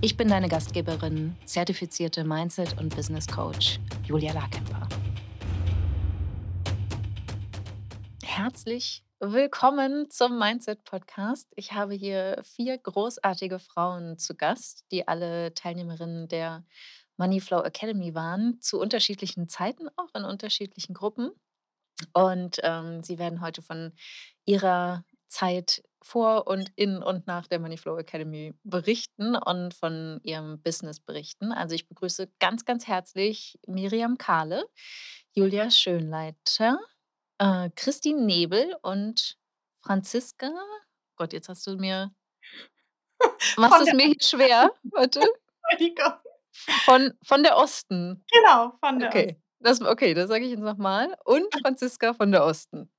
Ich 0.00 0.16
bin 0.16 0.28
deine 0.28 0.48
Gastgeberin, 0.48 1.36
zertifizierte 1.44 2.24
Mindset- 2.24 2.78
und 2.78 2.94
Business 2.94 3.26
Coach 3.26 3.80
Julia 4.04 4.32
Larkemper. 4.32 4.88
Herzlich 8.22 9.02
willkommen 9.20 10.10
zum 10.10 10.38
Mindset 10.38 10.84
Podcast. 10.84 11.48
Ich 11.56 11.72
habe 11.72 11.94
hier 11.94 12.42
vier 12.44 12.76
großartige 12.78 13.58
Frauen 13.58 14.18
zu 14.18 14.34
Gast, 14.34 14.84
die 14.90 15.08
alle 15.08 15.54
Teilnehmerinnen 15.54 16.28
der 16.28 16.64
Moneyflow 17.16 17.62
Academy 17.62 18.14
waren, 18.14 18.60
zu 18.60 18.80
unterschiedlichen 18.80 19.48
Zeiten 19.48 19.88
auch 19.96 20.14
in 20.14 20.24
unterschiedlichen 20.24 20.94
Gruppen. 20.94 21.30
Und 22.12 22.58
ähm, 22.62 23.02
sie 23.02 23.18
werden 23.18 23.40
heute 23.40 23.62
von 23.62 23.92
ihrer 24.44 25.04
Zeit 25.28 25.82
vor 26.04 26.46
und 26.46 26.70
in 26.76 27.02
und 27.02 27.26
nach 27.26 27.46
der 27.46 27.58
Moneyflow 27.58 27.96
Academy 27.96 28.54
berichten 28.62 29.36
und 29.36 29.72
von 29.72 30.20
ihrem 30.22 30.60
Business 30.62 31.00
berichten. 31.00 31.50
Also 31.50 31.74
ich 31.74 31.88
begrüße 31.88 32.30
ganz, 32.38 32.66
ganz 32.66 32.86
herzlich 32.86 33.58
Miriam 33.66 34.18
Kahle, 34.18 34.66
Julia 35.32 35.70
Schönleiter, 35.70 36.78
äh, 37.38 37.70
Christine 37.74 38.22
Nebel 38.22 38.76
und 38.82 39.38
Franziska. 39.80 40.52
Gott, 41.16 41.32
jetzt 41.32 41.48
hast 41.48 41.66
du 41.66 41.76
mir. 41.76 42.14
Machst 43.56 43.88
es 43.88 43.94
mir 43.94 44.06
hier 44.06 44.20
schwer? 44.20 44.72
Warte. 44.82 45.20
Von, 46.84 47.14
von 47.22 47.42
der 47.42 47.56
Osten. 47.56 48.24
Genau, 48.30 48.74
von 48.78 48.98
der. 48.98 49.08
Okay, 49.08 49.40
das, 49.58 49.80
okay, 49.80 50.12
das 50.12 50.28
sage 50.28 50.44
ich 50.44 50.50
jetzt 50.50 50.60
nochmal. 50.60 51.16
Und 51.24 51.46
Franziska 51.62 52.12
von 52.12 52.30
der 52.30 52.44
Osten. 52.44 52.90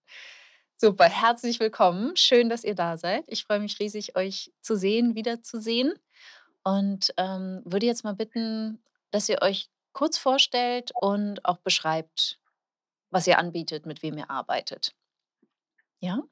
Super, 0.78 1.06
herzlich 1.06 1.62
willkommen. 1.62 2.18
Schön, 2.18 2.50
dass 2.50 2.66
ihr 2.66 2.76
da 2.76 2.98
seid. 2.98 3.24
Ich 3.28 3.46
freue 3.46 3.62
mich 3.62 3.80
riesig, 3.80 4.18
euch 4.18 4.52
zu 4.60 4.76
sehen, 4.76 5.16
wiederzusehen. 5.16 5.94
Und 6.66 7.14
ähm, 7.16 7.62
würde 7.64 7.86
jetzt 7.86 8.04
mal 8.04 8.14
bitten, 8.14 8.84
dass 9.10 9.30
ihr 9.30 9.42
euch 9.42 9.70
kurz 9.94 10.18
vorstellt 10.18 10.92
und 11.00 11.46
auch 11.46 11.60
beschreibt, 11.60 12.42
was 13.10 13.26
ihr 13.26 13.40
anbietet, 13.40 13.86
mit 13.86 14.04
wem 14.04 14.18
ihr 14.18 14.30
arbeitet. 14.30 14.94
Ja? 16.02 16.24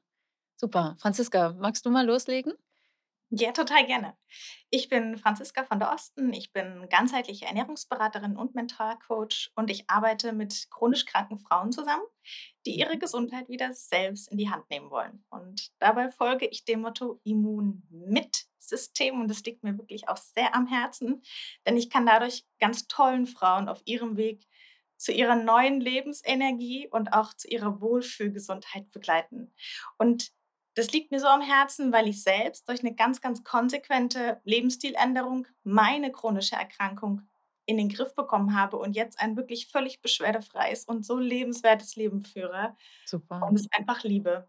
Super. 0.56 0.96
Franziska, 0.98 1.54
magst 1.54 1.86
du 1.86 1.90
mal 1.90 2.04
loslegen? 2.04 2.52
Ja, 3.36 3.50
total 3.50 3.84
gerne. 3.86 4.16
Ich 4.70 4.88
bin 4.88 5.18
Franziska 5.18 5.64
von 5.64 5.80
der 5.80 5.90
Osten. 5.92 6.32
Ich 6.32 6.52
bin 6.52 6.86
ganzheitliche 6.88 7.46
Ernährungsberaterin 7.46 8.36
und 8.36 8.54
Mentalcoach 8.54 9.50
und 9.56 9.70
ich 9.70 9.90
arbeite 9.90 10.32
mit 10.32 10.68
chronisch 10.70 11.04
kranken 11.04 11.40
Frauen 11.40 11.72
zusammen, 11.72 12.04
die 12.64 12.78
ihre 12.78 12.96
Gesundheit 12.96 13.48
wieder 13.48 13.72
selbst 13.72 14.30
in 14.30 14.38
die 14.38 14.50
Hand 14.50 14.70
nehmen 14.70 14.88
wollen. 14.90 15.24
Und 15.30 15.72
dabei 15.80 16.10
folge 16.10 16.46
ich 16.46 16.64
dem 16.64 16.82
Motto 16.82 17.20
Immun 17.24 17.82
mit 17.90 18.46
System 18.60 19.20
und 19.20 19.28
das 19.28 19.42
liegt 19.42 19.64
mir 19.64 19.76
wirklich 19.78 20.08
auch 20.08 20.16
sehr 20.16 20.54
am 20.54 20.68
Herzen, 20.68 21.22
denn 21.66 21.76
ich 21.76 21.90
kann 21.90 22.06
dadurch 22.06 22.44
ganz 22.60 22.86
tollen 22.86 23.26
Frauen 23.26 23.68
auf 23.68 23.82
ihrem 23.84 24.16
Weg 24.16 24.46
zu 24.96 25.10
ihrer 25.10 25.34
neuen 25.34 25.80
Lebensenergie 25.80 26.88
und 26.88 27.12
auch 27.12 27.34
zu 27.34 27.48
ihrer 27.48 27.80
Wohlfühlgesundheit 27.80 28.92
begleiten. 28.92 29.52
Und 29.98 30.30
das 30.74 30.92
liegt 30.92 31.10
mir 31.10 31.20
so 31.20 31.26
am 31.28 31.40
Herzen, 31.40 31.92
weil 31.92 32.08
ich 32.08 32.22
selbst 32.22 32.68
durch 32.68 32.80
eine 32.80 32.94
ganz, 32.94 33.20
ganz 33.20 33.44
konsequente 33.44 34.40
Lebensstiländerung 34.44 35.46
meine 35.62 36.10
chronische 36.12 36.56
Erkrankung 36.56 37.22
in 37.66 37.78
den 37.78 37.88
Griff 37.88 38.14
bekommen 38.14 38.58
habe 38.58 38.76
und 38.76 38.94
jetzt 38.94 39.18
ein 39.20 39.36
wirklich 39.36 39.68
völlig 39.68 40.02
beschwerdefreies 40.02 40.84
und 40.84 41.06
so 41.06 41.18
lebenswertes 41.18 41.96
Leben 41.96 42.22
führe 42.24 42.76
Super. 43.06 43.42
und 43.48 43.58
es 43.58 43.66
einfach 43.72 44.02
liebe. 44.04 44.48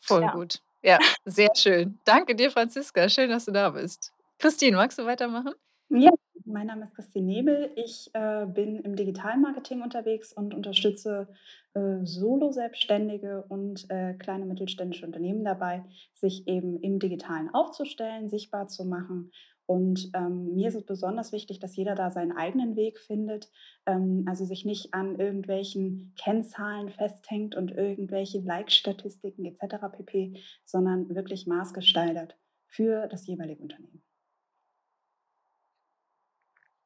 Voll 0.00 0.22
Ja. 0.22 0.32
gut. 0.32 0.62
Ja, 0.82 0.98
sehr 1.24 1.50
schön. 1.54 1.98
Danke 2.04 2.34
dir, 2.34 2.50
Franziska. 2.50 3.08
Schön, 3.08 3.30
dass 3.30 3.44
du 3.44 3.52
da 3.52 3.70
bist. 3.70 4.12
Christine, 4.38 4.76
magst 4.76 4.98
du 4.98 5.06
weitermachen? 5.06 5.54
Ja, 5.94 6.10
mein 6.46 6.68
Name 6.68 6.84
ist 6.84 6.94
Christine 6.94 7.26
Nebel. 7.26 7.70
Ich 7.76 8.08
äh, 8.14 8.46
bin 8.46 8.80
im 8.80 8.96
Digitalmarketing 8.96 9.82
unterwegs 9.82 10.32
und 10.32 10.54
unterstütze 10.54 11.28
äh, 11.74 11.98
Solo-Selbstständige 12.02 13.44
und 13.50 13.90
äh, 13.90 14.14
kleine 14.14 14.46
mittelständische 14.46 15.04
Unternehmen 15.04 15.44
dabei, 15.44 15.84
sich 16.14 16.48
eben 16.48 16.80
im 16.80 16.98
Digitalen 16.98 17.50
aufzustellen, 17.52 18.30
sichtbar 18.30 18.68
zu 18.68 18.86
machen. 18.86 19.32
Und 19.66 20.10
ähm, 20.14 20.54
mir 20.54 20.68
ist 20.68 20.76
es 20.76 20.86
besonders 20.86 21.30
wichtig, 21.30 21.58
dass 21.58 21.76
jeder 21.76 21.94
da 21.94 22.08
seinen 22.08 22.32
eigenen 22.32 22.74
Weg 22.74 22.98
findet, 22.98 23.50
ähm, 23.84 24.24
also 24.26 24.46
sich 24.46 24.64
nicht 24.64 24.94
an 24.94 25.16
irgendwelchen 25.16 26.14
Kennzahlen 26.18 26.88
festhängt 26.88 27.54
und 27.54 27.70
irgendwelche 27.70 28.40
Like-Statistiken 28.40 29.44
etc. 29.44 29.76
pp., 29.92 30.40
sondern 30.64 31.14
wirklich 31.14 31.46
maßgestaltet 31.46 32.38
für 32.64 33.08
das 33.08 33.26
jeweilige 33.26 33.60
Unternehmen. 33.60 34.02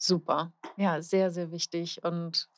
Super. 0.06 0.52
Ja, 0.76 1.02
sehr, 1.02 1.30
sehr 1.30 1.50
wichtig 1.50 2.02
und 2.04 2.48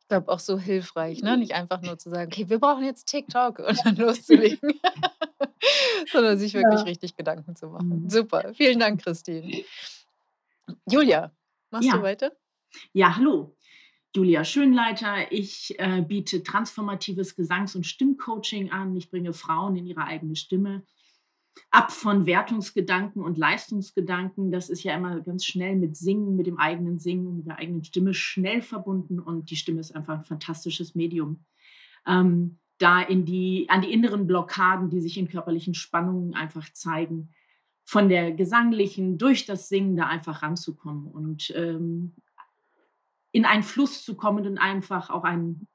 ich 0.00 0.08
glaube 0.08 0.30
auch 0.30 0.38
so 0.40 0.58
hilfreich, 0.58 1.22
ne? 1.22 1.36
Nicht 1.36 1.52
einfach 1.54 1.80
nur 1.82 1.98
zu 1.98 2.10
sagen, 2.10 2.30
okay, 2.32 2.48
wir 2.48 2.58
brauchen 2.58 2.84
jetzt 2.84 3.06
TikTok 3.06 3.58
und 3.60 3.78
dann 3.84 3.96
loszulegen, 3.96 4.58
sondern 6.12 6.38
sich 6.38 6.54
wirklich 6.54 6.80
Ja. 6.80 6.84
richtig 6.84 7.16
Gedanken 7.16 7.54
zu 7.56 7.68
machen. 7.68 8.02
Mhm. 8.02 8.10
Super. 8.10 8.52
Vielen 8.54 8.78
Dank, 8.80 9.02
Christine. 9.02 9.64
Julia, 10.90 11.32
machst 11.70 11.88
du 11.90 11.96
Ja, 11.96 12.02
weiter? 12.02 12.32
ja, 12.92 13.16
hallo. 13.16 13.56
Julia 14.14 14.44
Schönleiter. 14.44 15.30
Ich 15.30 15.78
äh, 15.78 16.02
biete 16.02 16.42
transformatives 16.42 17.36
Gesangs- 17.36 17.76
und 17.76 17.86
Stimmcoaching 17.86 18.72
an. 18.72 18.96
Ich 18.96 19.08
bringe 19.10 19.32
Frauen 19.32 19.76
in 19.76 19.86
ihre 19.86 20.02
eigene 20.04 20.34
Stimme 20.34 20.84
ab 21.70 21.92
von 21.92 22.26
Wertungsgedanken 22.26 23.22
und 23.22 23.38
Leistungsgedanken. 23.38 24.50
Das 24.50 24.68
ist 24.68 24.82
ja 24.82 24.94
immer 24.94 25.20
ganz 25.20 25.44
schnell 25.44 25.76
mit 25.76 25.96
Singen, 25.96 26.36
mit 26.36 26.46
dem 26.46 26.58
eigenen 26.58 26.98
Singen, 26.98 27.36
mit 27.36 27.46
der 27.46 27.58
eigenen 27.58 27.84
Stimme 27.84 28.14
schnell 28.14 28.62
verbunden 28.62 29.20
und 29.20 29.50
die 29.50 29.56
Stimme 29.56 29.80
ist 29.80 29.94
einfach 29.94 30.18
ein 30.18 30.24
fantastisches 30.24 30.94
Medium. 30.94 31.44
Ähm, 32.06 32.58
da 32.78 33.02
in 33.02 33.24
die, 33.24 33.66
an 33.68 33.82
die 33.82 33.92
inneren 33.92 34.26
Blockaden, 34.26 34.88
die 34.88 35.00
sich 35.00 35.18
in 35.18 35.28
körperlichen 35.28 35.74
Spannungen 35.74 36.34
einfach 36.34 36.72
zeigen, 36.72 37.34
von 37.84 38.08
der 38.08 38.32
gesanglichen 38.32 39.18
durch 39.18 39.44
das 39.46 39.68
Singen 39.68 39.96
da 39.96 40.06
einfach 40.06 40.42
ranzukommen 40.42 41.06
und 41.06 41.52
ähm, 41.56 42.14
in 43.32 43.44
einen 43.44 43.62
Fluss 43.62 44.04
zu 44.04 44.16
kommen 44.16 44.46
und 44.46 44.58
einfach 44.58 45.10
auch 45.10 45.24
einen, 45.24 45.68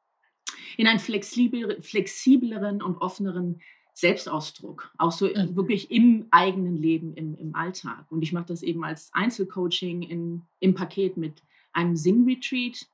in 0.78 0.88
einen 0.88 1.00
flexibleren 1.00 2.82
und 2.82 2.98
offeneren 2.98 3.62
Selbstausdruck, 3.96 4.92
auch 4.98 5.12
so 5.14 5.26
Mhm. 5.26 5.56
wirklich 5.56 5.90
im 5.90 6.28
eigenen 6.30 6.76
Leben, 6.76 7.14
im, 7.16 7.36
im 7.36 7.56
Alltag. 7.56 8.06
Und 8.12 8.22
ich 8.22 8.34
mache 8.34 8.48
das 8.48 8.62
eben 8.62 8.84
als 8.84 9.10
Einzelcoaching 9.14 10.02
in, 10.04 10.42
im 10.60 10.76
Paket 10.76 11.16
mit 11.18 11.42
einem 11.72 11.96
Sing-Retreat. 11.96 12.88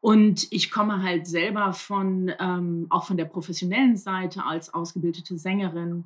Und 0.00 0.46
ich 0.52 0.70
komme 0.70 1.02
halt 1.02 1.26
selber 1.26 1.72
von, 1.72 2.30
ähm, 2.38 2.86
auch 2.90 3.06
von 3.06 3.16
der 3.16 3.24
professionellen 3.24 3.96
Seite 3.96 4.44
als 4.44 4.72
ausgebildete 4.72 5.38
Sängerin 5.38 6.04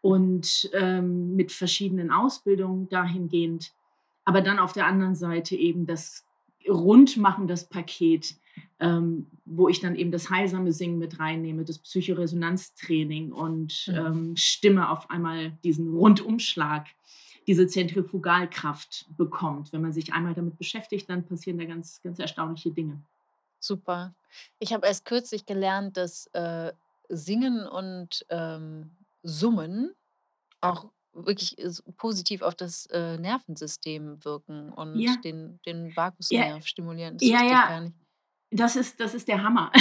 und 0.00 0.70
ähm, 0.72 1.36
mit 1.36 1.52
verschiedenen 1.52 2.10
Ausbildungen 2.10 2.88
dahingehend. 2.88 3.74
Aber 4.24 4.40
dann 4.40 4.58
auf 4.58 4.72
der 4.72 4.86
anderen 4.86 5.14
Seite 5.14 5.56
eben 5.56 5.84
das 5.86 6.24
Rundmachen, 6.66 7.46
das 7.46 7.68
Paket, 7.68 8.36
ähm, 8.80 9.26
wo 9.44 9.68
ich 9.68 9.80
dann 9.80 9.94
eben 9.96 10.10
das 10.10 10.30
heilsame 10.30 10.72
Singen 10.72 10.98
mit 10.98 11.18
reinnehme, 11.18 11.64
das 11.64 11.78
Psychoresonanztraining 11.78 13.32
und 13.32 13.86
Mhm. 13.88 13.94
ähm, 13.94 14.36
Stimme 14.36 14.90
auf 14.90 15.10
einmal 15.10 15.52
diesen 15.64 15.94
Rundumschlag, 15.94 16.86
diese 17.46 17.66
Zentrifugalkraft 17.66 19.06
bekommt. 19.16 19.72
Wenn 19.72 19.82
man 19.82 19.92
sich 19.92 20.12
einmal 20.12 20.34
damit 20.34 20.58
beschäftigt, 20.58 21.08
dann 21.10 21.26
passieren 21.26 21.58
da 21.58 21.64
ganz, 21.66 22.00
ganz 22.02 22.18
erstaunliche 22.18 22.70
Dinge. 22.70 23.02
Super. 23.60 24.14
Ich 24.58 24.72
habe 24.72 24.86
erst 24.86 25.04
kürzlich 25.04 25.46
gelernt, 25.46 25.96
dass 25.96 26.26
äh, 26.32 26.72
Singen 27.08 27.66
und 27.66 28.24
ähm, 28.28 28.90
Summen 29.22 29.94
auch 30.60 30.90
wirklich 31.12 31.56
positiv 31.96 32.42
auf 32.42 32.54
das 32.54 32.86
äh, 32.86 33.18
Nervensystem 33.18 34.24
wirken 34.24 34.70
und 34.72 34.98
Ja, 35.00 35.16
den, 35.24 35.60
den 35.66 35.96
ja, 36.30 36.44
Vagusnerv 36.46 36.66
stimulieren. 36.66 37.18
Das 37.18 37.28
ja, 37.28 37.42
ja. 37.44 37.82
Das 38.56 38.76
ist, 38.76 39.00
das 39.00 39.14
ist 39.14 39.26
der 39.28 39.42
Hammer. 39.42 39.72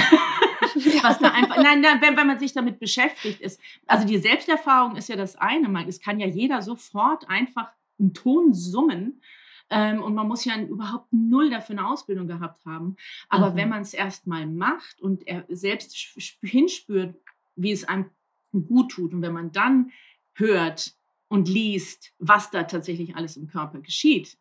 Was 1.03 1.19
da 1.19 1.29
einfach, 1.31 1.57
nein, 1.57 1.81
nein, 1.81 2.01
wenn, 2.01 2.17
wenn 2.17 2.25
man 2.27 2.39
sich 2.39 2.53
damit 2.53 2.79
beschäftigt 2.79 3.41
ist. 3.41 3.59
Also 3.85 4.07
die 4.07 4.17
Selbsterfahrung 4.17 4.95
ist 4.95 5.07
ja 5.09 5.15
das 5.15 5.35
eine. 5.35 5.69
Man, 5.69 5.87
es 5.87 5.99
kann 5.99 6.19
ja 6.19 6.25
jeder 6.25 6.61
sofort 6.63 7.29
einfach 7.29 7.69
einen 7.99 8.13
Ton 8.13 8.53
summen, 8.53 9.21
Ähm, 9.69 10.03
und 10.03 10.13
man 10.13 10.27
muss 10.27 10.43
ja 10.45 10.59
überhaupt 10.59 11.07
null 11.11 11.49
dafür 11.49 11.77
eine 11.77 11.87
Ausbildung 11.87 12.27
gehabt 12.27 12.65
haben. 12.65 12.95
Aber 13.29 13.51
Mhm. 13.51 13.55
wenn 13.55 13.69
man 13.69 13.81
es 13.81 13.93
erst 13.93 14.27
mal 14.27 14.45
macht 14.45 14.99
und 15.01 15.25
er 15.25 15.45
selbst 15.49 15.95
hinspürt, 16.41 17.15
wie 17.55 17.71
es 17.71 17.83
einem 17.87 18.09
gut 18.51 18.91
tut 18.91 19.13
und 19.13 19.21
wenn 19.21 19.33
man 19.33 19.51
dann 19.51 19.91
hört 20.33 20.93
und 21.27 21.47
liest, 21.47 22.13
was 22.19 22.51
da 22.51 22.63
tatsächlich 22.63 23.15
alles 23.15 23.37
im 23.37 23.47
Körper 23.47 23.79
geschieht, 23.79 24.37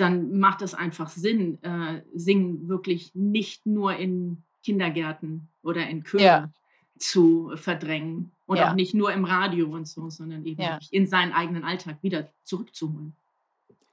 dann 0.00 0.38
macht 0.38 0.62
das 0.62 0.74
einfach 0.74 1.08
Sinn, 1.08 1.62
äh, 1.62 2.02
Singen 2.14 2.68
wirklich 2.68 3.14
nicht 3.14 3.66
nur 3.66 3.96
in 3.96 4.42
Kindergärten 4.64 5.48
oder 5.62 5.86
in 5.88 6.04
Chören 6.04 6.22
Ja. 6.24 6.50
zu 6.98 7.52
verdrängen 7.56 8.32
und 8.46 8.56
Ja. 8.58 8.70
auch 8.70 8.74
nicht 8.74 8.94
nur 8.94 9.12
im 9.12 9.24
Radio 9.24 9.68
und 9.68 9.86
so, 9.88 10.10
sondern 10.10 10.44
eben 10.44 10.60
Ja. 10.62 10.78
in 10.90 11.06
seinen 11.06 11.32
eigenen 11.32 11.64
Alltag 11.64 11.98
wieder 12.02 12.28
zurückzuholen. 12.44 13.14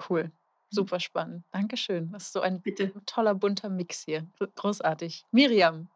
Cool. 0.10 0.32
Super 0.70 1.00
spannend. 1.00 1.44
Dankeschön. 1.52 2.12
Das 2.12 2.24
ist 2.24 2.34
so 2.34 2.42
ein 2.42 2.62
Bitte. 2.62 2.92
toller, 3.06 3.34
bunter 3.36 3.70
Mix 3.70 4.04
hier. 4.04 4.28
Gr- 4.38 4.48
Großartig. 4.56 5.24
Miriam, 5.32 5.88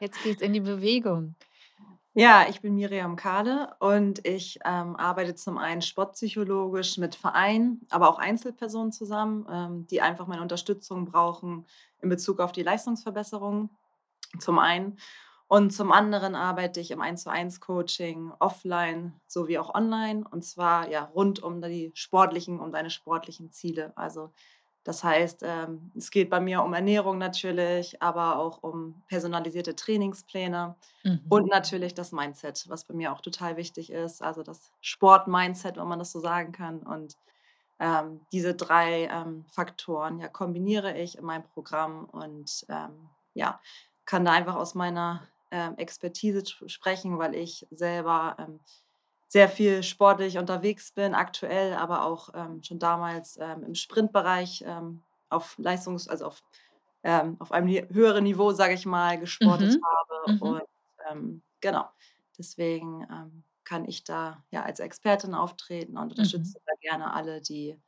jetzt 0.00 0.22
geht's 0.22 0.40
in 0.40 0.54
die 0.54 0.60
Bewegung. 0.60 1.34
Ja, 2.16 2.46
ich 2.48 2.60
bin 2.60 2.76
Miriam 2.76 3.16
Kahle 3.16 3.74
und 3.80 4.24
ich 4.24 4.60
ähm, 4.64 4.94
arbeite 4.94 5.34
zum 5.34 5.58
einen 5.58 5.82
sportpsychologisch 5.82 6.96
mit 6.96 7.16
Vereinen, 7.16 7.84
aber 7.90 8.08
auch 8.08 8.18
Einzelpersonen 8.20 8.92
zusammen, 8.92 9.44
ähm, 9.50 9.86
die 9.88 10.00
einfach 10.00 10.28
meine 10.28 10.42
Unterstützung 10.42 11.06
brauchen 11.06 11.66
in 12.00 12.08
Bezug 12.08 12.38
auf 12.38 12.52
die 12.52 12.62
Leistungsverbesserung 12.62 13.68
zum 14.38 14.60
einen. 14.60 14.98
Und 15.48 15.72
zum 15.72 15.90
anderen 15.92 16.36
arbeite 16.36 16.80
ich 16.80 16.92
im 16.92 17.00
1 17.00 17.24
zu 17.24 17.30
1 17.30 17.60
Coaching 17.60 18.32
offline 18.38 19.20
sowie 19.26 19.58
auch 19.58 19.74
online 19.74 20.24
und 20.30 20.44
zwar 20.44 20.88
ja 20.90 21.04
rund 21.04 21.42
um 21.42 21.60
die 21.62 21.90
sportlichen, 21.94 22.60
um 22.60 22.70
deine 22.70 22.90
sportlichen 22.90 23.50
Ziele. 23.50 23.92
Also 23.96 24.32
das 24.84 25.02
heißt, 25.02 25.42
ähm, 25.42 25.90
es 25.96 26.10
geht 26.10 26.28
bei 26.30 26.40
mir 26.40 26.62
um 26.62 26.74
Ernährung 26.74 27.18
natürlich, 27.18 28.02
aber 28.02 28.38
auch 28.38 28.62
um 28.62 29.02
personalisierte 29.08 29.74
Trainingspläne. 29.74 30.76
Mhm. 31.02 31.20
Und 31.28 31.46
natürlich 31.46 31.94
das 31.94 32.12
Mindset, 32.12 32.68
was 32.68 32.84
bei 32.84 32.94
mir 32.94 33.12
auch 33.12 33.22
total 33.22 33.56
wichtig 33.56 33.90
ist. 33.90 34.22
Also 34.22 34.42
das 34.42 34.70
Sport-Mindset, 34.82 35.78
wenn 35.78 35.88
man 35.88 35.98
das 35.98 36.12
so 36.12 36.20
sagen 36.20 36.52
kann. 36.52 36.80
Und 36.80 37.16
ähm, 37.80 38.20
diese 38.30 38.54
drei 38.54 39.08
ähm, 39.10 39.46
Faktoren 39.48 40.20
ja, 40.20 40.28
kombiniere 40.28 40.96
ich 40.98 41.18
in 41.18 41.24
meinem 41.24 41.44
Programm 41.44 42.04
und 42.04 42.64
ähm, 42.68 43.08
ja, 43.34 43.60
kann 44.04 44.24
da 44.24 44.32
einfach 44.32 44.54
aus 44.54 44.74
meiner 44.74 45.26
ähm, 45.50 45.76
Expertise 45.78 46.40
sp- 46.44 46.68
sprechen, 46.68 47.18
weil 47.18 47.34
ich 47.34 47.66
selber 47.70 48.36
ähm, 48.38 48.60
sehr 49.28 49.48
viel 49.48 49.82
sportlich 49.82 50.38
unterwegs 50.38 50.92
bin, 50.92 51.14
aktuell, 51.14 51.74
aber 51.74 52.04
auch 52.06 52.30
ähm, 52.34 52.62
schon 52.62 52.78
damals 52.78 53.36
ähm, 53.40 53.64
im 53.64 53.74
Sprintbereich 53.74 54.62
ähm, 54.66 55.04
auf 55.30 55.56
Leistungs-, 55.58 56.08
also 56.08 56.26
auf, 56.26 56.42
ähm, 57.02 57.36
auf 57.40 57.52
einem 57.52 57.68
höheren 57.68 58.24
Niveau, 58.24 58.52
sage 58.52 58.74
ich 58.74 58.86
mal, 58.86 59.18
gesportet 59.18 59.74
Mhm. 59.74 59.84
habe. 59.84 60.14
Mhm. 60.26 60.58
Und 60.58 60.62
ähm, 61.10 61.42
genau, 61.60 61.88
deswegen 62.38 63.06
kann 63.64 63.84
ich 63.86 64.04
da 64.04 64.44
ja 64.50 64.62
als 64.64 64.80
Expertin 64.80 65.34
auftreten 65.34 65.96
und 65.98 66.10
Mhm. 66.16 66.54
unterstütze 66.54 66.58
da 66.66 66.72
gerne 66.80 67.12
alle, 67.14 67.40
die 67.40 67.80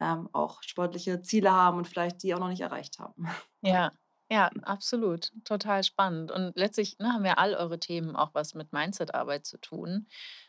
ähm, 0.00 0.28
auch 0.32 0.62
sportliche 0.62 1.22
Ziele 1.22 1.52
haben 1.52 1.78
und 1.78 1.88
vielleicht 1.88 2.22
die 2.22 2.34
auch 2.34 2.40
noch 2.40 2.48
nicht 2.48 2.60
erreicht 2.62 2.98
haben. 3.00 3.26
Ja, 3.62 3.90
ja, 4.30 4.48
absolut. 4.62 5.32
Total 5.44 5.84
spannend. 5.84 6.30
Und 6.30 6.56
letztlich 6.56 6.98
ne, 6.98 7.12
haben 7.12 7.24
ja 7.24 7.34
all 7.34 7.54
eure 7.54 7.78
Themen 7.78 8.16
auch 8.16 8.34
was 8.34 8.54
mit 8.54 8.72
Mindset-Arbeit 8.72 9.46
zu 9.46 9.58
tun. 9.58 10.06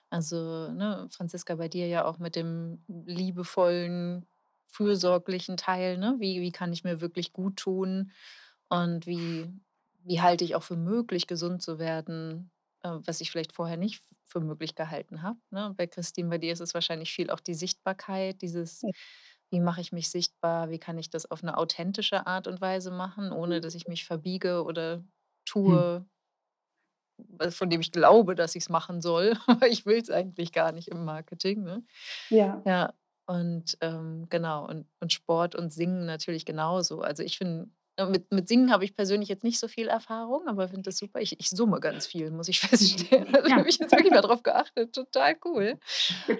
Also, 0.09 0.71
ne, 0.71 1.07
Franziska, 1.11 1.55
bei 1.55 1.67
dir 1.67 1.87
ja 1.87 2.05
auch 2.05 2.17
mit 2.17 2.35
dem 2.35 2.83
liebevollen, 2.87 4.25
fürsorglichen 4.67 5.57
Teil, 5.57 5.97
ne? 5.97 6.15
Wie, 6.19 6.41
wie 6.41 6.51
kann 6.51 6.73
ich 6.73 6.83
mir 6.83 7.01
wirklich 7.01 7.33
gut 7.33 7.57
tun? 7.57 8.11
Und 8.69 9.07
wie, 9.07 9.47
wie 10.03 10.21
halte 10.21 10.43
ich 10.43 10.55
auch 10.55 10.63
für 10.63 10.75
möglich, 10.75 11.27
gesund 11.27 11.61
zu 11.61 11.79
werden, 11.79 12.51
äh, 12.83 12.89
was 13.05 13.21
ich 13.21 13.31
vielleicht 13.31 13.53
vorher 13.53 13.77
nicht 13.77 14.03
für 14.25 14.39
möglich 14.41 14.75
gehalten 14.75 15.21
habe. 15.21 15.39
Ne? 15.51 15.73
Bei 15.77 15.87
Christine, 15.87 16.29
bei 16.29 16.37
dir 16.37 16.53
ist 16.53 16.59
es 16.59 16.73
wahrscheinlich 16.73 17.13
viel 17.13 17.29
auch 17.29 17.39
die 17.39 17.53
Sichtbarkeit, 17.53 18.41
dieses, 18.41 18.83
wie 19.51 19.59
mache 19.61 19.81
ich 19.81 19.91
mich 19.91 20.09
sichtbar, 20.11 20.69
wie 20.69 20.79
kann 20.79 20.97
ich 20.97 21.09
das 21.09 21.29
auf 21.31 21.43
eine 21.43 21.57
authentische 21.57 22.27
Art 22.27 22.47
und 22.47 22.61
Weise 22.61 22.91
machen, 22.91 23.31
ohne 23.31 23.61
dass 23.61 23.75
ich 23.75 23.87
mich 23.87 24.05
verbiege 24.05 24.63
oder 24.63 25.03
Hm. 25.65 25.81
tue, 25.85 26.05
was- 27.17 27.55
von 27.55 27.69
dem 27.69 27.81
ich 27.81 27.91
glaube, 27.91 28.35
dass 28.35 28.55
ich 28.55 28.63
es 28.63 28.69
machen 28.69 29.01
soll, 29.01 29.33
aber 29.47 29.67
ich 29.67 29.85
will 29.85 29.97
es 29.97 30.09
eigentlich 30.09 30.51
gar 30.51 30.71
nicht 30.71 30.87
im 30.89 31.05
Marketing. 31.05 31.63
Ne? 31.63 31.83
Ja. 32.29 32.65
Ja, 32.65 32.93
und 33.27 33.77
ähm, 33.81 34.27
genau, 34.29 34.67
und, 34.67 34.87
und 35.01 35.13
Sport 35.13 35.55
und 35.55 35.71
Singen 35.73 36.05
natürlich 36.05 36.45
genauso. 36.45 37.01
Also 37.01 37.23
ich 37.23 37.37
finde, 37.37 37.69
mit, 38.05 38.31
mit 38.31 38.47
Singen 38.47 38.71
habe 38.71 38.85
ich 38.85 38.95
persönlich 38.95 39.27
jetzt 39.29 39.43
nicht 39.43 39.59
so 39.59 39.67
viel 39.67 39.87
Erfahrung, 39.87 40.47
aber 40.47 40.67
finde 40.67 40.83
das 40.83 40.97
super. 40.97 41.19
Ich, 41.19 41.39
ich 41.39 41.49
summe 41.49 41.79
ganz 41.79 42.05
viel, 42.05 42.29
muss 42.31 42.47
ich 42.47 42.59
feststellen. 42.61 43.31
Da 43.33 43.47
Ja. 43.47 43.55
habe 43.57 43.69
ich 43.69 43.79
jetzt 43.79 43.91
wirklich 43.91 44.11
mal 44.11 44.21
drauf 44.21 44.43
geachtet. 44.43 44.93
Total 44.93 45.35
cool. 45.45 45.79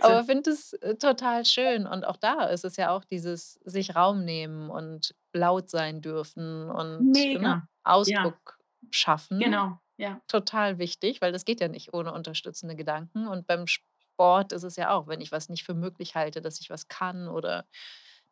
Aber 0.02 0.24
finde 0.24 0.52
es 0.52 0.74
äh, 0.74 0.96
total 0.96 1.46
schön. 1.46 1.88
Und 1.88 2.06
auch 2.06 2.18
da 2.18 2.46
ist 2.46 2.64
es 2.66 2.78
ja 2.78 2.92
auch 2.92 3.04
dieses 3.06 3.54
sich 3.66 3.96
Raum 3.96 4.24
nehmen 4.24 4.70
und 4.70 5.16
laut 5.34 5.70
sein 5.70 6.02
dürfen 6.02 6.70
und 6.70 7.12
ne, 7.12 7.20
Mega. 7.20 7.42
Ja, 7.42 7.68
Ausdruck 7.84 8.60
schaffen 8.92 9.40
genau. 9.40 9.80
Ja. 9.98 10.22
total 10.28 10.78
wichtig, 10.78 11.22
weil 11.22 11.32
das 11.32 11.46
geht 11.46 11.60
ja 11.60 11.68
nicht 11.68 11.94
ohne 11.94 12.14
unterstützende 12.14 12.76
Gedanken. 12.76 13.28
Und 13.28 13.48
beim 13.48 13.66
Sport 13.68 14.52
ist 14.52 14.64
es 14.64 14.76
ja 14.76 14.92
auch, 14.92 15.08
wenn 15.08 15.22
ich 15.22 15.32
was 15.32 15.50
nicht 15.50 15.64
für 15.64 15.74
möglich 15.74 16.16
halte, 16.16 16.42
dass 16.42 16.60
ich 16.60 16.70
was 16.70 16.88
kann 16.88 17.28
oder 17.28 17.66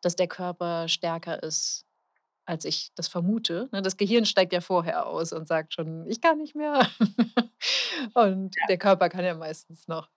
dass 0.02 0.14
der 0.16 0.28
Körper 0.28 0.88
stärker 0.88 1.42
ist, 1.42 1.85
als 2.46 2.64
ich 2.64 2.92
das 2.94 3.08
vermute. 3.08 3.68
Ne, 3.72 3.82
Das 3.82 3.96
Gehirn 3.96 4.24
steigt 4.26 4.52
ja 4.52 4.60
vorher 4.60 5.06
aus 5.06 5.32
und 5.32 5.48
sagt 5.48 5.74
schon, 5.74 6.06
ich 6.08 6.20
kann 6.20 6.38
nicht 6.38 6.54
mehr. 6.56 6.88
Und 8.14 8.56
der 8.68 8.78
Körper 8.78 9.08
kann 9.08 9.24
ja 9.24 9.34
meistens 9.34 9.88
noch. 9.88 10.10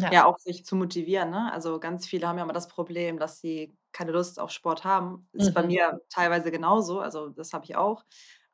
Ja. 0.00 0.12
Ja, 0.12 0.24
auch 0.26 0.38
sich 0.38 0.64
zu 0.64 0.74
motivieren. 0.76 1.30
Ne? 1.30 1.52
Also 1.52 1.78
ganz 1.80 2.06
viele 2.06 2.26
haben 2.26 2.38
ja 2.38 2.44
immer 2.44 2.52
das 2.54 2.68
Problem, 2.68 3.18
dass 3.18 3.40
sie 3.40 3.76
keine 3.92 4.12
Lust 4.12 4.40
auf 4.40 4.50
Sport 4.50 4.84
haben. 4.84 5.28
Ist 5.32 5.52
bei 5.52 5.62
Mhm. 5.62 5.68
mir 5.68 6.00
teilweise 6.10 6.50
genauso, 6.50 7.00
also 7.00 7.28
das 7.28 7.52
habe 7.52 7.64
ich 7.66 7.76
auch. 7.76 8.04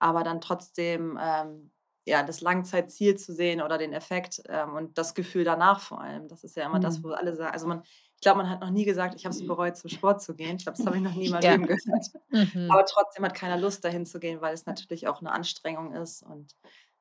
Aber 0.00 0.24
dann 0.24 0.40
trotzdem 0.40 1.18
ähm, 1.22 1.70
ja, 2.06 2.22
das 2.22 2.40
Langzeitziel 2.40 3.16
zu 3.16 3.32
sehen 3.32 3.62
oder 3.62 3.78
den 3.78 3.92
Effekt 3.92 4.42
ähm, 4.48 4.74
und 4.74 4.98
das 4.98 5.14
Gefühl 5.14 5.44
danach 5.44 5.80
vor 5.80 6.00
allem. 6.00 6.28
Das 6.28 6.44
ist 6.44 6.56
ja 6.56 6.66
immer 6.66 6.80
das, 6.80 6.96
Hm. 6.96 7.04
wo 7.04 7.10
alle 7.10 7.34
sagen. 7.34 7.52
Also 7.52 7.66
man, 7.68 7.82
glaube, 8.24 8.38
man 8.38 8.50
hat 8.50 8.60
noch 8.60 8.70
nie 8.70 8.84
gesagt, 8.84 9.14
ich 9.14 9.24
habe 9.24 9.34
es 9.34 9.46
bereut, 9.46 9.76
zum 9.76 9.90
Sport 9.90 10.20
zu 10.20 10.34
gehen. 10.34 10.56
Ich 10.56 10.64
glaube, 10.64 10.76
das 10.76 10.86
habe 10.86 10.96
ich 10.96 11.02
noch 11.02 11.14
nie 11.14 11.30
meinem 11.30 11.42
Ja. 11.44 11.52
Leben 11.52 11.66
gehört. 11.66 12.06
Mhm. 12.30 12.70
Aber 12.70 12.84
trotzdem 12.84 13.24
hat 13.24 13.34
keiner 13.34 13.56
Lust, 13.58 13.84
dahin 13.84 14.06
zu 14.06 14.18
gehen, 14.18 14.40
weil 14.40 14.54
es 14.54 14.66
natürlich 14.66 15.06
auch 15.06 15.20
eine 15.20 15.30
Anstrengung 15.30 15.92
ist 15.92 16.22
und 16.22 16.56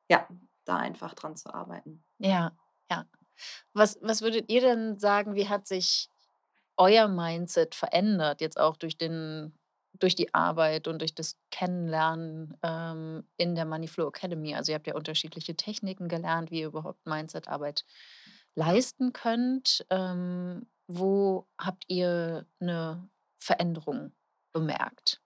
ja, 0.08 0.28
da 0.64 0.76
einfach 0.76 1.14
dran 1.14 1.36
zu 1.36 1.52
arbeiten. 1.52 2.04
Ja, 2.18 2.52
ja. 2.90 3.06
Was, 3.72 3.98
was 4.00 4.22
würdet 4.22 4.50
ihr 4.50 4.60
denn 4.60 4.98
sagen, 4.98 5.34
wie 5.34 5.48
hat 5.48 5.66
sich 5.66 6.08
euer 6.76 7.08
Mindset 7.08 7.74
verändert, 7.74 8.40
jetzt 8.40 8.58
auch 8.58 8.76
durch 8.76 8.96
den, 8.96 9.58
durch 9.94 10.14
die 10.14 10.32
Arbeit 10.34 10.88
und 10.88 11.00
durch 11.00 11.14
das 11.14 11.38
Kennenlernen 11.50 12.56
ähm, 12.62 13.26
in 13.36 13.54
der 13.54 13.64
Moneyflow 13.64 14.08
Academy? 14.08 14.54
Also 14.54 14.72
ihr 14.72 14.76
habt 14.76 14.86
ja 14.86 14.94
unterschiedliche 14.94 15.56
Techniken 15.56 16.08
gelernt, 16.08 16.50
wie 16.50 16.60
ihr 16.60 16.68
überhaupt 16.68 17.06
Mindset-Arbeit 17.06 17.84
leisten 18.54 19.12
könnt. 19.12 19.84
Ähm, 19.90 20.66
wo 20.86 21.48
habt 21.58 21.84
ihr 21.88 22.46
eine 22.60 23.08
Veränderung 23.38 24.12
bemerkt? 24.52 25.20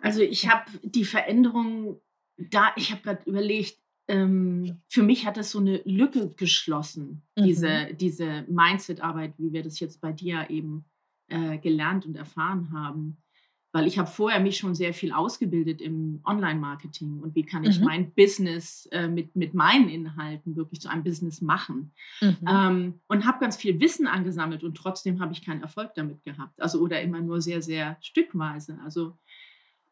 Also 0.00 0.20
ich 0.20 0.48
habe 0.48 0.70
die 0.82 1.04
Veränderung 1.04 2.00
da, 2.36 2.72
ich 2.76 2.90
habe 2.90 3.02
gerade 3.02 3.22
überlegt, 3.28 3.78
ähm, 4.08 4.82
für 4.88 5.02
mich 5.02 5.24
hat 5.24 5.36
das 5.36 5.50
so 5.50 5.58
eine 5.60 5.78
Lücke 5.84 6.30
geschlossen, 6.34 7.22
Mhm. 7.36 7.44
diese, 7.44 7.94
diese 7.94 8.42
Mindset-Arbeit, 8.48 9.34
wie 9.38 9.52
wir 9.52 9.62
das 9.62 9.80
jetzt 9.80 10.00
bei 10.00 10.12
dir 10.12 10.50
eben 10.50 10.84
äh, 11.28 11.58
gelernt 11.58 12.04
und 12.04 12.16
erfahren 12.16 12.72
haben. 12.72 13.22
Weil 13.76 13.88
ich 13.88 13.98
habe 13.98 14.08
vorher 14.08 14.38
mich 14.38 14.56
schon 14.56 14.76
sehr 14.76 14.94
viel 14.94 15.10
ausgebildet 15.12 15.80
im 15.82 16.20
Online-Marketing 16.24 17.18
und 17.20 17.34
wie 17.34 17.42
kann 17.42 17.64
ich 17.64 17.80
Mhm. 17.80 17.84
mein 17.84 18.10
Business 18.12 18.86
äh, 18.92 19.08
mit, 19.08 19.34
mit 19.34 19.52
meinen 19.52 19.88
Inhalten 19.88 20.54
wirklich 20.54 20.80
zu 20.80 20.88
einem 20.88 21.02
Business 21.02 21.40
machen. 21.40 21.90
Mhm. 22.20 22.36
Ähm, 22.48 22.94
und 23.08 23.26
habe 23.26 23.40
ganz 23.40 23.56
viel 23.56 23.80
Wissen 23.80 24.06
angesammelt 24.06 24.62
und 24.62 24.76
trotzdem 24.76 25.20
habe 25.20 25.32
ich 25.32 25.44
keinen 25.44 25.60
Erfolg 25.60 25.92
damit 25.96 26.22
gehabt. 26.22 26.62
Also 26.62 26.78
oder 26.78 27.02
immer 27.02 27.20
nur 27.20 27.42
sehr, 27.42 27.62
sehr 27.62 27.96
stückweise. 28.00 28.78
Also 28.84 29.18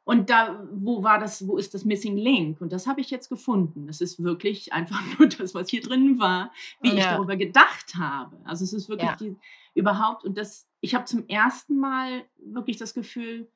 und 0.05 0.31
da, 0.31 0.65
wo 0.73 1.03
war 1.03 1.19
das, 1.19 1.47
wo 1.49 1.57
ist 1.57 1.75
das 1.75 1.85
Missing 1.85 2.17
Link? 2.17 2.61
Und 2.61 2.73
das 2.73 2.87
habe 2.87 3.01
ich 3.01 3.11
jetzt 3.11 3.29
gefunden. 3.29 3.87
Das 3.89 4.01
ist 4.01 4.23
wirklich 4.23 4.73
einfach 4.73 5.01
nur 5.19 5.29
das, 5.29 5.55
was 5.57 5.69
hier 5.71 5.81
drin 5.83 6.21
war, 6.21 6.53
wie 6.83 6.91
ich 6.91 6.99
Ja. 7.05 7.15
darüber 7.17 7.37
gedacht 7.37 7.97
habe. 7.97 8.37
Also 8.45 8.63
es 8.65 8.73
ist 8.73 8.89
wirklich 8.89 9.11
Ja. 9.11 9.17
die, 9.17 9.35
überhaupt, 9.75 10.25
und 10.25 10.39
das, 10.39 10.69
ich 10.81 10.95
habe 10.95 11.05
zum 11.07 11.27
ersten 11.29 11.79
Mal 11.81 12.25
wirklich 12.45 12.77
das 12.77 12.95
Gefühl, 12.95 13.49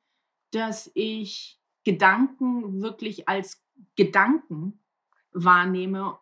dass 0.51 0.91
ich 0.93 1.59
Gedanken 1.83 2.81
wirklich 2.81 3.29
als 3.29 3.63
Gedanken 3.95 4.79
wahrnehme, 5.31 6.17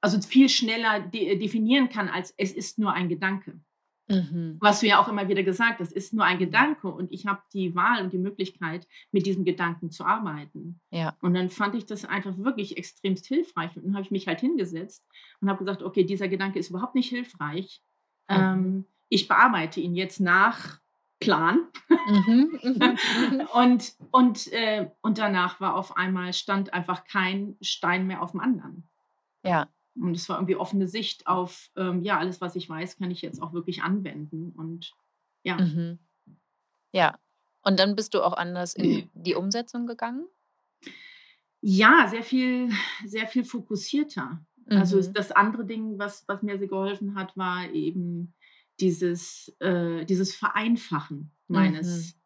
also 0.00 0.20
viel 0.20 0.48
schneller 0.48 1.00
de 1.00 1.38
definieren 1.38 1.88
kann, 1.88 2.08
als 2.08 2.32
es 2.36 2.52
ist 2.52 2.78
nur 2.78 2.92
ein 2.92 3.08
Gedanke. 3.08 3.60
Mhm. 4.08 4.56
Was 4.60 4.80
du 4.80 4.86
ja 4.86 5.00
auch 5.00 5.08
immer 5.08 5.28
wieder 5.28 5.42
gesagt 5.42 5.80
hast, 5.80 5.92
ist 5.92 6.12
nur 6.12 6.24
ein 6.24 6.38
Gedanke 6.38 6.88
und 6.88 7.10
ich 7.10 7.26
habe 7.26 7.42
die 7.52 7.74
Wahl 7.74 8.04
und 8.04 8.12
die 8.12 8.18
Möglichkeit, 8.18 8.86
mit 9.10 9.26
diesem 9.26 9.44
Gedanken 9.44 9.90
zu 9.90 10.04
arbeiten. 10.04 10.80
Ja. 10.90 11.16
Und 11.20 11.34
dann 11.34 11.50
fand 11.50 11.74
ich 11.74 11.86
das 11.86 12.04
einfach 12.04 12.38
wirklich 12.38 12.76
extremst 12.76 13.26
hilfreich. 13.26 13.76
Und 13.76 13.84
dann 13.84 13.94
habe 13.94 14.04
ich 14.04 14.12
mich 14.12 14.28
halt 14.28 14.40
hingesetzt 14.40 15.04
und 15.40 15.48
habe 15.48 15.58
gesagt, 15.58 15.82
okay, 15.82 16.04
dieser 16.04 16.28
Gedanke 16.28 16.58
ist 16.58 16.70
überhaupt 16.70 16.94
nicht 16.94 17.08
hilfreich. 17.08 17.82
Mhm. 18.28 18.36
Ähm, 18.36 18.84
ich 19.08 19.28
bearbeite 19.28 19.80
ihn 19.80 19.94
jetzt 19.94 20.20
nach 20.20 20.80
Plan. 21.20 21.66
Mhm. 21.88 22.58
Mhm. 22.62 22.98
Mhm. 23.30 23.40
und, 23.54 23.94
und, 24.10 24.52
äh, 24.52 24.90
und 25.00 25.18
danach 25.18 25.60
war 25.60 25.74
auf 25.74 25.96
einmal, 25.96 26.32
stand 26.32 26.72
einfach 26.74 27.04
kein 27.04 27.56
Stein 27.60 28.06
mehr 28.06 28.22
auf 28.22 28.32
dem 28.32 28.40
anderen. 28.40 28.88
Ja. 29.44 29.68
Und 29.98 30.14
es 30.14 30.28
war 30.28 30.36
irgendwie 30.36 30.56
offene 30.56 30.86
Sicht 30.88 31.26
auf, 31.26 31.70
ähm, 31.76 32.02
ja, 32.02 32.18
alles, 32.18 32.40
was 32.40 32.54
ich 32.54 32.68
weiß, 32.68 32.98
kann 32.98 33.10
ich 33.10 33.22
jetzt 33.22 33.40
auch 33.40 33.54
wirklich 33.54 33.82
anwenden. 33.82 34.52
Und 34.56 34.92
ja. 35.42 35.56
Mhm. 35.56 35.98
Ja. 36.92 37.18
Und 37.62 37.80
dann 37.80 37.96
bist 37.96 38.14
du 38.14 38.22
auch 38.22 38.34
anders 38.34 38.74
in 38.74 39.10
die 39.14 39.34
Umsetzung 39.34 39.86
gegangen? 39.86 40.26
Ja, 41.62 42.06
sehr 42.08 42.22
viel, 42.22 42.70
sehr 43.04 43.26
viel 43.26 43.44
fokussierter. 43.44 44.44
Also 44.68 44.98
Mhm. 44.98 45.12
das 45.14 45.32
andere 45.32 45.64
Ding, 45.64 45.98
was, 45.98 46.24
was 46.28 46.42
mir 46.42 46.58
sehr 46.58 46.68
geholfen 46.68 47.14
hat, 47.14 47.36
war 47.36 47.68
eben 47.70 48.34
dieses, 48.80 49.48
äh, 49.60 50.04
dieses 50.04 50.34
Vereinfachen 50.34 51.30
meines, 51.48 52.16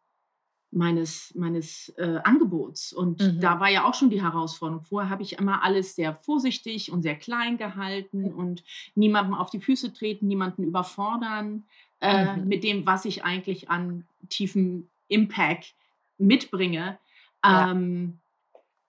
meines, 0.71 1.33
meines 1.35 1.89
äh, 1.97 2.19
Angebots. 2.23 2.93
Und 2.93 3.21
Mhm. 3.21 3.39
da 3.41 3.59
war 3.59 3.69
ja 3.69 3.83
auch 3.85 3.93
schon 3.93 4.09
die 4.09 4.21
Herausforderung. 4.21 4.83
Vorher 4.83 5.09
habe 5.09 5.21
ich 5.23 5.33
immer 5.33 5.63
alles 5.63 5.95
sehr 5.95 6.15
vorsichtig 6.15 6.91
und 6.91 7.01
sehr 7.01 7.15
klein 7.15 7.57
gehalten 7.57 8.31
und 8.33 8.63
niemandem 8.95 9.33
auf 9.33 9.49
die 9.49 9.59
Füße 9.59 9.93
treten, 9.93 10.27
niemanden 10.27 10.63
überfordern 10.63 11.63
äh, 11.99 12.35
Mhm. 12.37 12.47
mit 12.47 12.63
dem, 12.63 12.85
was 12.85 13.05
ich 13.05 13.23
eigentlich 13.23 13.69
an 13.69 14.05
tiefem 14.29 14.87
Impact 15.09 15.75
mitbringe. 16.17 16.97
Ja. 17.43 17.71
Ähm, 17.71 18.19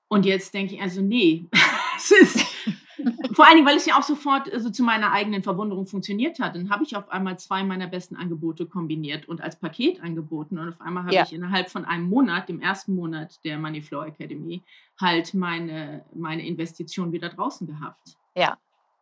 und 0.08 0.24
jetzt 0.26 0.54
denke 0.54 0.74
ich, 0.76 0.82
also 0.82 1.00
nee, 1.00 1.46
es 1.96 2.10
ist 2.12 2.41
vor 3.32 3.46
allen 3.46 3.56
Dingen, 3.56 3.66
weil 3.66 3.76
es 3.76 3.86
ja 3.86 3.98
auch 3.98 4.02
sofort 4.02 4.52
also 4.52 4.70
zu 4.70 4.82
meiner 4.82 5.12
eigenen 5.12 5.42
Verwunderung 5.42 5.86
funktioniert 5.86 6.38
hat. 6.38 6.54
Dann 6.54 6.70
habe 6.70 6.84
ich 6.84 6.96
auf 6.96 7.08
einmal 7.10 7.38
zwei 7.38 7.62
meiner 7.64 7.86
besten 7.86 8.16
Angebote 8.16 8.66
kombiniert 8.66 9.28
und 9.28 9.40
als 9.40 9.58
Paket 9.58 10.02
angeboten. 10.02 10.58
Und 10.58 10.68
auf 10.68 10.80
einmal 10.80 11.04
habe 11.04 11.14
Ja. 11.14 11.22
ich 11.24 11.32
innerhalb 11.32 11.70
von 11.70 11.84
einem 11.84 12.08
Monat, 12.08 12.48
dem 12.48 12.60
ersten 12.60 12.94
Monat 12.94 13.44
der 13.44 13.58
Moneyflow 13.58 14.02
Academy, 14.02 14.62
halt 15.00 15.34
meine, 15.34 16.04
meine 16.14 16.46
Investition 16.46 17.12
wieder 17.12 17.28
draußen 17.28 17.66
gehabt. 17.66 18.16
Ja, 18.34 18.56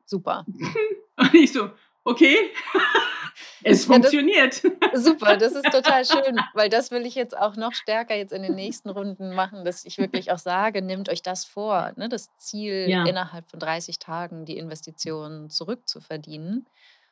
super. 0.04 0.44
Und 1.16 1.34
ich 1.34 1.52
so, 1.52 1.70
okay, 2.04 2.36
es 3.64 3.84
Ja, 3.88 3.98
das- 3.98 4.16
funktioniert. 4.16 4.62
Super, 4.92 5.36
das 5.36 5.54
ist 5.54 5.70
total 5.70 6.04
schön, 6.06 6.48
weil 6.52 6.68
das 6.68 6.90
will 6.90 7.06
ich 7.06 7.14
jetzt 7.14 7.36
auch 7.38 7.56
noch 7.56 7.74
stärker 7.74 8.16
jetzt 8.16 8.32
in 8.32 8.42
den 8.42 8.54
nächsten 8.56 8.90
Runden 8.90 9.32
machen, 9.34 9.64
dass 9.64 9.84
ich 9.84 9.98
wirklich 9.98 10.32
auch 10.32 10.38
sage, 10.38 10.82
nehmt 10.82 11.08
euch 11.10 11.22
das 11.22 11.44
vor, 11.44 11.92
ne, 11.96 12.08
das 12.08 12.34
Ziel 12.38 12.96
Ja. 12.96 13.04
innerhalb 13.04 13.48
von 13.48 13.60
30 13.60 13.98
Tagen 14.00 14.44
die 14.46 14.58
Investitionen 14.58 15.50
zurückzuverdienen 15.50 16.68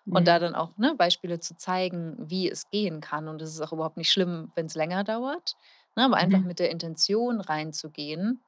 und 0.08 0.28
da 0.28 0.38
dann 0.40 0.54
auch 0.56 0.76
ne, 0.78 0.94
Beispiele 0.96 1.40
zu 1.40 1.56
zeigen, 1.56 2.16
wie 2.18 2.50
es 2.50 2.68
gehen 2.70 3.00
kann 3.00 3.28
und 3.28 3.42
es 3.42 3.50
ist 3.54 3.60
auch 3.60 3.72
überhaupt 3.72 3.96
nicht 3.98 4.10
schlimm, 4.12 4.52
wenn 4.56 4.66
es 4.66 4.74
länger 4.74 5.04
dauert, 5.04 5.56
ne, 5.96 6.04
aber 6.06 6.16
einfach 6.16 6.40
Mhm. 6.40 6.46
mit 6.46 6.58
der 6.60 6.70
Intention 6.70 7.40
reinzugehen. 7.40 8.44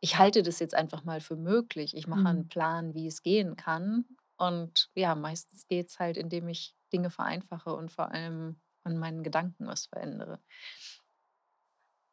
Ich 0.00 0.18
halte 0.18 0.42
das 0.42 0.58
jetzt 0.60 0.74
einfach 0.74 1.04
mal 1.04 1.20
für 1.20 1.36
möglich. 1.36 1.96
Ich 1.96 2.06
mache 2.08 2.20
Mhm. 2.20 2.26
einen 2.28 2.48
Plan, 2.48 2.94
wie 2.94 3.06
es 3.08 3.22
gehen 3.22 3.56
kann 3.56 4.04
und 4.42 4.90
ja, 4.94 5.14
meistens 5.14 5.66
geht 5.68 5.88
es 5.90 5.98
halt, 5.98 6.16
indem 6.16 6.48
ich 6.48 6.74
Dinge 6.92 7.10
vereinfache 7.10 7.74
und 7.74 7.90
vor 7.92 8.10
allem 8.12 8.60
an 8.84 8.98
meinen 8.98 9.22
Gedanken 9.22 9.66
was 9.66 9.86
verändere. 9.86 10.40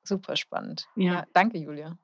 Super 0.03 0.35
spannend. 0.35 0.87
Ja. 0.95 1.13
Ja, 1.13 1.25
danke, 1.33 1.57
Julia. 1.57 1.97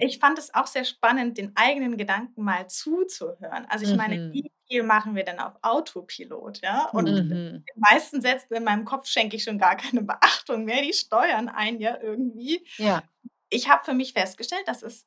Ich 0.00 0.18
fand 0.18 0.38
es 0.38 0.52
auch 0.52 0.66
sehr 0.66 0.84
spannend, 0.84 1.38
den 1.38 1.52
eigenen 1.56 1.96
Gedanken 1.96 2.42
mal 2.44 2.68
zuzuhören. 2.68 3.64
Also 3.70 3.86
ich 3.86 3.94
meine, 3.94 4.18
Mhm. 4.18 4.32
wie 4.32 4.52
viel 4.68 4.82
machen 4.82 5.14
wir 5.14 5.24
denn 5.24 5.38
auf 5.40 5.54
Autopilot, 5.62 6.60
ja? 6.62 6.90
Und 6.90 7.06
Mhm. 7.08 7.28
Den 7.28 7.80
meisten 7.80 8.20
Sätzen 8.20 8.54
in 8.54 8.64
meinem 8.64 8.84
Kopf 8.84 9.06
schenke 9.06 9.36
ich 9.36 9.44
schon 9.44 9.58
gar 9.58 9.76
keine 9.76 10.02
Beachtung 10.02 10.64
mehr. 10.66 10.82
Die 10.82 10.92
steuern 10.92 11.48
einen 11.48 11.80
ja 11.80 11.98
irgendwie. 12.02 12.66
Ja. 12.78 13.02
Ich 13.48 13.68
habe 13.70 13.84
für 13.84 13.94
mich 13.94 14.12
festgestellt, 14.12 14.64
das 14.66 14.82
ist, 14.82 15.06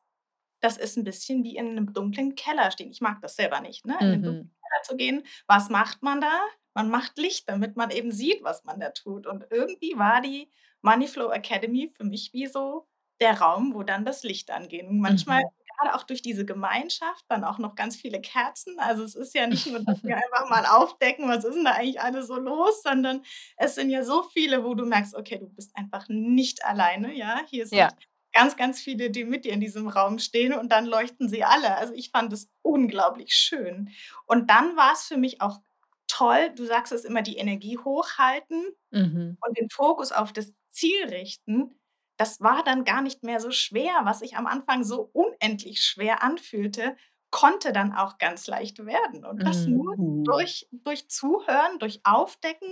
das 0.65 0.77
ist 0.77 0.97
ein 0.97 1.03
bisschen 1.03 1.43
wie 1.43 1.55
in 1.57 1.67
einem 1.69 1.93
dunklen 1.93 2.35
Keller 2.35 2.71
stehen. 2.71 2.91
Ich 2.91 3.01
mag 3.01 3.21
das 3.21 3.35
selber 3.35 3.61
nicht, 3.61 3.85
ne? 3.85 3.97
In 4.03 4.11
den 4.11 4.23
dunklen 4.23 4.41
Mhm. 4.43 4.51
Keller 4.61 4.83
zu 4.83 4.95
gehen. 4.97 5.23
Was 5.47 5.69
macht 5.69 6.03
man 6.03 6.21
da? 6.21 6.39
Man 6.73 6.89
macht 6.89 7.17
Licht, 7.17 7.49
damit 7.49 7.77
man 7.77 7.89
eben 7.91 8.11
sieht, 8.11 8.43
was 8.43 8.63
man 8.65 8.79
da 8.79 8.89
tut. 8.91 9.27
Und 9.27 9.45
irgendwie 9.51 9.97
war 9.97 10.21
die 10.21 10.49
Moneyflow 10.81 11.31
Academy 11.31 11.89
für 11.95 12.03
mich 12.03 12.31
wie 12.33 12.47
so 12.47 12.87
der 13.21 13.39
Raum, 13.39 13.73
wo 13.73 13.83
dann 13.83 14.05
das 14.05 14.23
Licht 14.23 14.51
angeht. 14.51 14.85
Und 14.87 14.99
manchmal, 14.99 15.41
Mhm. 15.41 15.49
gerade 15.79 15.95
auch 15.95 16.03
durch 16.03 16.21
diese 16.21 16.45
Gemeinschaft, 16.45 17.23
dann 17.29 17.43
auch 17.45 17.59
noch 17.59 17.75
ganz 17.75 17.95
viele 17.95 18.19
Kerzen. 18.21 18.79
Also 18.79 19.03
es 19.03 19.15
ist 19.15 19.33
ja 19.35 19.47
nicht 19.65 19.67
nur, 19.67 19.79
dass 19.85 19.97
wir 20.05 20.17
einfach 20.17 20.49
mal 20.49 20.65
aufdecken, 20.65 21.29
was 21.29 21.43
ist 21.45 21.55
denn 21.55 21.65
da 21.65 21.71
eigentlich 21.73 22.01
alles 22.01 22.27
so 22.27 22.35
los, 22.37 22.81
sondern 22.83 23.23
es 23.57 23.75
sind 23.75 23.89
ja 23.89 24.03
so 24.03 24.23
viele, 24.23 24.63
wo 24.65 24.73
du 24.75 24.85
merkst, 24.85 25.15
okay, 25.15 25.37
du 25.39 25.47
bist 25.47 25.75
einfach 25.77 26.07
nicht 26.09 26.65
alleine, 26.65 27.13
ja. 27.13 27.41
Hier 27.47 27.67
sind 27.67 27.77
Ja. 27.79 27.89
Ganz, 28.35 28.57
ganz 28.57 28.81
viele, 28.81 29.11
die 29.11 29.25
mit 29.25 29.45
dir 29.45 29.53
in 29.53 29.61
diesem 29.61 29.87
Raum 29.89 30.19
stehen 30.19 30.53
und 30.53 30.71
dann 30.71 30.85
leuchten 30.85 31.29
sie 31.29 31.43
alle. 31.45 31.77
Also 31.77 31.93
ich 31.95 32.11
fand 32.11 32.33
es 32.33 32.49
unglaublich 32.63 33.33
schön. 33.35 33.89
Und 34.27 34.49
dann 34.51 34.77
war 34.77 34.93
es 34.93 35.05
für 35.05 35.17
mich 35.17 35.41
auch 35.41 35.59
toll, 36.07 36.51
du 36.55 36.65
sagst 36.65 36.93
es 36.93 37.05
immer, 37.05 37.23
die 37.23 37.37
Energie 37.37 37.77
hochhalten 37.79 38.63
Mhm. 38.91 39.37
und 39.41 39.57
den 39.57 39.69
Fokus 39.69 40.11
auf 40.11 40.33
das 40.33 40.53
Ziel 40.69 41.05
richten. 41.09 41.79
Das 42.17 42.41
war 42.41 42.63
dann 42.63 42.85
gar 42.85 43.01
nicht 43.01 43.23
mehr 43.23 43.39
so 43.39 43.51
schwer, 43.51 43.93
was 44.03 44.19
sich 44.19 44.37
am 44.37 44.47
Anfang 44.47 44.83
so 44.83 45.09
unendlich 45.13 45.81
schwer 45.83 46.23
anfühlte, 46.23 46.95
konnte 47.35 47.73
dann 47.73 47.93
auch 47.93 48.17
ganz 48.17 48.47
leicht 48.47 48.85
werden. 48.85 49.25
Und 49.25 49.45
das 49.47 49.67
nur 49.67 49.97
Mhm. 49.97 50.25
durch, 50.25 50.67
durch 50.71 51.09
Zuhören, 51.09 51.79
durch 51.79 52.01
Aufdecken 52.05 52.69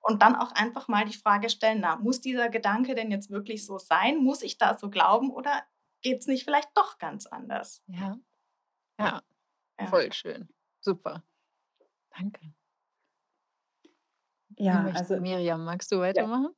und 0.00 0.22
dann 0.22 0.36
auch 0.36 0.52
einfach 0.52 0.88
mal 0.88 1.04
die 1.06 1.16
Frage 1.16 1.48
stellen, 1.50 1.80
na, 1.80 1.96
muss 1.96 2.20
dieser 2.20 2.48
Gedanke 2.50 2.94
denn 2.94 3.10
jetzt 3.10 3.30
wirklich 3.30 3.66
so 3.66 3.78
sein? 3.78 4.18
Muss 4.18 4.42
ich 4.42 4.58
da 4.58 4.78
so 4.78 4.90
glauben 4.90 5.30
oder 5.32 5.64
geht 6.02 6.20
es 6.20 6.26
nicht 6.26 6.44
vielleicht 6.44 6.70
doch 6.76 6.98
ganz 6.98 7.26
anders? 7.26 7.82
Ja. 7.86 8.18
Ja, 8.98 9.22
Ja. 9.78 9.88
voll 9.90 10.12
schön. 10.12 10.48
Super. 10.80 11.24
Danke. 12.16 12.40
Ja, 14.58 14.90
also 14.92 15.16
Miriam, 15.18 15.64
magst 15.64 15.90
du 15.92 15.98
weitermachen? 16.00 16.54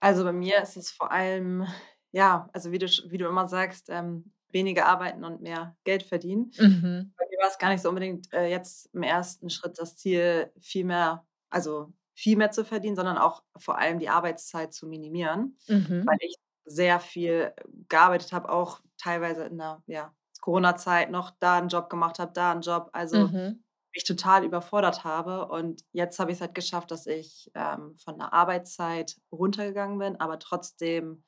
Also 0.00 0.24
bei 0.24 0.32
mir 0.32 0.62
ist 0.62 0.76
es 0.76 0.90
vor 0.90 1.10
allem, 1.12 1.66
ja, 2.12 2.48
also 2.52 2.72
wie 2.72 2.78
du, 2.78 2.86
wie 3.10 3.18
du 3.18 3.26
immer 3.28 3.46
sagst, 3.48 3.88
ähm, 3.90 4.32
weniger 4.50 4.86
arbeiten 4.86 5.24
und 5.24 5.40
mehr 5.42 5.76
Geld 5.84 6.02
verdienen. 6.02 6.52
Mhm. 6.58 7.12
Bei 7.16 7.26
mir 7.30 7.38
war 7.42 7.48
es 7.50 7.58
gar 7.58 7.70
nicht 7.70 7.82
so 7.82 7.88
unbedingt 7.88 8.32
äh, 8.32 8.48
jetzt 8.48 8.90
im 8.94 9.02
ersten 9.02 9.50
Schritt 9.50 9.78
das 9.78 9.96
Ziel, 9.96 10.52
viel 10.60 10.84
mehr, 10.84 11.26
also 11.50 11.92
viel 12.14 12.36
mehr 12.36 12.50
zu 12.50 12.64
verdienen, 12.64 12.96
sondern 12.96 13.18
auch 13.18 13.42
vor 13.58 13.78
allem 13.78 13.98
die 13.98 14.08
Arbeitszeit 14.08 14.72
zu 14.74 14.86
minimieren, 14.86 15.58
Mhm. 15.68 16.06
weil 16.06 16.18
ich 16.20 16.36
sehr 16.64 17.00
viel 17.00 17.52
gearbeitet 17.88 18.32
habe, 18.32 18.50
auch 18.50 18.80
teilweise 18.98 19.44
in 19.44 19.58
der 19.58 19.82
ja, 19.86 20.14
Corona-Zeit 20.40 21.10
noch 21.10 21.30
da 21.40 21.58
einen 21.58 21.68
Job 21.68 21.90
gemacht 21.90 22.18
habe, 22.18 22.32
da 22.32 22.52
einen 22.52 22.62
Job. 22.62 22.90
Also 22.92 23.32
Mhm. 23.32 23.62
mich 23.94 24.04
total 24.04 24.44
überfordert 24.44 25.04
habe. 25.04 25.48
Und 25.48 25.82
jetzt 25.92 26.18
habe 26.18 26.30
ich 26.30 26.36
es 26.38 26.40
halt 26.42 26.54
geschafft, 26.54 26.90
dass 26.90 27.06
ich 27.06 27.50
ähm, 27.54 27.96
von 27.98 28.18
der 28.18 28.32
Arbeitszeit 28.32 29.16
runtergegangen 29.32 29.98
bin, 29.98 30.20
aber 30.20 30.38
trotzdem 30.38 31.24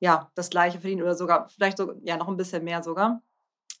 ja 0.00 0.30
das 0.34 0.50
gleiche 0.50 0.80
verdiene 0.80 1.02
oder 1.02 1.14
sogar 1.16 1.48
vielleicht 1.48 1.78
so, 1.78 1.94
ja 2.02 2.16
noch 2.16 2.28
ein 2.28 2.36
bisschen 2.36 2.64
mehr 2.64 2.82
sogar. 2.82 3.22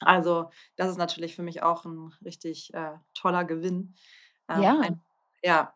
Also 0.00 0.50
das 0.76 0.90
ist 0.90 0.98
natürlich 0.98 1.34
für 1.36 1.42
mich 1.42 1.62
auch 1.62 1.84
ein 1.84 2.12
richtig 2.24 2.72
äh, 2.74 2.92
toller 3.14 3.44
Gewinn. 3.44 3.96
Ähm, 4.48 4.62
Ja. 4.62 4.80
ein, 4.80 5.02
ja, 5.42 5.74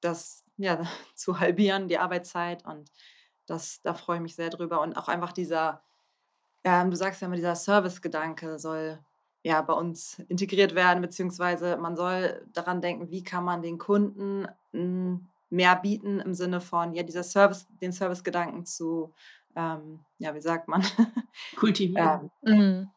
das 0.00 0.44
ja, 0.56 0.84
zu 1.16 1.40
halbieren, 1.40 1.88
die 1.88 1.98
Arbeitszeit. 1.98 2.64
Und 2.66 2.90
das, 3.46 3.80
da 3.82 3.94
freue 3.94 4.16
ich 4.18 4.22
mich 4.22 4.36
sehr 4.36 4.50
drüber. 4.50 4.80
Und 4.82 4.96
auch 4.96 5.08
einfach 5.08 5.32
dieser, 5.32 5.84
ähm, 6.64 6.90
du 6.90 6.96
sagst 6.96 7.20
ja 7.20 7.26
immer, 7.26 7.36
dieser 7.36 7.56
Service-Gedanke 7.56 8.58
soll 8.58 8.98
ja 9.42 9.60
bei 9.62 9.74
uns 9.74 10.18
integriert 10.28 10.74
werden, 10.74 11.02
beziehungsweise 11.02 11.76
man 11.76 11.96
soll 11.96 12.46
daran 12.52 12.80
denken, 12.80 13.10
wie 13.10 13.22
kann 13.24 13.44
man 13.44 13.62
den 13.62 13.78
Kunden 13.78 14.46
mm, 14.72 15.28
mehr 15.50 15.76
bieten 15.76 16.20
im 16.20 16.34
Sinne 16.34 16.60
von, 16.60 16.94
ja, 16.94 17.02
dieser 17.02 17.22
Service, 17.24 17.66
den 17.82 17.92
Service-Gedanken 17.92 18.64
zu, 18.66 19.14
ähm, 19.56 20.04
ja, 20.18 20.34
wie 20.34 20.40
sagt 20.40 20.68
man? 20.68 20.82
Kultivieren. 21.56 22.20
ähm, 22.20 22.30
Mhm. 22.42 22.92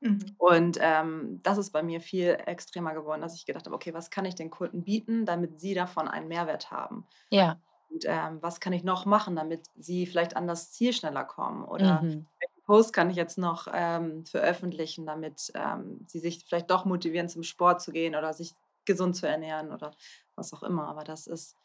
Mhm. 0.00 0.36
und 0.38 0.78
ähm, 0.80 1.40
das 1.42 1.58
ist 1.58 1.70
bei 1.70 1.82
mir 1.82 2.00
viel 2.00 2.36
extremer 2.46 2.92
geworden, 2.94 3.22
dass 3.22 3.34
ich 3.34 3.46
gedacht 3.46 3.64
habe, 3.66 3.74
okay, 3.74 3.94
was 3.94 4.10
kann 4.10 4.24
ich 4.26 4.34
den 4.34 4.50
Kunden 4.50 4.84
bieten, 4.84 5.24
damit 5.26 5.58
sie 5.60 5.74
davon 5.74 6.08
einen 6.08 6.28
Mehrwert 6.28 6.70
haben? 6.70 7.06
Ja. 7.30 7.60
Und 7.90 8.04
ähm, 8.06 8.42
was 8.42 8.60
kann 8.60 8.72
ich 8.74 8.84
noch 8.84 9.06
machen, 9.06 9.36
damit 9.36 9.66
sie 9.76 10.06
vielleicht 10.06 10.36
an 10.36 10.48
das 10.48 10.72
Ziel 10.72 10.92
schneller 10.92 11.24
kommen? 11.24 11.64
Oder 11.64 12.06
Mhm. 12.06 12.26
welchen 12.40 12.62
Post 12.64 12.92
kann 12.94 13.10
ich 13.10 13.16
jetzt 13.16 13.38
noch 13.38 13.68
ähm, 13.72 14.26
veröffentlichen, 14.26 15.06
damit 15.06 15.52
ähm, 15.54 16.04
sie 16.08 16.20
sich 16.20 16.44
vielleicht 16.46 16.70
doch 16.70 16.84
motivieren, 16.86 17.28
zum 17.28 17.42
Sport 17.44 17.82
zu 17.82 17.92
gehen 17.92 18.16
oder 18.16 18.32
sich 18.34 18.54
gesund 18.86 19.16
zu 19.16 19.28
ernähren 19.28 19.72
oder 19.72 19.92
was 20.36 20.52
auch 20.54 20.62
immer. 20.64 20.88
Aber 20.88 21.04
das 21.04 21.26
ist, 21.28 21.56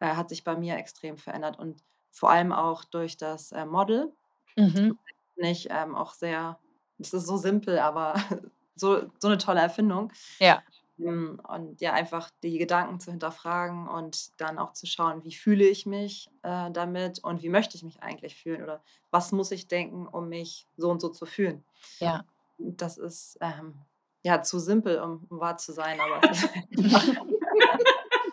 äh, 0.00 0.08
hat 0.16 0.28
sich 0.30 0.44
bei 0.44 0.56
mir 0.56 0.76
extrem 0.76 1.18
verändert 1.18 1.58
und 1.58 1.82
vor 2.10 2.30
allem 2.30 2.52
auch 2.52 2.84
durch 2.84 3.16
das 3.16 3.52
äh, 3.52 3.64
Model. 3.64 4.12
Mhm. 4.56 4.98
Nicht 5.36 5.68
ähm, 5.70 5.94
auch 5.94 6.12
sehr, 6.12 6.58
es 6.98 7.12
ist 7.12 7.26
so 7.26 7.36
simpel, 7.36 7.78
aber 7.78 8.14
so, 8.74 9.02
so 9.18 9.28
eine 9.28 9.38
tolle 9.38 9.60
Erfindung. 9.60 10.12
Ja. 10.38 10.62
Ähm, 10.98 11.40
und 11.48 11.80
ja, 11.80 11.92
einfach 11.92 12.30
die 12.42 12.58
Gedanken 12.58 13.00
zu 13.00 13.10
hinterfragen 13.10 13.88
und 13.88 14.40
dann 14.40 14.58
auch 14.58 14.72
zu 14.72 14.86
schauen, 14.86 15.24
wie 15.24 15.34
fühle 15.34 15.64
ich 15.64 15.86
mich 15.86 16.30
äh, 16.42 16.70
damit 16.70 17.20
und 17.20 17.42
wie 17.42 17.48
möchte 17.48 17.76
ich 17.76 17.82
mich 17.82 18.02
eigentlich 18.02 18.36
fühlen 18.36 18.62
oder 18.62 18.82
was 19.10 19.32
muss 19.32 19.50
ich 19.50 19.68
denken, 19.68 20.06
um 20.06 20.28
mich 20.28 20.66
so 20.76 20.90
und 20.90 21.00
so 21.00 21.08
zu 21.08 21.26
fühlen. 21.26 21.64
Ja. 21.98 22.24
Das 22.58 22.98
ist 22.98 23.38
ähm, 23.40 23.74
ja 24.22 24.42
zu 24.42 24.58
simpel, 24.58 25.00
um, 25.00 25.26
um 25.30 25.40
wahr 25.40 25.56
zu 25.56 25.72
sein, 25.72 25.98
aber 26.00 26.20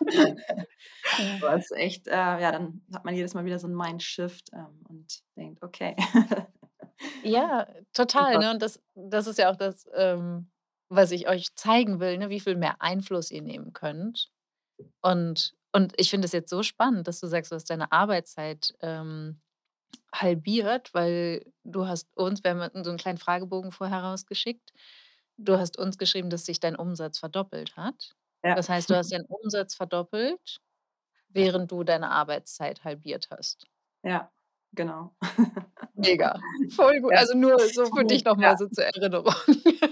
es 1.56 1.64
ist, 1.64 1.76
echt, 1.76 2.08
äh, 2.08 2.12
ja, 2.12 2.52
dann 2.52 2.82
hat 2.92 3.04
man 3.04 3.14
jedes 3.14 3.34
Mal 3.34 3.44
wieder 3.44 3.58
so 3.58 3.66
einen 3.66 3.76
Mindshift 3.76 4.50
ähm, 4.52 4.84
und 4.88 5.20
denkt, 5.36 5.62
okay. 5.62 5.96
Ja, 7.22 7.68
total, 7.92 8.38
ne? 8.38 8.50
Und 8.50 8.60
das 8.60 8.80
das 8.94 9.26
ist 9.26 9.38
ja 9.38 9.50
auch 9.50 9.56
das, 9.56 9.86
ähm, 9.94 10.50
was 10.88 11.10
ich 11.12 11.28
euch 11.28 11.54
zeigen 11.54 12.00
will, 12.00 12.18
ne, 12.18 12.28
wie 12.28 12.40
viel 12.40 12.56
mehr 12.56 12.82
Einfluss 12.82 13.30
ihr 13.30 13.42
nehmen 13.42 13.72
könnt. 13.72 14.30
Und 15.02 15.54
und 15.72 15.92
ich 15.96 16.10
finde 16.10 16.26
es 16.26 16.32
jetzt 16.32 16.50
so 16.50 16.62
spannend, 16.62 17.06
dass 17.06 17.20
du 17.20 17.26
sagst, 17.28 17.52
du 17.52 17.56
hast 17.56 17.70
deine 17.70 17.92
Arbeitszeit, 17.92 18.74
ähm, 18.80 19.40
halbiert, 20.12 20.94
weil 20.94 21.44
du 21.64 21.86
hast 21.86 22.08
uns 22.16 22.42
wir 22.42 22.52
haben 22.52 22.84
so 22.84 22.90
einen 22.90 22.98
kleinen 22.98 23.18
Fragebogen 23.18 23.72
vorher 23.72 24.02
rausgeschickt. 24.02 24.72
Du 25.36 25.58
hast 25.58 25.78
uns 25.78 25.98
geschrieben, 25.98 26.30
dass 26.30 26.46
sich 26.46 26.60
dein 26.60 26.76
Umsatz 26.76 27.18
verdoppelt 27.18 27.76
hat. 27.76 28.16
Ja, 28.44 28.54
Das 28.54 28.68
heißt, 28.68 28.90
du 28.90 28.96
hast 28.96 29.12
deinen 29.12 29.24
Umsatz 29.26 29.74
verdoppelt, 29.74 30.60
während 31.28 31.72
du 31.72 31.84
deine 31.84 32.10
Arbeitszeit 32.10 32.84
halbiert 32.84 33.28
hast. 33.30 33.66
ja, 34.02 34.30
genau. 34.72 35.14
Mega, 35.94 36.32
voll 36.68 37.00
gut. 37.00 37.12
Ja, 37.12 37.18
Also, 37.18 37.34
nur 37.36 37.58
so 37.72 37.90
für 37.92 38.04
dich 38.04 38.24
noch 38.24 38.36
Ja. 38.40 38.56
so 38.56 38.68
zur 38.68 38.84
Erinnerung. 38.84 39.34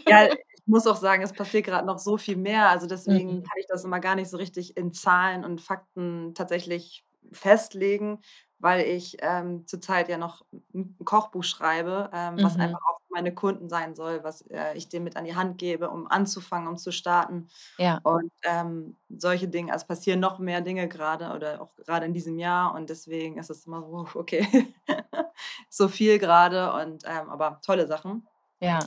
Ja, 0.08 0.26
ich 0.54 0.62
muss 0.66 0.86
auch 0.86 0.96
sagen, 0.96 1.22
es 1.22 1.34
passiert 1.34 1.64
gerade 1.66 1.86
noch 1.86 1.98
so 1.98 2.16
viel 2.16 2.36
mehr. 2.36 2.68
Also, 2.70 2.86
deswegen 2.86 3.36
Mhm. 3.36 3.42
kann 3.42 3.58
ich 3.58 3.66
das 3.68 3.84
immer 3.84 4.00
gar 4.00 4.14
nicht 4.14 4.30
so 4.30 4.36
richtig 4.36 4.76
in 4.76 4.92
Zahlen 4.92 5.44
und 5.44 5.60
Fakten 5.60 6.34
tatsächlich 6.34 7.04
festlegen, 7.32 8.20
weil 8.58 8.80
ich, 8.86 9.16
ähm, 9.20 9.66
zurzeit 9.66 10.08
ja 10.08 10.18
noch 10.18 10.44
'n 10.52 10.96
'n 11.00 11.04
Kochbuch 11.04 11.44
schreibe, 11.44 12.10
ähm, 12.12 12.42
was 12.42 12.56
Mhm. 12.56 12.58
einfach 12.58 12.80
auch 12.88 12.98
für 13.00 13.12
meine 13.14 13.34
Kunden 13.34 13.68
sein 13.68 13.94
soll, 13.94 14.24
was, 14.24 14.42
äh, 14.50 14.74
ich 14.76 14.88
denen 14.88 15.04
mit 15.04 15.16
an 15.16 15.24
die 15.24 15.36
Hand 15.36 15.58
gebe, 15.58 15.90
um 15.90 16.06
anzufangen, 16.08 16.68
um 16.68 16.76
zu 16.78 16.92
starten. 16.92 17.48
Ja, 17.78 18.02
Und, 18.02 18.32
ähm, 18.44 18.96
solche 19.08 19.48
Dinge 19.48 19.72
also, 19.72 19.82
es 19.84 19.88
passieren 19.88 20.20
noch 20.20 20.38
mehr 20.38 20.60
Dinge 20.60 20.88
grade 20.88 21.32
oder 21.34 21.60
auch 21.62 21.74
grade 21.76 22.06
in 22.06 22.12
diesem 22.14 22.38
Jahr 22.38 22.74
und 22.74 22.88
deswegen 22.90 23.38
ist 23.38 23.50
es 23.50 23.66
immer 23.66 23.82
so: 23.82 23.88
„Wow, 23.92 24.16
okay, 24.16 24.46
so 25.70 25.88
viel 25.88 26.18
grade“ 26.18 26.72
und, 26.74 27.04
ähm 27.06 27.28
aber 27.30 27.60
tolle 27.64 27.86
Sachen. 27.88 28.26
ja, 28.60 28.86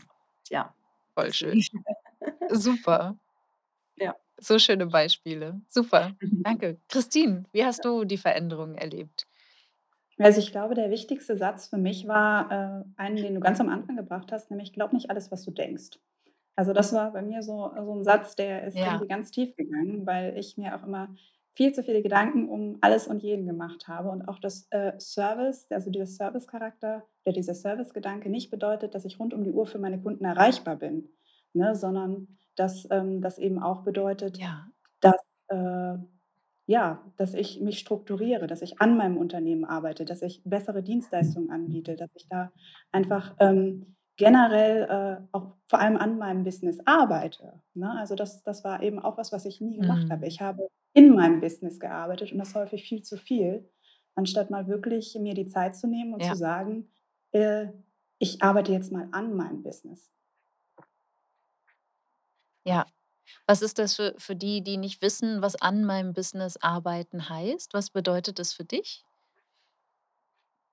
Ja, 0.50 0.74
voll 1.16 1.34
schön. 1.34 1.68
Super. 2.52 3.18
Ja. 3.98 4.16
So 4.42 4.60
schöne 4.60 4.88
Beispiele. 4.88 5.62
Super, 5.70 6.18
danke. 6.44 6.80
Christine, 6.90 7.46
wie 7.52 7.66
hast 7.66 7.84
du 7.86 8.06
die 8.06 8.18
Veränderungen 8.18 8.76
erlebt? 8.76 9.28
Also, 10.22 10.40
ich 10.42 10.52
glaube, 10.52 10.76
der 10.76 10.90
wichtigste 10.92 11.38
Satz 11.38 11.68
für 11.70 11.78
mich 11.78 12.06
war, 12.06 12.52
äh, 12.52 12.84
einen, 13.02 13.22
den 13.22 13.36
du 13.36 13.40
ganz 13.40 13.62
am 13.62 13.70
Anfang 13.70 13.96
gebracht 13.96 14.34
hast, 14.34 14.52
nämlich: 14.52 14.74
„Glaub 14.74 14.92
nicht 14.92 15.10
alles, 15.10 15.32
was 15.32 15.44
du 15.46 15.52
denkst.“ 15.52 15.98
Also, 16.58 16.74
das 16.74 16.92
war 16.94 17.14
bei 17.14 17.22
mir 17.22 17.42
so 17.44 17.72
so 17.86 17.94
'n 17.94 18.04
Satz, 18.04 18.36
der 18.36 18.66
ist 18.66 18.82
Ja. 18.82 18.86
irgendwie 18.86 19.08
ganz 19.08 19.32
tief 19.32 19.56
gegangen, 19.56 20.06
weil 20.06 20.38
ich 20.38 20.58
mir 20.58 20.76
auch 20.76 20.84
immer 20.86 21.10
viel 21.54 21.74
zu 21.74 21.84
viele 21.84 22.02
Gedanken 22.04 22.50
um 22.50 22.78
alles 22.82 23.08
und 23.08 23.24
jeden 23.24 23.46
gemacht 23.48 23.88
habe 23.88 24.10
und 24.10 24.28
auch 24.28 24.40
das, 24.40 24.68
äh, 24.72 24.94
Service 25.00 25.68
also, 25.72 25.90
dieser 25.92 26.06
Servicecharakter 26.08 27.06
oder 27.26 27.34
dieser 27.34 27.54
Servicegedanke 27.56 28.30
nicht 28.30 28.52
bedeutet, 28.52 28.96
dass 28.96 29.06
ich 29.06 29.20
rund 29.20 29.34
um 29.34 29.44
die 29.46 29.52
Uhr 29.52 29.66
für 29.68 29.80
meine 29.80 30.02
Kunden 30.02 30.26
erreichbar 30.26 30.76
bin, 30.78 31.10
ne, 31.54 31.76
sondern 31.76 32.28
dass, 32.58 32.88
ähm, 32.92 33.22
das 33.22 33.38
eben 33.40 33.60
auch 33.64 33.84
bedeutet, 33.84 34.40
Ja, 34.40 34.70
dass, 35.02 35.16
äh 35.50 35.98
ja, 36.70 37.12
dass 37.18 37.34
ich 37.34 37.62
mich 37.62 37.80
strukturiere, 37.80 38.46
dass 38.48 38.62
ich 38.62 38.80
an 38.82 38.96
meinem 38.98 39.18
Unternehmen 39.18 39.66
arbeite, 39.66 40.06
dass 40.06 40.22
ich 40.22 40.44
bessere 40.46 40.84
Dienstleistungen 40.84 41.50
anbiete, 41.52 41.96
dass 41.96 42.10
ich 42.16 42.28
da 42.30 42.52
einfach, 42.92 43.36
ähm, 43.40 43.96
generell, 44.18 44.84
äh, 45.24 45.28
auch 45.32 45.56
vor 45.68 45.80
allem 45.80 45.98
an 45.98 46.18
meinem 46.20 46.44
Business 46.44 46.80
arbeite, 46.86 47.62
ne? 47.74 47.92
Also, 47.98 48.16
das 48.16 48.44
das 48.44 48.64
war 48.64 48.84
eben 48.84 49.00
auch 49.00 49.18
was, 49.18 49.32
was 49.32 49.46
ich 49.46 49.62
nie 49.62 49.78
gemacht 49.78 50.10
habe. 50.12 50.28
mhm. 50.28 50.30
Ich 50.30 50.42
habe 50.42 50.68
in 50.94 51.16
meinem 51.16 51.40
Business 51.42 51.80
gearbeitet 51.80 52.32
und 52.34 52.38
das 52.40 52.54
häufig 52.56 52.84
viel 52.84 53.02
zu 53.04 53.18
viel, 53.18 53.70
anstatt 54.16 54.50
mal 54.52 54.68
wirklich 54.68 55.16
mir 55.20 55.34
die 55.36 55.48
Zeit 55.48 55.76
zu 55.76 55.88
nehmen 55.88 56.14
und 56.14 56.24
zu 56.24 56.34
Ja, 56.34 56.36
sagen, 56.36 56.90
äh: 57.32 57.68
„Ich 58.20 58.44
arbeite 58.44 58.72
jetzt 58.74 58.92
mal 58.92 59.08
an 59.12 59.34
meinem 59.36 59.64
Business.“ 59.64 60.12
ja. 62.66 62.86
Was 63.48 63.62
ist 63.62 63.80
das 63.80 63.96
für 63.96 64.14
für 64.18 64.36
die, 64.36 64.62
die 64.64 64.78
nicht 64.78 65.02
wissen, 65.02 65.42
was 65.42 65.56
an 65.62 65.86
meinem 65.86 66.14
Business 66.14 66.58
arbeiten 66.58 67.30
heißt? 67.30 67.74
Was 67.74 67.90
bedeutet 67.92 68.40
das 68.40 68.54
für 68.54 68.66
dich? 68.66 69.04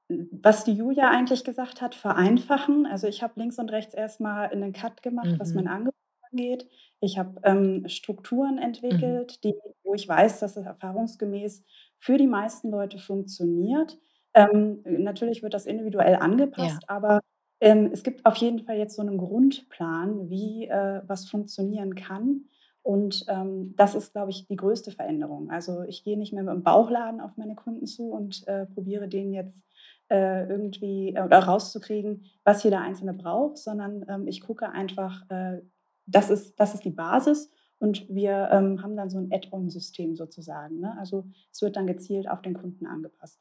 Was 0.08 0.62
die 0.64 0.72
Julia 0.72 1.10
eigentlich 1.10 1.42
gesagt 1.42 1.80
hat, 1.82 1.94
vereinfachen. 1.96 2.86
Also, 2.86 3.08
ich 3.08 3.22
habe 3.24 3.40
links 3.40 3.58
und 3.58 3.70
rechts 3.72 3.92
erst 3.94 4.20
mal 4.20 4.48
'nen 4.54 4.72
Cut 4.72 5.02
gemacht, 5.02 5.34
was 5.38 5.54
mein 5.54 5.66
Mhm, 5.66 5.68
Angebot 5.68 5.94
angeht. 6.30 6.68
Ich 7.00 7.18
habe, 7.18 7.40
ähm, 7.42 7.88
Strukturen 7.88 8.58
mhm. 8.90 9.18
entwickelt, 9.18 9.42
die 9.44 9.54
wo 9.82 9.94
ich 9.94 10.06
weiß, 10.08 10.38
dass 10.40 10.56
es 10.56 10.64
erfahrungsgemäß 10.66 11.64
für 11.98 12.18
die 12.18 12.26
meisten 12.28 12.70
Leute 12.70 12.98
funktioniert. 12.98 13.98
Ähm, 14.34 14.82
natürlich 14.84 15.42
wird 15.42 15.54
das 15.54 15.66
individuell 15.66 16.16
Ja, 16.56 16.80
angepasst, 16.80 16.88
aber, 16.88 17.20
ähm, 17.60 17.90
es 17.92 18.02
gibt 18.02 18.24
auf 18.26 18.36
jeden 18.36 18.60
Fall 18.64 18.76
jetzt 18.78 18.96
so 18.96 19.02
'nen 19.02 19.18
Grundplan, 19.18 20.28
wie, 20.30 20.66
äh, 20.68 21.02
was 21.06 21.28
funktionieren 21.28 21.94
kann. 21.94 22.44
Und, 22.82 23.24
ähm, 23.28 23.74
das 23.76 23.94
ist, 23.96 24.12
glaube 24.12 24.30
ich, 24.30 24.46
die 24.46 24.56
größte 24.56 24.92
Veränderung. 24.92 25.50
Also, 25.50 25.82
ich 25.82 26.04
gehe 26.04 26.16
nicht 26.18 26.32
mehr 26.32 26.44
mit'm 26.44 26.62
Bauchladen 26.62 27.20
auf 27.20 27.36
meine 27.36 27.54
Kunden 27.56 27.86
zu 27.86 28.10
und, 28.12 28.46
äh, 28.48 28.66
probiere 28.66 29.08
denen 29.08 29.32
jetzt 29.34 29.62
äh, 30.08 30.46
irgendwie 30.48 31.14
äh, 31.16 31.22
oder 31.22 31.38
rauszukriegen, 31.40 32.24
was 32.44 32.62
jeder 32.62 32.80
Einzelne 32.80 33.12
braucht, 33.14 33.58
sondern, 33.58 34.04
ähm, 34.08 34.28
ich 34.28 34.40
gucke 34.40 34.70
einfach, 34.70 35.28
äh, 35.30 35.62
das 36.06 36.30
ist 36.30 36.54
das 36.60 36.74
ist 36.74 36.84
die 36.84 36.90
Basis 36.90 37.50
und 37.80 38.08
wir, 38.08 38.48
ähm, 38.52 38.82
haben 38.82 38.96
dann 38.96 39.10
so 39.10 39.18
'n 39.18 39.32
Add-on-System 39.32 40.14
sozusagen, 40.16 40.78
ne? 40.80 40.96
Also, 40.98 41.26
es 41.52 41.60
wird 41.62 41.74
dann 41.76 41.86
gezielt 41.88 42.28
auf 42.30 42.40
den 42.42 42.54
Kunden 42.54 42.86
angepasst. 42.86 43.40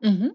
mhm. 0.00 0.30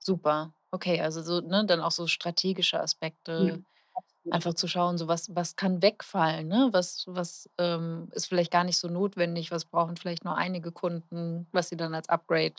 Super. 0.00 0.52
Okay, 0.72 1.00
also 1.00 1.22
so, 1.22 1.40
ne, 1.40 1.64
dann 1.66 1.80
auch 1.80 1.90
so 1.90 2.06
strategische 2.06 2.80
Aspekte, 2.80 3.60
absolut. 3.96 4.14
einfach 4.30 4.54
zu 4.54 4.68
schauen, 4.68 4.98
so 4.98 5.08
was 5.08 5.34
was 5.34 5.56
kann 5.56 5.82
wegfallen, 5.82 6.48
ne? 6.48 6.68
Was 6.72 7.04
was, 7.08 7.50
ähm, 7.58 8.08
ist 8.12 8.26
vielleicht 8.28 8.52
gar 8.52 8.64
nicht 8.64 8.78
so 8.78 8.88
notwendig, 8.88 9.50
was 9.52 9.66
brauchen 9.66 9.96
vielleicht 9.96 10.24
nur 10.24 10.36
einige 10.36 10.72
Kunden, 10.72 11.48
was 11.52 11.68
sie 11.70 11.76
dann 11.76 11.94
als 11.94 12.08
Upgrade 12.10 12.54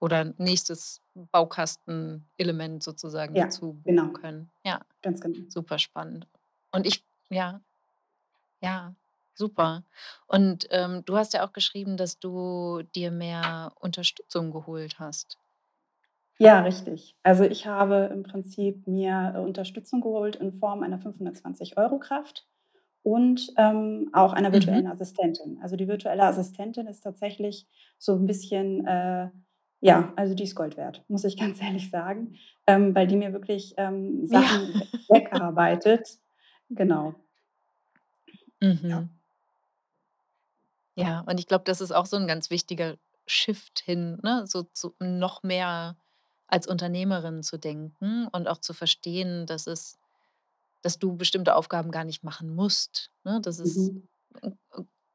oder 0.00 0.34
nächstes 0.38 1.02
Baukastenelement 1.14 2.82
sozusagen 2.84 3.36
Ja, 3.36 3.38
dazu 3.38 3.84
genau, 3.84 4.12
können. 4.12 4.52
Ja, 4.66 4.82
ganz 5.02 5.20
genau. 5.20 5.46
super 5.48 5.78
spannend. 5.78 6.28
Und 6.72 6.86
ich 6.86 7.04
ja, 7.30 7.62
ja, 8.62 8.94
super. 9.34 9.84
Und, 10.26 10.66
ähm, 10.70 11.04
du 11.04 11.16
hast 11.16 11.32
ja 11.34 11.46
auch 11.46 11.52
geschrieben, 11.52 11.96
dass 11.96 12.18
du 12.18 12.82
dir 12.94 13.10
mehr 13.10 13.72
Unterstützung 13.80 14.50
geholt 14.52 14.98
hast. 14.98 15.38
Ja, 16.40 16.60
richtig. 16.60 17.16
Also, 17.24 17.42
ich 17.44 17.66
habe 17.66 18.10
im 18.12 18.22
Prinzip 18.22 18.86
mir, 18.86 19.32
äh, 19.36 19.38
Unterstützung 19.40 20.00
geholt 20.00 20.36
in 20.36 20.52
Form 20.52 20.84
einer 20.84 20.98
520 21.00 21.76
€ 21.76 21.98
Kraft 21.98 22.46
und, 23.04 23.52
ähm, 23.56 24.10
auch 24.12 24.32
einer 24.34 24.52
Mhm. 24.52 24.52
virtuellen 24.52 24.88
Assistentin. 24.88 25.60
Also, 25.62 25.76
die 25.76 25.88
virtuelle 25.88 26.24
Assistentin 26.24 26.88
ist 26.88 27.00
tatsächlich 27.02 27.68
so 27.98 28.14
'n 28.16 28.26
bisschen, 28.26 28.86
äh 28.86 29.30
ja, 29.80 30.12
also, 30.16 30.34
die 30.34 30.44
ist 30.44 30.56
Gold 30.56 30.76
wert, 30.76 31.04
muss 31.08 31.24
ich 31.24 31.36
ganz 31.38 31.62
ehrlich 31.62 31.90
sagen, 31.90 32.34
ähm, 32.68 32.94
weil 32.96 33.06
die 33.08 33.16
mir 33.16 33.32
wirklich, 33.32 33.74
ähm, 33.78 34.26
Ja. 34.30 34.48
Sachen 34.48 34.78
we 34.80 34.88
wegarbeitet. 35.08 36.18
Genau, 36.70 37.14
ja. 38.90 39.02
Mhm. 39.02 39.18
Ja, 40.96 41.20
und 41.28 41.38
ich 41.38 41.46
glaube, 41.46 41.64
das 41.64 41.80
ist 41.80 41.92
auch 41.92 42.06
so 42.06 42.16
'n 42.16 42.26
ganz 42.26 42.50
wichtiger 42.50 42.96
Shift 43.26 43.80
hin, 43.80 44.18
ne, 44.22 44.44
so 44.46 44.64
zu 44.64 44.94
noch 45.00 45.42
mehr 45.44 45.96
als 46.48 46.66
Unternehmerin 46.68 47.42
zu 47.44 47.58
denken 47.58 48.28
und 48.28 48.48
auch 48.48 48.58
zu 48.58 48.74
verstehen, 48.74 49.46
dass 49.46 49.66
es 49.68 49.98
dass 50.82 50.98
du 50.98 51.16
bestimmte 51.16 51.56
Aufgaben 51.56 51.90
gar 51.92 52.04
nicht 52.04 52.24
machen 52.24 52.54
musst, 52.54 53.10
ne? 53.24 53.40
Dass 53.42 53.58
es, 53.60 53.92
Mhm. 53.92 54.08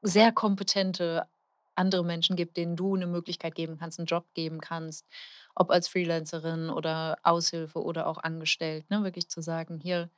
sehr 0.04 0.32
kompetente 0.34 1.28
andere 1.76 2.06
Menschen 2.06 2.36
gibt, 2.38 2.58
denen 2.58 2.76
du 2.78 2.96
'ne 2.98 3.08
Möglichkeit 3.08 3.56
geben 3.56 3.78
kannst, 3.80 4.00
'n 4.00 4.06
Job 4.08 4.28
geben 4.36 4.62
kannst, 4.62 5.08
ob 5.56 5.72
als 5.72 5.88
Freelancerin 5.90 6.70
oder 6.72 7.18
Aushilfe 7.24 7.84
oder 7.84 8.08
auch 8.08 8.20
angestellt, 8.20 8.90
ne? 8.92 9.04
Wirklich 9.06 9.30
zu 9.30 9.42
sagen: 9.44 9.80
„Hier, 9.82 10.10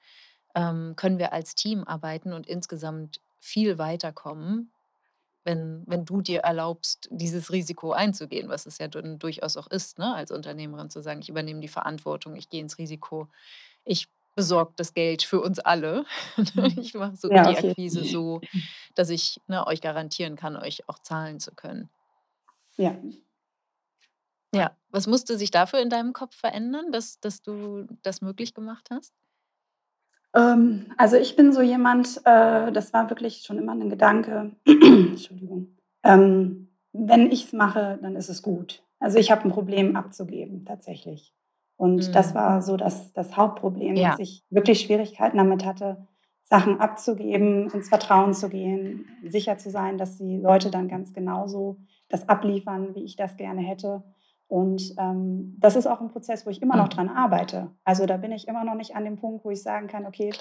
ähm, 0.56 0.96
können 0.98 1.20
wir 1.20 1.34
als 1.34 1.56
Team 1.56 1.86
arbeiten 1.86 2.34
und 2.34 2.48
insgesamt 2.48 3.22
viel 3.42 3.78
weiterkommen.“ 3.80 4.72
Wenn 5.46 5.84
wenn 5.88 6.06
du 6.06 6.22
dir 6.22 6.42
erlaubst, 6.42 7.08
dieses 7.12 7.52
Risiko 7.52 7.94
einzugehen, 7.94 8.50
was 8.50 8.66
es 8.66 8.80
ja 8.80 8.88
dann 8.90 9.20
durchaus 9.20 9.58
auch 9.58 9.68
ist, 9.68 10.00
ne, 10.00 10.14
als 10.16 10.32
Unternehmerin 10.32 10.90
zu 10.90 11.02
sagen: 11.02 11.22
„Ich 11.22 11.30
übernehme 11.30 11.62
die 11.62 11.68
Verantwortung, 11.70 12.36
ich 12.36 12.50
gehe 12.50 12.62
ins 12.62 12.78
Risiko. 12.80 13.30
Ich 13.86 14.08
besorge 14.36 14.74
das 14.78 14.94
Geld 14.94 15.24
für 15.24 15.42
uns 15.42 15.60
alle. 15.60 16.06
Mhm. 16.56 16.90
Ich 16.90 16.94
mache 16.96 17.16
so 17.18 17.30
Ja, 17.30 17.46
die 17.46 17.58
Akquise 17.58 18.06
so, 18.06 18.44
dass 18.96 19.10
ich, 19.12 19.42
ne, 19.48 19.68
euch 19.68 19.82
garantieren 19.82 20.36
kann, 20.38 20.58
euch 20.58 20.88
auch 20.90 21.00
zahlen 21.00 21.40
zu 21.42 21.54
können.“ 21.56 21.90
Ja. 22.78 23.00
Ja, 24.54 24.78
was 24.90 25.08
musste 25.08 25.38
sich 25.38 25.52
dafür 25.52 25.80
in 25.82 25.90
deinem 25.90 26.14
Kopf 26.14 26.36
verändern, 26.36 26.92
dass 26.92 27.20
dass 27.20 27.42
du 27.42 27.86
das 28.04 28.22
möglich 28.22 28.54
gemacht 28.54 28.88
hast? 28.92 29.12
Ähm, 30.36 30.86
also, 30.98 31.16
ich 31.18 31.36
bin 31.36 31.54
so 31.54 31.62
jemand, 31.62 32.18
äh, 32.26 32.72
das 32.72 32.94
war 32.94 33.10
wirklich 33.10 33.44
schon 33.44 33.58
immer 33.58 33.74
'nen 33.76 33.90
Gedanke 33.90 34.52
Entschuldigung. 34.68 35.70
Ähm, 36.04 36.70
wenn 36.94 37.32
ich's 37.32 37.54
mache, 37.54 38.00
dann 38.02 38.16
ist 38.16 38.30
es 38.30 38.42
gut. 38.42 38.84
Also, 39.00 39.18
ich 39.18 39.32
habe 39.32 39.48
'n 39.48 39.52
Problem 39.52 39.96
abzugeben 39.96 40.66
tatsächlich. 40.66 41.34
Und 41.78 42.16
das 42.16 42.32
Mhm. 42.32 42.36
war 42.36 42.62
so 42.62 42.78
das 42.78 43.14
das 43.14 43.38
Hauptproblem, 43.38 44.02
dass 44.04 44.18
Ja. 44.18 44.18
ich 44.20 44.44
wirklich 44.50 44.82
Schwierigkeiten 44.82 45.38
damit 45.38 45.66
hatte, 45.66 46.06
Sachen 46.44 46.80
abzugeben, 46.80 47.70
ins 47.72 47.90
Vertrauen 47.90 48.34
zu 48.34 48.50
gehen, 48.50 49.06
sicher 49.26 49.58
zu 49.58 49.70
sein, 49.72 49.98
dass 49.98 50.18
die 50.18 50.38
Leute 50.38 50.70
dann 50.70 50.88
ganz 50.90 51.14
genauso 51.14 51.78
das 52.10 52.30
abliefern, 52.30 52.94
wie 52.96 53.04
ich 53.04 53.16
das 53.16 53.36
gerne 53.38 53.62
hätte. 53.62 54.04
Und, 54.52 54.94
ähm, 55.00 55.56
das 55.60 55.76
ist 55.76 55.88
auch 55.88 56.02
'n 56.02 56.10
Prozess, 56.10 56.46
wo 56.46 56.50
ich 56.52 56.62
immer 56.62 56.78
noch 56.78 56.86
Mhm. 56.86 56.90
dran 56.90 57.10
arbeite. 57.10 57.72
Also, 57.84 58.06
da 58.06 58.18
bin 58.18 58.32
ich 58.32 58.48
immer 58.48 58.64
noch 58.64 58.76
nicht 58.76 58.96
an 58.96 59.04
dem 59.06 59.18
Punkt, 59.18 59.44
wo 59.44 59.50
ich 59.50 59.62
sagen 59.64 59.88
kann: 59.88 60.06
„Okay, 60.06 60.32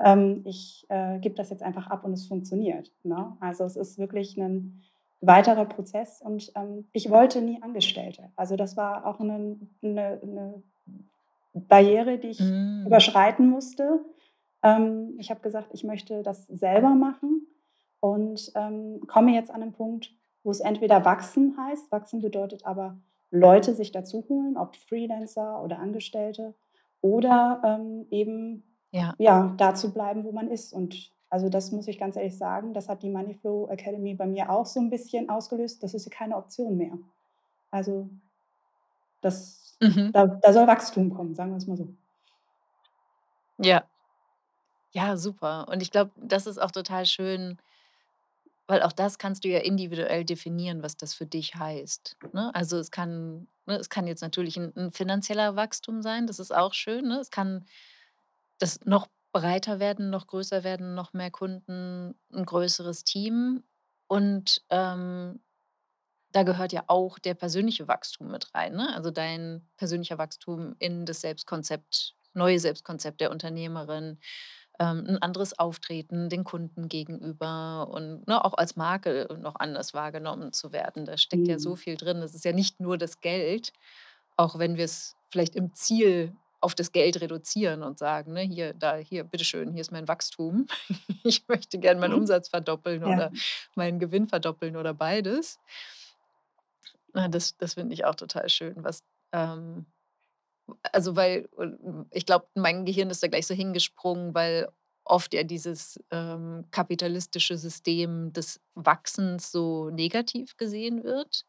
ähm, 0.00 0.42
ich, 0.44 0.84
äh, 0.90 1.18
gebe 1.18 1.34
das 1.34 1.50
jetzt 1.50 1.62
einfach 1.62 1.86
ab 1.86 2.04
und 2.04 2.12
es 2.12 2.26
funktioniert“, 2.26 2.92
ne? 3.04 3.36
Also, 3.40 3.64
es 3.64 3.76
ist 3.76 3.98
wirklich 3.98 4.36
'nen 4.36 4.82
weiterer 5.22 5.64
Prozess 5.64 6.20
und, 6.20 6.52
ähm, 6.56 6.86
ich 6.92 7.08
wollte 7.10 7.40
nie 7.40 7.62
Angestellte. 7.62 8.30
Also, 8.36 8.56
das 8.56 8.76
war 8.76 9.06
auch 9.06 9.18
'nen 9.20 9.70
'ne 9.82 10.20
'ne 10.22 10.62
Barriere, 11.54 12.18
die 12.18 12.28
ich 12.30 12.56
Hm. 12.86 12.86
überschreiten 12.86 13.48
musste. 13.50 14.00
Ähm, 14.64 15.14
ich 15.18 15.30
habe 15.30 15.40
gesagt, 15.40 15.70
ich 15.72 15.84
möchte 15.84 16.22
das 16.22 16.46
selber 16.48 16.90
machen 16.96 17.46
und, 18.00 18.52
ähm, 18.56 19.00
komme 19.08 19.32
jetzt 19.34 19.50
an 19.52 19.60
'nen 19.60 19.72
Punkt, 19.74 20.12
wo 20.44 20.50
es 20.52 20.60
entweder 20.60 21.04
wachsen 21.06 21.56
heißt. 21.58 21.92
Wachsen 21.92 22.20
bedeutet 22.22 22.66
aber, 22.66 22.98
Leute 23.34 23.74
sich 23.74 23.92
dazu 23.92 24.24
holen, 24.28 24.56
ob 24.56 24.76
Freelancer 24.76 25.62
oder 25.64 25.78
Angestellte 25.80 26.54
oder, 27.02 27.62
ähm, 27.64 28.06
eben, 28.10 28.64
Ja. 28.92 29.16
ja, 29.18 29.54
da 29.58 29.74
zu 29.74 29.92
bleiben, 29.92 30.24
wo 30.24 30.32
man 30.32 30.50
ist. 30.50 30.72
Und 30.72 31.12
also, 31.30 31.48
das 31.50 31.72
muss 31.72 31.88
ich 31.88 31.98
ganz 31.98 32.16
ehrlich 32.16 32.38
sagen, 32.38 32.74
das 32.74 32.88
hat 32.88 33.02
die 33.02 33.10
Moneyflow 33.10 33.68
Academy 33.70 34.14
bei 34.14 34.26
mir 34.26 34.50
auch 34.50 34.66
so 34.66 34.80
'n 34.80 34.90
bisschen 34.90 35.28
ausgelöst. 35.30 35.82
Das 35.82 35.94
ist 35.94 36.06
ja 36.06 36.12
keine 36.16 36.36
Option 36.36 36.76
mehr. 36.78 36.98
Also 37.72 38.08
das 39.22 39.78
Mhm. 39.82 40.14
da 40.14 40.26
da 40.42 40.52
soll 40.52 40.66
Wachstum 40.66 41.12
kommen, 41.14 41.34
sagen 41.34 41.52
wir's 41.52 41.66
mal 41.66 41.76
so. 41.76 41.88
Ja. 43.58 43.88
Ja, 44.96 45.16
super. 45.16 45.66
Und 45.68 45.82
ich 45.82 45.90
glaube, 45.90 46.12
das 46.16 46.46
ist 46.46 46.58
auch 46.58 46.70
total 46.70 47.04
schön 47.04 47.58
weil 48.68 48.82
auch 48.82 48.92
das 48.92 49.18
kannst 49.18 49.44
du 49.44 49.48
ja 49.48 49.60
individuell 49.60 50.24
definieren, 50.24 50.82
was 50.82 50.96
das 50.96 51.14
für 51.14 51.26
dich 51.26 51.54
heißt, 51.56 52.16
ne? 52.32 52.54
Also, 52.54 52.78
es 52.78 52.90
kann 52.90 53.48
ne, 53.66 53.76
es 53.78 53.88
kann 53.90 54.06
jetzt 54.06 54.22
natürlich 54.22 54.56
'n 54.58 54.72
'n 54.76 54.90
finanzieller 54.92 55.56
Wachstum 55.56 56.02
sein, 56.02 56.26
das 56.26 56.38
ist 56.40 56.54
auch 56.54 56.74
schön, 56.74 57.06
ne? 57.08 57.18
Es 57.20 57.30
kann 57.30 57.64
das 58.60 58.80
noch 58.86 59.08
breiter 59.32 59.80
werden, 59.80 60.10
noch 60.10 60.26
größer 60.28 60.64
werden, 60.64 60.94
noch 60.94 61.12
mehr 61.14 61.30
Kunden, 61.32 62.14
'n 62.32 62.44
größeres 62.46 63.04
Team. 63.04 63.64
Und, 64.08 64.62
ähm, 64.70 65.40
da 66.32 66.42
gehört 66.44 66.72
ja 66.74 66.84
auch 66.88 67.18
der 67.20 67.34
persönliche 67.34 67.88
Wachstum 67.88 68.30
mit 68.30 68.54
rein, 68.54 68.74
ne? 68.76 68.94
Also, 68.96 69.10
dein 69.12 69.68
persönlicher 69.78 70.18
Wachstum 70.18 70.76
in 70.80 71.06
das 71.06 71.20
Selbstkonzept 71.22 72.16
neue 72.34 72.60
Selbstkonzept 72.60 73.20
der 73.22 73.30
Unternehmerin, 73.32 74.20
ähm, 74.80 75.04
'n 75.08 75.18
anderes 75.18 75.58
Auftreten 75.58 76.28
den 76.30 76.44
Kunden 76.44 76.88
gegenüber 76.88 77.88
und, 77.90 78.26
ne, 78.28 78.44
auch 78.44 78.54
als 78.54 78.76
Marke 78.76 79.28
noch 79.40 79.56
anders 79.56 79.94
wahrgenommen 79.94 80.52
zu 80.52 80.72
werden. 80.72 81.04
Da 81.06 81.16
steckt 81.18 81.48
ja 81.48 81.58
so 81.58 81.74
Mhm. 81.74 81.76
viel 81.76 81.96
drin. 81.96 82.20
Das 82.20 82.34
ist 82.34 82.44
ja 82.44 82.52
nicht 82.52 82.80
nur 82.80 82.98
das 82.98 83.20
Geld, 83.20 83.72
auch 84.36 84.58
wenn 84.58 84.76
wir's 84.76 85.16
vielleicht 85.32 85.56
im 85.56 85.74
Ziel 85.74 86.36
auf 86.60 86.74
das 86.74 86.92
Geld 86.92 87.20
reduzieren 87.20 87.82
und 87.82 87.98
sagen, 87.98 88.32
ne: 88.34 88.42
„Hier, 88.42 88.74
da 88.74 88.96
hier, 88.96 89.24
bitte 89.24 89.44
schön, 89.44 89.72
hier 89.72 89.82
ist 89.82 89.92
mein 89.92 90.08
Wachstum. 90.08 90.66
Ich 91.24 91.48
möchte 91.48 91.78
gern 91.78 91.98
meinen 92.00 92.12
Mhm. 92.12 92.14
Umsatz 92.14 92.48
verdoppeln 92.50 93.04
Ja. 93.04 93.06
oder 93.06 93.32
meinen 93.76 93.98
Gewinn 94.00 94.26
verdoppeln 94.28 94.76
oder 94.76 94.94
beides.“ 94.94 95.56
Ah, 97.14 97.28
das 97.28 97.56
das 97.56 97.74
finde 97.74 97.94
ich 97.94 98.04
auch 98.04 98.14
total 98.16 98.48
schön, 98.48 98.74
was, 98.82 99.04
ähm 99.32 99.86
also, 100.92 101.16
weil 101.16 101.48
ich 102.10 102.26
glaube, 102.26 102.46
mein 102.54 102.84
Gehirn 102.84 103.10
ist 103.10 103.22
da 103.22 103.28
gleich 103.28 103.46
so 103.46 103.54
hingesprungen, 103.54 104.34
weil 104.34 104.68
oft 105.04 105.34
ja 105.34 105.42
dieses, 105.42 106.00
ähm, 106.10 106.64
kapitalistische 106.70 107.58
System 107.58 108.32
des 108.32 108.60
Wachsens 108.74 109.52
so 109.52 109.90
negativ 109.90 110.56
gesehen 110.56 111.04
wird. 111.04 111.44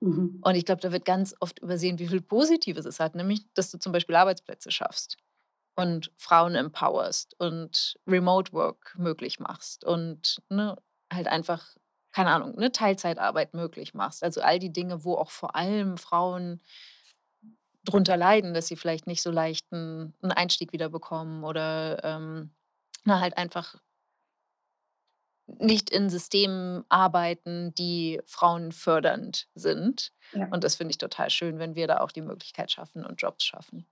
Mhm. 0.00 0.44
Und 0.44 0.56
ich 0.56 0.64
glaube, 0.64 0.80
da 0.80 0.92
wird 0.92 1.04
ganz 1.04 1.34
oft 1.40 1.60
übersehen, 1.60 1.98
wie 1.98 2.08
viel 2.08 2.20
Positives 2.20 2.84
es 2.84 2.98
hat, 3.00 3.14
nämlich, 3.14 3.46
dass 3.54 3.70
du 3.70 3.78
zum 3.78 3.92
Beispiel 3.92 4.16
Arbeitsplätze 4.16 4.70
schaffst 4.70 5.16
und 5.76 6.12
Frauen 6.16 6.54
empowerst 6.56 7.34
und 7.40 7.96
Remote 8.06 8.52
Work 8.52 8.94
möglich 8.98 9.40
machst 9.40 9.84
und, 9.84 10.42
ne, 10.50 10.76
halt 11.12 11.28
einfach, 11.28 11.76
keine 12.12 12.30
Ahnung, 12.32 12.56
ne, 12.56 12.72
Teilzeitarbeit 12.72 13.54
möglich 13.54 13.94
machst. 13.94 14.22
Also, 14.24 14.42
all 14.42 14.58
die 14.58 14.72
Dinge, 14.72 15.04
wo 15.04 15.16
auch 15.16 15.30
vor 15.30 15.56
allem 15.56 15.96
Frauen 15.98 16.60
drunter 17.84 18.16
leiden, 18.16 18.54
dass 18.54 18.68
sie 18.68 18.76
vielleicht 18.76 19.06
nicht 19.06 19.22
so 19.22 19.30
leicht 19.30 19.66
'n 19.72 20.14
'n 20.22 20.32
Einstieg 20.32 20.72
wieder 20.72 20.88
bekommen 20.88 21.44
oder, 21.44 22.02
ähm, 22.04 22.50
na, 23.04 23.20
halt 23.20 23.36
einfach 23.38 23.76
nicht 25.48 25.90
in 25.90 26.08
Systemen 26.08 26.84
arbeiten, 26.88 27.74
die 27.74 28.20
frauenfördernd 28.26 29.48
sind. 29.54 30.12
Ja. 30.32 30.48
Und 30.50 30.62
das 30.64 30.76
finde 30.76 30.92
ich 30.92 30.98
total 30.98 31.30
schön, 31.30 31.58
wenn 31.58 31.74
wir 31.74 31.86
da 31.88 32.00
auch 32.00 32.12
die 32.12 32.22
Möglichkeit 32.22 32.70
schaffen 32.70 33.04
und 33.04 33.20
Jobs 33.20 33.44
schaffen. 33.44 33.86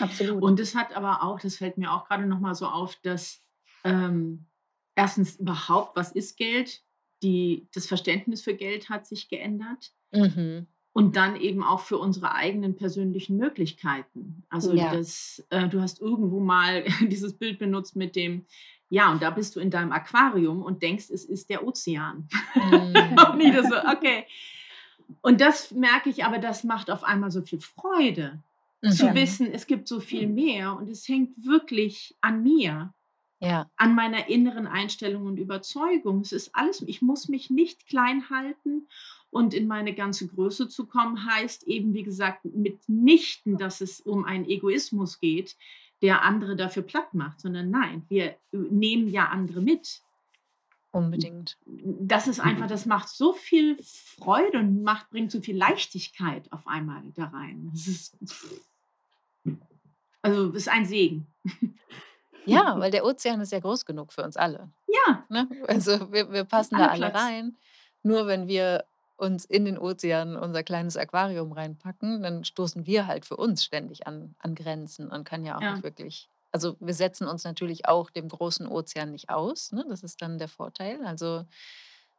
Absolut. 0.00 0.42
Und 0.42 0.60
es 0.60 0.74
hat 0.74 0.94
aber 0.94 1.22
auch 1.22 1.40
das 1.40 1.56
fällt 1.56 1.78
mir 1.78 1.92
auch 1.92 2.06
grade 2.06 2.26
noch 2.26 2.40
mal 2.40 2.54
so 2.54 2.66
auf, 2.66 2.96
dass, 2.96 3.40
ähm, 3.84 4.46
1. 4.94 5.36
überhaupt, 5.36 5.96
was 5.96 6.12
ist 6.12 6.36
Geld? 6.36 6.82
Die 7.22 7.68
das 7.72 7.86
Verständnis 7.86 8.42
für 8.42 8.54
Geld 8.54 8.90
hat 8.90 9.06
sich 9.06 9.28
geändert. 9.28 9.92
Mhm. 10.12 10.66
Und 10.96 11.14
dann 11.16 11.36
eben 11.36 11.62
auch 11.62 11.80
für 11.80 11.98
unsere 11.98 12.34
eigenen 12.34 12.74
persönlichen 12.74 13.36
Möglichkeiten. 13.36 14.44
Also, 14.48 14.72
Ja. 14.72 14.94
das 14.94 15.44
äh, 15.50 15.68
du 15.68 15.82
hast 15.82 16.00
irgendwo 16.00 16.40
mal 16.40 16.84
dieses 17.12 17.34
Bild 17.34 17.58
benutzt 17.58 17.96
mit 17.96 18.16
dem 18.16 18.46
ja, 18.88 19.10
und 19.12 19.20
da 19.20 19.30
bist 19.30 19.56
du 19.56 19.60
in 19.60 19.70
deinem 19.70 19.90
Aquarium 19.92 20.62
und 20.62 20.80
denkst, 20.82 21.10
es 21.10 21.24
ist 21.24 21.50
der 21.50 21.66
Ozean. 21.66 22.28
Mhm. 22.54 22.94
Und 23.32 23.38
wieder 23.40 23.62
so, 23.64 23.74
okay. 23.90 24.24
Und 25.22 25.40
das 25.40 25.72
merke 25.72 26.08
ich 26.08 26.24
aber, 26.24 26.38
das 26.38 26.62
macht 26.64 26.90
auf 26.90 27.02
einmal 27.04 27.30
so 27.30 27.42
viel 27.42 27.58
Freude, 27.60 28.38
zu. 28.88 29.06
Mhm. 29.06 29.14
wissen, 29.14 29.52
es 29.52 29.66
gibt 29.66 29.88
so 29.88 29.98
viel 30.00 30.28
mehr 30.28 30.76
und 30.76 30.88
es 30.88 31.06
hängt 31.08 31.44
wirklich 31.44 32.14
an 32.20 32.42
mir, 32.44 32.94
Ja. 33.40 33.68
an 33.76 33.94
meiner 33.96 34.28
inneren 34.28 34.66
Einstellung 34.68 35.26
und 35.26 35.38
Überzeugung. 35.38 36.20
Es 36.20 36.32
ist 36.32 36.54
alles 36.54 36.80
ich 36.86 37.02
muss 37.02 37.28
mich 37.28 37.50
nicht 37.50 37.86
klein 37.88 38.30
halten 38.30 38.86
und 39.30 39.54
in 39.54 39.66
meine 39.66 39.94
ganze 39.94 40.26
Größe 40.28 40.68
zu 40.68 40.86
kommen, 40.86 41.26
heißt 41.26 41.64
eben, 41.64 41.92
wie 41.94 42.02
gesagt, 42.02 42.44
mitnichten, 42.44 43.58
dass 43.58 43.80
es 43.80 44.00
um 44.00 44.24
einen 44.24 44.46
Egoismus 44.46 45.20
geht, 45.20 45.56
der 46.02 46.22
andere 46.22 46.56
dafür 46.56 46.82
plattmacht, 46.82 47.40
sondern 47.40 47.70
nein, 47.70 48.04
wir, 48.08 48.24
äh, 48.26 48.36
nehmen 48.52 49.08
ja 49.08 49.26
andere 49.28 49.60
mit. 49.60 50.02
Unbedingt. 50.92 51.58
Das 51.66 52.26
ist 52.26 52.40
einfach 52.40 52.68
das 52.68 52.86
macht 52.86 53.08
so 53.10 53.34
viel 53.34 53.76
Freude 53.82 54.58
und 54.60 54.82
macht 54.82 55.10
bringt 55.10 55.30
so 55.30 55.40
viel 55.42 55.56
Leichtigkeit 55.56 56.50
auf 56.52 56.66
einmal 56.66 57.02
da 57.14 57.24
rein. 57.26 57.68
Das 57.72 57.86
ist 57.86 58.16
also, 60.22 60.50
ist 60.52 60.68
ein 60.68 60.84
Segen. 60.86 61.26
Ja, 62.46 62.78
weil 62.78 62.90
der 62.90 63.04
Ozean 63.04 63.40
ist 63.40 63.52
ja 63.52 63.60
groß 63.60 63.84
genug 63.84 64.12
für 64.12 64.22
uns 64.22 64.36
alle, 64.36 64.70
Ja. 64.88 65.24
ne? 65.28 65.48
Also, 65.68 66.12
wir 66.12 66.30
wir 66.32 66.44
passen 66.44 66.76
da 66.78 66.86
Alle 66.86 67.04
alle 67.04 67.10
Platz. 67.10 67.22
rein. 67.24 67.56
Nur 68.02 68.26
wenn 68.26 68.46
wir 68.48 68.84
uns 69.16 69.44
in 69.44 69.64
den 69.64 69.78
Ozean 69.78 70.36
unser 70.36 70.62
kleines 70.62 70.96
Aquarium 70.96 71.52
reinpacken, 71.52 72.22
dann 72.22 72.44
stoßen 72.44 72.86
wir 72.86 73.06
halt 73.06 73.26
für 73.26 73.36
uns 73.36 73.64
ständig 73.64 74.06
an 74.06 74.34
an 74.38 74.54
Grenzen 74.54 75.08
und 75.10 75.24
können 75.24 75.44
ja 75.46 75.58
auch 75.60 75.68
nicht 75.68 75.82
Ja. 75.82 75.84
wirklich 75.84 76.28
also, 76.52 76.76
wir 76.80 76.94
setzen 76.94 77.26
uns 77.28 77.44
natürlich 77.44 77.86
auch 77.88 78.08
dem 78.10 78.28
großen 78.28 78.66
Ozean 78.68 79.10
nicht 79.12 79.28
aus, 79.28 79.72
ne? 79.72 79.84
Das 79.90 80.02
ist 80.02 80.22
dann 80.22 80.38
der 80.38 80.48
Vorteil. 80.48 81.04
Also, 81.04 81.44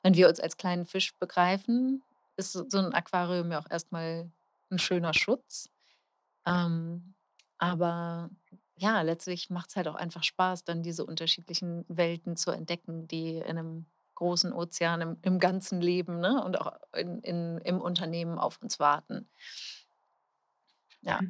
wenn 0.03 0.15
wir 0.15 0.29
uns 0.29 0.39
als 0.39 0.57
kleinen 0.57 0.85
Fisch 0.85 1.17
begreifen, 1.19 2.03
ist 2.37 2.53
so 2.53 2.65
so 2.69 2.79
'n 2.79 2.93
Aquarium 2.93 3.51
ja 3.51 3.59
auch 3.59 3.67
erst 3.69 3.91
mal 3.91 4.31
'n 4.71 4.79
schöner 4.79 5.13
Schutz. 5.15 5.69
Ähm, 6.47 7.15
aber 7.59 8.29
ja, 8.77 9.01
letztlich 9.03 9.49
macht's 9.51 9.75
halt 9.77 9.87
auch 9.89 9.95
einfach 9.95 10.23
Spaß, 10.23 10.65
dann 10.65 10.83
diese 10.83 11.05
unterschiedlichen 11.05 11.85
Welten 11.89 12.37
zu 12.37 12.51
entdecken, 12.51 13.07
die 13.09 13.37
in 13.39 13.55
'nem 13.57 13.87
großen 14.17 14.51
Ozean 14.51 15.01
im, 15.01 15.17
im 15.21 15.39
ganzen 15.39 15.79
Leben 15.79 16.19
ne? 16.19 16.43
und 16.43 16.59
auch 16.59 16.73
in, 16.95 17.19
in, 17.19 17.59
im 17.59 17.79
Unternehmen 17.79 18.39
auf 18.39 18.59
uns 18.61 18.79
warten. 18.79 19.29
Ja. 21.01 21.21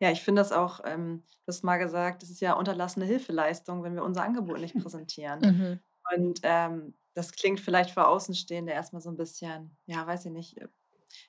Ja, 0.00 0.10
ich 0.10 0.22
finde 0.22 0.40
das 0.40 0.52
auch, 0.52 0.80
ähm, 0.84 1.22
du 1.44 1.48
hast 1.48 1.62
mal 1.62 1.76
gesagt, 1.76 2.22
das 2.22 2.30
ist 2.30 2.40
ja 2.40 2.54
unterlassene 2.54 3.04
Hilfeleistung, 3.04 3.82
wenn 3.84 3.94
wir 3.94 4.02
unser 4.02 4.24
Angebot 4.24 4.58
nicht 4.58 4.74
präsentieren. 4.74 5.40
Mhm. 5.40 5.80
Und 6.16 6.40
ähm, 6.42 6.94
das 7.14 7.32
klingt 7.32 7.60
vielleicht 7.60 7.90
für 7.90 8.08
Außenstehende 8.08 8.72
erstmal 8.72 9.02
so 9.02 9.10
ein 9.10 9.16
bisschen, 9.16 9.76
ja, 9.86 10.06
weiß 10.06 10.24
ich 10.24 10.32
nicht, 10.32 10.58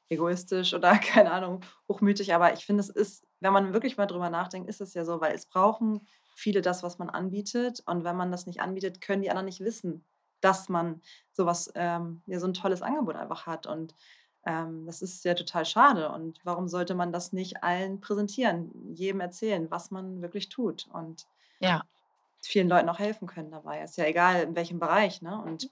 egoistisch 0.10 0.74
oder 0.74 0.98
keine 0.98 1.32
Ahnung, 1.32 1.60
hochmütig. 1.90 2.34
Aber 2.34 2.54
ich 2.54 2.66
finde, 2.66 2.82
es 2.82 2.90
ist, 2.90 3.28
wenn 3.42 3.54
man 3.54 3.74
wirklich 3.74 3.98
mal 3.98 4.06
drüber 4.06 4.30
nachdenkt, 4.30 4.70
ist 4.70 4.82
es 4.82 4.94
ja 4.94 5.04
so, 5.04 5.20
weil 5.20 5.36
es 5.36 5.46
brauchen 5.46 6.08
viele 6.36 6.62
das, 6.62 6.84
was 6.84 6.98
man 6.98 7.10
anbietet. 7.10 7.84
Und 7.86 8.04
wenn 8.06 8.16
man 8.16 8.32
das 8.32 8.48
nicht 8.48 8.62
anbietet, 8.62 9.02
können 9.02 9.22
die 9.22 9.30
anderen 9.30 9.46
nicht 9.46 9.60
wissen, 9.60 10.06
dass 10.44 10.70
man 10.70 11.02
sowas, 11.32 11.72
ähm, 11.76 12.22
ja, 12.28 12.40
so 12.40 12.48
ein 12.48 12.54
tolles 12.54 12.82
Angebot 12.82 13.16
einfach 13.16 13.46
hat. 13.48 13.68
Und 13.68 13.96
ähm, 14.46 14.86
das 14.86 15.02
ist 15.02 15.24
ja 15.26 15.34
total 15.36 15.66
schade. 15.66 16.10
Und 16.12 16.40
warum 16.44 16.68
sollte 16.68 16.96
man 16.96 17.12
das 17.12 17.34
nicht 17.34 17.64
allen 17.64 18.02
präsentieren, 18.02 18.72
jedem 18.96 19.22
erzählen, 19.22 19.72
was 19.72 19.92
man 19.92 20.22
wirklich 20.22 20.50
tut 20.50 20.88
und 20.94 21.28
Ja. 21.60 21.84
vielen 22.42 22.70
Leuten 22.70 22.90
auch 22.90 23.00
helfen 23.00 23.28
können 23.28 23.52
dabei? 23.52 23.82
Ist 23.84 23.98
ja 23.98 24.06
egal, 24.06 24.44
in 24.44 24.56
welchem 24.56 24.80
Bereich. 24.80 25.22
Ne? 25.22 25.42
Und 25.42 25.70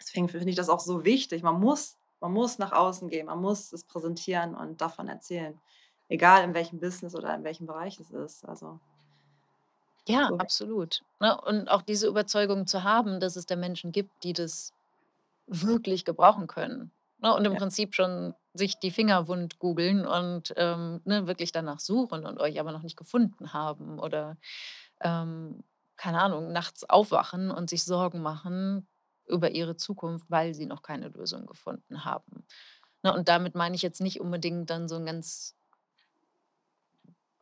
deswegen 0.00 0.28
finde 0.28 0.50
ich 0.50 0.56
das 0.56 0.68
auch 0.68 0.80
so 0.80 1.04
wichtig. 1.04 1.42
Man 1.42 1.60
muss, 1.60 1.98
man 2.20 2.32
muss 2.32 2.58
nach 2.58 2.72
außen 2.72 3.08
gehen, 3.08 3.26
man 3.26 3.40
muss 3.40 3.72
es 3.72 3.84
präsentieren 3.84 4.54
und 4.54 4.80
davon 4.80 5.08
erzählen. 5.08 5.60
Egal 6.08 6.44
in 6.44 6.54
welchem 6.54 6.80
Business 6.80 7.14
oder 7.14 7.34
in 7.34 7.44
welchem 7.44 7.66
Bereich 7.66 7.98
es 8.00 8.10
ist. 8.10 8.44
Also 8.46 8.80
Ja, 10.08 10.28
so. 10.28 10.38
absolut. 10.38 11.02
Ne? 11.20 11.38
Und 11.40 11.68
auch 11.70 11.82
diese 11.82 12.06
Überzeugung 12.08 12.66
zu 12.66 12.82
haben, 12.84 13.20
dass 13.20 13.36
es 13.36 13.46
da 13.46 13.56
Menschen 13.56 13.92
gibt, 13.92 14.24
die 14.24 14.32
das 14.32 14.72
wirklich 15.46 16.04
gebrauchen 16.04 16.46
können. 16.46 16.92
Ne? 17.18 17.34
Und 17.34 17.44
im 17.46 17.52
Ja. 17.52 17.58
Prinzip 17.58 17.94
schon 17.94 18.34
sich 18.54 18.78
die 18.78 18.90
Finger 18.90 19.28
wund 19.28 19.58
googeln 19.58 20.06
und 20.06 20.54
ähm, 20.56 21.00
ne, 21.04 21.26
wirklich 21.26 21.52
danach 21.52 21.80
suchen 21.80 22.26
und 22.26 22.40
euch 22.40 22.60
aber 22.60 22.72
noch 22.72 22.82
nicht 22.82 22.96
gefunden 22.96 23.52
haben 23.52 23.98
oder 23.98 24.38
ähm, 25.00 25.64
keine 25.96 26.20
Ahnung, 26.22 26.52
nachts 26.52 26.88
aufwachen 26.88 27.50
und 27.50 27.70
sich 27.70 27.84
Sorgen 27.84 28.22
machen 28.22 28.88
über 29.26 29.50
ihre 29.52 29.76
Zukunft, 29.76 30.30
weil 30.30 30.54
sie 30.54 30.66
noch 30.66 30.82
keine 30.82 31.08
Lösung 31.08 31.46
gefunden 31.46 32.04
haben. 32.04 32.46
Ne? 33.02 33.12
Und 33.14 33.28
damit 33.28 33.54
meine 33.54 33.76
ich 33.76 33.82
jetzt 33.82 34.00
nicht 34.00 34.20
unbedingt 34.20 34.70
dann 34.70 34.88
so 34.88 34.96
ein 34.96 35.06
ganz 35.06 35.56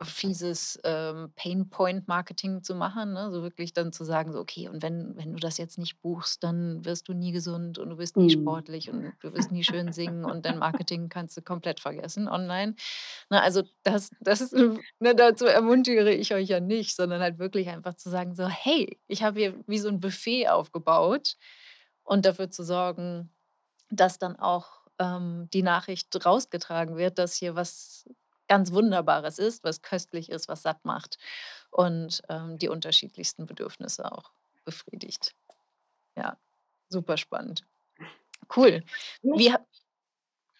fieses 0.04 0.78
ähm, 0.84 1.32
Pain-Point-Marketing 1.36 2.62
zu 2.62 2.74
machen, 2.74 3.12
ne? 3.12 3.30
So 3.32 3.42
wirklich 3.42 3.72
dann 3.72 3.92
zu 3.92 4.04
sagen, 4.04 4.32
so, 4.32 4.40
okay, 4.40 4.68
und 4.68 4.82
wenn, 4.82 5.16
wenn 5.16 5.32
du 5.32 5.38
das 5.38 5.58
jetzt 5.58 5.78
nicht 5.78 6.00
buchst, 6.00 6.42
dann 6.44 6.84
wirst 6.84 7.08
du 7.08 7.14
nie 7.14 7.32
gesund 7.32 7.78
und 7.78 7.90
du 7.90 7.98
wirst 7.98 8.16
nie 8.18 8.28
Mhm. 8.28 8.30
sportlich 8.30 8.90
und 8.90 9.14
du 9.20 9.32
wirst 9.34 9.50
nie 9.52 9.64
schön 9.64 9.92
singen 9.92 10.24
und 10.24 10.44
dein 10.46 10.58
Marketing 10.58 11.08
kannst 11.08 11.36
du 11.36 11.42
komplett 11.42 11.80
vergessen 11.80 12.28
online. 12.28 12.74
Ne, 13.30 13.42
also 13.42 13.62
das, 13.84 14.12
das 14.20 14.40
ist, 14.40 14.54
ne, 15.00 15.14
dazu 15.14 15.46
ermutige 15.46 16.10
ich 16.12 16.34
euch 16.34 16.48
ja 16.48 16.60
nicht, 16.60 16.96
sondern 16.96 17.20
halt 17.22 17.38
wirklich 17.38 17.68
einfach 17.68 17.94
zu 17.94 18.10
sagen, 18.10 18.34
so, 18.34 18.46
hey, 18.48 18.98
ich 19.08 19.22
habe 19.22 19.40
hier 19.40 19.54
wie 19.66 19.78
so 19.78 19.88
ein 19.88 20.00
Buffet 20.00 20.48
aufgebaut 20.48 21.36
und 22.04 22.26
dafür 22.26 22.50
zu 22.50 22.62
sorgen, 22.64 23.30
dass 23.90 24.18
dann 24.18 24.36
auch 24.36 24.82
ähm, 24.98 25.48
die 25.52 25.62
Nachricht 25.62 26.24
rausgetragen 26.24 26.96
wird, 26.96 27.18
dass 27.18 27.34
hier 27.36 27.54
was 27.54 28.08
ganz 28.52 28.72
Wunderbares 28.72 29.38
ist, 29.38 29.64
was 29.64 29.80
köstlich 29.80 30.28
ist, 30.30 30.46
was 30.48 30.60
satt 30.62 30.84
macht 30.84 31.16
und 31.70 32.22
ähm, 32.28 32.58
die 32.58 32.68
unterschiedlichsten 32.68 33.46
Bedürfnisse 33.46 34.12
auch 34.12 34.30
befriedigt. 34.66 35.34
Ja, 36.16 36.36
super 36.90 37.16
spannend. 37.16 37.64
Cool. 38.56 38.84
Wie, 39.22 39.54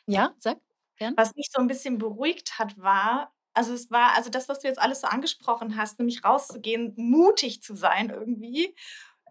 ja, 0.07 0.35
sag 0.39 0.59
gern. 0.97 1.17
was 1.17 1.35
mich 1.35 1.51
so 1.53 1.61
ein 1.61 1.69
bisschen 1.69 1.99
beruhigt 1.99 2.59
hat, 2.59 2.79
war, 2.79 3.33
also 3.55 3.75
es 3.75 3.91
war, 3.91 4.15
also 4.17 4.31
das, 4.31 4.49
was 4.49 4.61
du 4.61 4.69
jetzt 4.69 4.81
alles 4.81 5.01
so 5.03 5.07
angesprochen 5.09 5.77
hast, 5.77 5.99
nämlich 5.99 6.25
rauszugehen, 6.25 6.95
mutig 6.97 7.63
zu 7.63 7.77
sein 7.77 8.11
irgendwie, 8.11 8.75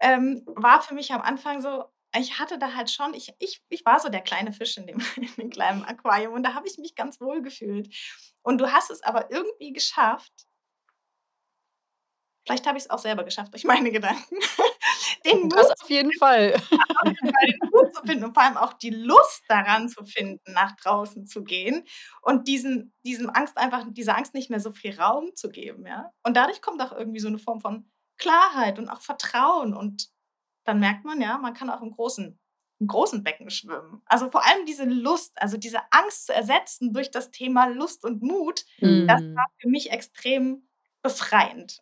ähm, 0.00 0.42
war 0.46 0.82
für 0.82 0.94
mich 0.94 1.12
am 1.12 1.22
Anfang 1.22 1.60
so, 1.62 1.84
ich 2.18 2.38
hatte 2.38 2.58
da 2.58 2.74
halt 2.74 2.90
schon, 2.90 3.14
ich, 3.14 3.32
ich, 3.38 3.62
ich 3.68 3.84
war 3.86 4.00
so 4.00 4.08
der 4.08 4.20
kleine 4.22 4.52
Fisch 4.52 4.76
in 4.76 4.86
dem, 4.86 4.98
in 5.16 5.34
dem 5.36 5.50
kleinen 5.50 5.84
Aquarium 5.84 6.34
und 6.34 6.42
da 6.44 6.54
habe 6.54 6.66
ich 6.68 6.78
mich 6.78 6.94
ganz 6.94 7.20
wohl 7.20 7.42
gefühlt. 7.42 7.94
Und 8.42 8.58
du 8.60 8.72
hast 8.72 8.90
es 8.90 9.02
aber 9.02 9.30
irgendwie 9.30 9.72
geschafft, 9.72 10.32
vielleicht 12.46 12.66
habe 12.66 12.78
ich 12.78 12.84
es 12.84 12.90
auch 12.90 12.98
selber 12.98 13.24
geschafft 13.24 13.52
durch 13.52 13.64
meine 13.64 13.90
Gedanken, 13.92 14.36
den 15.26 15.42
Mut 15.42 15.52
Das 15.54 15.70
auf 15.80 15.90
jeden 15.90 16.12
Fall. 16.18 16.52
den 16.52 17.58
Mut 17.72 17.94
zu 17.94 18.02
finden 18.02 18.24
und 18.24 18.34
vor 18.34 18.42
allem 18.42 18.56
auch 18.56 18.72
die 18.74 18.90
Lust 18.90 19.44
daran 19.48 19.88
zu 19.88 20.04
finden, 20.04 20.52
nach 20.52 20.76
draußen 20.76 21.26
zu 21.26 21.44
gehen 21.44 21.84
und 22.22 22.48
diesen 22.48 22.92
diesem 23.04 23.30
Angst 23.30 23.56
einfach 23.58 23.84
dieser 23.90 24.16
Angst 24.16 24.34
nicht 24.34 24.50
mehr 24.50 24.60
so 24.60 24.72
viel 24.72 24.98
Raum 25.00 25.30
zu 25.34 25.50
geben, 25.50 25.86
ja? 25.86 26.10
Und 26.24 26.36
dadurch 26.36 26.62
kommt 26.62 26.82
auch 26.82 26.92
irgendwie 26.92 27.20
so 27.20 27.28
'ne 27.28 27.38
Form 27.38 27.60
von 27.60 27.90
Klarheit 28.18 28.78
und 28.78 28.88
auch 28.88 29.00
Vertrauen 29.02 29.74
und 29.74 30.08
dann 30.64 30.80
merkt 30.80 31.04
man, 31.04 31.20
ja, 31.20 31.38
man 31.38 31.54
kann 31.54 31.70
auch 31.70 31.82
im 31.82 31.92
großen 31.92 32.38
im 32.80 32.88
großen 32.88 33.22
Becken 33.22 33.48
schwimmen. 33.50 34.02
Also, 34.06 34.28
vor 34.30 34.44
allem 34.46 34.66
diese 34.66 34.84
Lust, 34.84 35.40
also 35.40 35.56
diese 35.56 35.80
Angst 35.92 36.26
zu 36.26 36.34
ersetzen 36.34 36.92
durch 36.92 37.10
das 37.12 37.30
Thema 37.30 37.66
Lust 37.66 38.04
und 38.04 38.22
Mut, 38.22 38.64
das 39.06 39.20
Mm. 39.20 39.36
war 39.36 39.46
für 39.60 39.68
mich 39.68 39.90
extrem 39.92 40.68
befreiend. 41.02 41.78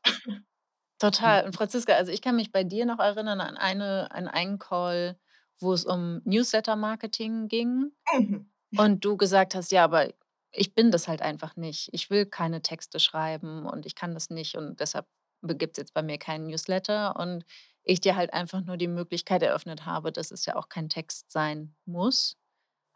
Total. 1.01 1.45
Und 1.47 1.55
Franziska, 1.55 1.95
also 1.95 2.13
ich 2.13 2.21
kann 2.21 2.37
mich 2.37 2.53
bei 2.53 2.63
dir 2.63 2.85
noch 2.85 2.99
erinnern 2.99 3.41
an 3.41 3.57
eine 3.57 4.11
an 4.11 4.29
einen 4.29 4.59
Call, 4.59 5.19
wo 5.59 5.73
es 5.73 5.87
um 5.87 6.21
Newsletter-Marketing 6.25 7.49
ging 7.49 7.93
Mhm. 8.13 8.51
und 8.77 9.05
du 9.05 9.17
gesagt 9.17 9.55
hast: 9.55 9.73
„Ja, 9.73 9.85
aber 9.85 10.11
ich 10.53 10.75
bin 10.75 10.91
das 10.93 11.09
halt 11.09 11.23
einfach 11.23 11.57
nicht. 11.57 11.91
Ich 11.93 12.11
will 12.11 12.27
keine 12.27 12.63
Texte 12.63 13.01
schreiben 13.01 13.67
und 13.67 13.87
ich 13.87 13.95
kann 13.97 14.15
das 14.15 14.31
nicht 14.31 14.57
und 14.57 14.81
deshalb 14.81 15.07
gibt 15.43 15.79
es 15.79 15.83
jetzt 15.83 15.95
bei 15.95 16.03
mir 16.03 16.19
keinen 16.19 16.47
Newsletter.“ 16.49 17.17
Und 17.17 17.45
ich 17.85 18.01
dir 18.01 18.17
halt 18.17 18.33
einfach 18.35 18.63
nur 18.63 18.77
die 18.77 18.89
Möglichkeit 18.89 19.43
eröffnet 19.43 19.87
habe, 19.87 20.13
dass 20.13 20.31
es 20.31 20.47
ja 20.47 20.57
auch 20.57 20.69
kein 20.69 20.89
Text 20.89 21.31
sein 21.33 21.75
muss, 21.87 22.37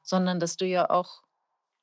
sondern 0.03 0.41
dass 0.41 0.57
du 0.57 0.67
ja 0.67 0.91
auch 0.91 1.23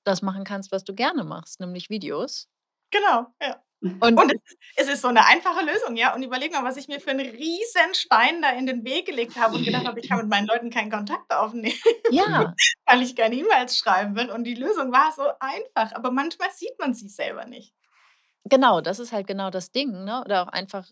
das 0.05 0.21
machen 0.23 0.45
kannst, 0.45 0.71
was 0.73 0.83
du 0.85 0.95
gerne 0.95 1.23
machst, 1.25 1.59
nämlich 1.61 1.89
Videos. 1.89 2.45
Genau, 2.93 3.27
ja. 3.41 3.63
Und 3.99 4.19
Und 4.19 4.31
es 4.31 4.41
ist 4.51 4.57
es 4.75 4.87
ist 4.95 5.01
so 5.01 5.09
'ne 5.11 5.25
einfache 5.25 5.63
Lösung, 5.65 5.95
ja. 5.95 6.13
Und 6.13 6.23
überleg 6.23 6.51
mal, 6.51 6.63
was 6.63 6.75
ich 6.77 6.87
mir 6.87 6.99
für 6.99 7.11
'n 7.11 7.19
riesen 7.19 7.93
Stein 7.93 8.41
da 8.41 8.49
in 8.51 8.65
den 8.65 8.83
Weg 8.83 9.05
gelegt 9.05 9.37
habe 9.37 9.55
und 9.55 9.63
gedacht 9.65 9.85
habe, 9.85 9.99
ich 9.99 10.09
kann 10.09 10.19
mit 10.19 10.27
meinen 10.29 10.47
Leuten 10.47 10.69
keinen 10.69 10.91
Kontakt 10.91 11.31
aufnehmen, 11.33 11.79
ja. 12.09 12.55
weil 12.85 13.01
ich 13.01 13.15
keine 13.15 13.35
E-Mails 13.35 13.77
schreiben 13.77 14.15
will. 14.15 14.29
Und 14.31 14.43
die 14.43 14.55
Lösung 14.55 14.91
war 14.91 15.11
so 15.13 15.23
einfach, 15.39 15.93
aber 15.95 16.11
manchmal 16.11 16.49
sieht 16.51 16.77
man 16.79 16.93
sie 16.93 17.07
selber 17.09 17.45
nicht. 17.45 17.71
Genau, 18.45 18.81
das 18.81 18.99
ist 18.99 19.11
halt 19.11 19.27
genau 19.27 19.49
das 19.51 19.71
Ding, 19.71 20.03
ne? 20.03 20.21
Oder 20.25 20.43
auch 20.43 20.47
einfach 20.47 20.87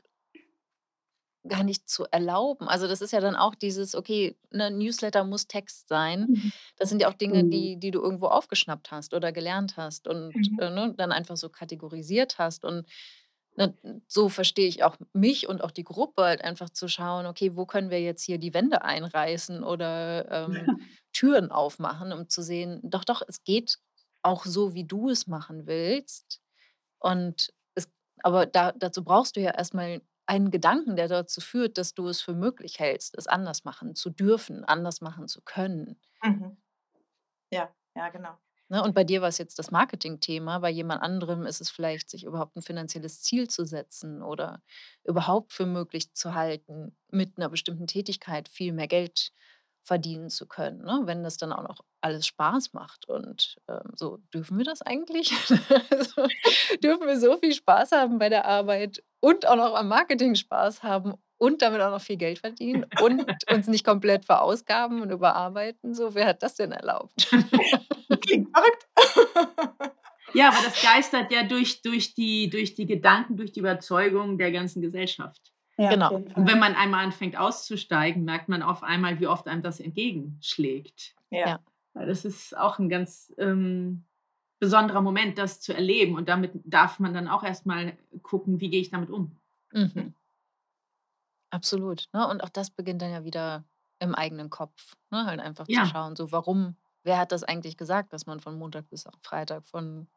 gar 1.47 1.63
nicht 1.63 1.89
zu 1.89 2.05
erlauben. 2.11 2.67
Also, 2.67 2.87
das 2.87 3.01
ist 3.01 3.11
ja 3.13 3.21
dann 3.21 3.35
auch 3.35 3.55
dieses, 3.55 3.95
okay, 3.95 4.37
ne, 4.51 4.71
Newsletter 4.71 5.23
muss 5.23 5.47
Text 5.47 5.87
sein. 5.87 6.27
Mhm. 6.27 6.51
Das 6.77 6.89
sind 6.89 7.01
ja 7.01 7.09
auch 7.09 7.13
Dinge, 7.13 7.43
Mhm. 7.43 7.49
die 7.51 7.77
die 7.79 7.91
du 7.91 8.01
irgendwo 8.01 8.27
aufgeschnappt 8.27 8.91
hast 8.91 9.13
oder 9.13 9.31
gelernt 9.31 9.77
hast 9.77 10.07
und, 10.07 10.35
Mhm. 10.35 10.59
äh, 10.59 10.69
ne, 10.69 10.93
dann 10.97 11.11
einfach 11.11 11.37
so 11.37 11.49
kategorisiert 11.49 12.37
hast. 12.39 12.65
Und, 12.65 12.85
ne, 13.55 13.75
so 14.07 14.29
verstehe 14.29 14.67
ich 14.67 14.83
auch 14.83 14.97
mich 15.13 15.47
und 15.47 15.63
auch 15.63 15.71
die 15.71 15.83
Gruppe 15.83 16.23
halt 16.23 16.41
einfach 16.43 16.69
zu 16.69 16.87
schauen, 16.87 17.25
okay, 17.25 17.55
wo 17.55 17.65
können 17.65 17.89
wir 17.89 18.01
jetzt 18.01 18.23
hier 18.23 18.37
die 18.39 18.53
Wände 18.53 18.83
einreißen 18.83 19.63
oder, 19.63 20.29
ähm, 20.31 20.71
Türen 21.13 21.51
aufmachen, 21.51 22.11
um 22.13 22.29
zu 22.29 22.41
sehen, 22.43 22.79
doch, 22.83 23.03
doch, 23.05 23.21
es 23.27 23.43
geht 23.43 23.77
auch 24.21 24.45
so, 24.45 24.73
wie 24.75 24.85
du 24.85 25.09
es 25.09 25.27
machen 25.27 25.65
willst. 25.67 26.41
Und 26.99 27.53
es 27.75 27.89
aber 28.23 28.45
da 28.47 28.71
dazu 28.73 29.03
brauchst 29.03 29.35
du 29.37 29.41
ja 29.41 29.51
erst 29.51 29.73
mal 29.73 30.01
einen 30.29 30.51
Gedanken, 30.51 30.95
der 30.95 31.07
dazu 31.09 31.41
führt, 31.41 31.77
dass 31.77 31.93
du 31.95 32.07
es 32.07 32.21
für 32.21 32.33
möglich 32.35 32.79
hältst, 32.79 33.17
es 33.17 33.27
anders 33.27 33.65
machen 33.65 33.95
zu 33.95 34.09
dürfen, 34.11 34.63
anders 34.65 35.01
machen 35.01 35.27
zu 35.27 35.41
können. 35.41 35.99
Mhm. 36.23 36.57
Ja, 37.51 37.73
ja, 37.95 38.09
genau. 38.09 38.37
Ne, 38.71 38.83
und 38.83 38.93
bei 38.93 39.03
dir 39.03 39.21
war 39.21 39.29
es 39.29 39.39
jetzt 39.39 39.57
das 39.57 39.71
Marketingthema, 39.71 40.59
bei 40.59 40.69
jemand 40.69 41.01
anderem 41.01 41.45
ist 41.47 41.59
es 41.61 41.71
vielleicht, 41.71 42.09
sich 42.09 42.23
überhaupt 42.25 42.55
ein 42.55 42.61
finanzielles 42.61 43.21
Ziel 43.21 43.49
zu 43.49 43.65
setzen 43.65 44.21
oder 44.21 44.61
überhaupt 45.03 45.53
für 45.53 45.65
möglich 45.65 46.13
zu 46.13 46.35
halten, 46.35 46.95
mit 47.09 47.37
einer 47.37 47.49
bestimmten 47.49 47.87
Tätigkeit 47.87 48.47
viel 48.47 48.73
mehr 48.73 48.87
Geld 48.87 49.31
verdienen 49.83 50.29
zu 50.29 50.47
können, 50.47 50.83
ne? 50.83 51.01
Wenn 51.05 51.23
das 51.23 51.37
dann 51.37 51.51
auch 51.53 51.63
noch 51.63 51.79
alles 52.01 52.25
Spaß 52.27 52.73
macht 52.73 53.07
und, 53.07 53.57
ähm, 53.67 53.91
so 53.95 54.17
dürfen 54.33 54.57
wir 54.57 54.65
das 54.65 54.81
eigentlich? 54.81 55.31
Also, 55.91 56.27
dürfen 56.83 57.07
wir 57.07 57.19
so 57.19 57.37
viel 57.37 57.53
Spaß 57.53 57.91
haben 57.91 58.19
bei 58.19 58.29
der 58.29 58.45
Arbeit 58.45 59.03
und 59.19 59.47
auch 59.47 59.55
noch 59.55 59.73
am 59.75 59.87
Marketing 59.87 60.35
Spaß 60.35 60.83
haben 60.83 61.13
und 61.37 61.61
damit 61.61 61.81
auch 61.81 61.91
noch 61.91 62.01
viel 62.01 62.17
Geld 62.17 62.39
verdienen 62.39 62.85
und 63.01 63.25
uns 63.51 63.67
nicht 63.67 63.85
komplett 63.85 64.25
verausgaben 64.25 65.01
und 65.01 65.11
überarbeiten 65.11 65.93
so? 65.93 66.13
Wer 66.15 66.27
hat 66.27 66.43
das 66.43 66.55
denn 66.55 66.71
erlaubt? 66.71 67.29
Klingt 68.21 68.49
verrückt. 68.55 68.87
Ja, 70.33 70.49
aber 70.49 70.57
das 70.63 70.81
geistert 70.81 71.31
ja 71.31 71.43
durch 71.43 71.81
durch 71.81 72.13
die 72.13 72.49
durch 72.49 72.75
die 72.75 72.85
Gedanken, 72.85 73.37
durch 73.37 73.51
die 73.51 73.61
Überzeugung 73.61 74.37
der 74.37 74.51
ganzen 74.51 74.81
Gesellschaft. 74.81 75.48
Ja, 75.79 75.89
Genau. 75.91 76.15
Und 76.15 76.47
wenn 76.47 76.59
man 76.59 76.75
einmal 76.75 77.05
anfängt 77.05 77.37
auszusteigen, 77.37 78.25
merkt 78.25 78.49
man 78.49 78.61
auf 78.61 78.83
einmal, 78.83 79.19
wie 79.19 79.27
oft 79.27 79.47
einem 79.47 79.61
das 79.61 79.79
entgegenschlägt. 79.79 81.15
Ja. 81.29 81.47
Ja. 81.47 81.59
Weil 81.93 82.07
Das 82.07 82.25
ist 82.25 82.55
auch 82.57 82.79
ein 82.79 82.89
ganz 82.89 83.33
ähm, 83.37 84.03
besonderer 84.59 85.01
Moment, 85.01 85.37
das 85.37 85.61
zu 85.61 85.73
erleben. 85.73 86.15
Und 86.15 86.27
damit 86.29 86.51
darf 86.65 86.99
man 86.99 87.13
dann 87.13 87.27
auch 87.27 87.43
erstmal 87.43 87.97
gucken, 88.21 88.59
wie 88.59 88.69
gehe 88.69 88.81
ich 88.81 88.89
damit 88.91 89.09
um. 89.09 89.37
Mhm. 89.71 90.13
Absolut. 91.49 92.05
Ne? 92.13 92.27
Und 92.27 92.43
auch 92.43 92.49
das 92.49 92.69
beginnt 92.69 93.01
dann 93.01 93.11
ja 93.11 93.23
wieder 93.23 93.63
im 93.99 94.15
eigenen 94.15 94.49
Kopf. 94.49 94.95
Ne? 95.11 95.25
Halt 95.25 95.39
einfach 95.39 95.65
zu 95.65 95.71
Ja, 95.71 95.85
schauen, 95.85 96.15
so 96.15 96.31
warum, 96.31 96.75
wer 97.03 97.17
hat 97.17 97.31
das 97.31 97.43
eigentlich 97.43 97.77
gesagt, 97.77 98.13
dass 98.13 98.25
man 98.25 98.39
von 98.39 98.57
Montag 98.57 98.89
bis 98.89 99.05
Freitag 99.21 99.65
von 99.65 100.07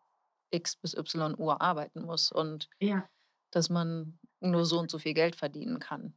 X 0.51 0.77
bis 0.77 0.95
Y 0.95 1.35
Uhr 1.39 1.63
arbeiten 1.63 2.03
muss 2.03 2.31
und 2.31 2.69
ja, 2.79 3.09
dass 3.51 3.71
man 3.71 4.19
nur 4.51 4.65
so 4.65 4.79
und 4.79 4.91
so 4.91 4.99
viel 4.99 5.15
Geld 5.15 5.37
verdienen 5.37 5.79
kann 5.79 6.15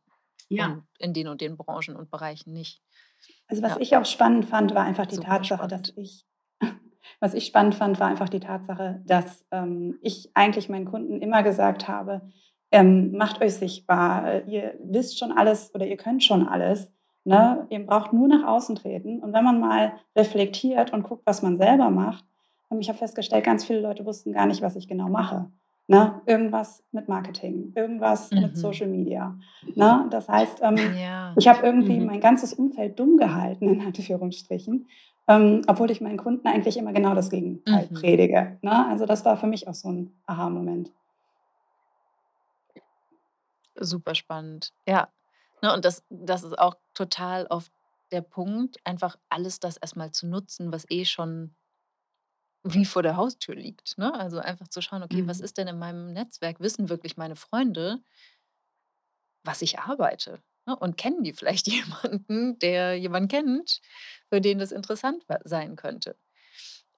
ja. 0.49 0.65
und 0.65 0.83
in 0.99 1.13
den 1.13 1.27
und 1.27 1.41
den 1.41 1.57
Branchen 1.57 1.95
und 1.95 2.09
Bereichen 2.09 2.53
nicht. 2.53 2.81
Also 3.47 3.61
was 3.61 3.73
Ja, 3.73 3.77
ich 3.79 3.95
auch 3.97 4.05
spannend 4.05 4.45
fand, 4.45 4.73
war 4.75 4.83
einfach 4.83 5.05
die 5.05 5.15
super 5.15 5.27
Tatsache, 5.27 5.67
dass 5.67 5.87
spannend. 5.87 6.07
ich, 6.07 6.25
was 7.19 7.33
ich 7.33 7.45
spannend 7.45 7.75
fand, 7.75 7.99
war 7.99 8.07
einfach 8.07 8.29
die 8.29 8.39
Tatsache, 8.39 9.01
dass 9.05 9.45
ähm, 9.51 9.97
ich 10.01 10.31
eigentlich 10.33 10.69
meinen 10.69 10.85
Kunden 10.85 11.21
immer 11.21 11.43
gesagt 11.43 11.87
habe, 11.87 12.21
ähm, 12.71 13.11
macht 13.11 13.41
euch 13.41 13.55
sichtbar, 13.55 14.43
ihr 14.45 14.77
wisst 14.83 15.17
schon 15.17 15.31
alles 15.31 15.73
oder 15.73 15.85
ihr 15.85 15.97
könnt 15.97 16.23
schon 16.23 16.47
alles. 16.47 16.91
Ne? 17.23 17.65
Ihr 17.69 17.83
braucht 17.83 18.13
nur 18.13 18.27
nach 18.27 18.45
außen 18.45 18.75
treten. 18.75 19.19
Und 19.19 19.33
wenn 19.33 19.43
man 19.43 19.59
mal 19.59 19.93
reflektiert 20.15 20.93
und 20.93 21.03
guckt, 21.03 21.23
was 21.25 21.41
man 21.41 21.57
selber 21.57 21.89
macht, 21.89 22.23
ähm, 22.69 22.79
ich 22.79 22.89
habe 22.89 22.99
festgestellt, 22.99 23.43
ganz 23.43 23.65
viele 23.65 23.81
Leute 23.81 24.05
wussten 24.05 24.33
gar 24.33 24.45
nicht, 24.45 24.61
was 24.61 24.75
ich 24.75 24.87
genau 24.87 25.07
mache. 25.07 25.49
Ne? 25.87 26.21
Irgendwas 26.25 26.83
mit 26.91 27.07
Marketing, 27.07 27.71
irgendwas 27.75 28.31
mit 28.31 28.51
Mhm. 28.53 28.55
Social 28.55 28.87
Media. 28.87 29.37
Ne? 29.75 30.07
Das 30.09 30.27
heißt, 30.27 30.59
ähm, 30.63 30.77
Ja. 30.99 31.33
ich 31.37 31.47
habe 31.47 31.63
irgendwie 31.65 31.99
Mhm. 31.99 32.05
mein 32.07 32.21
ganzes 32.21 32.53
Umfeld 32.53 32.97
dumm 32.99 33.17
gehalten, 33.17 33.69
in 33.69 33.81
Anführungsstrichen, 33.85 34.87
ähm, 35.27 35.61
obwohl 35.67 35.91
ich 35.91 36.01
meinen 36.01 36.17
Kunden 36.17 36.47
eigentlich 36.47 36.77
immer 36.77 36.91
genau 36.93 37.13
das 37.13 37.29
Gegenteil 37.29 37.87
Mhm. 37.91 37.93
predige. 37.95 38.57
Ne? 38.63 38.87
Also 38.87 39.05
das 39.05 39.25
war 39.25 39.37
für 39.37 39.47
mich 39.47 39.67
auch 39.67 39.75
so 39.75 39.89
ein 39.89 40.11
Aha-Moment. 40.25 40.91
Super 43.79 44.15
spannend. 44.15 44.71
Ja. 44.87 45.09
Ne, 45.61 45.73
und 45.73 45.85
das, 45.85 46.03
das 46.09 46.43
ist 46.43 46.57
auch 46.57 46.75
total 46.93 47.45
oft 47.49 47.71
der 48.11 48.21
Punkt, 48.21 48.77
einfach 48.85 49.17
alles 49.29 49.59
das 49.59 49.77
erstmal 49.77 50.11
zu 50.11 50.27
nutzen, 50.27 50.71
was 50.71 50.85
eh 50.89 51.05
schon 51.05 51.55
wie 52.65 52.85
vor 52.85 53.03
der 53.03 53.17
Haustür 53.17 53.55
liegt. 53.55 53.97
Ne? 53.99 54.13
Also 54.13 54.39
einfach 54.39 54.67
zu 54.69 54.81
schauen, 54.81 55.03
okay, 55.03 55.27
was 55.27 55.39
Mhm. 55.39 55.41
ist 55.41 55.57
denn 55.59 55.67
in 55.69 55.79
meinem 55.79 56.13
Netzwerk? 56.13 56.59
Wissen 56.59 56.89
wirklich 56.89 57.17
meine 57.17 57.37
Freunde, 57.37 58.01
was 59.43 59.61
ich 59.61 59.79
arbeite? 59.79 60.41
Ne? 60.65 60.75
Und 60.75 60.97
kennen 60.97 61.23
die 61.23 61.33
vielleicht 61.33 61.67
jemanden, 61.71 62.59
der 62.59 62.95
jemanden 62.97 63.27
kennt, 63.29 63.81
für 64.29 64.41
den 64.41 64.59
das 64.59 64.71
interessant 64.71 65.25
sein 65.43 65.75
könnte? 65.75 66.17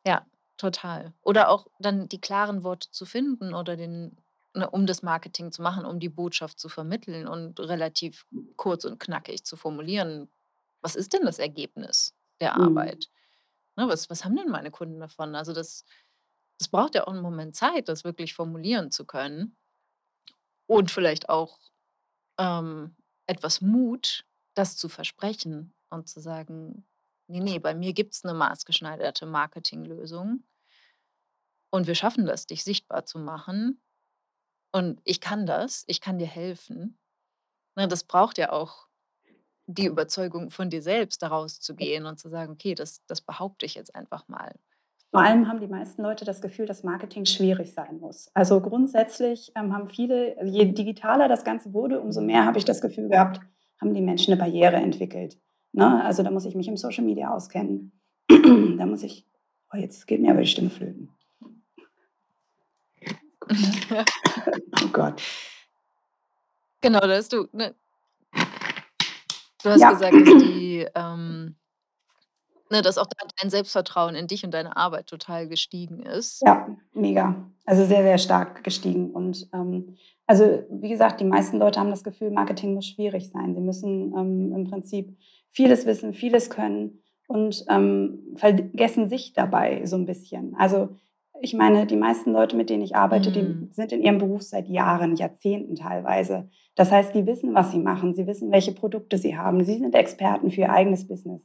Ja, 0.05 0.25
total. 0.57 1.13
Oder 1.21 1.49
auch 1.49 1.67
dann 1.79 2.07
die 2.09 2.21
klaren 2.21 2.63
Worte 2.63 2.89
zu 2.91 3.05
finden 3.05 3.53
oder 3.53 3.75
den, 3.75 4.17
ne, 4.53 4.69
um 4.69 4.85
das 4.85 5.03
Marketing 5.03 5.51
zu 5.51 5.61
machen, 5.61 5.85
um 5.85 5.99
die 5.99 6.09
Botschaft 6.09 6.59
zu 6.59 6.69
vermitteln 6.69 7.27
und 7.27 7.59
relativ 7.59 8.25
kurz 8.55 8.85
und 8.85 8.99
knackig 8.99 9.43
zu 9.43 9.55
formulieren. 9.57 10.29
Was 10.81 10.95
ist 10.95 11.13
denn 11.13 11.23
das 11.25 11.39
Ergebnis 11.39 12.15
der 12.39 12.55
Mhm. 12.55 12.59
Arbeit? 12.59 13.09
Ne, 13.77 13.87
was, 13.87 14.09
was 14.09 14.25
haben 14.25 14.35
denn 14.35 14.49
meine 14.49 14.71
Kunden 14.71 14.99
davon? 14.99 15.35
Also 15.35 15.53
das, 15.53 15.85
das 16.59 16.67
braucht 16.69 16.95
ja 16.95 17.05
auch 17.05 17.13
einen 17.13 17.21
Moment 17.21 17.55
Zeit, 17.55 17.89
das 17.89 18.03
wirklich 18.03 18.33
formulieren 18.33 18.91
zu 18.91 19.05
können. 19.05 19.55
Und 20.69 20.91
vielleicht 20.91 21.29
auch 21.29 21.59
ähm, 22.39 22.95
etwas 23.27 23.61
Mut, 23.61 24.25
das 24.55 24.77
zu 24.77 24.89
versprechen 24.89 25.73
und 25.89 26.09
zu 26.09 26.19
sagen, 26.19 26.85
nee, 27.27 27.39
nee, 27.39 27.59
bei 27.59 27.75
mir 27.75 27.93
gibt 27.93 28.13
es 28.15 28.25
eine 28.25 28.33
maßgeschneiderte 28.33 29.25
Marketinglösung 29.25 30.43
und 31.69 31.87
wir 31.87 31.95
schaffen 31.95 32.25
das, 32.25 32.45
dich 32.47 32.63
sichtbar 32.63 33.05
zu 33.05 33.19
machen 33.19 33.81
und 34.73 35.01
ich 35.03 35.21
kann 35.21 35.45
das, 35.45 35.83
ich 35.87 36.01
kann 36.01 36.19
dir 36.19 36.27
helfen. 36.27 36.99
Ne, 37.77 37.87
das 37.87 38.03
braucht 38.03 38.37
ja 38.37 38.51
auch 38.51 38.86
die 39.67 39.85
Überzeugung 39.85 40.49
von 40.49 40.69
dir 40.69 40.81
selbst, 40.81 41.21
daraus 41.21 41.59
zu 41.59 41.75
gehen 41.75 42.05
und 42.05 42.17
zu 42.19 42.29
sagen, 42.29 42.53
okay, 42.53 42.73
das, 42.73 43.05
das 43.05 43.21
behaupte 43.21 43.65
ich 43.65 43.75
jetzt 43.75 43.93
einfach 43.93 44.27
mal. 44.27 44.53
Vor 45.11 45.21
allem 45.21 45.47
haben 45.47 45.59
die 45.59 45.67
meisten 45.67 46.01
Leute 46.01 46.25
das 46.25 46.41
Gefühl, 46.41 46.65
dass 46.65 46.83
Marketing 46.83 47.25
schwierig 47.25 47.73
sein 47.73 47.99
muss. 47.99 48.29
Also 48.33 48.61
grundsätzlich 48.61 49.51
ähm, 49.55 49.73
haben 49.73 49.87
viele, 49.87 50.35
also 50.37 50.53
je 50.53 50.65
digitaler 50.65 51.27
das 51.27 51.43
Ganze 51.43 51.73
wurde, 51.73 52.01
umso 52.01 52.21
mehr 52.21 52.45
habe 52.45 52.57
ich 52.57 52.65
das 52.65 52.81
Gefühl 52.81 53.09
gehabt, 53.09 53.39
haben 53.79 53.93
die 53.93 54.01
Menschen 54.01 54.33
eine 54.33 54.41
Barriere 54.41 54.77
entwickelt. 54.77 55.37
Ne? 55.71 56.03
Also 56.03 56.23
da 56.23 56.31
muss 56.31 56.45
ich 56.45 56.55
mich 56.55 56.67
im 56.67 56.77
Social 56.77 57.03
Media 57.03 57.31
auskennen. 57.33 57.91
da 58.29 58.85
muss 58.85 59.03
ich, 59.03 59.25
oh, 59.73 59.77
jetzt 59.77 60.07
geht 60.07 60.21
mir 60.21 60.31
aber 60.31 60.41
die 60.41 60.47
Stimme 60.47 60.69
flöten. 60.69 61.09
Oh 64.83 64.89
Gott. 64.91 65.21
genau, 66.81 66.99
da 66.99 67.15
hast 67.15 67.31
du, 67.31 67.47
ne, 67.53 67.73
du 69.67 69.73
hast 69.73 69.81
Ja. 69.81 69.91
gesagt, 69.91 70.13
dass 70.13 70.37
die, 70.37 70.87
ähm, 70.95 71.55
ne, 72.69 72.81
dass 72.81 72.97
auch 72.97 73.07
dein 73.41 73.49
Selbstvertrauen 73.49 74.15
in 74.15 74.27
dich 74.27 74.43
und 74.43 74.53
deine 74.53 74.75
Arbeit 74.77 75.07
total 75.07 75.47
gestiegen 75.47 76.01
ist. 76.03 76.41
Ja, 76.45 76.67
mega. 76.93 77.49
Also 77.65 77.85
sehr, 77.85 78.03
sehr 78.03 78.17
stark 78.17 78.63
gestiegen. 78.63 79.11
Und 79.11 79.47
ähm, 79.53 79.95
also 80.25 80.63
wie 80.69 80.89
gesagt, 80.89 81.19
die 81.21 81.25
meisten 81.25 81.57
Leute 81.57 81.79
haben 81.79 81.89
das 81.89 82.03
Gefühl, 82.03 82.31
Marketing 82.31 82.73
muss 82.73 82.85
schwierig 82.87 83.29
sein. 83.31 83.55
Sie 83.55 83.61
müssen 83.61 84.13
ähm, 84.17 84.53
im 84.53 84.63
Prinzip 84.69 85.17
vieles 85.51 85.85
wissen, 85.85 86.13
vieles 86.13 86.49
können 86.49 87.01
und 87.27 87.65
ähm, 87.69 88.19
vergessen 88.35 89.09
sich 89.09 89.33
dabei 89.33 89.85
so 89.85 89.95
ein 89.95 90.05
bisschen. 90.05 90.55
Also 90.57 90.89
ich 91.41 91.53
meine, 91.53 91.85
die 91.85 91.95
meisten 91.95 92.31
Leute, 92.31 92.55
mit 92.55 92.69
denen 92.69 92.83
ich 92.83 92.95
arbeite, 92.95 93.31
die 93.31 93.41
Mm. 93.43 93.69
sind 93.71 93.91
in 93.91 94.01
ihrem 94.01 94.17
Beruf 94.17 94.41
seit 94.43 94.67
Jahren, 94.67 95.15
Jahrzehnten 95.15 95.75
teilweise. 95.75 96.49
Das 96.75 96.91
heißt, 96.91 97.13
die 97.15 97.25
wissen, 97.25 97.53
was 97.55 97.71
sie 97.71 97.79
machen, 97.79 98.13
sie 98.13 98.27
wissen, 98.27 98.51
welche 98.51 98.71
Produkte 98.73 99.17
sie 99.17 99.37
haben. 99.37 99.63
Sie 99.63 99.77
sind 99.77 99.95
Experten 99.95 100.51
für 100.51 100.61
ihr 100.61 100.71
eigenes 100.71 101.07
Business. 101.07 101.43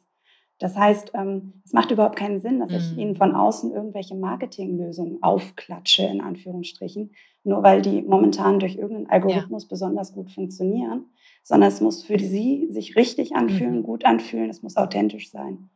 Das 0.59 0.77
heißt, 0.77 1.13
ähm, 1.15 1.55
es 1.65 1.73
macht 1.73 1.91
überhaupt 1.91 2.17
keinen 2.17 2.39
Sinn, 2.41 2.61
dass 2.61 2.71
ich 2.71 2.97
ihnen 2.97 3.13
Mm. 3.13 3.17
von 3.17 3.35
außen 3.35 3.73
irgendwelche 3.73 4.15
Marketinglösungen 4.15 5.23
aufklatsche, 5.23 6.05
in 6.05 6.21
Anführungsstrichen, 6.21 7.11
nur 7.45 7.63
weil 7.63 7.83
die 7.83 8.03
momentan 8.03 8.61
durch 8.61 8.77
irgendeinen 8.77 9.07
Ja. 9.07 9.13
Algorithmus 9.13 9.67
besonders 9.67 10.13
gut 10.15 10.31
funktionieren, 10.31 11.07
sondern 11.43 11.69
es 11.69 11.81
muss 11.81 12.05
für 12.05 12.19
sie 12.19 12.69
sich 12.71 12.95
richtig 12.95 13.35
anfühlen, 13.35 13.79
Mhm. 13.79 13.83
gut 13.83 14.05
anfühlen, 14.05 14.49
es 14.51 14.63
muss 14.63 14.77
authentisch 14.77 15.31
sein. 15.31 15.69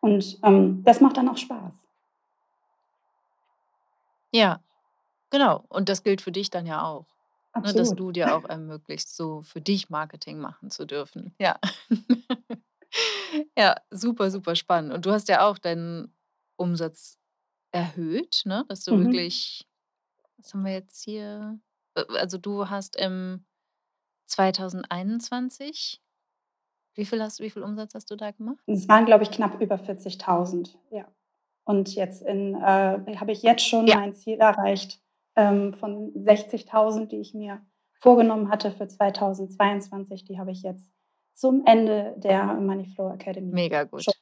Und 0.00 0.38
ähm, 0.42 0.82
das 0.84 1.00
macht 1.02 1.16
dann 1.18 1.28
auch 1.28 1.36
Spaß. 1.36 1.74
Ja, 4.34 4.60
genau. 5.30 5.64
Und 5.68 5.88
das 5.88 6.02
gilt 6.02 6.20
für 6.22 6.32
dich 6.32 6.50
dann 6.50 6.66
ja 6.66 6.82
auch. 6.84 7.06
Ne, 7.56 7.72
dass 7.74 7.90
Absolut. 7.90 7.98
du 8.00 8.12
dir 8.12 8.34
auch 8.36 8.44
ermöglicht, 8.44 9.08
so 9.08 9.42
für 9.42 9.60
dich 9.60 9.88
Marketing 9.90 10.38
machen 10.40 10.70
zu 10.70 10.86
dürfen. 10.86 11.34
Ja. 11.40 11.58
ja, 13.58 13.76
super, 13.90 14.30
super 14.30 14.56
spannend. 14.56 14.92
Und 14.92 15.06
du 15.06 15.12
hast 15.12 15.28
ja 15.28 15.46
auch 15.48 15.58
deinen 15.58 16.12
Umsatz 16.56 17.18
erhöht, 17.72 18.42
ne? 18.44 18.64
Dass 18.68 18.84
du 18.84 18.94
Mhm. 18.94 19.04
wirklich, 19.06 19.68
was 20.36 20.52
haben 20.54 20.64
wir 20.64 20.72
jetzt 20.72 21.04
hier? 21.04 21.60
Äh, 21.96 22.04
Also 22.18 22.38
du 22.38 22.68
hast 22.70 22.96
im 22.96 23.44
2021, 24.26 26.02
wie 26.94 27.06
viel 27.06 27.22
hast 27.22 27.40
wie 27.40 27.50
viel 27.50 27.62
Umsatz 27.62 27.94
hast 27.94 28.10
du 28.10 28.16
da 28.16 28.30
gemacht? 28.32 28.62
Es 28.66 28.88
waren, 28.88 29.06
glaube 29.06 29.24
ich, 29.24 29.30
knapp 29.30 29.60
über 29.60 29.76
40.000. 29.78 30.76
Ja. 30.90 31.06
Und 31.64 31.94
jetzt 31.94 32.22
in, 32.22 32.54
äh, 32.54 33.16
habe 33.16 33.32
ich 33.32 33.42
jetzt 33.42 33.66
schon 33.66 33.86
Ja. 33.86 33.96
mein 33.96 34.14
Ziel 34.14 34.38
erreicht 34.38 35.00
ähm, 35.36 35.72
von 35.74 36.12
60.000, 36.14 37.06
die 37.06 37.20
ich 37.20 37.34
mir 37.34 37.60
vorgenommen 38.00 38.50
hatte 38.50 38.70
für 38.70 38.86
2022. 38.86 40.24
Die 40.24 40.38
habe 40.38 40.50
ich 40.52 40.62
jetzt 40.62 40.90
zum 41.32 41.64
Ende 41.66 42.14
der 42.18 42.44
Moneyflow 42.54 43.10
Academy 43.12 43.50
Mega 43.52 43.84
gut. 43.84 44.04
schon. 44.04 44.14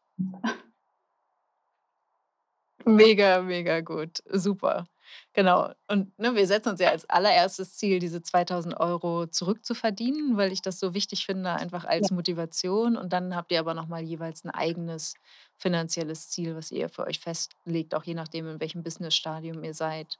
Mega, 2.84 3.42
mega 3.42 3.80
gut. 3.80 4.22
Super. 4.30 4.86
Genau. 5.32 5.70
Und 5.88 6.18
ne, 6.18 6.34
wir 6.34 6.46
setzen 6.46 6.70
uns 6.70 6.80
ja 6.80 6.90
als 6.90 7.08
allererstes 7.08 7.76
Ziel, 7.76 7.98
diese 7.98 8.22
2000 8.22 8.78
Euro 8.78 9.26
zurückzuverdienen, 9.26 10.36
weil 10.36 10.52
ich 10.52 10.62
das 10.62 10.78
so 10.78 10.94
wichtig 10.94 11.26
finde, 11.26 11.50
einfach 11.52 11.84
Ja. 11.84 11.90
als 11.90 12.10
Motivation. 12.10 12.96
Und 12.96 13.12
dann 13.12 13.34
habt 13.36 13.52
ihr 13.52 13.60
aber 13.60 13.74
nochmal 13.74 14.02
jeweils 14.02 14.44
ein 14.44 14.50
eigenes 14.50 15.14
finanzielles 15.56 16.28
Ziel, 16.30 16.56
was 16.56 16.70
ihr 16.70 16.88
für 16.88 17.06
euch 17.06 17.20
festlegt, 17.20 17.94
auch 17.94 18.04
je 18.04 18.14
nachdem, 18.14 18.46
in 18.48 18.60
welchem 18.60 18.82
Business-Stadium 18.82 19.62
ihr 19.64 19.74
seid. 19.74 20.18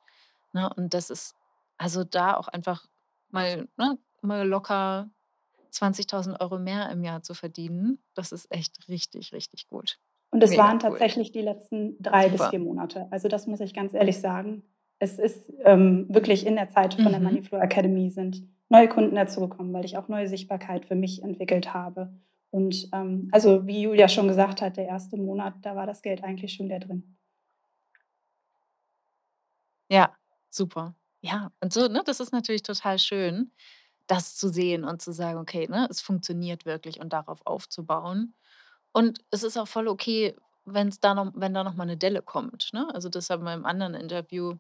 Ne? 0.53 0.69
Und 0.77 0.95
das 0.95 1.11
ist 1.11 1.35
also 1.79 2.05
da 2.05 2.37
auch 2.37 2.49
einfach 2.49 2.87
mal, 3.31 3.69
ne, 3.77 3.99
mal 4.21 4.47
locker 4.47 5.11
20.000 5.73 6.39
Euro 6.41 6.59
mehr 6.59 6.91
im 6.91 7.03
Jahr 7.03 7.23
zu 7.23 7.35
verdienen. 7.35 7.99
Das 8.15 8.31
ist 8.33 8.51
echt 8.53 8.89
richtig, 8.89 9.33
richtig 9.33 9.67
gut. 9.69 9.99
Und 10.31 10.43
es 10.43 10.57
waren 10.57 10.77
cool. 10.77 10.91
tatsächlich 10.91 11.33
die 11.33 11.43
letzten 11.43 12.01
drei 12.03 12.29
bis 12.29 12.39
Super. 12.39 12.51
vier 12.51 12.59
Monate. 12.61 13.07
Also 13.11 13.29
das 13.29 13.47
muss 13.47 13.61
ich 13.61 13.75
ganz 13.75 13.95
ehrlich 13.95 14.19
sagen. 14.21 14.63
Es 15.03 15.19
ist 15.19 15.53
ähm, 15.65 16.07
wirklich 16.09 16.47
in 16.47 16.57
der 16.57 16.69
Zeit 16.69 16.95
von 16.95 17.13
der 17.13 17.21
Mhm. 17.21 17.27
Moneyflow 17.27 17.59
Academy 17.59 18.11
sind 18.11 18.43
neue 18.69 18.89
Kunden 18.89 19.15
dazugekommen, 19.17 19.73
weil 19.73 19.85
ich 19.85 19.97
auch 19.99 20.09
neue 20.09 20.29
Sichtbarkeit 20.29 20.87
für 20.87 20.95
mich 20.97 21.23
entwickelt 21.23 21.75
habe. 21.75 22.13
Und 22.51 22.89
ähm, 22.93 23.29
also 23.33 23.67
wie 23.67 23.83
Julia 23.83 24.09
schon 24.09 24.29
gesagt 24.29 24.63
hat, 24.63 24.77
der 24.77 24.87
erste 24.87 25.17
Monat, 25.17 25.55
da 25.63 25.77
war 25.77 25.87
das 25.87 26.03
Geld 26.03 26.25
eigentlich 26.25 26.55
schon 26.55 26.67
wieder 26.67 26.81
drin. 26.81 27.17
Ja, 29.91 30.15
super. 30.51 30.95
Ja, 31.21 31.51
und 31.61 31.73
so, 31.73 31.87
ne, 31.89 32.03
das 32.05 32.21
ist 32.21 32.33
natürlich 32.33 32.63
total 32.63 32.99
schön, 32.99 33.53
das 34.09 34.37
zu 34.37 34.49
sehen 34.49 34.85
und 34.85 35.03
zu 35.03 35.13
sagen: 35.13 35.39
„Okay, 35.41 35.69
ne, 35.69 35.87
es 35.91 36.01
funktioniert 36.01 36.65
wirklich“ 36.67 37.01
und 37.01 37.13
darauf 37.13 37.41
aufzubauen. 37.47 38.35
Und 38.93 39.21
es 39.31 39.43
ist 39.45 39.57
auch 39.59 39.69
voll 39.69 39.89
okay, 39.89 40.37
wenn's 40.67 41.01
da 41.01 41.15
noch 41.15 41.33
wenn 41.37 41.55
da 41.55 41.65
noch 41.65 41.75
mal 41.77 41.87
'ne 41.87 41.97
Delle 41.99 42.23
kommt, 42.23 42.71
ne? 42.75 42.89
Also, 42.95 43.09
das 43.09 43.31
haben 43.31 43.45
wir 43.45 43.55
im 43.55 43.67
anderen 43.67 43.95
Interview, 43.95 44.57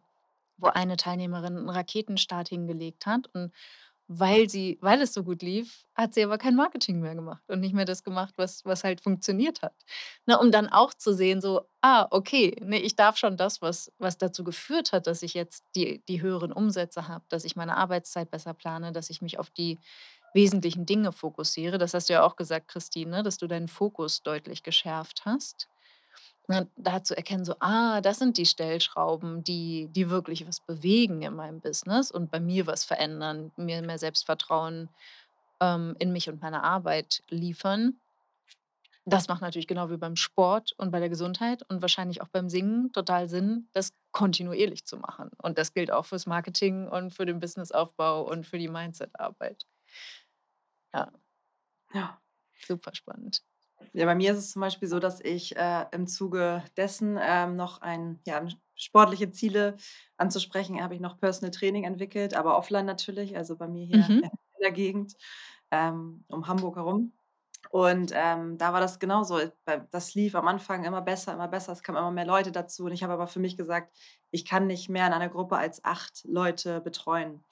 wo 0.59 0.69
eine 0.69 0.97
Teilnehmerin 0.97 1.57
'n 1.57 1.69
Raketenstart 1.71 2.49
hingelegt 2.49 3.07
hat 3.07 3.29
und 3.35 3.53
weil 4.09 4.49
sie 4.51 4.79
weil 4.83 5.01
es 5.03 5.15
so 5.15 5.25
gut 5.25 5.43
lief, 5.43 5.85
hat 5.95 6.13
sie 6.15 6.25
aber 6.25 6.37
kein 6.39 6.57
Marketing 6.57 7.01
mehr 7.01 7.15
gemacht 7.15 7.43
und 7.49 7.61
nicht 7.61 7.75
mehr 7.75 7.85
das 7.87 8.03
gemacht, 8.05 8.35
was 8.37 8.65
was 8.65 8.85
halt 8.85 9.01
funktioniert 9.03 9.63
hat. 9.63 9.75
Ne, 10.27 10.39
um 10.39 10.51
dann 10.53 10.69
auch 10.69 10.93
zu 10.95 11.15
sehen 11.15 11.41
so: 11.41 11.63
„Ah, 11.83 12.09
okay, 12.11 12.55
ne, 12.63 12.79
ich 12.81 12.97
darf 12.97 13.17
schon 13.17 13.37
das, 13.39 13.63
was 13.63 13.93
was 13.99 14.19
dazu 14.19 14.45
geführt 14.45 14.93
hat, 14.93 15.07
dass 15.07 15.23
ich 15.23 15.35
jetzt 15.35 15.65
die 15.77 16.03
die 16.09 16.21
höheren 16.23 16.53
Umsätze 16.53 17.09
habe, 17.09 17.25
dass 17.31 17.45
ich 17.45 17.57
meine 17.57 17.77
Arbeitszeit 17.77 18.31
besser 18.31 18.55
plane, 18.55 18.93
dass 18.93 19.09
ich 19.11 19.23
mich 19.23 19.39
auf 19.39 19.51
die 19.51 19.81
wesentlichen 20.35 20.87
Dinge 20.87 21.13
fokussiere.“ 21.13 21.79
Das 21.79 21.95
hast 21.95 22.09
du 22.11 22.15
ja 22.15 22.23
auch 22.25 22.37
gesagt, 22.37 22.69
Christine, 22.69 23.11
ne, 23.19 23.23
dass 23.23 23.39
du 23.39 23.47
deinen 23.49 23.69
Fokus 23.69 24.23
deutlich 24.23 24.63
geschärft 24.65 25.25
hast. 25.27 25.69
Da 26.76 27.03
zu 27.05 27.16
erkennen 27.16 27.45
so: 27.45 27.55
„Ah, 27.61 28.01
das 28.01 28.18
sind 28.18 28.36
die 28.36 28.47
Stellschrauben, 28.47 29.45
die 29.45 29.88
die 29.93 30.11
wirklich 30.11 30.47
was 30.47 30.61
bewegen 30.61 31.22
in 31.22 31.34
meinem 31.34 31.61
Business 31.61 32.11
und 32.11 32.30
bei 32.30 32.40
mir 32.40 32.66
was 32.66 32.84
verändern, 32.84 33.53
mir 33.57 33.80
mehr 33.82 33.99
Selbstvertrauen, 33.99 34.90
ähm, 35.61 35.97
in 35.99 36.12
mich 36.12 36.28
und 36.30 36.43
meine 36.43 36.64
Arbeit 36.64 37.22
liefern.“ 37.30 38.01
Das 39.07 39.26
macht 39.28 39.43
natürlich 39.43 39.66
genau 39.66 39.90
wie 39.90 39.97
beim 39.97 40.14
Sport 40.16 40.72
und 40.78 40.93
bei 40.93 41.01
der 41.01 41.09
Gesundheit 41.09 41.62
und 41.68 41.82
wahrscheinlich 41.82 42.22
auch 42.22 42.28
beim 42.28 42.49
Singen 42.49 42.93
total 42.93 43.28
Sinn, 43.28 43.68
das 43.72 43.93
kontinuierlich 44.12 44.84
zu 44.84 44.97
machen. 44.97 45.30
Und 45.43 45.59
das 45.59 45.72
gilt 45.74 45.90
auch 45.90 46.07
fürs 46.07 46.26
Marketing 46.26 46.86
und 46.88 47.12
für 47.12 47.26
den 47.26 47.40
Businessaufbau 47.40 48.22
und 48.22 48.47
für 48.47 48.59
die 48.59 48.68
Mindsetarbeit. 48.68 49.64
Ja. 50.95 51.12
Ja. 51.95 52.20
Super 52.66 52.95
spannend. 52.95 53.43
Ja, 53.93 54.07
bei 54.07 54.14
mir 54.14 54.33
ist 54.33 54.39
es 54.39 54.51
zum 54.53 54.61
Beispiel 54.61 54.89
so, 54.89 54.99
dass 54.99 55.20
ich, 55.20 55.57
äh, 55.57 55.87
im 55.93 56.07
Zuge 56.07 56.64
dessen, 56.76 57.18
ähm, 57.20 57.55
noch 57.57 57.80
ein 57.83 58.20
ja, 58.26 58.45
sportliche 58.74 59.30
Ziele 59.33 59.76
anzusprechen, 60.16 60.83
habe 60.83 60.95
ich 60.95 61.01
noch 61.01 61.18
Personal 61.18 61.51
Training 61.51 61.85
entwickelt, 61.85 62.35
aber 62.35 62.57
offline 62.59 62.87
natürlich, 62.87 63.37
also 63.37 63.57
bei 63.57 63.68
mir 63.68 63.85
hier 63.85 64.01
Mhm. 64.09 64.22
in 64.57 64.62
der 64.62 64.72
Gegend, 64.72 65.14
ähm, 65.70 66.24
um 66.28 66.47
Hamburg 66.49 66.76
herum. 66.76 67.12
Und, 67.70 68.12
ähm, 68.14 68.59
da 68.59 68.72
war 68.72 68.80
das 68.80 68.99
genauso. 69.01 69.41
Bei 69.64 69.78
das 69.93 70.14
lief 70.14 70.35
am 70.35 70.49
Anfang 70.49 70.85
immer 70.85 71.03
besser, 71.03 71.33
immer 71.35 71.49
besser. 71.49 71.72
Es 71.72 71.83
kamen 71.83 71.99
immer 71.99 72.11
mehr 72.12 72.26
Leute 72.26 72.53
dazu 72.53 72.85
und 72.87 72.93
ich 72.93 73.03
habe 73.05 73.12
aber 73.14 73.26
für 73.28 73.41
mich 73.41 73.57
gesagt: 73.57 73.97
„Ich 74.33 74.45
kann 74.45 74.66
nicht 74.66 74.89
mehr 74.91 75.07
in 75.07 75.12
einer 75.14 75.28
Gruppe 75.30 75.57
als 75.59 75.85
8 75.85 76.24
Leute 76.26 76.80
betreuen.“ 76.80 77.45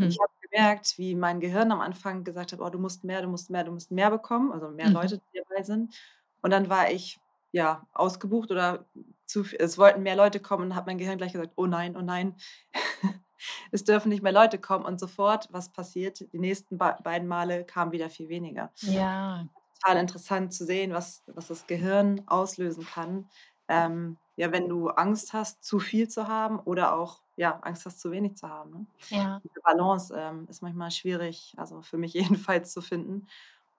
Und 0.00 0.08
ich 0.10 0.18
Mhm. 0.18 0.20
habe 0.22 0.32
gemerkt, 0.50 0.98
wie 0.98 1.14
mein 1.14 1.40
Gehirn 1.40 1.72
am 1.72 1.80
Anfang 1.80 2.24
gesagt 2.24 2.52
hat: 2.52 2.60
„Oh, 2.60 2.70
du 2.70 2.78
musst 2.78 3.04
mehr, 3.04 3.22
du 3.22 3.28
musst 3.28 3.50
mehr, 3.50 3.64
du 3.64 3.72
musst 3.72 3.90
mehr 3.90 4.10
bekommen“, 4.10 4.52
also 4.52 4.68
mehr 4.70 4.90
Mhm. 4.90 4.92
Leute, 4.92 5.18
die 5.18 5.40
dabei 5.48 5.62
sind. 5.62 5.94
Und 6.42 6.50
dann 6.52 6.68
war 6.70 6.90
ich, 6.90 7.18
ja, 7.52 7.86
ausgebucht 7.92 8.50
oder 8.50 8.88
zu 9.26 9.44
v 9.44 9.56
es 9.58 9.78
wollten 9.78 10.02
mehr 10.02 10.16
Leute 10.16 10.40
kommen 10.40 10.64
und 10.70 10.74
hat 10.76 10.86
mein 10.86 10.98
Gehirn 10.98 11.18
gleich 11.18 11.32
gesagt: 11.32 11.52
„Oh 11.56 11.66
nein, 11.66 11.96
oh 11.96 12.02
nein, 12.02 12.36
es 13.72 13.84
dürfen 13.84 14.08
nicht 14.10 14.22
mehr 14.22 14.32
Leute 14.32 14.58
kommen.“ 14.60 14.84
Und 14.86 15.00
sofort, 15.00 15.48
was 15.52 15.72
passiert? 15.72 16.20
Die 16.32 16.38
nächsten 16.38 16.78
bei 16.78 16.92
beiden 16.94 17.28
Male 17.28 17.64
kamen 17.66 17.92
wieder 17.92 18.10
viel 18.10 18.28
weniger. 18.28 18.72
Ja. 18.82 19.48
Total 19.80 19.98
interessant 19.98 20.52
zu 20.52 20.64
sehen, 20.64 20.92
was 20.92 21.22
was 21.26 21.46
das 21.48 21.66
Gehirn 21.66 22.22
auslösen 22.26 22.84
kann, 22.86 23.30
ähm, 23.68 24.18
ja, 24.36 24.52
wenn 24.52 24.68
du 24.68 24.88
Angst 24.88 25.32
hast, 25.32 25.62
zu 25.64 25.78
viel 25.78 26.08
zu 26.08 26.26
haben 26.28 26.58
oder 26.60 26.94
auch, 26.96 27.22
ja, 27.38 27.58
Angst 27.60 27.86
hast, 27.86 28.00
zu 28.00 28.10
wenig 28.12 28.36
zu 28.36 28.48
haben, 28.50 28.70
ne? 28.72 28.86
Ja. 29.10 29.42
Diese 29.44 29.60
Balance, 29.62 30.14
ähm, 30.16 30.46
ist 30.50 30.62
manchmal 30.62 30.90
schwierig, 30.92 31.54
also 31.58 31.82
für 31.82 31.98
mich 31.98 32.14
jedenfalls 32.50 32.72
zu 32.72 32.82
finden. 32.82 33.28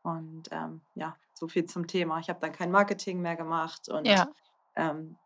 Und, 0.03 0.49
ähm, 0.51 0.83
ja, 0.95 1.17
so 1.33 1.47
viel 1.49 1.65
zum 1.65 1.87
Thema. 1.87 2.19
Ich 2.19 2.29
habe 2.29 2.39
dann 2.41 2.53
kein 2.53 2.71
Marketing 2.71 3.21
mehr 3.21 3.35
gemacht 3.37 3.89
und, 3.89 4.15
Ja. 4.15 4.33
ähm, 4.75 5.19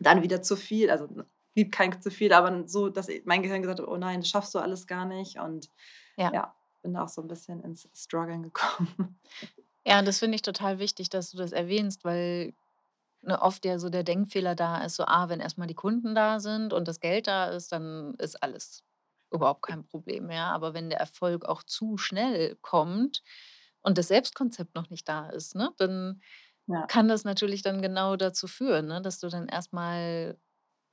dann 0.00 0.22
wieder 0.22 0.42
zu 0.42 0.56
viel, 0.56 0.90
also 0.90 1.08
gibt 1.54 1.72
kein 1.74 2.00
zu 2.02 2.10
viel, 2.10 2.32
aber 2.32 2.68
so, 2.68 2.88
dass 2.90 3.08
mein 3.24 3.42
Gehirn 3.42 3.62
gesagt 3.62 3.80
hat: 3.80 3.88
„Oh 3.88 3.96
nein, 3.96 4.20
das 4.20 4.28
schaffst 4.30 4.54
du 4.54 4.58
alles 4.60 4.86
gar 4.86 5.04
nicht.“ 5.06 5.38
Und 5.40 5.70
Ja. 6.18 6.32
ja, 6.32 6.56
bin 6.82 6.94
da 6.94 7.04
auch 7.04 7.08
so 7.08 7.22
'n 7.22 7.28
bisschen 7.28 7.62
ins 7.64 7.88
Struggeln 7.94 8.42
gekommen. 8.52 9.20
Ja, 9.86 10.02
das 10.02 10.18
finde 10.18 10.34
ich 10.36 10.42
total 10.42 10.78
wichtig, 10.78 11.08
dass 11.08 11.30
du 11.30 11.38
das 11.38 11.52
erwähnst, 11.52 12.04
weil, 12.04 12.54
ne, 13.22 13.40
oft 13.42 13.64
ja 13.64 13.78
so 13.78 13.88
der 13.90 14.04
Denkfehler 14.04 14.54
da 14.54 14.78
ist, 14.84 14.96
so: 14.96 15.04
Ah, 15.06 15.28
wenn 15.28 15.40
erst 15.40 15.58
mal 15.58 15.66
die 15.66 15.74
Kunden 15.74 16.14
da 16.14 16.40
sind 16.40 16.72
und 16.72 16.88
das 16.88 17.00
Geld 17.00 17.26
da 17.28 17.46
ist, 17.46 17.72
dann 17.72 18.14
ist 18.18 18.42
alles 18.42 18.82
überhaupt 19.32 19.62
kein 19.62 19.84
Problem 19.86 20.26
mehr. 20.28 20.46
Aber 20.46 20.74
wenn 20.74 20.90
der 20.90 21.00
Erfolg 21.00 21.44
auch 21.46 21.62
zu 21.64 21.98
schnell 21.98 22.56
kommt 22.62 23.22
und 23.82 23.98
das 23.98 24.08
Selbstkonzept 24.08 24.74
noch 24.74 24.90
nicht 24.90 25.08
da 25.08 25.28
ist, 25.30 25.54
ne, 25.56 25.70
dann 25.78 26.22
Ja. 26.68 26.88
kann 26.88 27.08
das 27.08 27.24
natürlich 27.24 27.62
dann 27.62 27.82
genau 27.82 28.16
dazu 28.16 28.46
führen, 28.48 28.86
ne, 28.88 29.02
dass 29.02 29.20
du 29.20 29.28
dann 29.28 29.48
erst 29.48 29.72
mal 29.74 30.38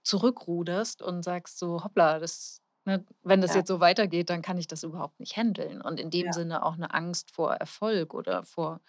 zurückruderst 0.04 1.02
und 1.04 1.24
sagst 1.24 1.60
so: 1.60 1.84
„Hoppla, 1.86 2.20
das 2.20 2.62
ne, 2.86 3.06
wenn 3.24 3.42
das 3.42 3.54
Ja. 3.54 3.56
jetzt 3.56 3.70
so 3.70 3.80
weitergeht, 3.82 4.30
dann 4.32 4.42
kann 4.44 4.58
ich 4.60 4.68
das 4.68 4.84
überhaupt 4.84 5.20
nicht 5.22 5.38
händeln.“ 5.38 5.82
Und 5.82 6.00
in 6.02 6.12
dem 6.12 6.32
Ja. 6.32 6.34
Sinne 6.34 6.64
auch 6.66 6.78
'ne 6.78 6.94
Angst 6.94 7.32
vor 7.32 7.54
Erfolg 7.56 8.14
oder 8.16 8.44
vor 8.44 8.82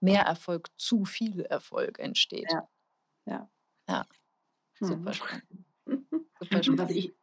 mehr 0.00 0.22
Erfolg, 0.22 0.68
zu 0.78 1.04
viel 1.04 1.40
Erfolg 1.42 1.98
entsteht. 1.98 2.50
Ja. 2.50 2.68
Ja. 3.26 3.48
Ja. 3.88 4.06
Mhm. 4.80 4.86
Super 4.86 5.12
spannend. 5.12 5.44
Super 6.40 6.62
Und 6.64 6.78
was 6.78 6.90
spannend. 6.90 6.90
ich 6.90 7.14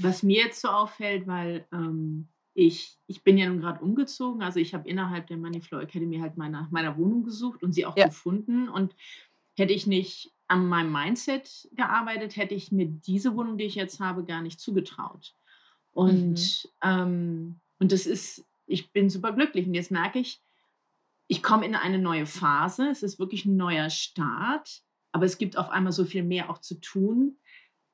was 0.00 0.22
mir 0.22 0.44
jetzt 0.44 0.60
so 0.60 0.68
auffällt, 0.68 1.26
weil, 1.26 1.66
ähm, 1.72 2.28
ich 2.54 2.98
ich 3.06 3.22
bin 3.24 3.38
ja 3.38 3.48
nun 3.48 3.60
grad 3.60 3.82
umgezogen, 3.82 4.42
also 4.42 4.60
ich 4.60 4.74
habe 4.74 4.88
innerhalb 4.88 5.26
der 5.28 5.36
Moneyflow 5.38 5.78
Academy 5.80 6.18
halt 6.18 6.36
nach 6.38 6.70
meiner 6.70 6.96
Wohnung 6.98 7.24
gesucht 7.24 7.62
und 7.62 7.72
sie 7.72 7.86
auch 7.86 7.96
Ja. 7.96 8.06
gefunden. 8.06 8.68
Und 8.68 8.94
hätte 9.56 9.72
ich 9.74 9.86
nicht 9.86 10.32
an 10.48 10.66
meinem 10.68 10.92
Mindset 10.92 11.68
gearbeitet, 11.72 12.36
hätte 12.36 12.54
ich 12.54 12.72
mir 12.72 12.86
diese 12.86 13.36
Wohnung, 13.36 13.58
die 13.58 13.64
ich 13.64 13.74
jetzt 13.76 14.00
habe, 14.00 14.24
gar 14.24 14.42
nicht 14.42 14.60
zugetraut. 14.60 15.34
Mhm. 15.98 16.02
Und, 16.02 16.68
ähm 16.82 17.60
und 17.78 17.92
das 17.92 18.06
ist 18.06 18.44
ich 18.66 18.92
bin 18.92 19.10
superglücklich. 19.10 19.66
Und 19.66 19.74
jetzt 19.74 19.90
merke 19.92 20.18
ich, 20.18 20.42
ich 21.28 21.42
komme 21.42 21.66
in 21.66 21.74
eine 21.74 21.98
neue 21.98 22.26
Phase. 22.26 22.88
Es 22.90 23.02
ist 23.02 23.18
wirklich 23.18 23.44
'n 23.46 23.56
neuer 23.56 23.90
Start, 23.90 24.82
aber 25.12 25.24
es 25.26 25.38
gibt 25.38 25.56
auf 25.58 25.70
einmal 25.70 25.92
so 25.92 26.04
viel 26.04 26.22
mehr 26.24 26.50
auch 26.50 26.58
zu 26.58 26.80
tun. 26.80 27.38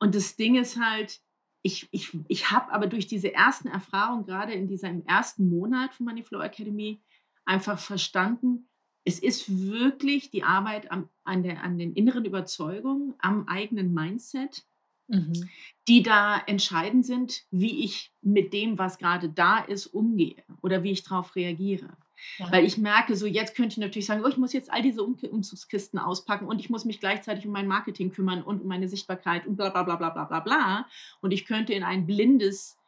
Und 0.00 0.14
das 0.14 0.36
Ding 0.36 0.56
ist 0.56 0.78
halt, 0.80 1.20
ich 1.62 1.88
ich 1.92 2.10
ich 2.28 2.50
habe 2.50 2.72
aber 2.72 2.86
durch 2.88 3.06
diese 3.06 3.32
ersten 3.34 3.68
Erfahrungen, 3.68 4.26
grade 4.26 4.52
in 4.54 4.68
diesem 4.68 5.04
1. 5.06 5.48
Monat 5.50 5.94
von 5.94 6.06
Moneyflow 6.06 6.40
Academy 6.42 7.02
einfach 7.46 7.78
verstanden, 7.78 8.68
es 9.04 9.18
ist 9.20 9.48
wirklich 9.62 10.30
die 10.30 10.44
Arbeit 10.44 10.90
am 10.92 11.08
an 11.24 11.42
der 11.44 11.62
an 11.64 11.78
den 11.78 11.94
inneren 11.94 12.24
Überzeugungen, 12.24 13.14
am 13.20 13.48
eigenen 13.48 13.94
Mindset 13.94 14.64
Mhm. 15.08 15.52
die 15.88 16.02
da 16.02 16.38
entscheidend 16.46 17.04
sind, 17.04 17.42
wie 17.50 17.84
ich 17.84 18.12
mit 18.20 18.52
dem, 18.52 18.78
was 18.78 18.98
grade 18.98 19.28
da 19.28 19.58
ist, 19.58 19.86
umgehe 19.88 20.44
oder 20.62 20.82
wie 20.84 20.92
ich 20.92 21.02
drauf 21.02 21.34
reagiere. 21.34 21.96
Ja. 22.38 22.52
Weil 22.52 22.64
ich 22.64 22.78
merke 22.78 23.16
so, 23.16 23.26
jetzt 23.26 23.54
könnte 23.56 23.72
ich 23.74 23.78
natürlich 23.78 24.06
sagen: 24.06 24.22
„Oh, 24.24 24.28
ich 24.28 24.36
muss 24.38 24.52
jetzt 24.52 24.72
all 24.72 24.82
diese 24.82 25.02
Umk 25.02 25.22
Umzugskisten 25.24 25.98
auspacken 25.98 26.46
und 26.46 26.60
ich 26.60 26.70
muss 26.70 26.84
mich 26.84 27.00
gleichzeitig 27.00 27.46
um 27.46 27.52
mein 27.52 27.66
Marketing 27.68 28.10
kümmern 28.12 28.42
und 28.42 28.62
um 28.62 28.68
meine 28.68 28.88
Sichtbarkeit 28.88 29.46
und 29.46 29.56
bla 29.56 29.70
bla 29.70 29.82
bla 29.84 29.96
bla 29.96 30.10
bla 30.10 30.24
bla 30.24 30.40
bla.“ 30.40 30.86
Und 31.20 31.32
ich 31.32 31.46
könnte 31.46 31.72
in 31.74 31.82
ein 31.84 32.06
blindes 32.06 32.78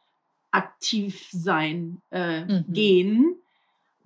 Aktivsein, 0.52 2.00
äh, 2.10 2.46
Mhm. 2.46 2.64
gehen, 2.68 3.36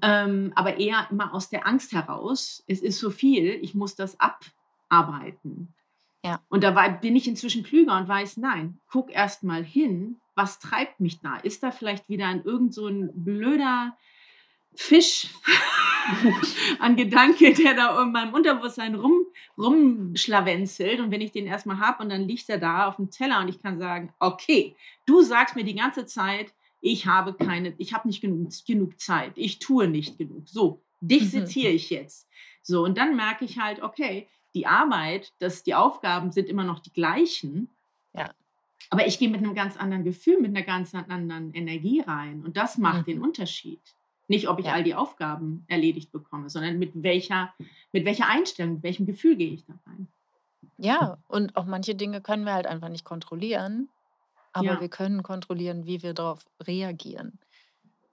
ähm, 0.02 0.52
aber 0.56 0.78
eher 0.78 1.08
immer 1.10 1.34
aus 1.34 1.50
der 1.50 1.66
Angst 1.66 1.92
heraus. 1.92 2.64
Es 2.68 2.80
ist 2.82 2.98
so 3.00 3.10
viel, 3.10 3.46
ich 3.62 3.74
muss 3.74 3.96
das 3.96 4.16
abarbeiten. 4.20 5.74
Ja. 6.24 6.42
Und 6.48 6.64
dabei 6.64 6.90
bin 6.90 7.16
ich 7.16 7.28
inzwischen 7.28 7.62
klüger 7.64 7.96
und 7.98 8.08
weiß: 8.08 8.38
„Nein, 8.38 8.80
guck 8.88 9.10
erst 9.12 9.42
mal 9.44 9.64
hin, 9.64 10.16
was 10.34 10.60
treibt 10.60 11.00
mich 11.00 11.20
da? 11.20 11.36
Ist 11.38 11.62
da 11.62 11.70
vielleicht 11.72 12.08
wieder 12.08 12.26
'n 12.26 12.42
irgend 12.44 12.74
so 12.74 12.86
'n 12.88 13.10
blöder 13.14 13.96
Fisch 14.80 15.26
ein 16.78 16.94
Gedanke, 16.94 17.52
der 17.52 17.74
da 17.74 18.00
in 18.00 18.12
meinem 18.12 18.32
Unterbewusstsein 18.32 18.94
rum 18.94 19.26
rumschlawenzelt 19.58 21.00
und 21.00 21.10
wenn 21.10 21.20
ich 21.20 21.32
den 21.32 21.46
erst 21.48 21.66
mal 21.66 21.78
habe 21.80 22.02
und 22.02 22.10
dann 22.10 22.28
liegt 22.28 22.48
er 22.48 22.58
da 22.58 22.86
aufm 22.86 23.10
Teller 23.10 23.40
und 23.40 23.48
ich 23.48 23.60
kann 23.60 23.78
sagen: 23.78 24.12
„Okay, 24.20 24.76
du 25.04 25.20
sagst 25.22 25.56
mir 25.56 25.64
die 25.64 25.74
ganze 25.74 26.06
Zeit, 26.06 26.54
ich 26.80 27.06
habe 27.06 27.34
keine 27.34 27.74
ich 27.78 27.92
habe 27.92 28.06
nicht 28.06 28.20
genug 28.20 28.50
genug 28.66 29.00
Zeit. 29.00 29.32
Ich 29.34 29.58
tue 29.58 29.88
nicht 29.88 30.16
genug. 30.16 30.48
So, 30.48 30.80
dich 31.00 31.24
Mhm. 31.24 31.28
seziere 31.28 31.72
ich 31.72 31.90
jetzt.“ 31.90 32.28
So, 32.62 32.84
und 32.84 32.96
dann 32.96 33.16
merke 33.16 33.44
ich 33.44 33.58
halt, 33.58 33.82
okay, 33.82 34.28
die 34.54 34.66
Arbeit, 34.66 35.32
dass 35.40 35.64
die 35.64 35.74
Aufgaben 35.74 36.30
sind 36.30 36.48
immer 36.48 36.64
noch 36.64 36.78
die 36.78 36.92
gleichen. 36.92 37.68
Ja. 38.14 38.30
Aber 38.90 39.06
ich 39.06 39.18
gehe 39.18 39.28
mit 39.28 39.42
einem 39.42 39.54
ganz 39.54 39.76
anderen 39.76 40.04
Gefühl, 40.04 40.40
mit 40.40 40.56
einer 40.56 40.64
ganz 40.64 40.94
anderen 40.94 41.52
Energie 41.52 42.00
rein. 42.00 42.42
Und 42.44 42.56
das 42.56 42.78
macht 42.78 43.06
den 43.08 43.18
Mhm. 43.18 43.24
Unterschied. 43.24 43.80
Nicht, 44.28 44.48
ob 44.48 44.58
ich 44.60 44.66
Ja. 44.66 44.74
all 44.74 44.84
die 44.84 44.94
Aufgaben 44.94 45.64
erledigt 45.68 46.12
bekomme, 46.12 46.50
sondern 46.50 46.78
mit 46.78 47.02
welcher, 47.02 47.52
mit 47.92 48.04
welcher 48.04 48.28
Einstellung, 48.28 48.74
mit 48.74 48.82
welchem 48.82 49.06
Gefühl 49.06 49.36
gehe 49.36 49.52
ich 49.52 49.64
da 49.64 49.74
rein. 49.86 50.08
Ja, 50.76 51.18
und 51.28 51.56
auch 51.56 51.64
manche 51.64 51.94
Dinge 51.94 52.20
können 52.20 52.44
wir 52.44 52.54
halt 52.54 52.66
einfach 52.66 52.88
nicht 52.90 53.04
kontrollieren, 53.04 53.88
aber 54.52 54.66
Ja. 54.74 54.80
wir 54.80 54.88
können 54.88 55.22
kontrollieren, 55.22 55.86
wie 55.86 56.02
wir 56.02 56.14
darauf 56.14 56.44
reagieren. 56.62 57.38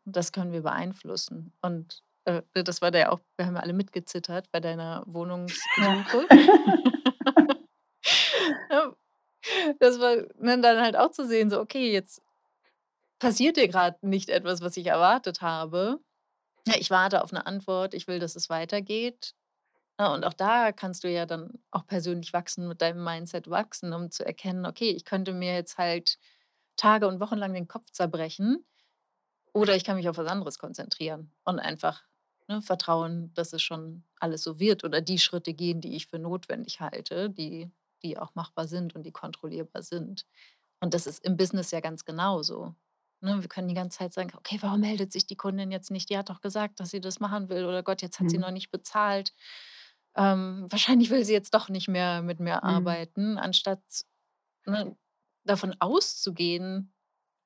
Das 0.05 0.31
können 0.31 0.51
wir 0.53 0.61
beeinflussen. 0.63 1.51
Und 1.61 2.03
äh, 2.25 2.41
das 2.53 2.81
war 2.81 2.91
da 2.91 2.99
ja 2.99 3.11
auch, 3.11 3.19
wir 3.37 3.45
haben 3.47 3.57
alle 3.57 3.73
mitgezittert 3.73 4.51
bei 4.51 4.59
deiner 4.59 5.03
Wohnungssuche. 5.07 6.27
Ja. 8.71 8.93
Das 9.79 9.99
war 9.99 10.15
ne, 10.39 10.59
dann 10.61 10.81
halt 10.81 10.95
auch 10.97 11.11
zu 11.11 11.27
sehen, 11.27 11.49
so, 11.49 11.59
okay, 11.59 11.91
jetzt 11.91 12.21
passiert 13.19 13.57
dir 13.57 13.67
gerade 13.67 13.97
nicht 14.07 14.29
etwas, 14.29 14.61
was 14.61 14.77
ich 14.77 14.87
erwartet 14.87 15.41
habe. 15.41 15.99
Ja, 16.67 16.75
ich 16.79 16.89
warte 16.89 17.23
auf 17.23 17.31
eine 17.31 17.45
Antwort, 17.45 17.93
ich 17.93 18.07
will, 18.07 18.19
dass 18.19 18.35
es 18.35 18.49
weitergeht. 18.49 19.35
Ja, 19.99 20.13
und 20.13 20.25
auch 20.25 20.33
da 20.33 20.71
kannst 20.73 21.03
du 21.03 21.11
ja 21.11 21.25
dann 21.25 21.59
auch 21.71 21.87
persönlich 21.87 22.33
wachsen, 22.33 22.67
mit 22.67 22.81
deinem 22.81 23.03
Mindset 23.03 23.49
wachsen, 23.49 23.93
um 23.93 24.11
zu 24.11 24.25
erkennen, 24.25 24.65
okay, 24.65 24.89
ich 24.91 25.05
könnte 25.05 25.33
mir 25.33 25.53
jetzt 25.55 25.77
halt 25.77 26.19
Tage 26.77 27.07
und 27.07 27.19
Wochen 27.21 27.37
lang 27.37 27.53
den 27.53 27.67
Kopf 27.67 27.91
zerbrechen 27.91 28.65
oder 29.53 29.75
ich 29.75 29.83
kann 29.85 29.97
mich 29.97 30.09
auf 30.09 30.17
was 30.17 30.27
anderes 30.29 30.59
konzentrieren 30.59 31.31
und 31.45 31.59
einfach 31.59 32.03
ne, 32.49 32.61
vertrauen, 32.61 33.33
dass 33.35 33.53
es 33.53 33.61
schon 33.63 34.03
alles 34.19 34.43
so 34.43 34.59
wird 34.59 34.83
oder 34.85 35.01
die 35.01 35.19
Schritte 35.19 35.53
gehen, 35.53 35.81
die 35.81 35.95
ich 35.95 36.07
für 36.07 36.19
notwendig 36.19 36.81
halte, 36.81 37.29
die, 37.31 37.71
die 38.03 38.17
auch 38.19 38.35
machbar 38.35 38.67
sind 38.67 38.95
und 38.95 39.03
die 39.03 39.11
kontrollierbar 39.13 39.83
sind. 39.83 40.25
Und 40.81 40.93
das 40.95 41.07
ist 41.07 41.25
im 41.25 41.37
Business 41.37 41.71
ja 41.71 41.81
ganz 41.81 42.05
genauso. 42.05 42.75
Ne, 43.23 43.41
wir 43.41 43.47
können 43.47 43.67
die 43.67 43.73
ganze 43.73 43.97
Zeit 43.99 44.13
sagen, 44.13 44.31
okay, 44.35 44.57
warum 44.61 44.81
meldet 44.81 45.11
sich 45.13 45.25
die 45.25 45.35
Kundin 45.37 45.71
jetzt 45.71 45.89
nicht? 45.91 46.09
Die 46.09 46.17
hat 46.17 46.29
doch 46.29 46.41
gesagt, 46.41 46.79
dass 46.79 46.89
sie 46.91 46.99
das 47.01 47.19
machen 47.19 47.49
will 47.49 47.65
oder 47.65 47.81
Gott, 47.83 48.01
jetzt 48.01 48.19
hat 48.19 48.29
sie 48.29 48.37
Mhm. 48.37 48.45
noch 48.45 48.51
nicht 48.51 48.71
bezahlt. 48.71 49.33
Ähm, 50.15 50.67
wahrscheinlich 50.69 51.09
will 51.09 51.23
sie 51.25 51.33
jetzt 51.33 51.53
doch 51.53 51.69
nicht 51.69 51.87
mehr 51.87 52.21
mit 52.21 52.39
mir 52.39 52.63
Mhm. 52.63 52.95
arbeiten, 53.03 53.37
anstatt 53.37 53.81
ne, 54.67 54.97
davon 55.45 55.75
auszugehen, 55.79 56.93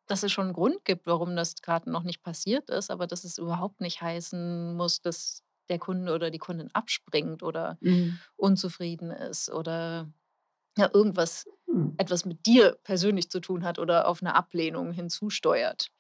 dass 0.07 0.23
es 0.23 0.31
schon 0.33 0.45
einen 0.47 0.53
Grund 0.53 0.85
gibt, 0.85 1.07
warum 1.07 1.35
das 1.35 1.55
gerade 1.61 1.91
noch 1.91 2.03
nicht 2.03 2.23
passiert 2.23 2.69
ist, 2.71 2.91
aber 2.91 3.07
dass 3.07 3.23
es 3.25 3.37
überhaupt 3.39 3.81
nicht 3.81 4.01
heißen 4.01 4.75
muss, 4.77 5.01
dass 5.01 5.43
der 5.69 5.79
Kunde 5.79 6.13
oder 6.15 6.31
die 6.31 6.39
Kundin 6.39 6.69
abspringt 6.75 7.43
oder 7.43 7.79
Mhm. 7.81 8.19
unzufrieden 8.37 9.11
ist 9.11 9.51
oder 9.51 10.11
ja, 10.77 10.89
irgendwas 10.93 11.47
Hm. 11.67 11.97
etwas 11.97 12.25
mit 12.25 12.45
dir 12.45 12.77
persönlich 12.83 13.29
zu 13.29 13.39
tun 13.41 13.63
hat 13.65 13.79
oder 13.79 14.07
auf 14.07 14.21
eine 14.21 14.35
Ablehnung 14.35 14.91
hinzusteuert. 14.91 15.91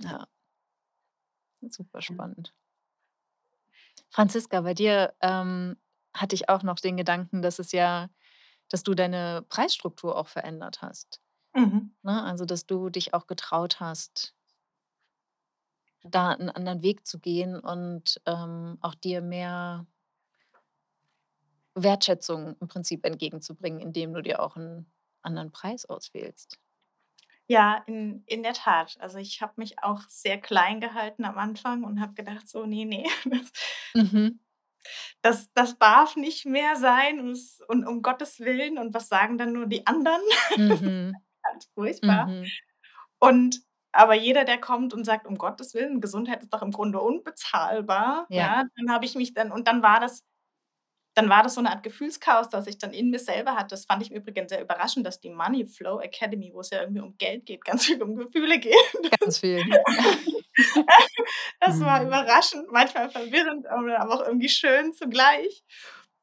Ja, 0.00 0.26
super 1.68 2.00
spannend. 2.02 2.52
Franziska, 4.10 4.60
bei 4.60 4.74
dir 4.74 5.14
ähm, 5.20 5.76
hatte 6.14 6.34
ich 6.34 6.48
auch 6.48 6.62
noch 6.62 6.76
den 6.76 6.96
Gedanken, 6.96 7.42
dass 7.42 7.58
es 7.58 7.72
ja, 7.72 8.08
dass 8.68 8.82
du 8.82 8.94
deine 8.94 9.44
Preisstruktur 9.48 10.16
auch 10.16 10.28
verändert 10.28 10.82
hast. 10.82 11.20
Mhm. 11.54 11.92
Ne? 12.02 12.22
Also, 12.24 12.44
dass 12.44 12.66
du 12.66 12.90
dich 12.90 13.14
auch 13.14 13.26
getraut 13.26 13.80
hast, 13.80 14.34
da 16.04 16.30
einen 16.30 16.50
anderen 16.50 16.82
Weg 16.82 17.06
zu 17.06 17.18
gehen 17.18 17.58
und 17.58 18.20
ähm, 18.26 18.78
auch 18.80 18.94
dir 18.94 19.20
mehr 19.22 19.86
Wertschätzung 21.74 22.56
im 22.60 22.68
Prinzip 22.68 23.04
entgegenzubringen, 23.06 23.80
indem 23.80 24.14
du 24.14 24.22
dir 24.22 24.40
auch 24.42 24.56
einen 24.56 24.92
anderen 25.22 25.52
Preis 25.52 25.86
auswählst. 25.86 26.58
Ja, 27.48 27.82
in 27.86 28.22
in 28.26 28.42
der 28.42 28.52
Tat. 28.54 28.96
Also, 29.00 29.18
ich 29.18 29.42
habe 29.42 29.54
mich 29.56 29.82
auch 29.82 30.02
sehr 30.08 30.40
klein 30.40 30.80
gehalten 30.80 31.24
am 31.24 31.36
Anfang 31.38 31.84
und 31.84 32.00
habe 32.00 32.14
gedacht 32.14 32.48
so: 32.48 32.64
„Ne, 32.66 32.84
ne, 32.84 33.04
das 33.30 33.50
Mhm. 33.94 34.38
das 35.22 35.52
das 35.54 35.78
darf 35.78 36.16
nicht 36.16 36.44
mehr 36.46 36.76
sein 36.76 37.20
und 37.20 37.38
und 37.68 37.86
um 37.86 38.02
Gottes 38.02 38.40
Willen 38.40 38.78
und 38.78 38.92
was 38.94 39.08
sagen 39.08 39.38
dann 39.38 39.52
nur 39.52 39.66
die 39.66 39.86
anderen?“ 39.86 40.20
Mhm. 40.56 41.22
Ganz 41.44 41.68
furchtbar. 41.74 42.32
Mhm. 42.32 42.52
Und 43.20 43.62
aber 43.92 44.14
jeder, 44.14 44.44
der 44.44 44.60
kommt 44.60 44.94
und 44.94 45.04
sagt: 45.04 45.26
„Um 45.26 45.36
Gottes 45.38 45.74
Willen, 45.74 46.00
Gesundheit 46.00 46.42
ist 46.42 46.52
doch 46.54 46.62
im 46.62 46.72
Grunde 46.72 47.00
unbezahlbar“, 47.00 48.28
Ja. 48.30 48.52
ja, 48.52 48.64
dann 48.76 48.90
habe 48.92 49.04
ich 49.06 49.14
mich 49.16 49.34
dann 49.34 49.52
und 49.52 49.68
dann 49.68 49.82
war 49.82 50.00
das 50.00 50.24
dann 51.14 51.28
war 51.28 51.42
das 51.42 51.54
so 51.54 51.60
'ne 51.62 51.70
Art 51.70 51.82
Gefühlschaos, 51.82 52.48
das 52.50 52.66
ich 52.68 52.78
dann 52.78 52.92
in 52.92 53.10
mir 53.10 53.18
selber 53.20 53.54
hatte. 53.56 53.68
Das 53.70 53.84
fand 53.86 54.02
ich 54.02 54.10
im 54.12 54.16
Übrigen 54.18 54.48
sehr 54.48 54.62
überraschend, 54.62 55.06
dass 55.06 55.20
die 55.20 55.30
Money 55.30 55.66
Flow 55.66 56.00
Academy, 56.00 56.52
wo 56.54 56.60
es 56.60 56.70
ja 56.70 56.80
irgendwie 56.82 57.02
um 57.02 57.16
Geld 57.18 57.46
geht, 57.46 57.64
ganz 57.64 57.86
viel 57.86 58.02
um 58.02 58.16
Gefühle 58.16 58.58
geht. 58.60 58.74
Ganz 59.20 59.38
viel. 59.38 59.64
Das 61.60 61.80
war 61.80 62.02
Mhm. 62.02 62.06
überraschend, 62.06 62.70
manchmal 62.72 63.10
verwirrend, 63.10 63.66
aber 63.68 64.00
aber 64.00 64.14
auch 64.22 64.26
irgendwie 64.26 64.48
schön 64.50 64.92
zugleich. 64.94 65.64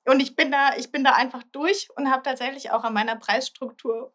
Und 0.07 0.21
ich 0.21 0.35
bin 0.35 0.51
da 0.51 0.75
ich 0.77 0.91
bin 0.91 1.03
da 1.03 1.13
einfach 1.13 1.43
durch 1.53 1.89
und 1.97 2.11
habe 2.11 2.23
tatsächlich 2.23 2.71
auch 2.71 2.83
an 2.85 2.93
meiner 2.93 3.15
Preisstruktur 3.17 4.13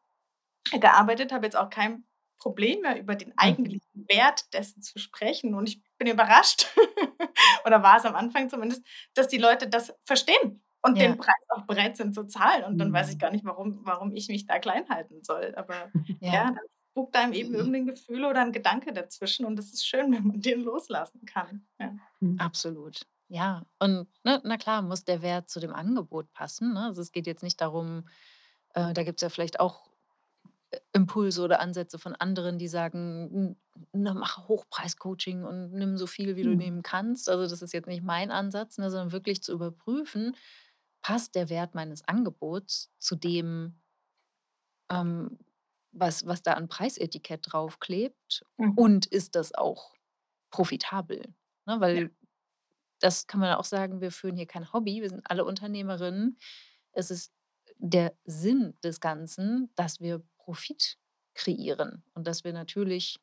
gearbeitet, 0.72 1.32
habe 1.32 1.46
jetzt 1.46 1.56
auch 1.56 1.70
kein 1.70 2.04
Problem 2.44 2.82
mehr, 2.82 2.98
über 3.00 3.16
den 3.16 3.32
Mhm. 3.42 3.56
eigentlichen 3.56 4.06
Wert 4.08 4.52
dessen 4.54 4.82
zu 4.82 4.98
sprechen. 5.00 5.54
Und 5.54 5.68
ich 5.70 5.82
bin 5.98 6.08
überrascht, 6.08 6.66
oder 7.66 7.82
war 7.82 7.96
es 7.98 8.04
am 8.06 8.14
Anfang 8.16 8.50
zumindest, 8.50 8.86
dass 9.14 9.28
die 9.28 9.38
Leute 9.38 9.68
das 9.68 9.94
verstehen 10.04 10.62
und 10.82 11.00
Ja. 11.00 11.02
den 11.02 11.16
Preis 11.18 11.34
auch 11.50 11.66
bereit 11.66 11.96
sind 11.96 12.14
zu 12.14 12.24
zahlen. 12.26 12.64
Und 12.64 12.78
dann 12.78 12.92
weiß 12.92 13.10
ich 13.12 13.18
Mhm. 13.18 13.20
gar 13.20 13.30
nicht, 13.32 13.44
warum 13.46 13.80
warum 13.86 14.12
ich 14.14 14.28
mich 14.28 14.46
da 14.46 14.58
klein 14.60 14.88
halten 14.90 15.22
soll. 15.24 15.54
Aber 15.56 15.92
ja, 16.32 16.44
Ja. 16.44 16.54
dann 16.54 16.58
spukt 16.92 17.16
einem 17.16 17.32
eben 17.32 17.54
irgendein 17.54 17.86
Gefühl 17.86 18.24
oder 18.26 18.42
'n 18.42 18.52
Gedanke 18.52 18.92
dazwischen 18.92 19.46
und 19.46 19.58
es 19.58 19.72
ist 19.72 19.86
schön, 19.86 20.12
wenn 20.14 20.26
man 20.28 20.40
den 20.42 20.60
loslassen 20.62 21.24
kann. 21.26 21.66
Ja. 21.80 21.96
Mhm. 22.20 22.40
Absolut. 22.40 23.06
Ja, 23.28 23.62
und 23.78 24.08
ne, 24.24 24.40
na 24.44 24.56
klar, 24.58 24.82
muss 24.82 25.04
der 25.04 25.22
Wert 25.22 25.48
zu 25.48 25.60
dem 25.60 25.72
Angebot 25.72 26.32
passen, 26.32 26.74
ne? 26.74 26.84
Also, 26.86 27.00
es 27.02 27.12
geht 27.12 27.26
jetzt 27.26 27.42
nicht 27.42 27.60
darum 27.60 28.08
äh, 28.74 28.92
da 28.94 29.04
gibt's 29.04 29.22
ja 29.22 29.30
vielleicht 29.30 29.60
auch 29.60 29.88
Impulse 30.92 31.42
oder 31.42 31.60
Ansätze 31.60 31.98
von 31.98 32.14
anderen, 32.14 32.58
die 32.58 32.68
sagen: 32.68 33.56
„N 33.92 34.02
ne, 34.02 34.14
mach 34.14 34.48
Hochpreis-Coaching 34.48 35.44
und 35.44 35.72
nimm 35.72 35.96
so 35.98 36.06
viel, 36.06 36.36
wie 36.36 36.44
du 36.44 36.54
Mhm. 36.54 36.54
nehmen 36.54 36.82
kannst.“ 36.82 37.28
Also, 37.28 37.44
das 37.48 37.62
ist 37.62 37.72
jetzt 37.74 37.88
nicht 37.88 38.02
mein 38.04 38.30
Ansatz, 38.30 38.78
ne, 38.78 38.90
sondern 38.90 39.12
wirklich 39.12 39.42
zu 39.42 39.52
überprüfen, 39.52 40.36
passt 41.02 41.34
der 41.34 41.48
Wert 41.50 41.74
meines 41.74 42.06
Angebots 42.08 42.90
zu 42.98 43.16
dem, 43.16 43.80
ähm, 44.90 45.38
was 45.92 46.26
was 46.26 46.42
da 46.42 46.54
an 46.54 46.68
Preisetikett 46.68 47.40
draufklebt 47.52 48.44
Mhm. 48.58 48.74
und 48.74 49.06
ist 49.06 49.34
das 49.36 49.54
auch 49.54 49.94
profitabel, 50.50 51.34
ne? 51.66 51.80
Ja. 51.92 52.02
Weil 52.02 52.14
das 53.00 53.26
kann 53.26 53.40
man 53.40 53.54
auch 53.56 53.64
sagen, 53.64 54.00
wir 54.00 54.12
führen 54.12 54.36
hier 54.36 54.46
kein 54.46 54.72
Hobby, 54.72 55.02
wir 55.02 55.10
sind 55.10 55.22
alle 55.30 55.44
Unternehmerinnen. 55.44 56.38
Es 56.92 57.10
ist 57.10 57.32
der 57.78 58.16
Sinn 58.24 58.78
des 58.84 59.00
Ganzen, 59.00 59.70
dass 59.76 60.00
wir 60.00 60.24
Profit 60.44 60.98
kreieren 61.34 62.04
und 62.14 62.26
dass 62.26 62.44
wir 62.44 62.52
natürlich 62.52 63.18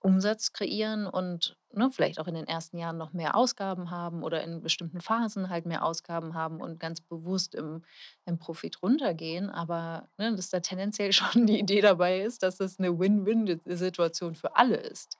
Umsatz 0.00 0.52
kreieren 0.52 1.06
und, 1.06 1.56
ne, 1.72 1.90
vielleicht 1.90 2.20
auch 2.20 2.28
in 2.28 2.34
den 2.34 2.46
ersten 2.46 2.78
Jahren 2.78 2.98
noch 2.98 3.12
mehr 3.14 3.34
Ausgaben 3.36 3.90
haben 3.90 4.22
oder 4.22 4.44
in 4.44 4.62
bestimmten 4.62 5.00
Phasen 5.00 5.50
halt 5.50 5.66
mehr 5.66 5.84
Ausgaben 5.84 6.34
haben 6.34 6.60
und 6.60 6.80
ganz 6.80 7.00
bewusst 7.00 7.54
im 7.56 7.84
im 8.26 8.38
Profit 8.38 8.82
runtergehen. 8.82 9.50
Aber, 9.50 10.08
ne, 10.18 10.34
dass 10.36 10.50
da 10.50 10.60
tendenziell 10.60 11.12
schon 11.14 11.46
die 11.46 11.58
Idee 11.60 11.80
dabei 11.82 12.20
ist, 12.22 12.42
dass 12.44 12.60
es 12.60 12.78
'ne 12.78 12.98
Win-Win-Situation 12.98 14.34
für 14.36 14.56
alle 14.56 14.76
ist. 14.76 15.18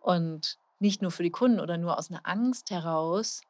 Und 0.00 0.58
nicht 0.80 1.02
nur 1.02 1.10
für 1.12 1.22
die 1.24 1.30
Kunden 1.32 1.60
oder 1.60 1.78
nur 1.78 1.98
aus 1.98 2.10
'ner 2.10 2.22
Angst 2.24 2.70
heraus, 2.70 3.42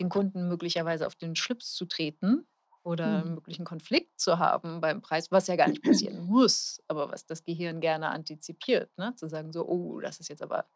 den 0.00 0.08
Kunden 0.10 0.48
möglicherweise 0.48 1.06
auf 1.06 1.14
den 1.16 1.36
Schlips 1.36 1.74
zu 1.74 1.86
treten 1.86 2.46
oder 2.90 3.22
'n 3.22 3.30
Mhm. 3.30 3.34
möglichen 3.34 3.64
Konflikt 3.66 4.20
zu 4.20 4.38
haben 4.40 4.80
beim 4.82 5.02
Preis, 5.02 5.30
was 5.32 5.46
ja 5.48 5.56
gar 5.56 5.68
nicht 5.68 5.84
passieren 5.84 6.20
muss, 6.20 6.82
aber 6.88 7.10
was 7.12 7.26
das 7.26 7.44
Gehirn 7.44 7.80
gerne 7.80 8.10
antizipiert, 8.10 8.90
ne? 8.98 9.14
Zu 9.16 9.28
sagen 9.28 9.52
so: 9.52 9.66
„Oh, 9.68 10.00
das 10.00 10.20
ist 10.20 10.28
jetzt 10.28 10.42
aber 10.42 10.66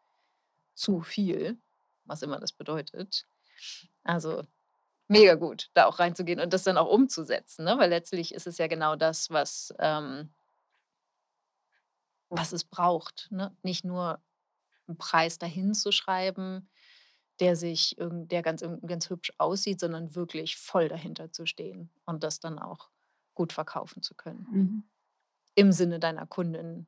zu 0.75 1.01
viel“, 1.01 1.59
was 2.05 2.21
immer 2.23 2.39
das 2.39 2.53
bedeutet. 2.53 3.25
Also, 4.03 4.43
mega 5.09 5.35
gut, 5.35 5.69
da 5.75 5.87
auch 5.87 5.99
reinzugehen 5.99 6.39
und 6.41 6.53
das 6.53 6.63
dann 6.63 6.77
auch 6.79 6.89
umzusetzen, 6.89 7.65
ne? 7.65 7.77
Weil 7.79 7.89
letztlich 7.91 8.33
ist 8.35 8.47
es 8.47 8.57
ja 8.59 8.67
genau 8.67 8.95
das, 8.97 9.29
was 9.31 9.73
ähm 9.79 10.33
was 12.31 12.53
es 12.53 12.63
braucht, 12.63 13.27
ne? 13.31 13.55
Nicht 13.63 13.85
nur 13.85 14.21
'n 14.89 14.97
Preis 14.97 15.37
dahin 15.39 15.73
zu 15.75 15.91
schreiben, 15.91 16.69
der 17.39 17.55
sich 17.55 17.95
der 17.99 18.41
ganz 18.41 18.63
ganz 18.87 19.09
hübsch 19.09 19.33
aussieht, 19.37 19.79
sondern 19.79 20.15
wirklich 20.15 20.57
voll 20.57 20.87
dahinter 20.89 21.31
zu 21.31 21.45
stehen 21.45 21.91
und 22.05 22.23
das 22.23 22.39
dann 22.39 22.59
auch 22.59 22.89
gut 23.33 23.53
verkaufen 23.53 24.01
zu 24.01 24.15
können. 24.15 24.47
Mhm. 24.51 24.83
Im 25.55 25.71
Sinne 25.71 25.99
deiner 25.99 26.27
Kundinnen, 26.27 26.87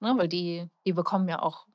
ne? 0.00 0.14
Weil 0.16 0.28
die 0.28 0.68
die 0.86 0.92
bekommen 0.94 1.28
ja 1.28 1.42
auch 1.42 1.68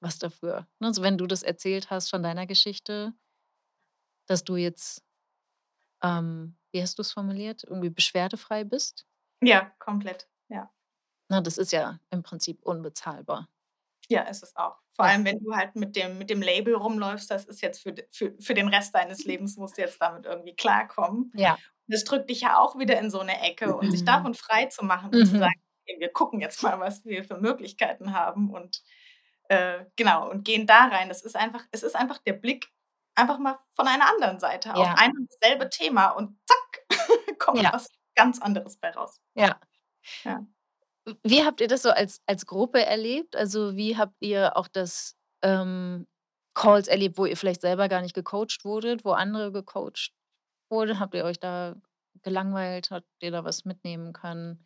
was 0.00 0.18
dafür, 0.18 0.68
ne? 0.80 0.88
Also, 0.88 1.02
wenn 1.02 1.18
du 1.18 1.26
das 1.26 1.42
erzählt 1.44 1.90
hast 1.90 2.10
von 2.10 2.22
deiner 2.22 2.46
Geschichte 2.46 3.14
dass 4.28 4.44
du 4.44 4.56
jetzt, 4.56 5.04
ähm, 6.02 6.56
wie 6.72 6.82
hast 6.82 6.98
du's 6.98 7.12
formuliert, 7.12 7.64
irgendwie 7.64 7.90
beschwerdefrei 7.90 8.64
bist? 8.64 9.06
Ja, 9.40 9.72
komplett, 9.78 10.28
ja. 10.48 10.70
Na, 11.30 11.40
das 11.40 11.58
ist 11.58 11.72
ja 11.72 11.98
im 12.10 12.22
Prinzip 12.22 12.62
unbezahlbar. 12.62 13.48
Ja, 14.12 14.22
ist 14.22 14.42
es 14.42 14.54
auch. 14.56 14.76
Vor 14.94 15.06
allem, 15.06 15.24
wenn 15.24 15.38
du 15.40 15.54
halt 15.56 15.74
mit 15.76 15.96
dem 15.96 16.18
mit 16.18 16.28
dem 16.28 16.42
Label 16.42 16.74
rumläufst, 16.74 17.30
das 17.30 17.44
ist 17.46 17.62
jetzt 17.62 17.82
für 17.82 17.94
für 18.10 18.34
für 18.40 18.54
den 18.54 18.68
Rest 18.68 18.94
deines 18.94 19.24
Lebens 19.24 19.56
musst 19.56 19.78
du 19.78 19.82
jetzt 19.82 20.00
damit 20.02 20.26
irgendwie 20.26 20.54
klarkommen. 20.54 21.32
Ja. 21.34 21.62
Das 21.88 22.04
drückt 22.04 22.28
dich 22.30 22.42
ja 22.42 22.58
auch 22.58 22.78
wieder 22.78 22.98
in 22.98 23.10
so 23.10 23.22
'ne 23.22 23.40
Ecke 23.42 23.74
und 23.76 23.90
sich 23.90 24.04
Mhm. 24.04 24.04
davon 24.04 24.34
frei 24.34 24.66
zu 24.66 24.84
machen 24.84 25.14
und 25.14 25.24
zu 25.26 25.34
Mhm. 25.34 25.38
sagen: 25.38 25.54
„Okay, 25.88 25.96
wir 26.00 26.10
gucken 26.12 26.40
jetzt 26.40 26.62
mal, 26.62 26.78
was 26.80 27.04
wir 27.04 27.24
für 27.24 27.38
Möglichkeiten 27.38 28.12
haben“ 28.14 28.50
und, 28.50 28.82
äh, 29.48 29.86
genau, 29.96 30.30
und 30.30 30.44
gehen 30.44 30.66
da 30.66 30.86
rein. 30.88 31.08
Das 31.08 31.22
ist 31.22 31.36
einfach 31.36 31.64
es 31.72 31.82
ist 31.84 31.96
einfach 31.96 32.18
der 32.18 32.34
Blick 32.34 32.68
einfach 33.16 33.38
mal 33.38 33.58
von 33.76 33.88
einer 33.88 34.08
anderen 34.10 34.40
Seite 34.40 34.76
auf 34.78 34.90
Ja. 34.90 34.96
ein 34.96 35.12
und 35.16 35.28
dasselbe 35.40 35.68
Thema 35.70 36.08
und 36.10 36.38
zack, 36.46 36.86
kommt 37.38 37.62
Ja. 37.62 37.72
was 37.72 37.88
ganz 38.16 38.40
anderes 38.42 38.78
bei 38.78 38.90
raus. 38.90 39.16
Ja. 39.36 39.58
Ja. 40.24 40.51
Wie 41.24 41.42
habt 41.44 41.60
ihr 41.60 41.68
das 41.68 41.82
so 41.82 41.90
als 41.90 42.20
als 42.26 42.46
Gruppe 42.46 42.84
erlebt? 42.84 43.34
Also, 43.36 43.76
wie 43.76 43.96
habt 43.96 44.14
ihr 44.20 44.56
auch 44.56 44.68
das, 44.68 45.16
ähm, 45.42 46.06
Calls 46.54 46.86
erlebt, 46.88 47.16
wo 47.18 47.24
ihr 47.26 47.36
vielleicht 47.36 47.62
selber 47.62 47.88
gar 47.88 48.02
nicht 48.02 48.14
gecoacht 48.14 48.64
wurdet, 48.64 49.04
wo 49.04 49.12
andere 49.12 49.52
gecoacht 49.52 50.12
wurden? 50.70 51.00
Habt 51.00 51.14
ihr 51.14 51.24
euch 51.24 51.40
da 51.40 51.76
gelangweilt? 52.22 52.90
Habt 52.90 53.06
ihr 53.20 53.30
da 53.32 53.44
was 53.44 53.64
mitnehmen 53.64 54.12
können? 54.12 54.64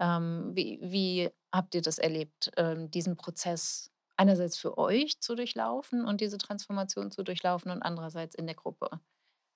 Ähm, 0.00 0.50
wie 0.54 0.78
wie 0.82 1.30
habt 1.52 1.74
ihr 1.74 1.82
das 1.82 1.98
erlebt, 1.98 2.50
ähm, 2.56 2.90
diesen 2.90 3.16
Prozess 3.16 3.90
einerseits 4.16 4.58
für 4.58 4.78
euch 4.78 5.20
zu 5.20 5.34
durchlaufen 5.36 6.04
und 6.06 6.20
diese 6.22 6.38
Transformation 6.38 7.10
zu 7.10 7.22
durchlaufen 7.24 7.70
und 7.72 7.82
andererseits 7.82 8.34
in 8.36 8.46
der 8.46 8.56
Gruppe 8.56 8.90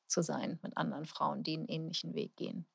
zu 0.09 0.23
sein 0.23 0.59
mit 0.62 0.77
anderen 0.79 1.07
Frauen, 1.07 1.43
die 1.45 1.55
'n 1.57 1.66
ähnlichen 1.68 2.14
Weg 2.14 2.37
gehen? 2.37 2.66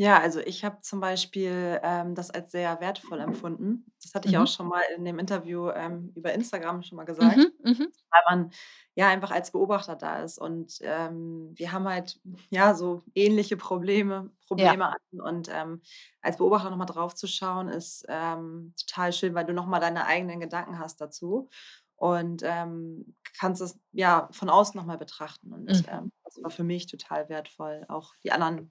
Ja, 0.00 0.20
also 0.20 0.38
ich 0.38 0.64
habe 0.64 0.80
zum 0.80 1.00
Beispiel, 1.00 1.80
ähm, 1.82 2.14
das 2.14 2.30
als 2.30 2.52
sehr 2.52 2.80
wertvoll 2.80 3.18
empfunden. 3.18 3.84
Das 4.00 4.14
hatte 4.14 4.28
ich 4.28 4.38
auch 4.38 4.46
Mhm. 4.46 4.46
schon 4.46 4.68
mal 4.68 4.82
in 4.96 5.04
dem 5.04 5.18
Interview, 5.18 5.70
ähm, 5.70 6.12
über 6.14 6.32
Instagram 6.32 6.84
schon 6.84 6.94
mal 6.94 7.02
gesagt, 7.04 7.40
Mhm, 7.40 7.52
mhm. 7.64 7.92
weil 8.10 8.22
man 8.28 8.50
ja 8.96 9.08
einfach 9.08 9.30
als 9.32 9.52
Beobachter 9.52 9.96
da 9.96 10.22
ist 10.22 10.38
und, 10.38 10.78
ähm, 10.82 11.52
wir 11.56 11.72
haben 11.72 11.88
halt, 11.88 12.20
ja, 12.50 12.74
so 12.74 13.02
ähnliche 13.14 13.56
Probleme 13.56 14.30
Ja. 14.56 14.74
Probleme 14.74 14.90
hatten 14.92 15.20
und, 15.20 15.48
ähm, 15.52 15.82
als 16.22 16.38
Beobachter 16.38 16.70
noch 16.70 16.76
mal 16.78 16.86
drauf 16.86 17.14
zu 17.14 17.26
schauen, 17.28 17.68
ist, 17.68 18.06
ähm, 18.08 18.74
total 18.80 19.12
schön, 19.12 19.34
weil 19.34 19.46
du 19.46 19.54
noch 19.54 19.66
mal 19.66 19.80
deine 19.80 20.06
eigenen 20.06 20.40
Gedanken 20.40 20.78
hast 20.78 21.00
dazu 21.00 21.48
und, 21.96 22.42
ähm, 22.44 23.16
kannst 23.38 23.62
es, 23.62 23.80
ja, 23.92 24.28
von 24.32 24.50
außen 24.50 24.78
noch 24.78 24.86
mal 24.86 24.98
betrachten 24.98 25.52
und, 25.52 25.82
Mhm. 25.82 25.88
ähm, 25.88 26.10
das 26.24 26.42
war 26.42 26.50
für 26.50 26.64
mich 26.64 26.86
total 26.86 27.28
wertvoll, 27.28 27.84
auch 27.88 28.14
die 28.24 28.32
anderen, 28.32 28.70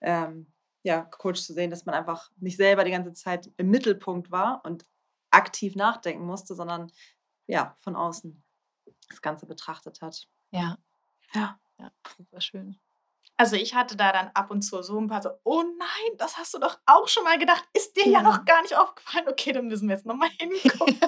ähm, 0.00 0.52
ja, 0.86 1.02
gecoacht 1.02 1.38
zu 1.44 1.52
sehen, 1.54 1.70
dass 1.70 1.86
man 1.86 1.94
einfach 1.96 2.30
nicht 2.38 2.56
selber 2.58 2.84
die 2.84 2.92
ganze 2.92 3.12
Zeit 3.14 3.50
im 3.58 3.70
Mittelpunkt 3.70 4.30
war 4.30 4.62
und 4.64 4.86
aktiv 5.32 5.76
nachdenken 5.76 6.26
musste, 6.26 6.54
sondern, 6.54 6.92
ja, 7.48 7.76
von 7.80 7.96
außen 7.96 8.42
das 9.10 9.22
Ganze 9.22 9.46
betrachtet 9.46 10.00
hat. 10.02 10.28
Ja. 10.52 10.78
Ja. 11.34 11.60
Ja, 11.78 11.92
super 12.18 12.40
schön. 12.40 12.78
Also, 13.40 13.56
ich 13.56 13.74
hatte 13.74 13.96
da 13.96 14.12
dann 14.12 14.30
ab 14.32 14.50
und 14.50 14.62
zu 14.62 14.82
so 14.82 14.98
'n 14.98 15.08
paar 15.08 15.20
so: 15.22 15.28
„Oh 15.44 15.62
nein, 15.78 16.16
das 16.16 16.38
hast 16.38 16.54
du 16.54 16.58
doch 16.58 16.78
auch 16.86 17.06
schon 17.08 17.22
mal 17.24 17.38
gedacht. 17.38 17.64
Ist 17.74 17.94
dir 17.96 18.08
ja 18.10 18.22
Ja. 18.22 18.22
noch 18.22 18.46
gar 18.46 18.62
nicht 18.62 18.74
aufgefallen. 18.76 19.28
Okay, 19.28 19.52
dann 19.52 19.66
müssen 19.66 19.88
wir 19.88 19.94
jetzt 19.96 20.06
noch 20.06 20.16
mal 20.16 20.30
hingucken.“ 20.40 20.98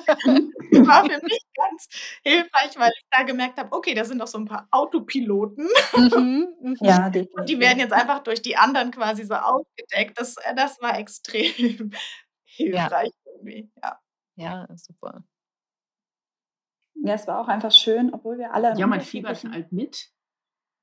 Das 0.72 0.86
war 0.88 1.06
für 1.06 1.20
mich 1.28 1.42
ganz 1.56 1.88
hilfreich, 2.24 2.78
weil 2.78 2.92
ich 2.98 3.04
da 3.10 3.22
gemerkt 3.24 3.58
habe: 3.58 3.72
„Okay, 3.76 3.94
da 3.94 4.04
sind 4.04 4.18
noch 4.18 4.26
so 4.28 4.38
'n 4.38 4.46
paar 4.46 4.68
Autopiloten 4.70 5.68
Mhm, 5.96 6.54
mhm. 6.62 6.78
Ja, 6.80 7.08
und 7.32 7.48
die 7.48 7.60
definitiv. 7.60 7.60
werden 7.60 7.80
jetzt 7.80 7.92
einfach 7.94 8.20
durch 8.24 8.42
die 8.42 8.56
anderen 8.56 8.90
quasi 8.92 9.24
so 9.24 9.34
aufgedeckt.“ 9.34 10.18
Das 10.18 10.36
äh, 10.38 10.54
das 10.54 10.80
war 10.82 10.98
extrem 10.98 11.92
Ja. 12.72 12.90
hilfreich 12.90 13.12
irgendwie, 13.26 13.70
ja. 13.82 13.98
Ja, 14.38 14.66
super. 14.76 15.24
Ja, 16.96 17.14
es 17.14 17.26
war 17.26 17.40
auch 17.40 17.48
einfach 17.48 17.72
schön, 17.72 18.12
obwohl 18.12 18.38
wir 18.38 18.52
alle 18.54 18.68
Ja, 18.76 18.86
man 18.86 19.00
fiebert 19.00 19.44
halt 19.50 19.72
mit. 19.72 20.10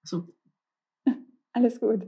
So. 0.04 0.30
Alles 1.56 1.80
gut. 1.80 2.04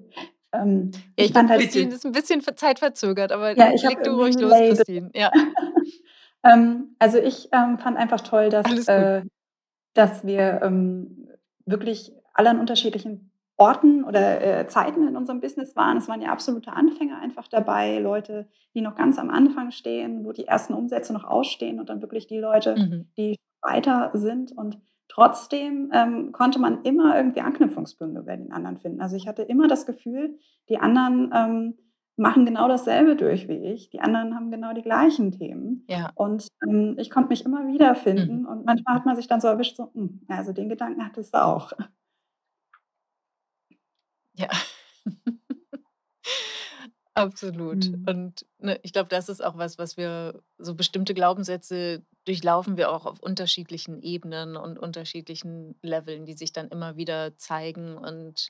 Ähm, 0.51 0.91
Ja, 1.19 1.25
ich 1.25 1.31
fand 1.31 1.49
halt 1.49 1.61
Christine 1.61 1.93
ist 1.95 2.05
'n 2.05 2.11
bisschen 2.11 2.41
ver 2.41 2.55
zeitverzögert, 2.55 3.31
aber 3.31 3.55
Ja, 3.55 3.71
ich 3.73 3.83
leg 3.83 4.03
du 4.03 4.11
ruhig 4.11 4.37
los, 4.39 4.61
Label. 4.61 4.83
Christine. 4.85 5.09
Ja. 5.15 5.31
Ähm, 6.43 6.95
also, 6.99 7.17
ich, 7.17 7.49
ähm, 7.51 7.79
fand 7.79 7.97
einfach 7.97 8.21
toll, 8.21 8.49
dass 8.49 8.87
äh, 8.87 9.23
dass 9.95 10.25
wir, 10.25 10.61
ähm, 10.63 11.29
wirklich 11.65 12.13
alle 12.33 12.49
an 12.51 12.59
unterschiedlichen 12.59 13.31
Orten 13.57 14.03
oder, 14.05 14.41
äh, 14.61 14.67
Zeiten 14.67 15.07
in 15.07 15.17
unserem 15.17 15.41
Business 15.41 15.75
waren. 15.75 15.97
Es 15.97 16.07
waren 16.09 16.21
ja 16.21 16.31
absolute 16.31 16.73
Anfänger 16.73 17.19
einfach 17.21 17.47
dabei, 17.49 17.99
Leute, 17.99 18.47
die 18.75 18.81
noch 18.81 18.95
ganz 18.95 19.19
am 19.19 19.29
Anfang 19.31 19.71
stehen, 19.71 20.25
wo 20.25 20.33
die 20.33 20.47
ersten 20.47 20.73
Umsätze 20.75 21.13
noch 21.13 21.25
ausstehen 21.25 21.79
und 21.79 21.89
dann 21.89 22.01
wirklich 22.01 22.27
die 22.27 22.39
Leute, 22.39 22.77
Mhm. 22.77 23.07
die 23.17 23.37
weiter 23.61 24.11
sind. 24.13 24.51
Und 24.51 24.79
trotzdem, 25.09 25.91
ähm, 25.93 26.31
konnte 26.31 26.59
man 26.59 26.83
immer 26.83 27.15
irgendwie 27.17 27.41
Anknüpfungspunkte 27.41 28.23
bei 28.23 28.35
den 28.37 28.51
anderen 28.51 28.77
finden. 28.77 29.01
Also, 29.01 29.15
ich 29.15 29.27
hatte 29.27 29.43
immer 29.43 29.67
das 29.67 29.85
Gefühl, 29.85 30.37
die 30.69 30.79
anderen, 30.79 31.31
ähm, 31.33 31.75
machen 32.19 32.45
genau 32.45 32.67
dasselbe 32.67 33.15
durch 33.15 33.47
wie 33.47 33.53
ich. 33.73 33.89
Die 33.91 34.01
anderen 34.01 34.35
haben 34.35 34.49
genau 34.51 34.73
die 34.73 34.81
gleichen 34.81 35.31
Themen. 35.31 35.85
Ja. 35.87 36.11
Und, 36.15 36.47
ähm, 36.67 36.95
ich 36.97 37.09
konnte 37.11 37.29
mich 37.29 37.45
immer 37.45 37.63
Mhm. 37.63 37.73
wiederfinden 37.73 38.45
und 38.47 38.65
manchmal 38.65 38.95
hat 38.95 39.05
man 39.05 39.15
sich 39.15 39.27
dann 39.27 39.39
so 39.41 39.47
erwischt, 39.47 39.75
so: 39.77 39.91
„Hm, 39.93 40.21
also, 40.27 40.51
den 40.53 40.69
Gedanken 40.69 41.05
hattest 41.05 41.33
du 41.35 41.43
auch.“ 41.43 41.73
Ja. 44.35 44.47
Absolut. 47.17 47.91
Mhm. 47.95 48.05
Und, 48.05 48.45
ne, 48.59 48.79
ich 48.83 48.93
glaube, 48.93 49.09
das 49.09 49.27
ist 49.29 49.43
auch 49.43 49.57
was, 49.57 49.77
was 49.79 49.97
wir 49.97 50.43
so 50.59 50.75
bestimmte 50.75 51.13
Glaubenssätze 51.15 52.03
durchlaufen 52.25 52.77
wir 52.77 52.91
auch 52.91 53.05
auf 53.05 53.19
unterschiedlichen 53.21 54.01
Ebenen 54.03 54.55
und 54.57 54.77
unterschiedlichen 54.77 55.75
Leveln, 55.81 56.25
die 56.25 56.33
sich 56.33 56.51
dann 56.51 56.67
immer 56.69 56.95
wieder 56.97 57.35
zeigen 57.37 57.97
und 57.97 58.49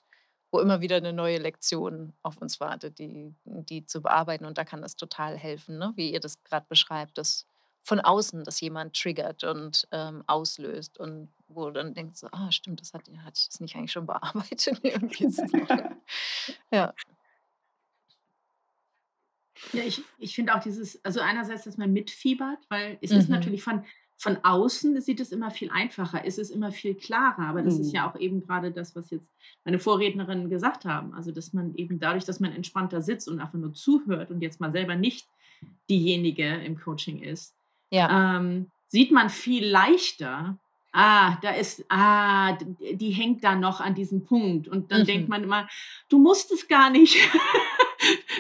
wo 0.52 0.60
immer 0.60 0.82
wieder 0.82 1.00
'ne 1.00 1.14
neue 1.14 1.38
Lektion 1.38 2.14
auf 2.24 2.38
uns 2.42 2.60
wartet, 2.60 3.00
die 3.00 3.36
die 3.46 3.86
zu 3.86 4.02
bearbeiten. 4.02 4.46
Und 4.46 4.58
da 4.58 4.66
kann 4.66 4.82
das 4.82 4.96
total 4.96 5.38
helfen, 5.38 5.78
ne, 5.78 5.94
wie 5.96 6.12
ihr 6.12 6.20
das 6.20 6.42
grad 6.44 6.68
beschreibt, 6.68 7.18
dass 7.18 7.46
von 7.84 8.00
außen 8.02 8.44
das 8.44 8.60
jemand 8.60 8.96
triggert 9.00 9.44
und, 9.46 9.88
ähm, 9.92 10.24
auslöst 10.28 10.98
und 11.00 11.30
wo 11.48 11.70
dann 11.72 11.94
denkst 11.94 12.20
so: 12.20 12.28
„Ah, 12.32 12.52
stimmt, 12.52 12.82
das 12.82 12.94
hat 12.94 13.04
hatte 13.24 13.40
ich 13.40 13.48
das 13.50 13.60
nicht 13.62 13.76
eigentlich 13.76 13.92
schon 13.94 14.08
bearbeitet?“ 14.08 14.80
Irgendwie 14.84 15.26
ist 15.26 15.44
es 15.44 15.54
noch 15.56 15.70
ja. 16.72 16.94
Ja, 19.74 19.84
ich 19.84 20.10
ich 20.18 20.36
finde 20.36 20.56
auch 20.56 20.60
dieses 20.62 21.04
also, 21.06 21.20
einerseits, 21.20 21.64
dass 21.66 21.78
man 21.78 21.92
mitfiebert, 21.94 22.60
weil 22.70 22.98
es 23.02 23.14
ist 23.16 23.28
Mhm. 23.28 23.30
natürlich 23.30 23.64
von 23.64 23.84
von 24.20 24.38
außen 24.44 25.00
sieht 25.00 25.20
es 25.20 25.32
immer 25.32 25.52
viel 25.52 25.70
einfacher, 25.70 26.26
es 26.26 26.40
ist 26.40 26.50
immer 26.50 26.72
viel 26.72 26.96
klarer, 26.96 27.48
aber 27.48 27.62
das 27.62 27.78
ist 27.78 27.92
ja 27.92 28.08
Mhm. 28.08 28.10
auch 28.10 28.16
eben 28.20 28.42
grade 28.42 28.72
das, 28.72 28.96
was 28.96 29.12
jetzt 29.12 29.30
meine 29.64 29.78
Vorrednerinnen 29.78 30.50
gesagt 30.50 30.86
haben. 30.86 31.14
Also, 31.14 31.32
dass 31.32 31.54
man 31.54 31.76
eben 31.76 32.00
dadurch, 32.00 32.26
dass 32.26 32.40
man 32.40 32.52
entspannter 32.52 33.02
sitzt 33.02 33.28
und 33.30 33.40
einfach 33.40 33.60
nur 33.60 33.74
zuhört 33.74 34.32
und 34.32 34.42
jetzt 34.42 34.60
mal 34.60 34.72
selber 34.72 34.96
nicht 34.96 35.30
diejenige 35.90 36.46
im 36.48 36.78
Coaching 36.80 37.22
ist, 37.22 37.56
Ja. 37.92 38.10
ähm, 38.10 38.72
sieht 38.88 39.12
man 39.12 39.30
viel 39.30 39.66
leichter: 39.68 40.60
„Ah, 40.98 41.38
da 41.44 41.52
ist 41.52 41.86
ah, 41.90 42.54
die 42.80 43.12
hängt 43.12 43.44
da 43.44 43.56
noch 43.56 43.82
an 43.82 43.96
diesem 43.96 44.26
Punkt.“ 44.26 44.68
Und 44.68 44.92
dann 44.92 45.06
denkt 45.06 45.28
Mhm. 45.28 45.32
man 45.32 45.44
immer: 45.44 45.68
„Du 46.10 46.20
musst 46.20 46.52
es 46.52 46.68
gar 46.68 46.90
nicht. 46.90 47.18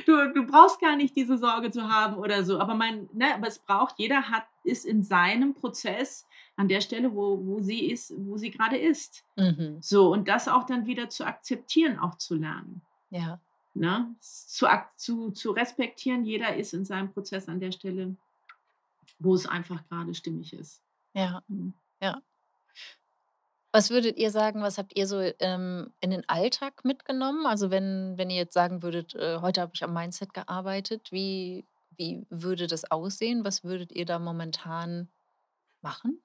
Du 0.05 0.13
du 0.33 0.45
brauchst 0.45 0.79
gar 0.79 0.95
nicht 0.95 1.15
diese 1.15 1.37
Sorge 1.37 1.71
zu 1.71 1.89
haben 1.89 2.15
oder 2.17 2.43
so.“ 2.43 2.59
Aber 2.59 2.75
man 2.75 3.09
ne, 3.13 3.33
aber 3.35 3.47
es 3.47 3.59
braucht 3.59 3.95
jeder 3.99 4.29
hat 4.29 4.45
ist 4.63 4.85
in 4.85 5.03
seinem 5.03 5.53
Prozess 5.55 6.25
an 6.55 6.67
der 6.69 6.81
Stelle, 6.81 7.13
wo 7.13 7.45
wo 7.45 7.59
sie 7.61 7.91
ist 7.91 8.13
wo 8.17 8.37
sie 8.37 8.51
grade 8.51 8.77
ist. 8.77 9.25
Mhm. 9.37 9.77
So, 9.81 10.11
und 10.11 10.27
das 10.27 10.47
auch 10.47 10.65
dann 10.65 10.85
wieder 10.85 11.09
zu 11.09 11.25
akzeptieren, 11.25 11.99
auch 11.99 12.15
zu 12.17 12.35
lernen, 12.35 12.81
Ja. 13.11 13.39
ne? 13.75 14.15
Zu 14.21 14.67
zu 14.97 15.31
zu 15.31 15.51
respektieren, 15.51 16.25
jeder 16.25 16.55
ist 16.55 16.73
in 16.73 16.85
seinem 16.85 17.11
Prozess 17.11 17.47
an 17.49 17.59
der 17.59 17.71
Stelle, 17.73 18.15
wo 19.19 19.33
es 19.35 19.47
einfach 19.47 19.87
grade 19.89 20.13
stimmig 20.15 20.53
ist. 20.53 20.81
Ja, 21.13 21.41
Mhm. 21.47 21.73
ja. 22.01 22.21
Was 23.77 23.91
würdet 23.91 24.17
ihr 24.17 24.31
sagen, 24.31 24.61
was 24.63 24.77
habt 24.79 24.97
ihr 24.97 25.05
so, 25.07 25.19
ähm, 25.39 25.93
in 26.01 26.09
den 26.09 26.27
Alltag 26.27 26.83
mitgenommen? 26.83 27.45
Also, 27.45 27.69
wenn 27.69 28.17
wenn 28.17 28.29
ihr 28.31 28.37
jetzt 28.37 28.53
sagen 28.53 28.81
würdet: 28.81 29.13
„Äh, 29.15 29.37
heute 29.41 29.61
habe 29.61 29.73
ich 29.75 29.83
am 29.83 29.93
Mindset 29.93 30.33
gearbeitet“, 30.33 31.11
wie 31.11 31.67
wie 31.95 32.25
würde 32.29 32.65
das 32.67 32.89
aussehen? 32.91 33.45
Was 33.45 33.63
würdet 33.63 33.91
ihr 33.91 34.05
da 34.05 34.17
momentan 34.19 35.09
machen? 35.81 36.21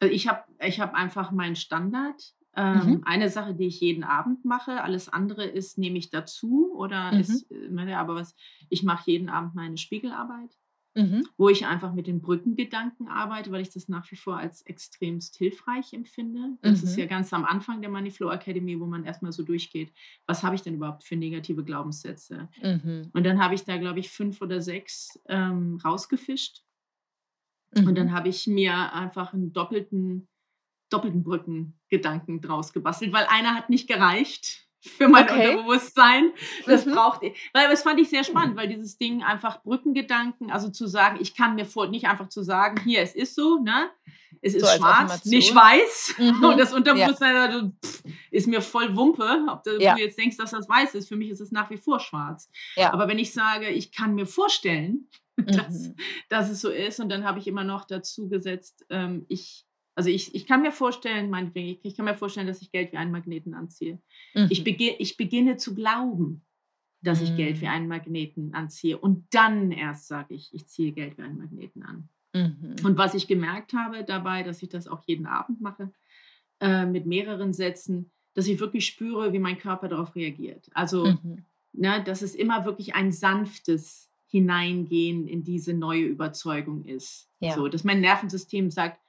Äh, 0.00 0.08
ich 0.08 0.28
habe 0.28 0.44
ich 0.60 0.80
habe 0.80 0.94
einfach 0.94 1.30
meinen 1.30 1.56
Standard. 1.56 2.32
Mhm. 2.72 2.94
Ähm, 2.94 3.02
eine 3.04 3.28
Sache, 3.30 3.54
die 3.54 3.66
ich 3.66 3.80
jeden 3.80 4.04
Abend 4.04 4.44
mache, 4.44 4.82
alles 4.82 5.08
andere 5.08 5.44
ist 5.44 5.76
nehme 5.78 5.98
ich 5.98 6.10
dazu 6.10 6.72
oder 6.76 7.16
Mhm. 7.16 7.18
ist, 7.18 7.50
äh, 7.50 7.68
ne, 7.68 7.98
aber 7.98 8.14
was 8.14 8.34
ich 8.70 8.82
mache 8.84 9.10
jeden 9.10 9.28
Abend 9.28 9.54
meine 9.56 9.76
Spiegelarbeit. 9.76 10.56
Mhm. 10.96 11.26
wo 11.36 11.48
ich 11.48 11.66
einfach 11.66 11.92
mit 11.92 12.06
den 12.06 12.20
Brückengedanken 12.20 13.08
arbeite, 13.08 13.50
weil 13.50 13.62
ich 13.62 13.70
das 13.70 13.88
nach 13.88 14.08
wie 14.12 14.16
vor 14.16 14.36
als 14.38 14.62
extremst 14.62 15.36
hilfreich 15.36 15.92
empfinde. 15.92 16.56
Das 16.62 16.82
ist 16.84 16.96
ja 16.96 17.04
Mhm. 17.04 17.08
ganz 17.08 17.32
am 17.32 17.44
Anfang 17.44 17.80
der 17.80 17.90
Moneyflow 17.90 18.30
Academy, 18.30 18.78
wo 18.78 18.86
man 18.86 19.04
erstmal 19.04 19.32
so 19.32 19.42
durchgeht, 19.42 19.92
was 20.26 20.42
habe 20.44 20.54
ich 20.54 20.62
denn 20.62 20.74
überhaupt 20.74 21.02
für 21.04 21.16
negative 21.16 21.64
Glaubenssätze? 21.64 22.48
Mhm. 22.62 23.10
Und 23.12 23.24
dann 23.26 23.42
habe 23.42 23.54
ich 23.54 23.64
da, 23.64 23.76
glaube 23.78 24.00
ich, 24.00 24.10
fünf 24.10 24.40
oder 24.42 24.60
sechs 24.60 25.20
ähm, 25.28 25.78
rausgefischt. 25.84 26.62
Und 27.76 27.86
Mhm. 27.90 27.94
dann 27.94 28.12
habe 28.12 28.28
ich 28.28 28.46
mir 28.46 28.92
einfach 28.92 29.32
einen 29.32 29.52
doppelten, 29.52 30.28
doppelten 30.90 31.24
Brückengedanken 31.24 32.40
draus 32.40 32.72
gebastelt, 32.72 33.12
weil 33.12 33.26
einer 33.28 33.54
hat 33.54 33.70
nicht 33.70 33.88
gereicht 33.88 34.68
für 34.84 35.08
mein 35.08 35.24
Okay. 35.24 35.50
Unterbewusstsein. 35.50 36.32
Das 36.66 36.84
Mhm. 36.86 36.92
braucht, 36.92 37.22
weil 37.22 37.68
das 37.70 37.82
fand 37.82 38.00
ich 38.00 38.08
sehr 38.10 38.24
spannend, 38.24 38.56
weil 38.56 38.68
dieses 38.68 38.98
Ding 38.98 39.22
einfach 39.22 39.62
Brückengedanken, 39.62 40.50
also 40.50 40.68
zu 40.70 40.86
sagen, 40.86 41.18
ich 41.20 41.34
kann 41.34 41.54
mir 41.54 41.64
vor, 41.66 41.88
nicht 41.88 42.06
einfach 42.06 42.28
zu 42.28 42.42
sagen, 42.42 42.80
hier, 42.84 43.00
es 43.00 43.14
ist 43.14 43.34
so, 43.34 43.58
ne? 43.58 43.90
Es 44.42 44.52
So 44.52 44.58
ist 44.58 44.64
als 44.64 44.76
schwarz, 44.76 45.24
nicht 45.24 45.54
weiß. 45.54 46.14
Mhm. 46.18 46.44
Und 46.44 46.58
das 46.58 46.70
Ja. 46.72 46.76
Unterbewusstsein 46.76 47.72
pff, 47.82 48.02
ist 48.30 48.46
mir 48.46 48.60
voll 48.60 48.94
Wumpe, 48.94 49.46
ob 49.48 49.62
du 49.62 49.80
Ja. 49.80 49.96
jetzt 49.96 50.18
denkst, 50.18 50.36
dass 50.36 50.50
das 50.50 50.68
weiß 50.68 50.94
ist. 50.96 51.08
Für 51.08 51.16
mich 51.16 51.30
ist 51.30 51.40
es 51.40 51.50
nach 51.50 51.70
wie 51.70 51.78
vor 51.78 51.98
schwarz. 52.00 52.50
Ja. 52.76 52.92
Aber 52.92 53.08
wenn 53.08 53.18
ich 53.18 53.32
sage, 53.32 53.68
ich 53.70 53.90
kann 53.92 54.14
mir 54.14 54.26
vorstellen, 54.26 55.08
dass, 55.68 55.88
Mhm. 55.88 55.96
dass 56.28 56.50
es 56.50 56.60
so 56.60 56.68
ist, 56.68 57.00
und 57.00 57.08
dann 57.08 57.24
habe 57.24 57.38
ich 57.38 57.46
immer 57.46 57.64
noch 57.64 57.86
dazu 57.86 58.28
gesetzt, 58.28 58.84
ähm, 58.90 59.24
ich, 59.28 59.64
also 59.94 60.10
ich, 60.10 60.34
ich 60.34 60.46
kann 60.46 60.62
mir 60.62 60.72
vorstellen, 60.72 61.30
meinetwegen, 61.30 61.68
ich, 61.68 61.78
ich 61.82 61.96
kann 61.96 62.04
mir 62.04 62.14
vorstellen, 62.14 62.46
dass 62.46 62.62
ich 62.62 62.70
Geld 62.72 62.92
wie 62.92 62.96
einen 62.96 63.12
Magneten 63.12 63.54
anziehe. 63.54 63.98
Ich, 64.50 64.60
Mhm. 64.60 64.64
bege 64.64 64.90
ich 64.98 65.16
beginne 65.16 65.56
zu 65.56 65.74
glauben, 65.74 66.44
dass 67.02 67.20
ich 67.20 67.36
Geld 67.36 67.60
wie 67.60 67.66
Mhm. 67.66 67.70
einen 67.70 67.88
Magneten 67.88 68.54
anziehe. 68.54 68.96
Und 68.98 69.26
dann 69.32 69.70
erst 69.72 70.08
sage 70.08 70.34
ich, 70.34 70.52
ich 70.54 70.66
ziehe 70.66 70.92
Geld 70.92 71.18
wie 71.18 71.22
einen 71.22 71.38
Magneten 71.38 71.82
an. 71.82 72.08
Mhm. 72.34 72.76
Und 72.84 72.98
was 72.98 73.14
ich 73.14 73.28
gemerkt 73.28 73.72
habe 73.74 74.02
dabei, 74.04 74.42
dass 74.42 74.62
ich 74.62 74.68
das 74.68 74.88
auch 74.88 75.02
jeden 75.06 75.26
Abend 75.26 75.60
mache, 75.60 75.92
äh, 76.60 76.86
mit 76.86 77.06
mehreren 77.06 77.52
Sätzen, 77.52 78.10
dass 78.34 78.48
ich 78.48 78.58
wirklich 78.58 78.86
spüre, 78.86 79.32
wie 79.32 79.38
mein 79.38 79.58
Körper 79.58 79.86
darauf 79.88 80.16
reagiert. 80.16 80.68
Also, 80.74 81.04
Mhm. 81.06 81.44
ne, 81.72 82.02
dass 82.02 82.22
es 82.22 82.34
immer 82.34 82.64
wirklich 82.64 82.94
ein 82.96 83.12
sanftes 83.12 84.10
Hineingehen 84.26 85.28
in 85.28 85.44
diese 85.44 85.74
neue 85.74 86.04
Überzeugung 86.04 86.84
ist. 86.84 87.28
Ja. 87.40 87.54
So, 87.54 87.68
dass 87.68 87.84
mein 87.84 88.00
Nervensystem 88.00 88.70
sagt, 88.70 89.00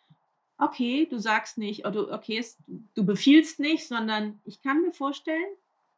okay, 0.58 1.06
du 1.10 1.20
sagst 1.20 1.58
nicht, 1.58 1.86
oder 1.86 2.12
okay, 2.14 2.44
du 2.96 3.06
befiehlst 3.06 3.60
nicht, 3.60 3.88
sondern 3.88 4.40
ich 4.46 4.62
kann 4.62 4.82
mir 4.82 4.92
vorstellen, 4.92 5.46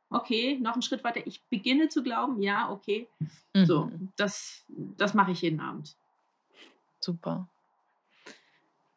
okay, 0.10 0.58
noch 0.62 0.74
einen 0.74 0.82
Schritt 0.82 1.04
weiter, 1.04 1.22
ich 1.26 1.44
beginne 1.50 1.90
zu 1.90 2.02
glauben, 2.04 2.42
ja, 2.42 2.72
okay. 2.72 3.08
So, 3.54 3.86
Mhm. 3.86 4.10
das, 4.16 4.64
das 4.68 5.14
mache 5.14 5.32
ich 5.32 5.42
jeden 5.42 5.60
Abend. 5.60 5.96
Super. 7.00 7.48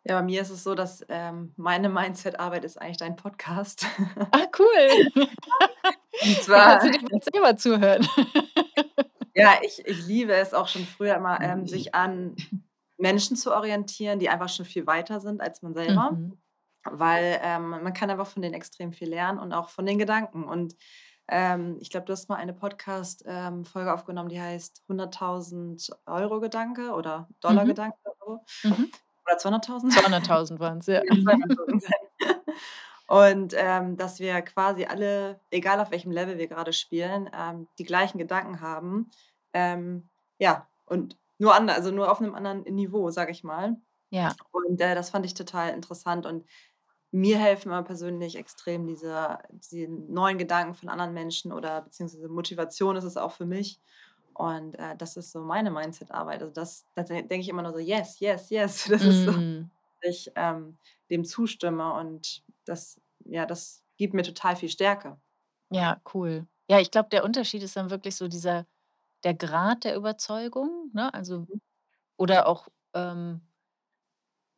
Ja, 0.05 0.19
bei 0.19 0.23
mir 0.25 0.41
ist 0.41 0.51
es 0.51 0.63
so, 0.65 0.75
dass 0.75 1.05
ähm, 1.09 1.53
meine 1.57 1.89
Mindset-Arbeit 1.91 2.65
ist 2.65 2.81
eigentlich 2.81 2.97
dein 2.97 3.17
Podcast. 3.17 3.87
Ah, 4.33 4.47
cool. 4.59 5.27
Und 6.23 6.43
zwar, 6.43 6.79
kannst 6.79 6.87
du 6.87 6.91
dir 6.99 7.09
mal 7.11 7.21
selber 7.23 7.57
zuhören. 7.57 8.07
ja, 9.35 9.55
ich, 9.63 9.83
ich 9.87 10.07
liebe 10.07 10.33
es 10.35 10.55
auch 10.55 10.69
schon 10.69 10.85
früher 10.85 11.17
immer, 11.17 11.41
ähm, 11.41 11.67
sich 11.67 11.95
an 11.95 12.35
Menschen 13.01 13.37
zu 13.37 13.53
orientieren, 13.55 14.19
die 14.19 14.29
einfach 14.29 14.49
schon 14.49 14.67
viel 14.67 14.87
weiter 14.87 15.21
sind 15.21 15.41
als 15.41 15.63
man 15.63 15.75
selber. 15.75 16.13
Mhm. 16.13 16.39
Weil 16.85 17.39
ähm, 17.43 17.71
man 17.71 17.93
kann 17.93 18.11
einfach 18.11 18.27
von 18.27 18.43
denen 18.43 18.55
extrem 18.55 18.93
viel 18.93 19.09
lernen 19.09 19.39
und 19.39 19.53
auch 19.53 19.69
von 19.69 19.85
den 19.87 19.99
Gedanken. 19.99 20.45
Und 20.45 20.77
ähm, 21.29 21.77
ich 21.81 21.91
glaube, 21.91 22.07
du 22.07 22.13
hast 22.13 22.29
mal 22.29 22.37
eine 22.37 22.55
Podcast-Folge 22.55 23.93
aufgenommen, 23.93 24.31
die 24.31 24.41
heißt 24.41 24.83
100.000 24.89 25.93
Euro 26.07 26.41
Gedanke 26.41 26.93
oder 26.93 27.29
Dollar 27.41 27.65
Mhm. 27.65 27.69
Gedanke 27.69 27.97
oder 28.05 28.15
so. 28.63 28.69
Mhm. 28.69 28.91
Oder 29.27 29.37
200.000? 29.37 29.93
200.000 29.93 30.59
waren 30.59 30.79
es, 30.79 30.87
ja. 30.87 31.03
Ja, 31.05 31.13
200.000 31.13 31.81
sein. 31.81 32.37
Und 33.07 33.55
ähm, 33.57 33.97
dass 33.97 34.21
wir 34.21 34.41
quasi 34.43 34.85
alle, 34.85 35.41
egal 35.51 35.81
auf 35.81 35.91
welchem 35.91 36.13
Level 36.13 36.39
wir 36.39 36.47
gerade 36.47 36.73
spielen, 36.73 37.29
ähm, 37.37 37.67
die 37.79 37.85
gleichen 37.85 38.19
Gedanken 38.19 38.61
haben. 38.61 39.11
Ähm, 39.53 40.09
ja, 40.39 40.69
und 40.87 41.17
nur 41.41 41.55
anders, 41.57 41.79
also 41.79 41.93
nur 41.93 42.13
auf 42.13 42.21
einem 42.23 42.37
anderen 42.37 42.63
Niveau, 42.65 43.11
sage 43.11 43.33
ich 43.33 43.45
mal. 43.45 43.79
Ja. 44.11 44.37
Und 44.53 44.81
äh, 44.81 44.95
das 44.95 45.11
fand 45.11 45.27
ich 45.27 45.35
total 45.35 45.71
interessant. 45.75 46.27
Und 46.27 46.47
mir 47.13 47.39
helfen 47.39 47.71
immer 47.71 47.83
persönlich 47.85 48.37
extrem 48.37 48.87
diese, 48.87 49.39
diese 49.51 49.89
neuen 49.91 50.39
Gedanken 50.39 50.75
von 50.75 50.89
anderen 50.91 51.15
Menschen 51.15 51.53
oder 51.53 51.83
beziehungsweise 51.83 52.29
Motivation 52.29 52.97
ist 52.97 53.05
es 53.05 53.17
auch 53.17 53.33
für 53.33 53.47
mich. 53.47 53.81
Und 54.35 54.77
äh, 54.79 54.97
das 54.97 55.17
ist 55.17 55.33
so 55.33 55.43
meine 55.43 55.71
Mindset-Arbeit. 55.73 56.43
Also 56.43 56.53
das, 56.55 56.87
da 56.95 57.03
denke 57.05 57.41
ich 57.41 57.49
immer 57.49 57.63
nur 57.63 57.73
so, 57.73 57.79
yes, 57.81 58.21
yes, 58.21 58.51
yes. 58.51 58.87
Das 58.91 59.07
ist 59.07 59.25
so, 59.25 59.33
Mhm. 59.33 59.71
dass 60.03 60.11
ich 60.11 60.33
ähm, 60.37 60.79
dem 61.11 61.25
zustimme 61.25 61.95
und 61.95 62.45
das, 62.67 63.01
ja, 63.25 63.47
das 63.47 63.85
gibt 63.99 64.15
mir 64.15 64.23
total 64.23 64.57
viel 64.57 64.69
Stärke. 64.71 65.21
Ja, 65.73 66.01
cool. 66.15 66.47
Ja, 66.69 66.81
ich 66.81 66.91
glaube, 66.91 67.09
der 67.11 67.25
Unterschied 67.25 67.63
ist 67.63 67.77
dann 67.77 67.91
wirklich 67.91 68.17
so 68.17 68.29
dieser 68.29 68.67
der 69.25 69.35
Grad 69.35 69.85
der 69.85 69.97
Überzeugung, 69.97 70.91
ne? 70.95 71.13
Also 71.15 71.47
oder 72.19 72.49
auch, 72.49 72.69
ähm 72.95 73.43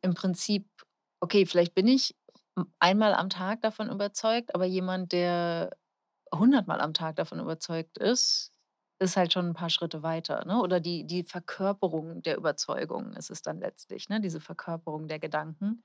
im 0.03 0.13
Prinzip, 0.13 0.67
okay, 1.21 1.45
vielleicht 1.45 1.73
bin 1.75 1.87
ich 1.87 2.15
einmal 2.79 3.13
am 3.13 3.29
Tag 3.29 3.61
davon 3.61 3.89
überzeugt, 3.89 4.53
aber 4.53 4.65
jemand, 4.65 5.11
der 5.13 5.71
hundertmal 6.33 6.81
am 6.81 6.93
Tag 6.93 7.15
davon 7.15 7.39
überzeugt 7.39 7.97
ist, 7.99 8.51
ist 8.99 9.17
halt 9.17 9.33
schon 9.33 9.47
ein 9.47 9.53
paar 9.55 9.69
Schritte 9.69 10.03
weiter, 10.03 10.45
ne? 10.45 10.59
Oder 10.61 10.79
die 10.81 11.05
die 11.05 11.23
Verkörperung 11.23 12.21
der 12.23 12.37
Überzeugung 12.37 13.13
ist 13.15 13.31
es 13.31 13.41
dann 13.41 13.59
letztlich, 13.59 14.09
ne? 14.09 14.21
Diese 14.21 14.41
Verkörperung 14.41 15.07
der 15.07 15.19
Gedanken. 15.19 15.83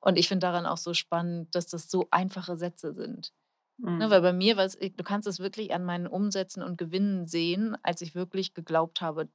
Und 0.00 0.18
ich 0.18 0.28
finde 0.28 0.46
daran 0.46 0.66
auch 0.66 0.78
so 0.78 0.94
spannend, 0.94 1.54
dass 1.54 1.66
das 1.68 1.90
so 1.90 2.08
einfache 2.10 2.56
Sätze 2.56 2.94
sind. 2.94 3.32
Ne, 3.98 4.10
weil 4.10 4.20
Mhm. 4.20 4.22
bei 4.22 4.32
mir 4.32 4.56
war's 4.56 4.76
du 4.78 5.04
kannst 5.04 5.28
es 5.28 5.38
wirklich 5.40 5.74
an 5.74 5.84
meinen 5.84 6.06
Umsätzen 6.06 6.62
und 6.62 6.78
Gewinnen 6.78 7.26
sehen, 7.26 7.76
als 7.82 8.00
ich 8.02 8.14
wirklich 8.14 8.54
geglaubt 8.54 9.00
habe, 9.00 9.28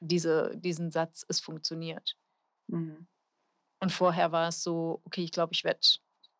diese 0.00 0.52
diesen 0.58 0.90
Satz, 0.92 1.24
es 1.28 1.40
funktioniert. 1.40 2.16
Mhm. 2.68 3.06
Und 3.82 3.92
vorher 3.92 4.32
war 4.32 4.48
es 4.48 4.62
so: 4.62 5.00
„Okay, 5.04 5.22
ich 5.24 5.32
glaube, 5.32 5.52
ich 5.52 5.64
werde 5.64 5.80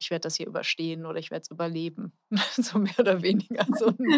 ich 0.01 0.11
werde 0.11 0.23
das 0.23 0.37
hier 0.37 0.47
überstehen 0.49 1.07
oder 1.07 1.19
ich 1.19 1.31
werde 1.31 1.43
es 1.43 1.51
überleben.“ 1.51 2.13
So 2.57 2.79
mehr 2.79 2.99
oder 2.99 3.23
weniger 3.23 3.67
so 3.73 3.87
'n 3.89 4.17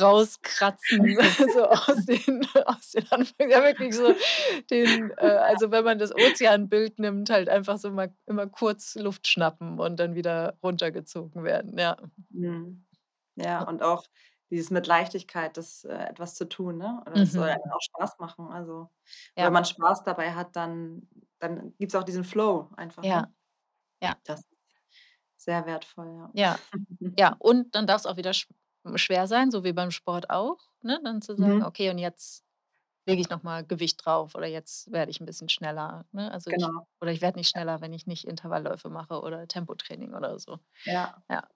Rauskratzen 0.00 1.16
so 1.50 1.64
aus 1.66 2.04
den 2.06 2.46
aus 2.66 2.90
den 2.92 3.10
Anfängen 3.12 3.50
ja 3.52 3.62
wirklich 3.64 3.94
so 3.96 4.14
den 4.70 5.10
äh, 5.18 5.26
also 5.26 5.70
wenn 5.72 5.84
man 5.84 5.98
das 5.98 6.14
Ozeanbild 6.14 6.98
nimmt, 6.98 7.30
halt 7.30 7.48
einfach 7.48 7.78
so 7.78 7.90
mal 7.90 8.14
immer 8.26 8.46
kurz 8.48 8.94
Luft 8.96 9.26
schnappen 9.28 9.80
und 9.80 9.98
dann 10.00 10.14
wieder 10.16 10.58
runtergezogen 10.62 11.44
werden, 11.44 11.78
ja. 11.78 11.96
Mhm. 12.30 12.84
Ja, 13.36 13.62
und 13.64 13.82
auch 13.82 14.04
dieses 14.50 14.70
mit 14.70 14.86
Leichtigkeit, 14.86 15.56
das, 15.56 15.84
äh, 15.84 15.92
etwas 15.94 16.34
zu 16.36 16.48
tun, 16.48 16.78
ne? 16.78 17.02
Das 17.06 17.34
soll 17.34 17.48
Mhm. 17.48 17.50
einem 17.50 17.72
auch 17.72 17.80
Spaß 17.80 18.18
machen. 18.18 18.48
Also, 18.48 18.90
Ja. 19.36 19.48
wenn 19.48 19.52
man 19.52 19.64
Spaß 19.64 20.04
dabei 20.04 20.34
hat, 20.34 20.56
dann 20.56 21.08
dann 21.40 21.76
gibt 21.78 21.92
es 21.92 21.96
auch 22.00 22.04
diesen 22.04 22.24
Flow 22.24 22.70
einfach, 22.76 23.04
Ja. 23.04 23.14
ne? 23.14 23.34
Ja. 24.02 24.20
Das 24.24 24.42
sehr 25.44 25.66
wertvoll, 25.66 26.08
ja. 26.14 26.34
Ja. 26.34 26.58
Ja, 27.18 27.36
und 27.40 27.74
dann 27.76 27.86
darf 27.86 28.00
es 28.02 28.06
auch 28.06 28.16
wieder 28.16 28.32
sch 28.34 28.48
schwer 28.96 29.26
sein, 29.28 29.50
so 29.50 29.64
wie 29.64 29.72
beim 29.72 29.90
Sport 29.92 30.30
auch, 30.30 30.58
ne? 30.82 31.00
Dann 31.04 31.22
zu 31.22 31.36
sagen: 31.36 31.62
Mhm. 31.62 31.64
„Okay, 31.64 31.90
und 31.90 31.98
jetzt 31.98 32.44
lege 33.06 33.20
ich 33.22 33.30
noch 33.30 33.42
mal 33.44 33.64
Gewicht 33.66 34.04
drauf 34.04 34.34
oder 34.36 34.46
jetzt 34.48 34.92
werde 34.92 35.10
ich 35.12 35.20
'n 35.20 35.26
bisschen 35.26 35.48
schneller“, 35.50 36.06
ne? 36.12 36.32
Also, 36.32 36.50
ich 36.52 36.70
Genau. 36.70 36.86
oder 37.00 37.12
ich 37.12 37.22
werde 37.22 37.38
nicht 37.38 37.50
schneller, 37.50 37.80
wenn 37.82 37.92
ich 37.94 38.06
nicht 38.06 38.26
Intervallläufe 38.26 38.90
mache 38.90 39.20
oder 39.22 39.48
Tempotraining 39.48 40.14
oder 40.14 40.38
so. 40.40 40.58
Ja. 40.86 41.24
Ja. 41.30 41.48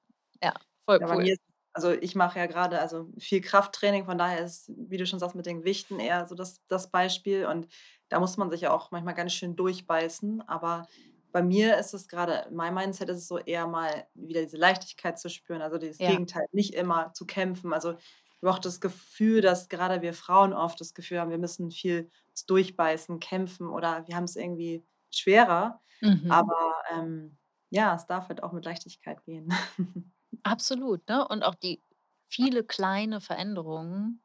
Ja, 0.42 0.54
voll 0.80 1.00
Ja, 1.00 1.12
cool. 1.12 1.32
ist 1.32 1.40
also, 1.74 1.92
ich 1.92 2.16
mache 2.16 2.40
ja 2.40 2.46
grade 2.46 2.80
also, 2.80 3.12
viel 3.18 3.40
Krafttraining, 3.40 4.04
von 4.06 4.18
daher 4.18 4.40
ist, 4.44 4.68
wie 4.76 4.96
du 4.96 5.06
schon 5.06 5.20
sagst, 5.20 5.36
mit 5.36 5.46
den 5.46 5.58
Gewichten 5.60 6.00
eher 6.00 6.26
so 6.26 6.34
das 6.34 6.60
das 6.66 6.90
Beispiel 6.90 7.46
und 7.46 7.68
da 8.08 8.18
muss 8.18 8.36
man 8.36 8.50
sich 8.50 8.62
ja 8.62 8.72
auch 8.72 8.90
manchmal 8.90 9.14
ganz 9.14 9.32
schön 9.32 9.54
durchbeißen. 9.54 10.40
Aber 10.48 10.88
bei 11.32 11.42
mir 11.42 11.76
ist 11.78 11.94
es 11.94 12.08
grade 12.08 12.46
in 12.50 12.56
meinem 12.56 12.74
Mindset 12.74 13.08
ist 13.10 13.18
es 13.18 13.28
so 13.28 13.38
eher 13.38 13.66
mal 13.66 14.06
wieder 14.14 14.42
diese 14.42 14.56
Leichtigkeit 14.58 15.18
zu 15.18 15.28
spüren, 15.30 15.62
also, 15.62 15.78
dieses 15.78 16.00
Ja. 16.00 16.02
Gegenteil, 16.02 16.46
nicht 16.52 16.74
immer 16.74 17.12
zu 17.14 17.26
kämpfen. 17.26 17.72
Also, 17.74 17.92
ich 17.94 18.48
auch 18.48 18.58
das 18.60 18.80
Gefühl, 18.80 19.40
dass 19.42 19.68
grade 19.68 20.02
wir 20.02 20.14
Frauen 20.14 20.52
oft 20.54 20.80
das 20.80 20.94
Gefühl 20.94 21.20
haben, 21.20 21.30
wir 21.30 21.38
müssen 21.38 21.70
viel 21.72 22.10
durchbeißen, 22.46 23.20
kämpfen 23.20 23.68
oder 23.70 24.06
wir 24.06 24.16
haben's 24.16 24.36
irgendwie 24.36 24.84
schwerer. 25.10 25.82
Mhm. 26.02 26.38
Aber, 26.38 26.74
ähm, 26.92 27.38
ja, 27.70 27.94
es 27.96 28.06
darf 28.06 28.28
halt 28.28 28.42
auch 28.42 28.52
mit 28.52 28.64
Leichtigkeit 28.64 29.24
gehen. 29.24 29.48
Absolut, 30.44 31.06
ne? 31.08 31.26
Und 31.26 31.42
auch 31.42 31.54
die 31.54 31.82
viele 32.28 32.64
kleine 32.64 33.20
Veränderungen 33.20 34.22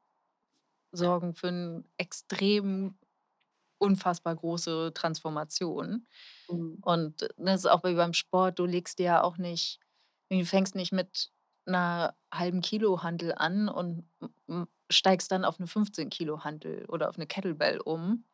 sorgen 0.91 1.33
für 1.35 1.47
'n 1.49 1.85
extrem 1.97 2.97
unfassbar 3.83 4.35
große 4.35 4.93
Transformation. 4.95 6.07
Mhm. 6.49 6.83
Und 6.83 7.29
das 7.37 7.61
ist 7.61 7.67
auch 7.71 7.83
wie 7.85 7.95
beim 7.95 8.13
Sport, 8.13 8.59
du 8.59 8.65
legst 8.65 8.99
dir 8.99 9.05
ja 9.05 9.23
auch 9.23 9.37
nicht 9.39 9.79
du 10.31 10.45
fängst 10.45 10.75
nicht 10.75 10.91
mit 10.93 11.31
'ner 11.67 12.15
halben 12.33 12.61
Kilo 12.61 13.03
Hantel 13.03 13.33
an 13.37 13.69
und 13.69 14.09
steigst 14.91 15.31
dann 15.31 15.45
auf 15.45 15.59
'ne 15.59 15.67
15 15.67 16.09
Kilo 16.11 16.43
Hantel 16.45 16.85
oder 16.89 17.09
auf 17.09 17.17
'ne 17.19 17.27
Kettlebell 17.27 17.79
um, 17.81 18.25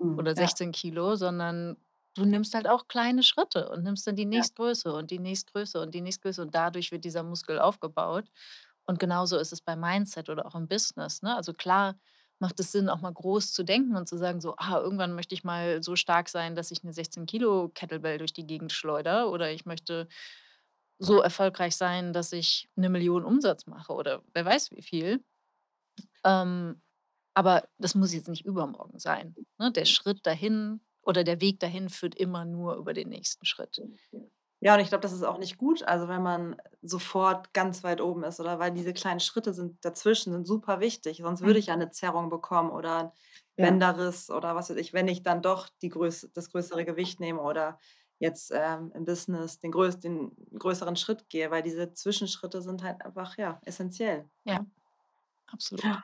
Mhm, 0.00 0.18
oder 0.18 0.36
ja. 0.36 0.56
16 0.56 0.72
Kilo, 0.72 1.16
sondern 1.16 1.76
du 2.16 2.24
nimmst 2.26 2.54
halt 2.54 2.68
auch 2.68 2.88
kleine 2.88 3.22
Schritte 3.24 3.70
und 3.70 3.84
nimmst 3.84 4.06
dann 4.08 4.16
die 4.16 4.26
Ja. 4.32 4.46
nächstgrößere 4.46 4.94
und 4.96 5.10
die 5.12 5.18
nächstgrößere 5.20 5.82
und 5.84 5.94
die 5.94 6.00
nächstgrößere 6.02 6.46
und 6.46 6.54
dadurch 6.56 6.92
wird 6.92 7.04
dieser 7.06 7.22
Muskel 7.24 7.58
aufgebaut. 7.60 8.30
Und 8.86 8.98
genauso 9.00 9.38
ist 9.38 9.52
es 9.52 9.62
beim 9.62 9.80
Mindset 9.80 10.30
oder 10.30 10.46
auch 10.46 10.54
im 10.56 10.68
Business, 10.68 11.22
ne? 11.22 11.36
Also 11.36 11.54
klar 11.54 11.98
macht 12.40 12.60
es 12.60 12.72
Sinn, 12.72 12.88
auch 12.90 13.00
mal 13.02 13.12
groß 13.12 13.52
zu 13.52 13.62
denken 13.64 13.96
und 13.96 14.08
zu 14.08 14.16
sagen 14.18 14.40
so: 14.40 14.54
„Ah, 14.58 14.78
irgendwann 14.80 15.14
möchte 15.14 15.34
ich 15.34 15.44
mal 15.44 15.82
so 15.82 15.96
stark 15.96 16.28
sein, 16.28 16.54
dass 16.56 16.70
ich 16.70 16.82
'ne 16.84 16.92
16 16.92 17.26
Kilo 17.26 17.70
Kettlebell 17.74 18.18
durch 18.18 18.32
die 18.34 18.46
Gegend 18.46 18.72
schleudere“ 18.72 19.28
oder 19.30 19.50
„ich 19.52 19.66
möchte 19.66 20.08
so 21.00 21.20
erfolgreich 21.22 21.76
sein, 21.76 22.12
dass 22.14 22.32
ich 22.32 22.68
1.000.000 22.76 23.24
Umsatz 23.26 23.66
mache“ 23.66 23.92
oder 23.94 24.22
wer 24.34 24.44
weiß 24.46 24.72
wie 24.72 24.82
viel. 24.82 25.24
Ähm, 26.24 26.80
aber 27.34 27.68
das 27.78 27.94
muss 27.96 28.14
jetzt 28.14 28.28
nicht 28.28 28.46
übermorgen 28.46 28.98
sein, 29.00 29.36
ne? 29.58 29.72
Der 29.72 29.84
Schritt 29.86 30.26
dahin 30.26 30.80
oder 31.02 31.24
der 31.24 31.40
Weg 31.40 31.60
dahin 31.60 31.88
führt 31.90 32.14
immer 32.16 32.44
nur 32.46 32.76
über 32.76 32.94
den 32.94 33.08
nächsten 33.10 33.46
Schritt. 33.46 33.80
Ja, 34.66 34.74
und 34.74 34.80
ich 34.80 34.88
glaube, 34.88 35.02
das 35.02 35.12
ist 35.12 35.22
auch 35.22 35.38
nicht 35.38 35.58
gut, 35.58 35.84
also, 35.84 36.08
wenn 36.08 36.24
man 36.24 36.56
sofort 36.82 37.54
ganz 37.54 37.84
weit 37.84 38.00
oben 38.00 38.24
ist 38.24 38.40
oder 38.40 38.58
weil 38.58 38.72
diese 38.72 38.92
kleinen 38.92 39.20
Schritte 39.20 39.54
sind 39.54 39.84
dazwischen 39.84 40.32
sind 40.32 40.44
super 40.44 40.80
wichtig, 40.80 41.18
sonst 41.22 41.42
würde 41.44 41.58
Mhm. 41.58 41.60
ich 41.60 41.66
ja 41.66 41.76
'ne 41.76 41.90
Zerrung 41.92 42.30
bekommen 42.30 42.70
oder 42.72 42.98
'n 43.00 43.12
Ja. 43.58 43.76
Bänderriss 43.76 44.28
oder 44.28 44.56
was 44.56 44.68
weiß 44.68 44.76
ich, 44.78 44.92
wenn 44.92 45.06
ich 45.06 45.22
dann 45.22 45.40
doch 45.40 45.68
die 45.82 45.88
größ 45.88 46.30
das 46.34 46.50
größere 46.50 46.84
Gewicht 46.84 47.20
nehme 47.20 47.42
oder 47.42 47.78
jetzt, 48.18 48.50
ähm, 48.52 48.90
im 48.92 49.04
Business 49.04 49.60
den 49.60 49.70
größ 49.70 50.00
den 50.00 50.32
größeren 50.58 50.96
Schritt 50.96 51.28
gehe, 51.28 51.52
weil 51.52 51.62
diese 51.62 51.92
Zwischenschritte 51.92 52.60
sind 52.60 52.82
halt 52.82 53.04
einfach, 53.04 53.38
ja, 53.38 53.60
essenziell, 53.64 54.28
Ja, 54.46 54.64
absolut. 55.48 56.00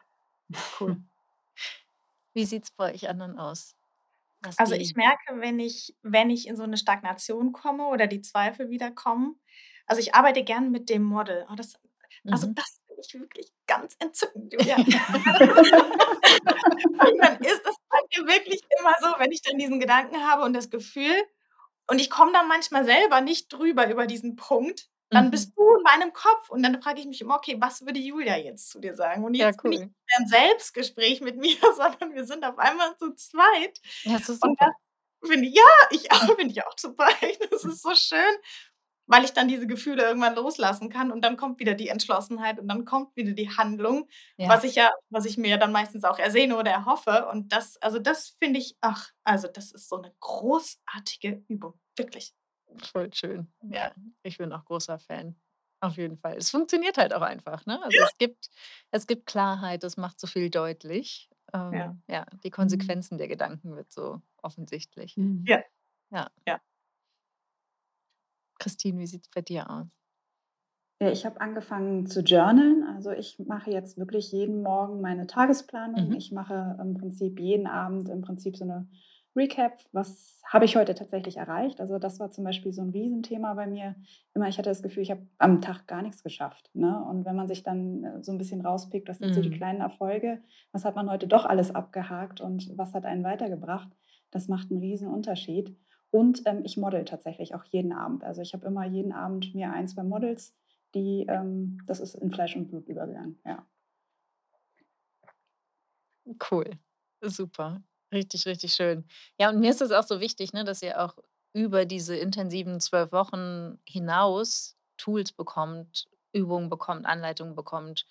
Cool. 0.71 0.97
Wie 2.37 2.47
sieht's 2.47 2.71
bei 2.71 2.95
euch 2.95 3.09
anderen 3.11 3.39
aus? 3.39 3.73
Was 4.45 4.57
Also, 4.59 4.75
ich 4.75 4.95
die 4.95 4.95
merke, 4.95 5.41
wenn 5.41 5.59
ich 5.59 5.97
wenn 6.03 6.31
ich 6.31 6.47
in 6.49 6.57
so 6.57 6.65
'ne 6.67 6.77
Stagnation 6.77 7.53
komme 7.53 7.87
oder 7.87 8.07
die 8.07 8.21
Zweifel 8.21 8.71
wieder 8.71 8.91
kommen 8.91 9.41
also, 9.87 10.01
ich 10.01 10.15
arbeite 10.15 10.45
gern 10.45 10.71
mit 10.71 10.89
dem 10.89 11.03
Model. 11.03 11.45
Oh, 11.51 11.55
das 11.57 11.75
also, 12.31 12.47
Mhm. 12.47 12.55
das 12.55 12.81
finde 12.87 13.03
ich 13.05 13.15
wirklich 13.21 13.53
ganz 13.67 13.97
entzückend, 13.99 14.53
Julia. 14.55 14.81
Und 16.99 17.19
dann 17.23 17.39
ist 17.41 17.63
es 17.67 17.77
bei 17.91 17.99
mir 18.19 18.27
wirklich 18.29 18.61
immer 18.81 18.95
so, 19.01 19.09
wenn 19.19 19.33
ich 19.33 19.43
dann 19.43 19.59
diesen 19.59 19.81
Gedanken 19.81 20.17
habe 20.29 20.43
und 20.45 20.55
das 20.55 20.71
Gefühl 20.71 21.15
und 21.89 22.01
ich 22.01 22.11
komme 22.11 22.33
dann 22.33 22.49
manchmal 22.49 22.85
selber 22.87 23.21
nicht 23.23 23.53
drüber 23.53 23.91
über 23.91 24.07
diesen 24.07 24.37
Punkt, 24.37 24.89
dann 25.15 25.31
Mhm. 25.31 25.33
bist 25.33 25.53
du 25.57 25.63
in 25.77 25.83
meinem 25.83 26.13
Kopf 26.13 26.51
und 26.51 26.63
dann 26.63 26.81
frage 26.83 27.01
ich 27.01 27.07
mich 27.07 27.21
immer: 27.21 27.37
„Okay, 27.37 27.57
was 27.61 27.85
würde 27.87 28.01
Julia 28.01 28.37
jetzt 28.39 28.71
zu 28.71 28.81
dir 28.81 28.95
sagen?“ 28.95 29.25
Und 29.25 29.35
Ja, 29.39 29.53
jetzt 29.53 29.63
bin 29.63 29.73
ich 29.73 29.81
cool. 29.81 29.93
nicht 30.09 30.09
mehr 30.11 30.19
im 30.21 30.27
Selbstgespräch 30.29 31.21
mit 31.21 31.37
mir, 31.39 31.57
sondern 31.77 32.15
wir 32.15 32.25
sind 32.27 32.45
auf 32.45 32.59
einmal 32.59 32.97
zu 32.99 33.15
zweit. 33.15 33.81
Ja, 34.05 34.19
das 34.19 34.29
ist 34.29 34.41
Und 34.41 34.61
das 34.61 34.69
super. 34.69 34.75
finde 35.25 35.49
ich 35.49 35.55
ja, 35.57 35.63
ich 35.93 36.13
auch 36.13 36.21
finde 36.37 36.53
ich 36.53 36.65
auch 36.67 36.75
super. 36.79 37.09
Das 37.51 37.65
ist 37.65 37.83
so 37.83 37.95
schön, 37.95 38.37
weil 39.07 39.25
ich 39.25 39.33
dann 39.35 39.49
diese 39.49 39.67
Gefühle 39.67 40.05
irgendwann 40.05 40.35
loslassen 40.37 40.91
kann 40.91 41.13
und 41.13 41.23
dann 41.25 41.37
kommt 41.37 41.61
wieder 41.61 41.75
die 41.75 41.89
Entschlossenheit 41.89 42.59
und 42.61 42.69
dann 42.69 42.85
kommt 42.87 43.17
wieder 43.17 43.33
die 43.33 43.51
Handlung, 43.51 44.09
was 44.45 44.65
Ja. 44.65 44.65
ich 44.65 44.77
ja 44.77 44.93
was 45.11 45.27
ich 45.27 45.37
mir 45.39 45.51
ja 45.51 45.57
dann 45.59 45.73
meistens 45.73 46.05
auch 46.05 46.19
ersehne 46.19 46.57
oder 46.59 46.71
erhoffe. 46.73 47.27
Und 47.33 47.53
das 47.53 47.77
also, 47.83 47.99
das 48.01 48.37
finde 48.43 48.61
ich 48.61 48.77
ach, 48.83 49.11
also, 49.25 49.49
das 49.49 49.73
ist 49.73 49.89
so 49.89 49.99
'ne 49.99 50.15
großartige 50.21 51.45
Übung, 51.49 51.81
wirklich. 51.97 52.31
Voll 52.81 53.13
schön. 53.13 53.53
Ja, 53.69 53.93
ich 54.23 54.39
bin 54.39 54.53
auch 54.53 54.65
großer 54.65 54.99
Fan. 54.99 55.37
Auf 55.81 55.97
jeden 55.97 56.17
Fall. 56.17 56.37
Es 56.37 56.51
funktioniert 56.51 56.97
halt 56.97 57.13
auch 57.13 57.23
einfach, 57.23 57.67
ne? 57.67 57.83
Also, 57.83 58.01
Ja. 58.01 58.05
es 58.05 58.17
gibt 58.17 58.51
es 58.93 59.07
gibt 59.07 59.27
Klarheit, 59.27 59.83
es 59.85 59.97
macht 59.97 60.21
so 60.21 60.27
viel 60.29 60.49
deutlich. 60.51 61.29
Ja. 61.71 61.93
Ähm, 61.93 62.03
ja, 62.09 62.25
die 62.45 62.51
Mhm. 62.61 62.95
Konsequenzen 62.97 63.19
der 63.19 63.29
Gedanken 63.29 63.75
wird 63.77 63.91
so 63.93 64.23
offensichtlich. 64.43 65.19
Mhm. 65.19 65.45
Ja. 65.47 65.63
Ja. 66.11 66.31
Ja. 66.47 66.61
Christine, 68.61 68.99
wie 69.01 69.07
sieht's 69.07 69.29
bei 69.29 69.43
dir 69.43 69.69
aus? 69.71 69.87
Ja, 71.01 71.11
ich 71.11 71.25
habe 71.27 71.41
angefangen 71.41 72.07
zu 72.07 72.21
journalen. 72.21 72.85
Also, 72.85 73.11
ich 73.11 73.39
mache 73.41 73.71
jetzt 73.73 73.99
wirklich 73.99 74.31
jeden 74.31 74.63
Morgen 74.63 75.01
meine 75.01 75.27
Tagesplanung. 75.27 76.13
Mhm. 76.13 76.17
Ich 76.17 76.31
mache 76.33 76.77
im 76.81 76.95
Prinzip 76.95 77.41
jeden 77.41 77.67
Abend 77.67 78.09
im 78.09 78.21
Prinzip 78.23 78.57
so 78.57 78.65
'ne 78.65 78.87
Recap. 79.37 79.81
Was 79.93 80.43
habe 80.47 80.67
ich 80.67 80.77
heute 80.77 80.95
tatsächlich 80.95 81.39
erreicht? 81.39 81.81
Also, 81.81 81.99
das 81.99 82.21
war 82.21 82.31
zum 82.31 82.45
Beispiel 82.45 82.71
so 82.73 82.83
'n 82.83 82.91
Riesenthema 82.91 83.55
bei 83.55 83.67
mir. 83.67 83.97
Immer 84.35 84.49
ich 84.49 84.59
hatte 84.59 84.69
das 84.69 84.83
Gefühl, 84.83 85.03
ich 85.03 85.11
habe 85.11 85.27
am 85.39 85.63
Tag 85.63 85.87
gar 85.87 86.03
nix 86.03 86.23
geschafft, 86.23 86.71
ne? 86.75 87.03
Und 87.03 87.25
wenn 87.25 87.35
man 87.37 87.49
sich 87.49 87.63
dann, 87.63 88.05
äh, 88.05 88.23
so 88.23 88.33
'n 88.33 88.39
bisschen 88.39 88.61
rauspickt, 88.61 89.09
was 89.09 89.21
sind 89.21 89.33
so 89.33 89.41
die 89.41 89.49
Mhm. 89.49 89.53
kleinen 89.53 89.81
Erfolge? 89.81 90.43
Was 90.73 90.85
hat 90.85 90.97
man 90.97 91.11
heute 91.11 91.27
doch 91.29 91.47
alles 91.47 91.75
abgehakt 91.75 92.41
und 92.43 92.77
was 92.77 92.93
hat 92.93 93.07
einen 93.07 93.25
weitergebracht? 93.25 93.89
Das 94.31 94.49
macht 94.49 94.71
'n 94.71 94.79
Riesenunterschied. 94.79 95.79
Und, 96.11 96.43
ähm, 96.45 96.61
ich 96.65 96.77
modele 96.77 97.07
tatsächlich 97.07 97.55
auch 97.55 97.65
jeden 97.65 97.93
Abend. 97.95 98.25
Also, 98.25 98.43
ich 98.43 98.53
habe 98.53 98.67
immer 98.67 98.85
jeden 98.85 99.13
Abend 99.13 99.55
mir 99.55 99.73
1, 99.73 99.89
2 99.89 100.03
Models, 100.03 100.55
die, 100.95 101.25
ähm 101.29 101.79
das 101.87 102.01
ist 102.01 102.15
in 102.17 102.31
Fleisch 102.31 102.55
und 102.57 102.69
Blut 102.69 102.87
übergegangen, 102.87 103.39
ja. 103.47 103.65
Cool, 106.39 106.79
super. 107.23 107.83
Richtig, 108.13 108.47
richtig 108.47 108.75
schön. 108.75 109.05
Ja, 109.39 109.49
und 109.51 109.61
mir 109.61 109.71
ist 109.71 109.81
es 109.81 109.91
auch 109.91 110.03
so 110.05 110.21
wichtig, 110.21 110.53
ne, 110.53 110.65
dass 110.65 110.83
ihr 110.83 111.01
auch 111.03 111.17
über 111.55 111.85
diese 111.87 112.17
intensiven 112.17 112.81
12 112.81 113.13
Wochen 113.13 113.79
hinaus 113.87 114.77
Tools 114.99 115.33
bekommt, 115.33 116.09
Übungen 116.33 116.69
bekommt, 116.69 117.07
Anleitungen 117.07 117.55
bekommt, 117.55 118.07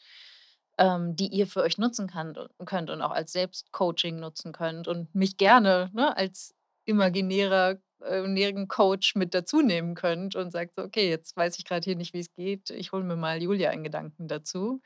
ähm, 0.78 1.16
die 1.16 1.28
ihr 1.28 1.48
für 1.48 1.62
euch 1.62 1.78
nutzen 1.78 2.08
kannt 2.08 2.40
könnt 2.66 2.90
und 2.90 3.02
auch 3.02 3.12
als 3.12 3.34
Selbstcoaching 3.34 4.20
nutzen 4.20 4.52
könnt 4.54 4.88
und 4.88 5.14
mich 5.16 5.38
gerne, 5.38 5.90
ne, 5.94 6.16
als 6.18 6.56
imaginärer 6.86 7.78
äh, 8.04 8.66
Coach 8.68 9.16
mit 9.16 9.34
dazunehmen 9.36 9.94
könnt 9.96 10.36
und 10.36 10.52
sagt 10.52 10.76
so: 10.76 10.84
„Okay, 10.84 11.10
jetzt 11.10 11.36
weiß 11.38 11.60
ich 11.60 11.66
grad 11.66 11.84
hier 11.86 11.96
nicht, 11.96 12.14
wie's 12.14 12.34
geht. 12.34 12.70
Ich 12.72 12.92
hole 12.92 13.04
mir 13.04 13.16
mal 13.16 13.42
Julia 13.42 13.72
in 13.72 13.84
Gedanken 13.84 14.28
dazu.“ 14.28 14.82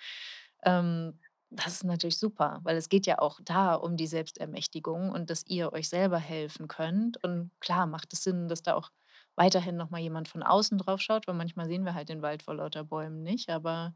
Ähm, 0.63 1.19
das 1.55 1.67
ist 1.75 1.83
natürlich 1.83 2.17
super, 2.17 2.59
weil 2.63 2.77
es 2.77 2.89
geht 2.89 3.05
ja 3.05 3.19
auch 3.19 3.39
da 3.43 3.75
um 3.75 3.97
die 3.97 4.07
Selbstermächtigung 4.07 5.11
und 5.11 5.29
dass 5.29 5.45
ihr 5.47 5.73
euch 5.73 5.89
selber 5.89 6.17
helfen 6.19 6.67
könnt. 6.67 7.23
Und 7.23 7.51
klar 7.59 7.87
macht 7.87 8.13
es 8.13 8.23
Sinn, 8.23 8.47
dass 8.47 8.63
da 8.63 8.75
auch 8.75 8.91
weiterhin 9.35 9.75
noch 9.77 9.89
mal 9.89 9.99
jemand 10.01 10.27
von 10.27 10.43
außen 10.43 10.77
drauf 10.77 11.01
schaut, 11.01 11.27
weil 11.27 11.35
manchmal 11.35 11.67
sehen 11.67 11.83
wir 11.85 11.93
halt 11.93 12.09
den 12.09 12.21
Wald 12.21 12.43
vor 12.43 12.55
lauter 12.55 12.83
Bäumen 12.83 13.23
nicht, 13.23 13.49
aber, 13.49 13.93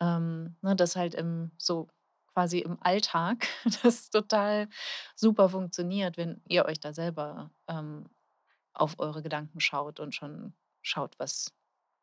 ähm, 0.00 0.56
ne, 0.62 0.76
das 0.76 0.96
halt 0.96 1.14
im 1.14 1.52
so 1.58 1.88
quasi 2.34 2.60
im 2.60 2.78
Alltag 2.82 3.46
das 3.82 4.10
total 4.10 4.68
super 5.16 5.48
funktioniert, 5.48 6.16
wenn 6.16 6.40
ihr 6.48 6.64
euch 6.66 6.80
da 6.80 6.92
selber, 6.92 7.50
ähm, 7.68 8.06
auf 8.74 8.98
eure 8.98 9.22
Gedanken 9.22 9.60
schaut 9.60 10.00
und 10.00 10.14
schon 10.14 10.54
schaut, 10.82 11.18
was 11.18 11.52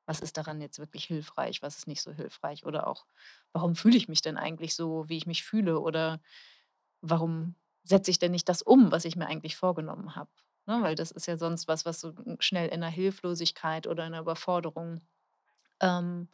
was 0.10 0.22
ist 0.22 0.38
daran 0.38 0.62
jetzt 0.62 0.80
wirklich 0.80 1.06
hilfreich, 1.06 1.64
was 1.64 1.78
ist 1.80 1.88
nicht 1.88 2.04
so 2.04 2.12
hilfreich 2.14 2.66
oder 2.68 2.88
auch, 2.88 3.08
warum 3.54 3.76
fühle 3.78 3.98
ich 3.98 4.10
mich 4.10 4.24
denn 4.24 4.38
eigentlich 4.40 4.76
so, 4.76 5.10
wie 5.10 5.18
ich 5.18 5.28
mich 5.28 5.46
fühle 5.46 5.80
oder 5.82 6.22
warum 7.02 7.56
setze 7.86 8.12
ich 8.12 8.20
denn 8.20 8.32
nicht 8.34 8.50
das 8.50 8.62
um, 8.64 8.92
was 8.92 9.06
ich 9.06 9.16
mir 9.18 9.28
eigentlich 9.28 9.56
vorgenommen 9.58 10.16
habe, 10.18 10.32
ne? 10.68 10.80
Weil 10.84 10.96
das 10.96 11.12
ist 11.12 11.28
ja 11.28 11.38
sonst 11.38 11.68
was, 11.70 11.86
was 11.86 12.02
so, 12.02 12.14
schnell 12.40 12.70
in 12.70 12.82
'ner 12.82 12.90
Hilflosigkeit 12.90 13.88
oder 13.88 14.06
in 14.08 14.14
'ner 14.14 14.22
Überforderung 14.22 15.02
ähm, 15.82 16.30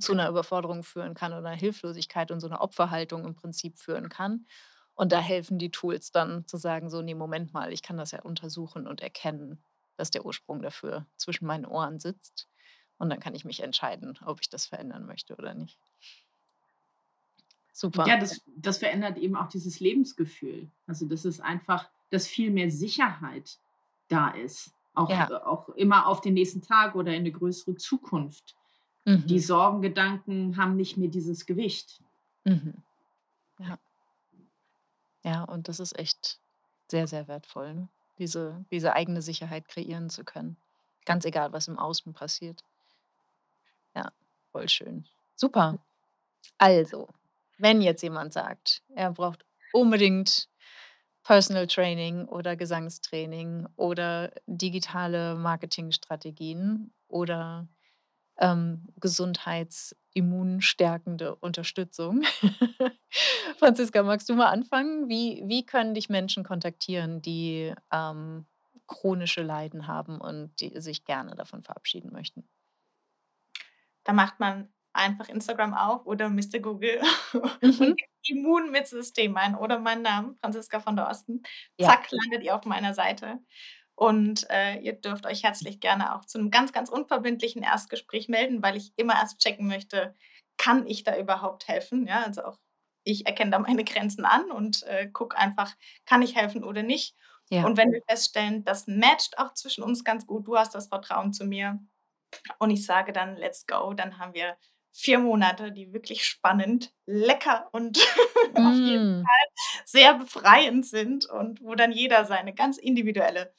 zu 0.00 0.14
'ner 0.14 0.28
Überforderung 0.30 0.82
führen 0.84 1.14
kann 1.14 1.32
oder 1.34 1.50
Hilflosigkeit 1.52 2.30
und 2.32 2.40
so 2.40 2.48
'ner 2.48 2.60
Opferhaltung 2.62 3.24
im 3.26 3.34
Prinzip 3.36 3.78
führen 3.78 4.08
kann. 4.10 4.46
Und 4.94 5.12
da 5.12 5.20
helfen 5.20 5.58
die 5.58 5.70
Tools 5.72 6.12
dann 6.12 6.46
zu 6.48 6.56
sagen 6.58 6.90
so: 6.90 7.02
„Ne, 7.02 7.14
Moment 7.16 7.52
mal, 7.54 7.72
ich 7.72 7.82
kann 7.82 7.98
das 7.98 8.12
ja 8.12 8.22
untersuchen 8.22 8.86
und 8.88 9.00
erkennen, 9.02 9.64
dass 9.96 10.10
der 10.12 10.26
Ursprung 10.26 10.62
dafür 10.62 11.06
zwischen 11.18 11.46
meinen 11.46 11.66
Ohren 11.66 12.00
sitzt.“ 12.00 12.48
Und 12.98 13.10
dann 13.10 13.20
kann 13.20 13.34
ich 13.34 13.44
mich 13.44 13.60
entscheiden, 13.62 14.18
ob 14.24 14.40
ich 14.40 14.48
das 14.50 14.66
verändern 14.66 15.06
möchte 15.06 15.36
oder 15.36 15.54
nicht. 15.54 15.78
Super. 17.74 18.06
Ja, 18.06 18.18
das 18.18 18.42
das 18.56 18.78
verändert 18.78 19.18
eben 19.18 19.36
auch 19.36 19.48
dieses 19.48 19.80
Lebensgefühl. 19.80 20.70
Also, 20.86 21.06
das 21.06 21.24
ist 21.24 21.40
einfach 21.40 21.90
dass 22.10 22.26
viel 22.26 22.50
mehr 22.50 22.70
Sicherheit 22.70 23.58
da 24.08 24.28
ist, 24.30 24.72
auch 24.94 25.18
Ja. 25.18 25.28
äh, 25.28 25.34
auch 25.34 25.68
immer 25.70 26.06
auf 26.06 26.20
den 26.22 26.34
nächsten 26.34 26.62
Tag 26.62 26.94
oder 26.94 27.14
in 27.14 27.24
'ne 27.24 27.32
größere 27.32 27.74
Zukunft. 27.74 28.54
Die 29.28 29.38
Mhm. 29.38 29.40
Sorgengedanken 29.40 30.56
haben 30.56 30.76
nicht 30.76 30.96
mehr 30.96 31.08
dieses 31.10 31.46
Gewicht. 31.46 32.00
Mhm. 32.46 32.82
Ja. 33.60 33.78
Ja, 35.24 35.44
und 35.44 35.68
das 35.68 35.80
ist 35.80 35.98
echt 35.98 36.40
sehr, 36.90 37.06
sehr 37.08 37.26
wertvoll, 37.28 37.74
ne, 37.74 37.88
diese 38.18 38.64
diese 38.70 38.92
eigene 38.94 39.20
Sicherheit 39.22 39.68
kreieren 39.68 40.10
zu 40.10 40.24
können. 40.24 40.56
Ganz 41.04 41.24
egal, 41.24 41.52
was 41.52 41.68
im 41.68 41.78
Außen 41.78 42.12
passiert. 42.12 42.62
Ja, 43.98 44.12
voll 44.52 44.68
schön. 44.68 45.04
Super. 45.34 45.78
Also, 46.58 47.08
wenn 47.58 47.80
jetzt 47.82 48.02
jemand 48.02 48.32
sagt, 48.32 48.82
er 48.94 49.10
braucht 49.12 49.44
unbedingt 49.72 50.48
Personal 51.24 51.66
Training 51.66 52.26
oder 52.26 52.54
Gesangstraining 52.56 53.66
oder 53.76 54.30
digitale 54.46 55.34
Marketingstrategien 55.36 56.92
oder 57.08 57.66
ähm, 58.38 58.86
gesundheitsimmunstärkende 59.00 61.34
Unterstützung. 61.36 62.22
Franziska, 63.58 64.02
magst 64.04 64.28
du 64.28 64.34
mal 64.36 64.50
anfangen? 64.50 65.08
Wie, 65.08 65.42
wie 65.46 65.66
können 65.66 65.94
dich 65.94 66.08
Menschen 66.08 66.44
kontaktieren, 66.44 67.20
die 67.22 67.74
ähm, 67.92 68.46
chronische 68.86 69.42
Leiden 69.42 69.86
haben 69.88 70.20
und 70.20 70.52
die 70.60 70.80
sich 70.80 71.04
gerne 71.04 71.34
davon 71.36 71.62
verabschieden 71.64 72.12
möchten? 72.12 72.44
Da 74.08 74.14
macht 74.14 74.40
man 74.40 74.72
einfach 74.94 75.28
Instagram 75.28 75.74
auf 75.74 76.06
oder 76.06 76.30
Mr. 76.30 76.60
Google 76.60 76.98
Mhm. 77.60 77.70
und 77.80 77.98
gibt 77.98 78.10
Immun 78.30 78.70
mit 78.70 78.86
System 78.88 79.36
ein 79.36 79.54
oder 79.54 79.78
meinen 79.78 80.00
Namen, 80.00 80.34
Franziska 80.40 80.80
von 80.80 80.96
der 80.96 81.08
Osten. 81.08 81.42
Ja. 81.78 81.88
Zack, 81.88 82.10
landet 82.10 82.42
ihr 82.42 82.56
auf 82.56 82.64
meiner 82.64 82.94
Seite. 82.94 83.38
Und 83.94 84.48
äh, 84.48 84.78
ihr 84.78 84.94
dürft 84.94 85.26
euch 85.26 85.42
herzlich 85.44 85.80
gerne 85.80 86.14
auch 86.16 86.24
zu 86.24 86.38
einem 86.38 86.50
ganz, 86.50 86.72
ganz 86.72 86.88
unverbindlichen 86.88 87.62
Erstgespräch 87.62 88.28
melden, 88.28 88.62
weil 88.62 88.76
ich 88.78 88.92
immer 88.96 89.12
erst 89.14 89.40
checken 89.42 89.66
möchte, 89.66 90.16
kann 90.56 90.86
ich 90.86 91.04
da 91.04 91.18
überhaupt 91.18 91.68
helfen? 91.68 92.06
Ja, 92.06 92.22
also 92.22 92.44
auch 92.44 92.58
ich 93.04 93.26
erkenne 93.26 93.50
da 93.50 93.58
meine 93.58 93.84
Grenzen 93.84 94.24
an 94.24 94.50
und 94.50 94.84
äh, 94.84 95.08
gucke 95.08 95.36
einfach, 95.36 95.74
kann 96.06 96.22
ich 96.22 96.34
helfen 96.34 96.64
oder 96.64 96.82
nicht. 96.82 97.14
Ja. 97.50 97.66
Und 97.66 97.76
wenn 97.76 97.92
wir 97.92 98.00
feststellen, 98.08 98.64
das 98.64 98.86
matcht 98.86 99.36
auch 99.38 99.52
zwischen 99.52 99.84
uns 99.84 100.02
ganz 100.02 100.26
gut, 100.26 100.46
du 100.46 100.56
hast 100.56 100.74
das 100.74 100.88
Vertrauen 100.88 101.34
zu 101.34 101.44
mir 101.44 101.78
und 102.58 102.70
ich 102.70 102.84
sage 102.86 103.12
dann, 103.12 103.36
let's 103.36 103.66
go, 103.66 103.94
dann 103.94 104.18
haben 104.18 104.34
wir 104.34 104.56
vier 104.92 105.18
Monate, 105.18 105.72
die 105.72 105.92
wirklich 105.92 106.24
spannend, 106.24 106.92
lecker 107.06 107.68
und 107.72 107.98
auf 108.54 108.80
jeden 108.80 109.06
Mm, 109.06 109.22
Fall 109.22 109.82
sehr 109.84 110.14
befreiend 110.14 110.86
sind 110.86 111.26
und 111.26 111.60
wo 111.62 111.74
dann 111.74 111.92
jeder 111.92 112.24
seine 112.24 112.54
ganz 112.54 112.78
individuelle 112.78 113.54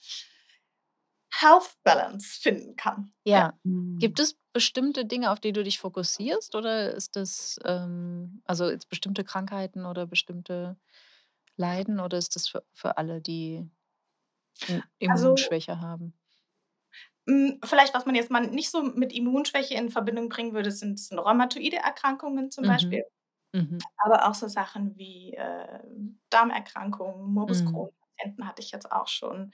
Health 1.31 1.75
Balance 1.83 2.39
finden 2.39 2.75
kann. 2.75 3.13
Ja. 3.25 3.49
ja. 3.63 3.79
Gibt 3.99 4.19
es 4.19 4.37
bestimmte 4.53 5.05
Dinge, 5.05 5.31
auf 5.31 5.39
die 5.39 5.51
du 5.53 5.63
dich 5.63 5.79
fokussierst, 5.79 6.55
oder 6.55 6.93
ist 6.93 7.15
das 7.15 7.59
ähm, 7.65 8.41
also 8.45 8.69
jetzt 8.69 8.89
bestimmte 8.89 9.23
Krankheiten 9.23 9.85
oder 9.85 10.05
bestimmte 10.07 10.77
Leiden, 11.57 11.99
oder 11.99 12.17
ist 12.17 12.35
das 12.35 12.47
für, 12.49 12.63
für 12.73 12.97
alle, 12.97 13.21
die 13.21 13.69
eine 14.67 14.83
Also 15.05 15.37
Immunschwäche 15.37 15.81
haben? 15.81 16.13
Hm, 17.29 17.59
vielleicht, 17.63 17.93
was 17.93 18.07
man 18.07 18.15
jetzt 18.15 18.31
mal 18.31 18.47
nicht 18.47 18.71
so 18.71 18.81
mit 18.83 19.13
Immunschwäche 19.13 19.75
in 19.75 19.91
Verbindung 19.91 20.29
bringen 20.29 20.53
würde, 20.55 20.71
sind 20.71 20.99
sind 20.99 21.19
rheumatoide 21.19 21.77
Erkrankungen 21.77 22.49
zum 22.49 22.65
Mhm. 22.65 22.65
Beispiel, 22.65 23.03
Mhm. 23.53 23.89
aber 23.97 24.27
auch 24.29 24.35
so 24.35 24.47
Sachen 24.47 24.97
wie, 24.97 25.33
äh, 25.35 25.79
Darmerkrankungen, 26.31 27.33
Morbus 27.33 27.63
Mhm. 27.63 27.89
Crohn-Patienten 28.19 28.47
hatte 28.47 28.61
ich 28.63 28.71
jetzt 28.71 28.91
auch 28.91 29.07
schon. 29.07 29.51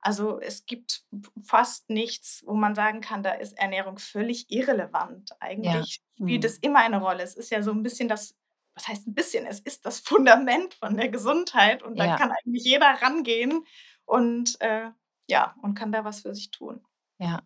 Also, 0.00 0.40
es 0.40 0.66
gibt 0.66 1.04
fast 1.44 1.90
nichts, 1.90 2.44
wo 2.46 2.54
man 2.54 2.74
sagen 2.76 3.00
kann, 3.02 3.22
da 3.24 3.32
ist 3.32 3.58
Ernährung 3.58 3.98
völlig 3.98 4.46
irrelevant. 4.50 5.30
Ja. 5.56 5.84
Eigentlich 5.90 6.00
spielt 6.22 6.44
Mhm. 6.44 6.46
es 6.46 6.58
immer 6.58 6.80
eine 6.80 7.00
Rolle. 7.00 7.22
Es 7.24 7.36
ist 7.36 7.50
ja 7.50 7.62
so 7.62 7.72
'n 7.72 7.82
bisschen 7.84 8.08
das 8.08 8.36
was 8.76 8.88
heißt 8.88 9.06
'n 9.08 9.14
bisschen? 9.14 9.46
Es 9.46 9.60
ist 9.60 9.86
das 9.86 10.00
Fundament 10.00 10.74
von 10.74 10.96
der 10.96 11.08
Gesundheit 11.10 11.82
und 11.84 11.98
da 12.00 12.06
Ja. 12.06 12.20
kann 12.20 12.32
eigentlich 12.32 12.64
jeder 12.64 12.88
rangehen 13.02 13.66
und, 14.06 14.60
äh, 14.62 14.90
ja, 15.30 15.56
und 15.62 15.74
kann 15.76 15.92
da 15.92 16.04
was 16.04 16.22
für 16.22 16.34
sich 16.34 16.50
tun. 16.52 16.84
Ja. 17.20 17.42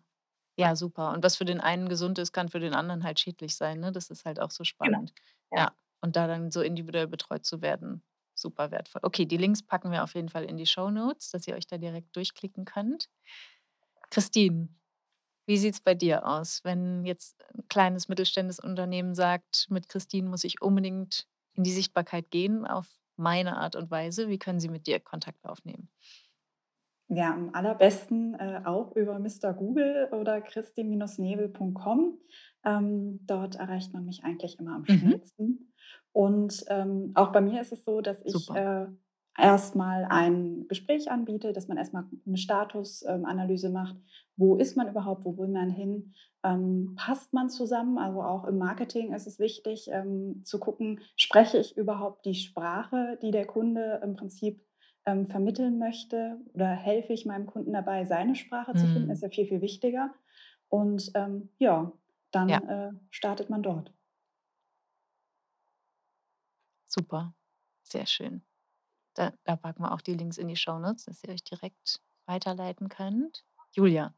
Ja, 0.57 0.75
super. 0.75 1.11
Und 1.13 1.23
was 1.23 1.37
für 1.37 1.45
den 1.45 1.61
einen 1.61 1.89
gesund 1.89 2.19
ist, 2.19 2.33
kann 2.33 2.49
für 2.49 2.59
den 2.59 2.73
anderen 2.75 3.03
halt 3.03 3.19
schädlich 3.19 3.55
sein, 3.57 3.79
ne? 3.79 3.91
Das 3.91 4.09
ist 4.11 4.25
halt 4.25 4.39
auch 4.39 4.51
so 4.51 4.63
Genau. 4.83 4.99
spannend. 4.99 5.13
Ja. 5.51 5.67
Ja. 5.67 5.73
Und 6.01 6.15
da 6.15 6.27
dann 6.27 6.51
so 6.51 6.61
individuell 6.61 7.07
betreut 7.07 7.45
zu 7.45 7.61
werden, 7.61 8.03
super 8.35 8.71
wertvoll. 8.71 9.01
Okay, 9.03 9.25
die 9.25 9.37
Links 9.37 9.63
packen 9.63 9.91
wir 9.91 10.03
auf 10.03 10.15
jeden 10.15 10.29
Fall 10.29 10.45
in 10.45 10.57
die 10.57 10.65
Shownotes, 10.67 11.31
dass 11.31 11.47
ihr 11.47 11.55
euch 11.55 11.67
da 11.67 11.77
direkt 11.77 12.15
durchklicken 12.15 12.65
könnt. 12.65 13.07
Christine, 14.11 14.69
wie 15.47 15.57
sieht's 15.57 15.81
bei 15.81 15.95
dir 15.95 16.27
aus, 16.27 16.61
wenn 16.63 17.05
jetzt 17.05 17.43
'n 17.55 17.67
kleines 17.69 18.09
mittelständisches 18.09 18.63
Unternehmen 18.63 19.15
sagt: 19.15 19.67
„Mit 19.69 19.89
Christine 19.89 20.29
muss 20.29 20.43
ich 20.45 20.61
unbedingt 20.61 21.27
in 21.53 21.63
die 21.63 21.73
Sichtbarkeit 21.73 22.31
gehen 22.31 22.65
auf 22.67 22.87
meine 23.17 23.57
Art 23.57 23.75
und 23.75 23.91
Weise“, 23.91 24.29
wie 24.29 24.39
können 24.39 24.59
sie 24.61 24.69
mit 24.69 24.87
dir 24.87 24.99
Kontakt 25.01 25.45
aufnehmen? 25.45 25.89
Ja, 27.09 27.33
am 27.33 27.49
allerbesten, 27.53 28.33
äh, 28.35 28.61
auch 28.65 28.95
über 28.95 29.19
Mr. 29.19 29.53
Google 29.53 30.07
oder 30.13 30.41
christi-nebel.com. 30.41 32.17
Ähm, 32.65 33.19
dort 33.25 33.55
erreicht 33.55 33.93
man 33.93 34.05
mich 34.05 34.23
eigentlich 34.23 34.57
immer 34.57 34.75
am 34.75 34.85
Mhm. 34.89 35.23
schnellsten. 35.25 35.73
Und, 36.13 36.63
ähm, 36.69 37.11
auch 37.15 37.31
bei 37.31 37.41
mir 37.41 37.61
ist 37.61 37.73
es 37.73 37.83
so, 37.83 37.99
dass 38.01 38.21
ich, 38.23 38.55
äh, 38.55 38.85
erst 39.37 39.75
mal 39.75 40.05
ein 40.09 40.67
Gespräch 40.69 41.09
anbiete, 41.11 41.53
dass 41.53 41.67
man 41.67 41.77
erst 41.77 41.91
mal 41.93 42.05
'ne 42.25 42.37
Status 42.37 43.03
ähm, 43.07 43.23
macht. 43.73 43.97
Wo 44.37 44.55
ist 44.55 44.77
man 44.77 44.87
überhaupt? 44.87 45.25
Wo 45.25 45.37
will 45.37 45.47
man 45.49 45.69
hin? 45.71 46.13
Ähm, 46.43 46.93
passt 46.95 47.33
man 47.33 47.49
zusammen? 47.49 47.97
Also, 47.97 48.21
auch 48.21 48.45
im 48.45 48.57
Marketing 48.59 49.11
ist 49.13 49.27
es 49.27 49.39
wichtig, 49.39 49.89
ähm, 49.91 50.41
zu 50.43 50.59
gucken, 50.59 51.01
spreche 51.17 51.57
ich 51.57 51.75
überhaupt 51.77 52.25
die 52.25 52.35
Sprache, 52.35 53.17
die 53.21 53.31
der 53.31 53.45
Kunde 53.47 53.99
im 54.03 54.15
Prinzip, 54.15 54.61
ähm, 55.05 55.25
vermitteln 55.27 55.79
möchte 55.79 56.39
oder 56.53 56.69
helfe 56.69 57.13
ich 57.13 57.25
meinem 57.25 57.45
Kunden 57.47 57.73
dabei, 57.73 58.05
seine 58.05 58.35
Sprache 58.35 58.75
zu 58.75 58.87
finden, 58.87 59.09
ist 59.11 59.21
Mhm. 59.21 59.23
ja 59.23 59.29
viel, 59.29 59.47
viel 59.47 59.61
wichtiger. 59.61 60.13
Und, 60.69 61.11
ähm, 61.15 61.49
ja, 61.59 61.93
dann, 62.31 62.49
Ja. 62.49 62.63
äh, 62.63 62.91
startet 63.11 63.49
man 63.49 63.63
dort. 63.63 63.93
Super, 66.91 67.35
sehr 67.83 68.05
schön. 68.05 68.43
Da 69.15 69.33
da 69.45 69.55
packen 69.57 69.83
wir 69.83 69.93
auch 69.93 70.01
die 70.01 70.15
Links 70.15 70.37
in 70.39 70.47
die 70.49 70.57
Shownotes, 70.57 71.05
dass 71.05 71.23
ihr 71.23 71.31
euch 71.31 71.43
direkt 71.43 72.01
weiterleiten 72.27 72.89
könnt. 72.89 73.45
Julia. 73.73 74.15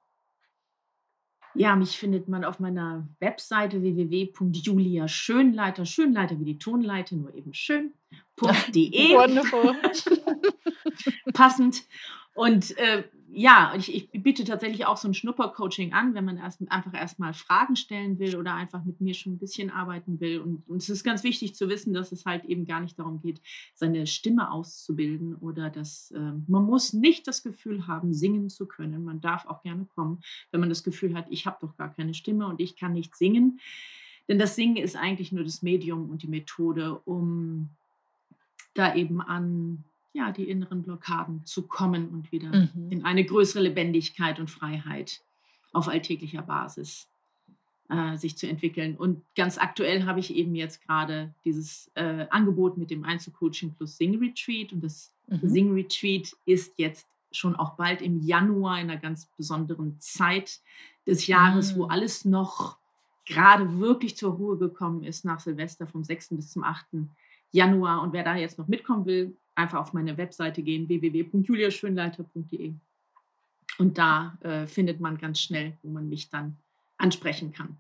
Ja, 1.56 1.76
mich 1.76 1.97
findet 1.97 2.28
man 2.28 2.43
auf 2.43 2.60
meiner 2.60 3.08
Webseite 3.20 3.82
www.juliaschönleiter 3.82 5.86
Schönleiter 5.86 6.39
wie 6.39 6.45
die 6.45 6.60
Tonleiter, 6.60 7.16
nur 7.16 7.34
eben 7.34 7.53
schön.de. 7.53 7.91
Wonderful. 9.16 9.76
Passend. 11.34 11.84
Und, 12.34 12.78
äh, 12.78 13.03
ja, 13.36 13.73
ich 13.77 13.93
ich 14.13 14.23
biete 14.23 14.43
tatsächlich 14.45 14.86
auch 14.86 14.97
so 14.97 15.07
'n 15.07 15.13
Schnuppercoaching 15.13 15.93
an, 15.93 16.13
wenn 16.15 16.25
man 16.25 16.38
erst 16.38 16.61
einfach 16.71 16.93
erst 16.93 17.19
mal 17.19 17.33
Fragen 17.33 17.75
stellen 17.75 18.19
will 18.19 18.36
oder 18.38 18.55
einfach 18.55 18.83
mit 18.86 19.01
mir 19.01 19.13
schon 19.13 19.33
'n 19.33 19.38
bisschen 19.39 19.69
arbeiten 19.71 20.19
will. 20.21 20.39
Und 20.39 20.67
und 20.67 20.77
es 20.81 20.89
ist 20.89 21.03
ganz 21.03 21.23
wichtig 21.23 21.55
zu 21.55 21.69
wissen, 21.69 21.93
dass 21.93 22.11
es 22.11 22.25
halt 22.25 22.45
eben 22.45 22.65
gar 22.65 22.79
nicht 22.81 22.97
darum 22.99 23.19
geht, 23.21 23.41
seine 23.75 24.07
Stimme 24.07 24.51
auszubilden 24.51 25.36
oder 25.36 25.69
dass 25.69 26.11
ähm, 26.15 26.45
man 26.47 26.63
muss 26.65 26.93
nicht 26.93 27.27
das 27.27 27.43
Gefühl 27.43 27.88
haben, 27.88 28.13
singen 28.13 28.49
zu 28.49 28.65
können. 28.67 29.03
Man 29.03 29.21
darf 29.21 29.45
auch 29.47 29.61
gerne 29.63 29.86
kommen, 29.86 30.21
wenn 30.51 30.61
man 30.61 30.69
das 30.69 30.83
Gefühl 30.83 31.15
hat: 31.15 31.27
„Ich 31.29 31.45
habe 31.45 31.57
doch 31.61 31.75
gar 31.77 31.93
keine 31.93 32.13
Stimme 32.13 32.47
und 32.47 32.61
ich 32.61 32.75
kann 32.77 32.93
nicht 32.93 33.15
singen.“ 33.15 33.59
Denn 34.27 34.39
das 34.39 34.55
Singen 34.55 34.77
ist 34.77 34.95
eigentlich 34.95 35.31
nur 35.31 35.43
das 35.43 35.61
Medium 35.61 36.09
und 36.09 36.23
die 36.23 36.27
Methode, 36.27 36.99
um 37.05 37.69
da 38.75 38.93
eben 38.95 39.21
an, 39.21 39.86
ja, 40.16 40.32
die 40.32 40.49
inneren 40.49 40.82
Blockaden 40.82 41.45
zu 41.45 41.63
kommen 41.68 42.07
und 42.09 42.32
wieder 42.32 42.49
Mhm. 42.49 42.89
in 42.91 43.05
eine 43.05 43.26
größere 43.26 43.61
Lebendigkeit 43.63 44.39
und 44.39 44.49
Freiheit 44.49 45.22
auf 45.74 45.89
alltäglicher 45.89 46.41
Basis, 46.41 47.09
äh, 47.89 48.18
sich 48.18 48.38
zu 48.38 48.47
entwickeln. 48.47 48.95
Und 48.95 49.24
ganz 49.36 49.57
aktuell 49.57 50.05
habe 50.05 50.22
ich 50.22 50.34
eben 50.34 50.55
jetzt 50.55 50.86
grade 50.88 51.34
dieses, 51.43 51.91
äh, 51.95 52.28
Angebot 52.30 52.78
mit 52.78 52.89
dem 52.91 53.03
Einzelcoaching 53.03 53.74
plus 53.76 53.97
Sing-Retreat 53.97 54.72
und 54.74 54.82
das 54.84 55.11
Mhm. 55.28 55.49
Sing-Retreat 55.49 56.36
ist 56.45 56.80
jetzt 56.80 57.07
schon 57.32 57.55
auch 57.57 57.76
bald 57.76 58.01
im 58.01 58.22
Januar 58.22 58.80
in 58.80 58.88
'ner 58.88 58.97
ganz 58.97 59.26
besonderen 59.38 59.99
Zeit 59.99 60.61
des 61.05 61.28
Jahres, 61.28 61.76
wo 61.76 61.86
Mhm. 61.86 61.91
alles 61.91 62.26
noch 62.26 62.78
grade 63.28 63.80
wirklich 63.80 64.16
zur 64.16 64.34
Ruhe 64.36 64.57
gekommen 64.57 65.03
ist 65.03 65.26
nach 65.26 65.41
Silvester 65.41 65.88
vom 65.88 66.03
6. 66.05 66.38
bis 66.38 66.51
zum 66.51 66.63
8. 66.63 67.09
Januar. 67.56 68.01
Und 68.01 68.14
wer 68.14 68.24
da 68.24 68.36
jetzt 68.36 68.58
noch 68.60 68.68
mitkommen 68.68 69.06
will, 69.06 69.38
einfach 69.56 69.80
auf 69.80 69.93
meine 69.93 70.18
Webseite 70.18 70.62
gehen, 70.62 70.88
www.juliaschönleiter.de. 70.89 72.76
Und 73.78 73.97
da, 73.97 74.38
äh, 74.41 74.68
findet 74.68 74.99
man 74.99 75.18
ganz 75.18 75.39
schnell, 75.39 75.78
wo 75.82 75.89
man 75.89 76.08
mich 76.08 76.30
dann 76.30 76.58
ansprechen 76.97 77.51
kann 77.51 77.78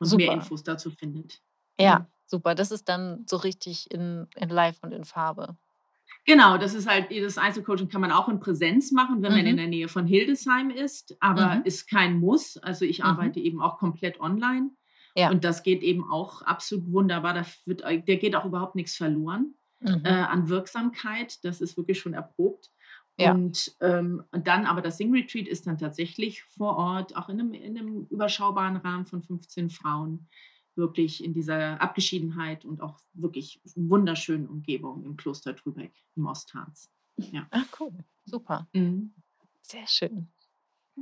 und 0.00 0.08
mehr 0.16 0.26
Super. 0.28 0.32
Infos 0.34 0.62
dazu 0.62 0.90
findet. 0.90 1.40
Ja, 1.80 2.00
Mhm. 2.00 2.06
super. 2.26 2.54
Das 2.54 2.70
ist 2.70 2.88
dann 2.88 3.24
so 3.28 3.36
richtig 3.36 3.90
in 3.90 4.26
in 4.36 4.48
live 4.48 4.78
und 4.82 4.92
in 4.92 5.04
Farbe. 5.04 5.56
Genau, 6.24 6.56
das 6.58 6.74
ist 6.74 6.86
halt 6.88 7.10
das 7.10 7.36
Einzelcoaching 7.38 7.88
kann 7.88 8.00
man 8.00 8.12
auch 8.12 8.28
in 8.28 8.40
Präsenz 8.40 8.92
machen, 8.92 9.22
wenn 9.22 9.32
man 9.32 9.46
in 9.46 9.52
Mhm. 9.54 9.58
der 9.58 9.66
Nähe 9.68 9.88
von 9.88 10.06
Hildesheim 10.06 10.70
ist, 10.70 11.16
aber 11.20 11.56
Mhm. 11.56 11.62
ist 11.64 11.88
kein 11.90 12.18
Muss. 12.18 12.56
Also, 12.58 12.84
ich 12.84 12.98
Mhm. 13.00 13.04
arbeite 13.06 13.40
eben 13.40 13.60
auch 13.60 13.78
komplett 13.78 14.20
online 14.20 14.70
Ja. 15.16 15.30
und 15.30 15.44
das 15.44 15.62
geht 15.62 15.82
eben 15.82 16.10
auch 16.10 16.42
absolut 16.42 16.90
wunderbar. 16.92 17.34
Da 17.34 17.44
wird 17.66 17.82
da 17.82 17.94
geht 17.96 18.36
auch 18.36 18.44
überhaupt 18.46 18.74
nix 18.76 18.96
verloren, 18.96 19.54
äh, 20.04 20.10
Mhm. 20.10 20.12
an 20.12 20.48
Wirksamkeit. 20.48 21.44
Das 21.44 21.60
ist 21.60 21.76
wirklich 21.76 21.98
schon 22.00 22.14
erprobt. 22.14 22.70
Ja. 23.20 23.32
Und, 23.32 23.76
ähm 23.80 24.24
und 24.32 24.46
dann 24.48 24.66
aber 24.66 24.82
das 24.82 24.98
Sing-Retreat 24.98 25.48
ist 25.48 25.66
dann 25.66 25.78
tatsächlich 25.78 26.44
vor 26.44 26.76
Ort, 26.76 27.16
auch 27.16 27.28
in 27.28 27.36
'nem 27.38 27.52
in 27.54 27.72
'nem 27.74 28.06
überschaubaren 28.10 28.76
Rahmen 28.76 29.06
von 29.06 29.22
15 29.22 29.70
Frauen, 29.70 30.28
wirklich 30.76 31.24
in 31.24 31.34
dieser 31.34 31.80
Abgeschiedenheit 31.82 32.64
und 32.64 32.80
auch 32.82 32.98
wirklich 33.14 33.60
wunderschönen 33.74 34.46
Umgebung 34.48 35.04
im 35.04 35.16
Kloster 35.16 35.56
Trübeck 35.56 35.94
im 36.16 36.26
Ostharz. 36.26 36.90
Ja. 37.32 37.50
Ach 37.50 37.66
cool, 37.80 38.04
super. 38.24 38.68
Mhm. 38.74 39.14
Sehr 39.62 39.86
schön. 39.86 40.28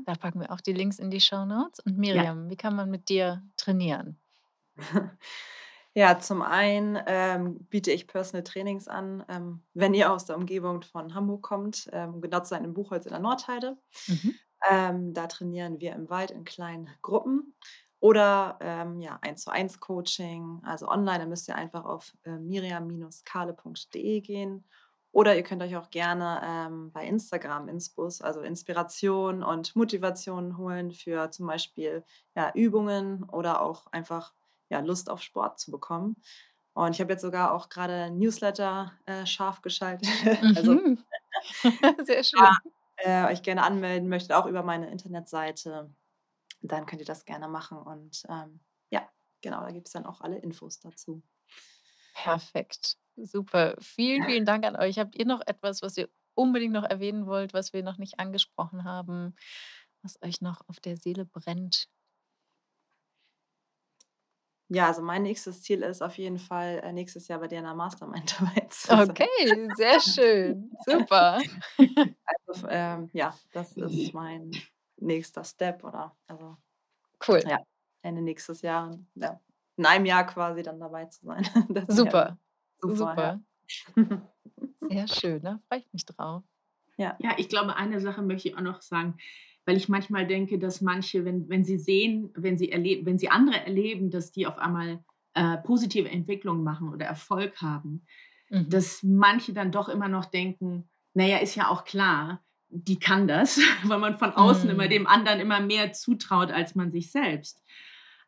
Da 0.05 0.15
packen 0.15 0.41
wir 0.41 0.53
auch 0.53 0.61
die 0.61 0.73
Links 0.73 0.99
in 0.99 1.11
die 1.11 1.21
Shownotes. 1.21 1.81
Und 1.81 1.97
Ja. 2.11 2.27
Miriam, 2.27 2.51
wie 2.51 2.57
kann 2.57 2.77
man 2.77 2.91
mit 2.91 3.09
dir 3.09 3.43
trainieren? 3.57 4.19
Ja, 5.95 6.19
zum 6.21 6.43
einen, 6.43 6.99
ähm, 7.07 7.67
biete 7.71 7.91
ich 7.91 8.07
Personal 8.07 8.45
Trainings 8.45 8.87
an, 8.87 9.25
ähm, 9.31 9.63
wenn 9.73 9.95
ihr 9.95 10.13
aus 10.13 10.27
der 10.27 10.37
Umgebung 10.37 10.83
von 10.83 11.15
Hamburg 11.15 11.43
kommt, 11.43 11.89
ähm, 11.93 12.15
um 12.17 12.21
genau 12.21 12.41
zu 12.41 12.51
sein 12.51 12.65
in 12.65 12.75
Buchholz 12.75 13.07
in 13.07 13.13
der 13.13 13.21
Nordheide. 13.21 13.79
Mhm. 14.09 14.39
Ähm, 14.71 15.15
da 15.15 15.27
trainieren 15.29 15.81
wir 15.81 15.95
im 15.95 16.11
Wald 16.11 16.31
in 16.33 16.45
kleinen 16.45 16.91
Gruppen 17.03 17.55
oder, 18.01 18.59
ähm, 18.63 19.01
ja, 19.01 19.19
Eins-zu-eins 19.23 19.81
Coaching, 19.81 20.61
also 20.65 20.89
online. 20.89 21.21
Da 21.21 21.27
müsst 21.27 21.49
ihr 21.49 21.57
einfach 21.57 21.85
auf, 21.87 22.13
äh, 22.25 22.39
miriam-kahle.de 22.39 24.21
gehen 24.23 24.65
oder 25.17 25.37
ihr 25.37 25.43
könnt 25.43 25.63
euch 25.63 25.77
auch 25.77 25.91
gerne, 25.91 26.41
ähm, 26.45 26.93
bei 26.93 27.07
Instagram 27.07 27.69
Inspus, 27.69 28.21
also 28.21 28.41
Inspiration 28.43 29.43
und 29.43 29.75
Motivation 29.77 30.59
holen 30.59 30.93
für 30.93 31.31
zum 31.31 31.47
Beispiel, 31.47 32.05
ja, 32.37 32.53
Übungen 32.55 33.25
oder 33.25 33.63
auch 33.63 33.87
einfach, 33.93 34.35
ja, 34.69 34.81
Lust 34.81 35.09
auf 35.11 35.23
Sport 35.23 35.59
zu 35.61 35.71
bekommen. 35.71 36.17
Und 36.75 36.93
ich 36.95 37.01
habe 37.01 37.13
jetzt 37.15 37.23
sogar 37.23 37.53
auch 37.55 37.69
gerade 37.71 38.11
Newsletter, 38.11 38.93
äh, 39.07 39.25
scharf 39.27 39.63
geschaltet. 39.63 40.09
Also 40.57 40.79
Mhm. 40.79 41.05
Sehr 42.07 42.23
ja, 42.37 42.51
schön. 42.51 42.59
äh, 42.99 43.25
euch 43.33 43.43
gerne 43.43 43.63
anmelden 43.65 44.09
möchtet, 44.09 44.33
auch 44.33 44.47
über 44.47 44.63
meine 44.63 44.91
Internetseite, 44.91 45.95
dann 46.63 46.87
könnt 46.87 47.03
ihr 47.03 47.07
das 47.07 47.25
gerne 47.27 47.49
machen 47.49 47.79
und, 47.79 48.25
ähm, 48.31 48.61
ja, 48.91 49.09
genau, 49.43 49.63
da 49.63 49.73
gibt's 49.73 49.93
dann 49.93 50.07
auch 50.07 50.21
alle 50.23 50.39
Infos 50.39 50.81
dazu. 50.81 51.23
Perfekt. 52.15 52.97
Super. 53.17 53.77
Vielen, 53.81 54.25
vielen 54.25 54.45
Dank 54.45 54.65
an 54.65 54.77
euch. 54.77 54.99
Habt 54.99 55.17
ihr 55.17 55.27
noch 55.27 55.41
etwas, 55.47 55.83
was 55.83 55.97
ihr 55.97 56.09
unbedingt 56.35 56.73
noch 56.73 56.85
erwähnen 56.85 57.27
wollt, 57.27 57.55
was 57.55 57.73
wir 57.73 57.83
noch 57.83 57.99
nicht 57.99 58.19
angesprochen 58.19 58.85
haben, 58.85 59.35
was 60.03 60.21
euch 60.23 60.41
noch 60.41 60.61
auf 60.69 60.81
der 60.81 60.97
Seele 60.97 61.25
brennt? 61.25 61.89
Ja, 64.69 64.89
also 64.89 65.01
mein 65.01 65.23
nächstes 65.23 65.63
Ziel 65.63 65.83
ist 65.83 66.03
auf 66.03 66.19
jeden 66.19 66.39
Fall, 66.39 66.81
äh, 66.83 66.93
nächstes 66.93 67.29
Jahr 67.29 67.39
bei 67.39 67.47
der 67.47 67.63
Mastermind 67.75 68.37
dabei 68.41 68.67
zu 68.69 68.89
sein. 68.89 69.11
Okay, 69.11 69.69
sehr 69.77 70.01
schön. 70.01 70.73
Super. 70.85 71.41
Also, 72.49 72.69
ähm, 72.69 73.11
ja, 73.13 73.37
das 73.53 73.77
ist 73.77 74.15
mein 74.15 74.51
nächster 74.99 75.43
Step 75.45 75.83
oder 75.83 76.17
also 76.29 76.57
Cool. 77.27 77.43
ja, 77.47 77.59
Ende 78.03 78.23
nächstes 78.23 78.63
Jahr, 78.63 78.97
ja, 79.15 79.41
in 79.77 79.85
einem 79.85 80.07
Jahr 80.07 80.25
quasi 80.27 80.63
dann 80.63 80.79
dabei 80.79 81.07
zu 81.07 81.27
sein. 81.27 81.45
Das 81.69 81.87
Super. 81.89 82.39
Super, 82.89 83.17
Super. 83.17 83.41
ja. 83.97 83.97
Sehr 84.89 85.09
schön, 85.09 85.43
da 85.43 85.61
freue 85.69 85.81
ich 85.81 85.93
mich 85.93 86.07
drauf. 86.07 86.43
Ja. 86.97 87.17
Ja, 87.21 87.33
ich 87.39 87.49
glaube, 87.49 87.77
eine 87.77 88.01
Sache 88.01 88.23
möchte 88.23 88.49
ich 88.49 88.57
auch 88.57 88.61
noch 88.63 88.83
sagen, 88.83 89.17
weil 89.65 89.77
ich 89.77 89.89
manchmal 89.89 90.27
denke, 90.27 90.59
dass 90.59 90.81
manche, 90.81 91.25
wenn 91.25 91.49
wenn 91.49 91.65
sie 91.65 91.77
sehen 91.79 92.31
wenn 92.35 92.57
sie 92.57 92.71
erleben 92.73 93.05
wenn 93.07 93.19
sie 93.19 93.29
andere 93.31 93.61
erleben, 93.65 94.11
dass 94.11 94.33
die 94.33 94.47
auf 94.47 94.59
einmal, 94.59 95.05
äh, 95.35 95.59
positive 95.59 96.09
Entwicklungen 96.09 96.63
machen 96.65 96.89
oder 96.89 97.07
Erfolg 97.07 97.61
haben, 97.61 98.07
Mhm. 98.51 98.71
dass 98.71 99.03
manche 99.03 99.53
dann 99.53 99.73
doch 99.73 99.89
immer 99.89 100.09
noch 100.09 100.27
denken: 100.27 100.89
„Na 101.15 101.25
ja, 101.27 101.39
ist 101.39 101.57
ja 101.57 101.69
auch 101.69 101.85
klar, 101.85 102.45
die 102.69 102.99
kann 102.99 103.27
das“, 103.29 103.59
weil 103.85 103.99
man 103.99 104.17
von 104.19 104.33
außen 104.33 104.71
immer 104.71 104.87
Mhm. 104.87 104.91
dem 104.91 105.07
anderen 105.07 105.41
immer 105.41 105.61
mehr 105.61 105.93
zutraut 105.93 106.51
als 106.53 106.75
man 106.77 106.91
sich 106.93 107.11
selbst. 107.11 107.63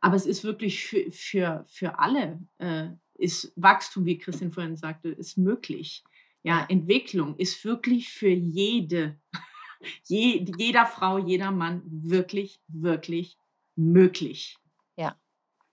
Aber 0.01 0.17
es 0.17 0.27
ist 0.27 0.45
wirklich 0.45 0.85
für 0.85 1.11
für 1.13 1.65
für 1.69 1.99
alle, 1.99 2.41
äh, 2.59 2.89
ist 3.19 3.53
Wachstum, 3.57 4.05
wie 4.07 4.19
Christine 4.19 4.51
vorhin 4.51 4.77
sagte, 4.77 5.11
ist 5.11 5.37
möglich. 5.37 6.05
Ja, 6.43 6.61
Ja. 6.61 6.67
Entwicklung 6.69 7.37
ist 7.37 7.65
wirklich 7.65 8.11
für 8.11 8.29
jede 8.29 9.19
je 10.05 10.45
jeder 10.57 10.87
Frau, 10.87 11.19
jeder 11.19 11.51
Mann 11.51 11.83
wirklich, 11.85 12.61
wirklich 12.69 13.37
möglich. 13.77 14.57
Ja. 14.97 15.17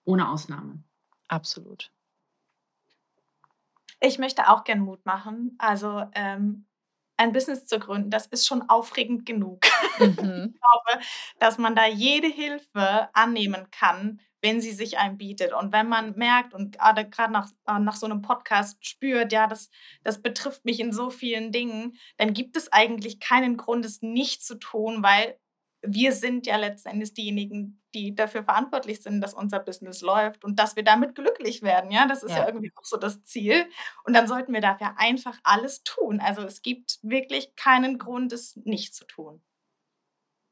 Ohne 0.03 0.29
Ausnahme. 0.29 0.83
Absolut. 1.27 1.91
Ich 3.99 4.19
möchte 4.19 4.49
auch 4.49 4.63
gern 4.63 4.79
Mut 4.79 5.05
machen. 5.05 5.55
Also, 5.57 6.03
ähm, 6.13 6.65
ein 7.17 7.31
Business 7.31 7.65
zu 7.65 7.79
gründen, 7.79 8.09
das 8.11 8.27
ist 8.27 8.45
schon 8.45 8.69
aufregend 8.69 9.25
genug. 9.25 9.61
Mhm. 9.97 10.53
Ich 10.53 10.59
glaube, 10.59 11.05
dass 11.39 11.57
man 11.57 11.73
da 11.73 11.87
jede 11.87 12.27
Hilfe 12.27 13.07
annehmen 13.13 13.71
kann, 13.71 14.19
wenn 14.45 14.61
sie 14.61 14.71
sich 14.73 14.99
einem 14.99 15.17
bietet. 15.19 15.53
Und 15.53 15.73
wenn 15.73 15.89
man 15.89 16.15
merkt 16.17 16.53
und 16.55 16.79
grad 16.79 17.31
nach 17.31 17.49
äh, 17.67 17.79
nach 17.79 17.97
so 17.97 18.07
'nem 18.07 18.23
Podcast 18.23 18.85
spürt: 18.85 19.33
„Ja, 19.33 19.47
das 19.47 19.69
das 20.05 20.21
betrifft 20.23 20.65
mich 20.65 20.79
in 20.81 20.93
so 20.93 21.11
vielen 21.11 21.51
Dingen“, 21.53 21.97
dann 22.17 22.33
gibt 22.35 22.57
es 22.57 22.71
eigentlich 22.73 23.19
keinen 23.21 23.57
Grund, 23.57 23.85
es 23.85 24.03
nicht 24.03 24.45
zu 24.45 24.55
tun, 24.59 25.03
weil 25.03 25.37
wir 25.87 26.13
sind 26.13 26.47
ja 26.47 26.57
letzten 26.57 26.89
Endes 26.89 27.13
diejenigen, 27.13 27.81
die 27.95 28.15
dafür 28.15 28.43
verantwortlich 28.43 29.03
sind, 29.03 29.21
dass 29.21 29.33
unser 29.35 29.59
Business 29.59 30.01
läuft 30.01 30.43
und 30.45 30.59
dass 30.59 30.75
wir 30.75 30.83
damit 30.83 31.15
glücklich 31.15 31.61
werden, 31.63 31.91
ja? 31.91 32.07
Das 32.07 32.23
ist 32.23 32.35
ja 32.35 32.45
Ja. 32.45 32.47
irgendwie 32.47 32.71
auch 32.75 32.85
so 32.85 32.97
das 32.97 33.23
Ziel. 33.23 33.67
Und 34.05 34.13
dann 34.15 34.27
sollten 34.27 34.53
wir 34.53 34.61
dafür 34.61 34.97
einfach 34.99 35.37
alles 35.43 35.83
tun. 35.83 36.19
Also, 36.21 36.41
es 36.43 36.61
gibt 36.63 36.99
wirklich 37.03 37.55
keinen 37.55 37.99
Grund, 37.99 38.33
es 38.33 38.55
nicht 38.63 38.95
zu 38.95 39.05
tun. 39.05 39.41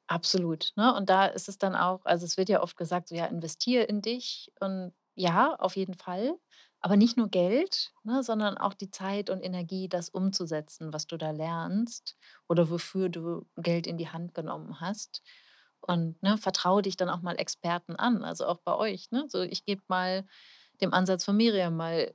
Absolut, 0.09 0.71
ne? 0.75 0.93
Und 0.93 1.09
da 1.09 1.25
ist 1.27 1.47
es 1.47 1.57
dann 1.57 1.75
auch 1.75 2.01
also, 2.05 2.25
es 2.25 2.37
wird 2.37 2.49
ja 2.49 2.61
oft 2.61 2.75
gesagt 2.77 3.07
so: 3.07 3.15
„Ja, 3.15 3.25
investiere 3.25 3.83
in 3.83 4.01
dich.“ 4.01 4.51
Und 4.59 4.93
ja, 5.15 5.55
auf 5.55 5.75
jeden 5.77 5.93
Fall, 5.93 6.35
aber 6.81 6.97
nicht 6.97 7.15
nur 7.17 7.29
Geld, 7.29 7.93
ne, 8.03 8.21
sondern 8.23 8.57
auch 8.57 8.73
die 8.73 8.91
Zeit 8.91 9.29
und 9.29 9.41
Energie, 9.41 9.87
das 9.87 10.09
umzusetzen, 10.09 10.91
was 10.91 11.07
du 11.07 11.17
da 11.17 11.31
lernst 11.31 12.17
oder 12.49 12.69
wofür 12.69 13.09
du 13.09 13.45
Geld 13.55 13.87
in 13.87 13.97
die 13.97 14.09
Hand 14.09 14.33
genommen 14.33 14.81
hast. 14.81 15.21
Und, 15.81 16.21
ne, 16.23 16.37
vertraue 16.37 16.81
dich 16.81 16.97
dann 16.97 17.09
auch 17.09 17.21
mal 17.21 17.35
Experten 17.39 17.95
an, 17.95 18.23
also 18.23 18.45
auch 18.47 18.59
bei 18.63 18.75
euch, 18.75 19.09
ne? 19.11 19.25
So, 19.29 19.41
ich 19.41 19.65
gebe 19.65 19.81
mal 19.87 20.25
dem 20.81 20.93
Ansatz 20.93 21.23
von 21.25 21.37
Miriam 21.37 21.75
mal 21.77 22.13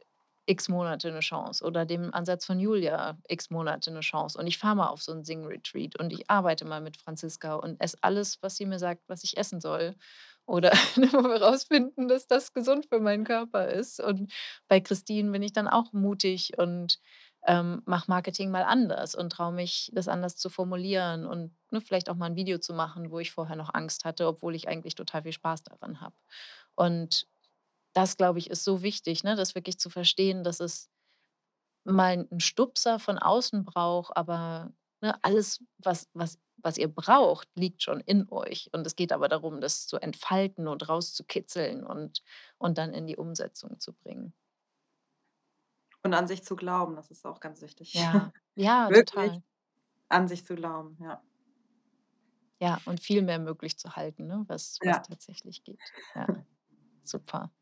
X 0.48 0.68
Monate 0.70 1.10
'ne 1.12 1.20
Chance 1.20 1.64
oder 1.64 1.86
dem 1.86 2.14
Ansatz 2.14 2.46
von 2.46 2.58
Julia 2.60 3.18
X 3.28 3.50
Monate 3.50 3.90
'ne 3.92 4.00
Chance. 4.00 4.38
Und 4.38 4.46
ich 4.48 4.58
fahre 4.58 4.76
mal 4.76 4.88
auf 4.88 5.02
so 5.02 5.12
'n 5.12 5.24
Sing-Retreat 5.24 5.98
und 6.00 6.12
ich 6.12 6.30
arbeite 6.30 6.64
mal 6.64 6.80
mit 6.80 6.96
Franziska 6.96 7.54
und 7.56 7.80
esse 7.80 7.98
alles, 8.02 8.38
was 8.42 8.56
sie 8.56 8.66
mir 8.66 8.78
sagt, 8.78 9.02
was 9.08 9.24
ich 9.24 9.36
essen 9.38 9.60
soll. 9.60 9.94
Oder 10.46 10.70
ne, 10.96 11.08
wo 11.12 11.22
wir 11.24 11.42
rausfinden, 11.42 12.08
dass 12.08 12.26
das 12.26 12.52
gesund 12.54 12.86
für 12.86 13.00
meinen 13.00 13.24
Körper 13.24 13.68
ist. 13.68 14.00
Und 14.00 14.32
bei 14.68 14.80
Christine 14.80 15.30
bin 15.32 15.42
ich 15.42 15.52
dann 15.52 15.68
auch 15.68 15.92
mutig 15.92 16.58
und, 16.58 16.98
ähm, 17.46 17.82
mache 17.86 18.10
Marketing 18.10 18.50
mal 18.50 18.64
anders 18.64 19.14
und 19.14 19.30
traue 19.30 19.52
mich, 19.52 19.90
das 19.94 20.08
anders 20.08 20.36
zu 20.36 20.50
formulieren 20.50 21.26
und, 21.26 21.52
ne, 21.70 21.80
vielleicht 21.82 22.10
auch 22.10 22.16
mal 22.16 22.26
'n 22.30 22.36
Video 22.36 22.58
zu 22.58 22.74
machen, 22.74 23.10
wo 23.10 23.18
ich 23.20 23.30
vorher 23.32 23.56
noch 23.56 23.74
Angst 23.74 24.04
hatte, 24.06 24.26
obwohl 24.26 24.54
ich 24.54 24.68
eigentlich 24.68 24.94
total 24.96 25.22
viel 25.22 25.32
Spaß 25.32 25.62
daran 25.64 26.00
habe. 26.00 26.14
Und 26.74 27.26
das, 27.98 28.16
glaube 28.16 28.38
ich, 28.38 28.50
ist 28.50 28.64
so 28.64 28.82
wichtig, 28.82 29.24
ne, 29.24 29.36
das 29.36 29.54
wirklich 29.56 29.78
zu 29.78 29.90
verstehen, 29.90 30.44
dass 30.44 30.60
es 30.60 30.90
mal 31.84 32.26
'n 32.30 32.40
Stupser 32.40 32.98
von 32.98 33.18
außen 33.18 33.64
braucht, 33.64 34.16
aber, 34.16 34.72
ne, 35.02 35.18
alles, 35.24 35.60
was 35.78 36.08
was 36.14 36.38
was 36.62 36.78
ihr 36.78 36.88
braucht, 36.88 37.48
liegt 37.56 37.82
schon 37.84 38.00
in 38.00 38.28
euch. 38.30 38.70
Und 38.72 38.86
es 38.86 38.96
geht 38.96 39.12
aber 39.12 39.28
darum, 39.28 39.60
das 39.60 39.86
zu 39.86 39.98
entfalten 39.98 40.68
und 40.68 40.88
rauszukitzeln 40.88 41.84
und 41.86 42.22
und 42.58 42.78
dann 42.78 42.92
in 42.94 43.06
die 43.06 43.16
Umsetzung 43.16 43.80
zu 43.80 43.94
bringen. 43.94 44.34
Und 46.04 46.14
an 46.14 46.28
sich 46.28 46.44
zu 46.44 46.56
glauben, 46.56 46.96
das 46.96 47.10
ist 47.10 47.26
auch 47.26 47.40
ganz 47.40 47.60
wichtig. 47.62 47.94
Ja, 47.94 48.32
ja, 48.54 48.88
Wirklich 48.88 49.32
total. 49.32 49.42
an 50.10 50.28
sich 50.28 50.44
zu 50.46 50.54
glauben, 50.56 50.96
ja. 51.00 51.22
Ja, 52.60 52.80
und 52.84 53.00
viel 53.00 53.22
mehr 53.22 53.38
möglich 53.38 53.78
zu 53.78 53.94
halten, 53.94 54.26
ne, 54.26 54.44
was 54.48 54.80
was 54.82 55.00
Ja. 55.00 55.08
tatsächlich 55.08 55.62
geht. 55.62 55.94
Ja, 56.14 56.32
super. 57.04 57.52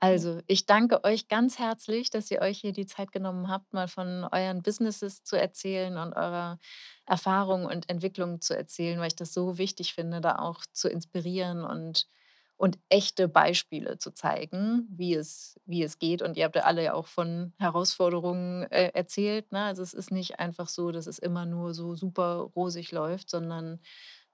Also, 0.00 0.40
ich 0.48 0.66
danke 0.66 1.04
euch 1.04 1.28
ganz 1.28 1.58
herzlich, 1.60 2.10
dass 2.10 2.28
ihr 2.30 2.40
euch 2.40 2.58
hier 2.60 2.72
die 2.72 2.86
Zeit 2.86 3.12
genommen 3.12 3.48
habt, 3.48 3.72
mal 3.72 3.86
von 3.86 4.24
euren 4.32 4.60
Businesses 4.62 5.22
zu 5.22 5.36
erzählen 5.36 5.96
und 5.96 6.12
eurer 6.14 6.58
Erfahrung 7.06 7.66
und 7.66 7.88
Entwicklung 7.88 8.40
zu 8.40 8.56
erzählen, 8.56 8.98
weil 8.98 9.06
ich 9.08 9.16
das 9.16 9.32
so 9.32 9.58
wichtig 9.58 9.94
finde, 9.94 10.20
da 10.20 10.36
auch 10.38 10.64
zu 10.72 10.88
inspirieren 10.88 11.64
und 11.64 12.08
und 12.56 12.78
echte 12.90 13.26
Beispiele 13.28 13.98
zu 13.98 14.12
zeigen, 14.12 14.86
wie 14.90 15.14
es 15.14 15.58
wie 15.66 15.82
es 15.82 15.98
geht. 15.98 16.22
Und 16.22 16.36
ihr 16.36 16.44
habt 16.44 16.56
ja 16.56 16.62
alle 16.62 16.82
ja 16.84 16.94
auch 16.94 17.06
von 17.08 17.52
Herausforderungen, 17.58 18.64
äh, 18.70 18.90
erzählt, 18.94 19.50
ne? 19.52 19.64
Also, 19.64 19.82
es 19.82 19.94
ist 19.94 20.10
nicht 20.12 20.38
einfach 20.40 20.68
so, 20.68 20.90
dass 20.92 21.06
es 21.06 21.18
immer 21.20 21.46
nur 21.46 21.74
so 21.74 21.94
super 21.94 22.50
rosig 22.56 22.90
läuft, 22.92 23.30
sondern, 23.30 23.80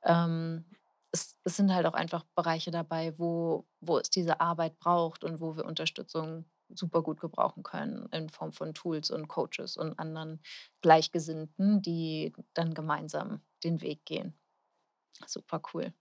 ähm, 0.04 0.64
es 1.12 1.36
es 1.44 1.56
sind 1.56 1.72
halt 1.74 1.86
auch 1.86 1.94
einfach 1.94 2.24
Bereiche 2.34 2.70
dabei, 2.70 3.18
wo 3.18 3.66
wo 3.80 3.98
es 3.98 4.10
diese 4.10 4.40
Arbeit 4.40 4.78
braucht 4.78 5.24
und 5.24 5.40
wo 5.40 5.56
wir 5.56 5.64
Unterstützung 5.64 6.44
super 6.70 7.02
gut 7.02 7.20
gebrauchen 7.20 7.62
können 7.62 8.06
in 8.12 8.28
Form 8.28 8.52
von 8.52 8.74
Tools 8.74 9.10
und 9.10 9.28
Coaches 9.28 9.76
und 9.78 9.98
anderen 9.98 10.42
Gleichgesinnten, 10.82 11.80
die 11.82 12.34
dann 12.54 12.74
gemeinsam 12.74 13.40
den 13.64 13.80
Weg 13.80 14.04
gehen. 14.04 14.38
Super 15.26 15.60
cool. 15.74 15.92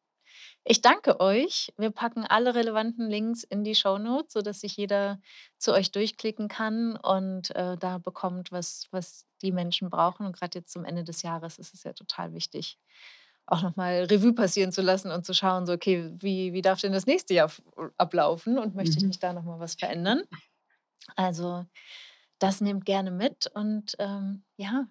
Ich 0.65 0.81
danke 0.81 1.19
euch. 1.19 1.73
Wir 1.77 1.91
packen 1.91 2.25
alle 2.25 2.55
relevanten 2.55 3.09
Links 3.09 3.43
in 3.43 3.63
die 3.63 3.75
Shownotes, 3.75 4.33
sodass 4.33 4.61
sich 4.61 4.77
jeder 4.77 5.19
zu 5.57 5.73
euch 5.73 5.91
durchklicken 5.91 6.47
kann 6.49 6.97
und, 6.97 7.51
äh, 7.55 7.77
da 7.77 7.97
bekommt, 7.99 8.51
was 8.51 8.87
was 8.91 9.25
die 9.41 9.51
Menschen 9.51 9.89
brauchen. 9.89 10.25
Und 10.27 10.35
grad 10.37 10.55
jetzt 10.55 10.71
zum 10.73 10.85
Ende 10.85 11.03
des 11.03 11.21
Jahres 11.23 11.59
ist 11.59 11.73
es 11.73 11.83
ja 11.83 11.93
total 11.93 12.33
wichtig, 12.33 12.77
auch 13.47 13.61
nochmal 13.63 14.05
Revue 14.05 14.33
passieren 14.33 14.71
zu 14.71 14.81
lassen 14.81 15.11
und 15.11 15.25
zu 15.25 15.33
schauen, 15.33 15.65
so, 15.65 15.73
okay, 15.73 16.11
wie, 16.19 16.53
wie 16.53 16.61
darf 16.61 16.81
denn 16.81 16.91
das 16.93 17.05
nächste 17.07 17.33
Jahr 17.33 17.51
ablaufen 17.97 18.57
und 18.59 18.75
möchte 18.75 18.97
ich 18.99 19.05
Mhm. 19.05 19.09
nicht 19.09 19.23
da 19.23 19.33
nochmal 19.33 19.59
was 19.59 19.75
verändern? 19.75 20.23
Also, 21.15 21.65
das 22.39 22.61
nehmt 22.61 22.85
gerne 22.85 23.11
mit 23.11 23.47
und 23.53 23.95
ähm, 23.99 24.45
ja, 24.57 24.87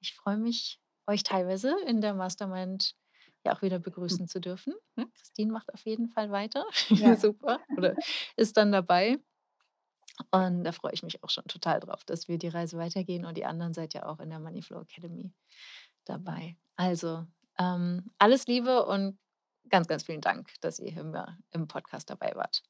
ich 0.00 0.14
freue 0.14 0.38
mich, 0.38 0.80
euch 1.06 1.22
teilweise 1.24 1.76
in 1.86 2.00
der 2.00 2.14
Mastermind 2.14 2.96
ja 3.44 3.54
auch 3.56 3.62
wieder 3.62 3.78
begrüßen 3.78 4.28
zu 4.28 4.40
dürfen. 4.40 4.74
Ne? 4.96 5.08
Christine 5.14 5.52
macht 5.52 5.72
auf 5.74 5.84
jeden 5.86 6.08
Fall 6.08 6.30
weiter. 6.30 6.64
Ja. 6.94 7.16
Super. 7.16 7.60
Oder 7.76 7.96
ist 8.36 8.56
dann 8.56 8.72
dabei. 8.72 9.18
Und 10.30 10.64
da 10.64 10.72
freue 10.72 10.92
ich 10.92 11.02
mich 11.02 11.22
auch 11.22 11.30
schon 11.30 11.44
total 11.44 11.80
drauf, 11.80 12.04
dass 12.04 12.28
wir 12.28 12.38
die 12.38 12.48
Reise 12.48 12.76
weitergehen 12.78 13.24
und 13.24 13.36
die 13.36 13.44
anderen 13.44 13.72
seid 13.72 13.94
ja 13.94 14.06
auch 14.06 14.18
in 14.20 14.30
der 14.30 14.40
Moneyflow 14.40 14.80
Academy 14.82 15.32
dabei. 16.04 16.56
Also, 16.76 17.26
ähm, 17.58 18.10
alles 18.18 18.46
Liebe 18.46 18.86
und 18.86 19.18
ganz, 19.68 19.86
ganz 19.88 20.04
vielen 20.04 20.20
Dank, 20.20 20.48
dass 20.60 20.78
ihr 20.78 20.90
hier 20.90 21.28
im 21.52 21.68
Podcast 21.68 22.10
dabei 22.10 22.32
wart. 22.34 22.62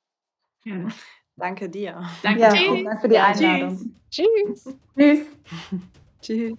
Gerne. 0.63 0.93
Danke 1.37 1.69
dir. 1.71 2.03
Danke 2.23 2.41
Ja, 2.41 2.51
dir. 2.51 2.59
vielen 2.59 2.85
Dank 2.85 3.01
für 3.01 3.09
die 3.09 3.15
Ja, 3.15 3.27
Einladung. 3.27 3.95
Tschüss. 4.11 4.75
Tschüss. 4.97 5.27
Tschüss. 6.21 6.59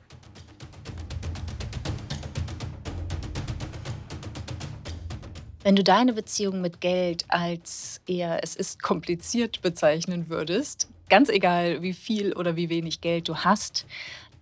Wenn 5.62 5.76
du 5.76 5.84
deine 5.84 6.14
Beziehung 6.14 6.62
mit 6.62 6.80
Geld 6.80 7.26
als 7.28 8.02
eher 8.08 8.42
es 8.44 8.56
ist 8.56 8.82
kompliziert 8.82 9.62
bezeichnen 9.62 10.30
würdest, 10.30 10.88
ganz 11.10 11.28
egal 11.30 11.82
wie 11.82 11.94
viel 11.94 12.34
oder 12.34 12.56
wie 12.56 12.70
wenig 12.70 13.02
Geld 13.02 13.28
du 13.28 13.36
hast, 13.36 13.86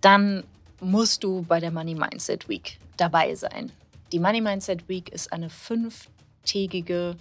dann 0.00 0.44
musst 0.80 1.24
du 1.24 1.42
bei 1.42 1.60
der 1.60 1.70
Money 1.70 1.94
Mindset 1.94 2.48
Week 2.48 2.78
dabei 2.96 3.34
sein. 3.34 3.72
Die 4.12 4.18
Money 4.18 4.40
Mindset 4.40 4.88
Week 4.88 5.08
ist 5.10 5.32
eine 5.32 5.50
fünftägige, 5.50 7.16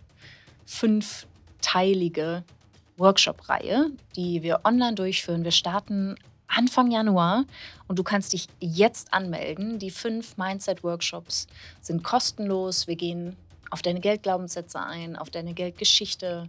fünfteilige 0.65 2.43
Workshop-Reihe, 2.97 3.91
die 4.15 4.41
wir 4.41 4.61
online 4.63 4.95
durchführen. 4.95 5.43
Wir 5.43 5.51
starten 5.51 6.15
Anfang 6.47 6.91
Januar 6.91 7.45
und 7.88 7.99
du 7.99 8.03
kannst 8.03 8.34
dich 8.34 8.47
jetzt 8.59 9.13
anmelden. 9.13 9.79
Die 9.79 9.91
fünf 9.91 10.38
Mindset-Workshops 10.38 11.47
sind 11.81 12.03
kostenlos. 12.03 12.88
Wir 12.88 12.95
gehen 12.95 13.35
auf 13.69 13.81
deine 13.81 13.99
Geldglaubenssätze 13.99 14.79
ein, 14.79 15.15
auf 15.15 15.29
deine 15.29 15.53
Geldgeschichte. 15.53 16.47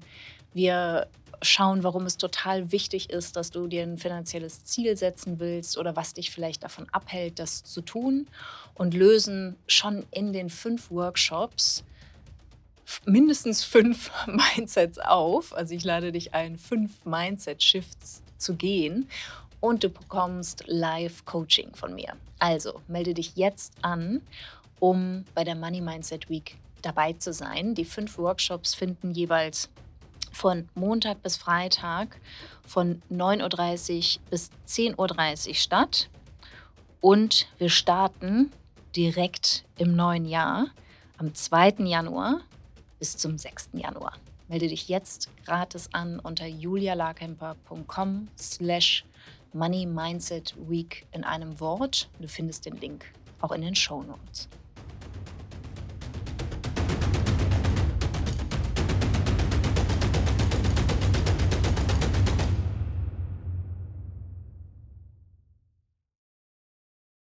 Wir 0.58 1.06
schauen, 1.40 1.84
warum 1.84 2.04
es 2.04 2.16
total 2.16 2.72
wichtig 2.72 3.10
ist, 3.10 3.36
dass 3.36 3.52
du 3.52 3.68
dir 3.68 3.84
ein 3.84 3.96
finanzielles 3.96 4.64
Ziel 4.64 4.96
setzen 4.96 5.38
willst 5.38 5.78
oder 5.78 5.94
was 5.94 6.14
dich 6.14 6.32
vielleicht 6.32 6.64
davon 6.64 6.88
abhält, 6.90 7.38
das 7.38 7.62
zu 7.62 7.80
tun 7.80 8.26
und 8.74 8.92
lösen 8.92 9.54
schon 9.68 10.04
in 10.10 10.32
den 10.32 10.50
fünf 10.50 10.90
Workshops 10.90 11.84
mindestens 13.04 13.62
fünf 13.62 14.10
Mindsets 14.26 14.98
auf. 14.98 15.54
Also 15.54 15.76
ich 15.76 15.84
lade 15.84 16.10
dich 16.10 16.34
ein, 16.34 16.58
fünf 16.58 17.04
Mindset-Shifts 17.04 18.24
zu 18.36 18.56
gehen 18.56 19.08
und 19.60 19.84
du 19.84 19.90
bekommst 19.90 20.64
Live-Coaching 20.66 21.76
von 21.76 21.94
mir. 21.94 22.16
Also 22.40 22.80
melde 22.88 23.14
dich 23.14 23.36
jetzt 23.36 23.74
an, 23.82 24.22
um 24.80 25.24
bei 25.36 25.44
der 25.44 25.54
Money 25.54 25.82
Mindset 25.82 26.28
Week 26.28 26.56
dabei 26.82 27.12
zu 27.12 27.32
sein. 27.32 27.76
Die 27.76 27.84
fünf 27.84 28.18
Workshops 28.18 28.74
finden 28.74 29.12
jeweils 29.12 29.68
von 30.32 30.68
Montag 30.74 31.22
bis 31.22 31.36
Freitag 31.36 32.20
von 32.66 33.02
9.30 33.10 34.16
Uhr 34.16 34.22
bis 34.30 34.50
10.30 34.66 35.48
Uhr 35.48 35.54
statt. 35.54 36.08
Und 37.00 37.48
wir 37.58 37.70
starten 37.70 38.52
direkt 38.96 39.64
im 39.76 39.94
neuen 39.94 40.24
Jahr 40.26 40.68
am 41.16 41.34
2. 41.34 41.76
Januar 41.84 42.40
bis 42.98 43.16
zum 43.16 43.38
6. 43.38 43.70
Januar. 43.72 44.14
Melde 44.48 44.68
dich 44.68 44.88
jetzt 44.88 45.28
gratis 45.44 45.88
an 45.92 46.18
unter 46.20 46.46
julialarkemper.com 46.46 48.28
slash 48.38 49.04
Money 49.52 49.86
Mindset 49.86 50.54
Week 50.68 51.06
in 51.12 51.24
einem 51.24 51.60
Wort. 51.60 52.08
Du 52.18 52.28
findest 52.28 52.66
den 52.66 52.76
Link 52.76 53.04
auch 53.40 53.52
in 53.52 53.62
den 53.62 53.74
Show 53.74 54.02
Notes. 54.02 54.48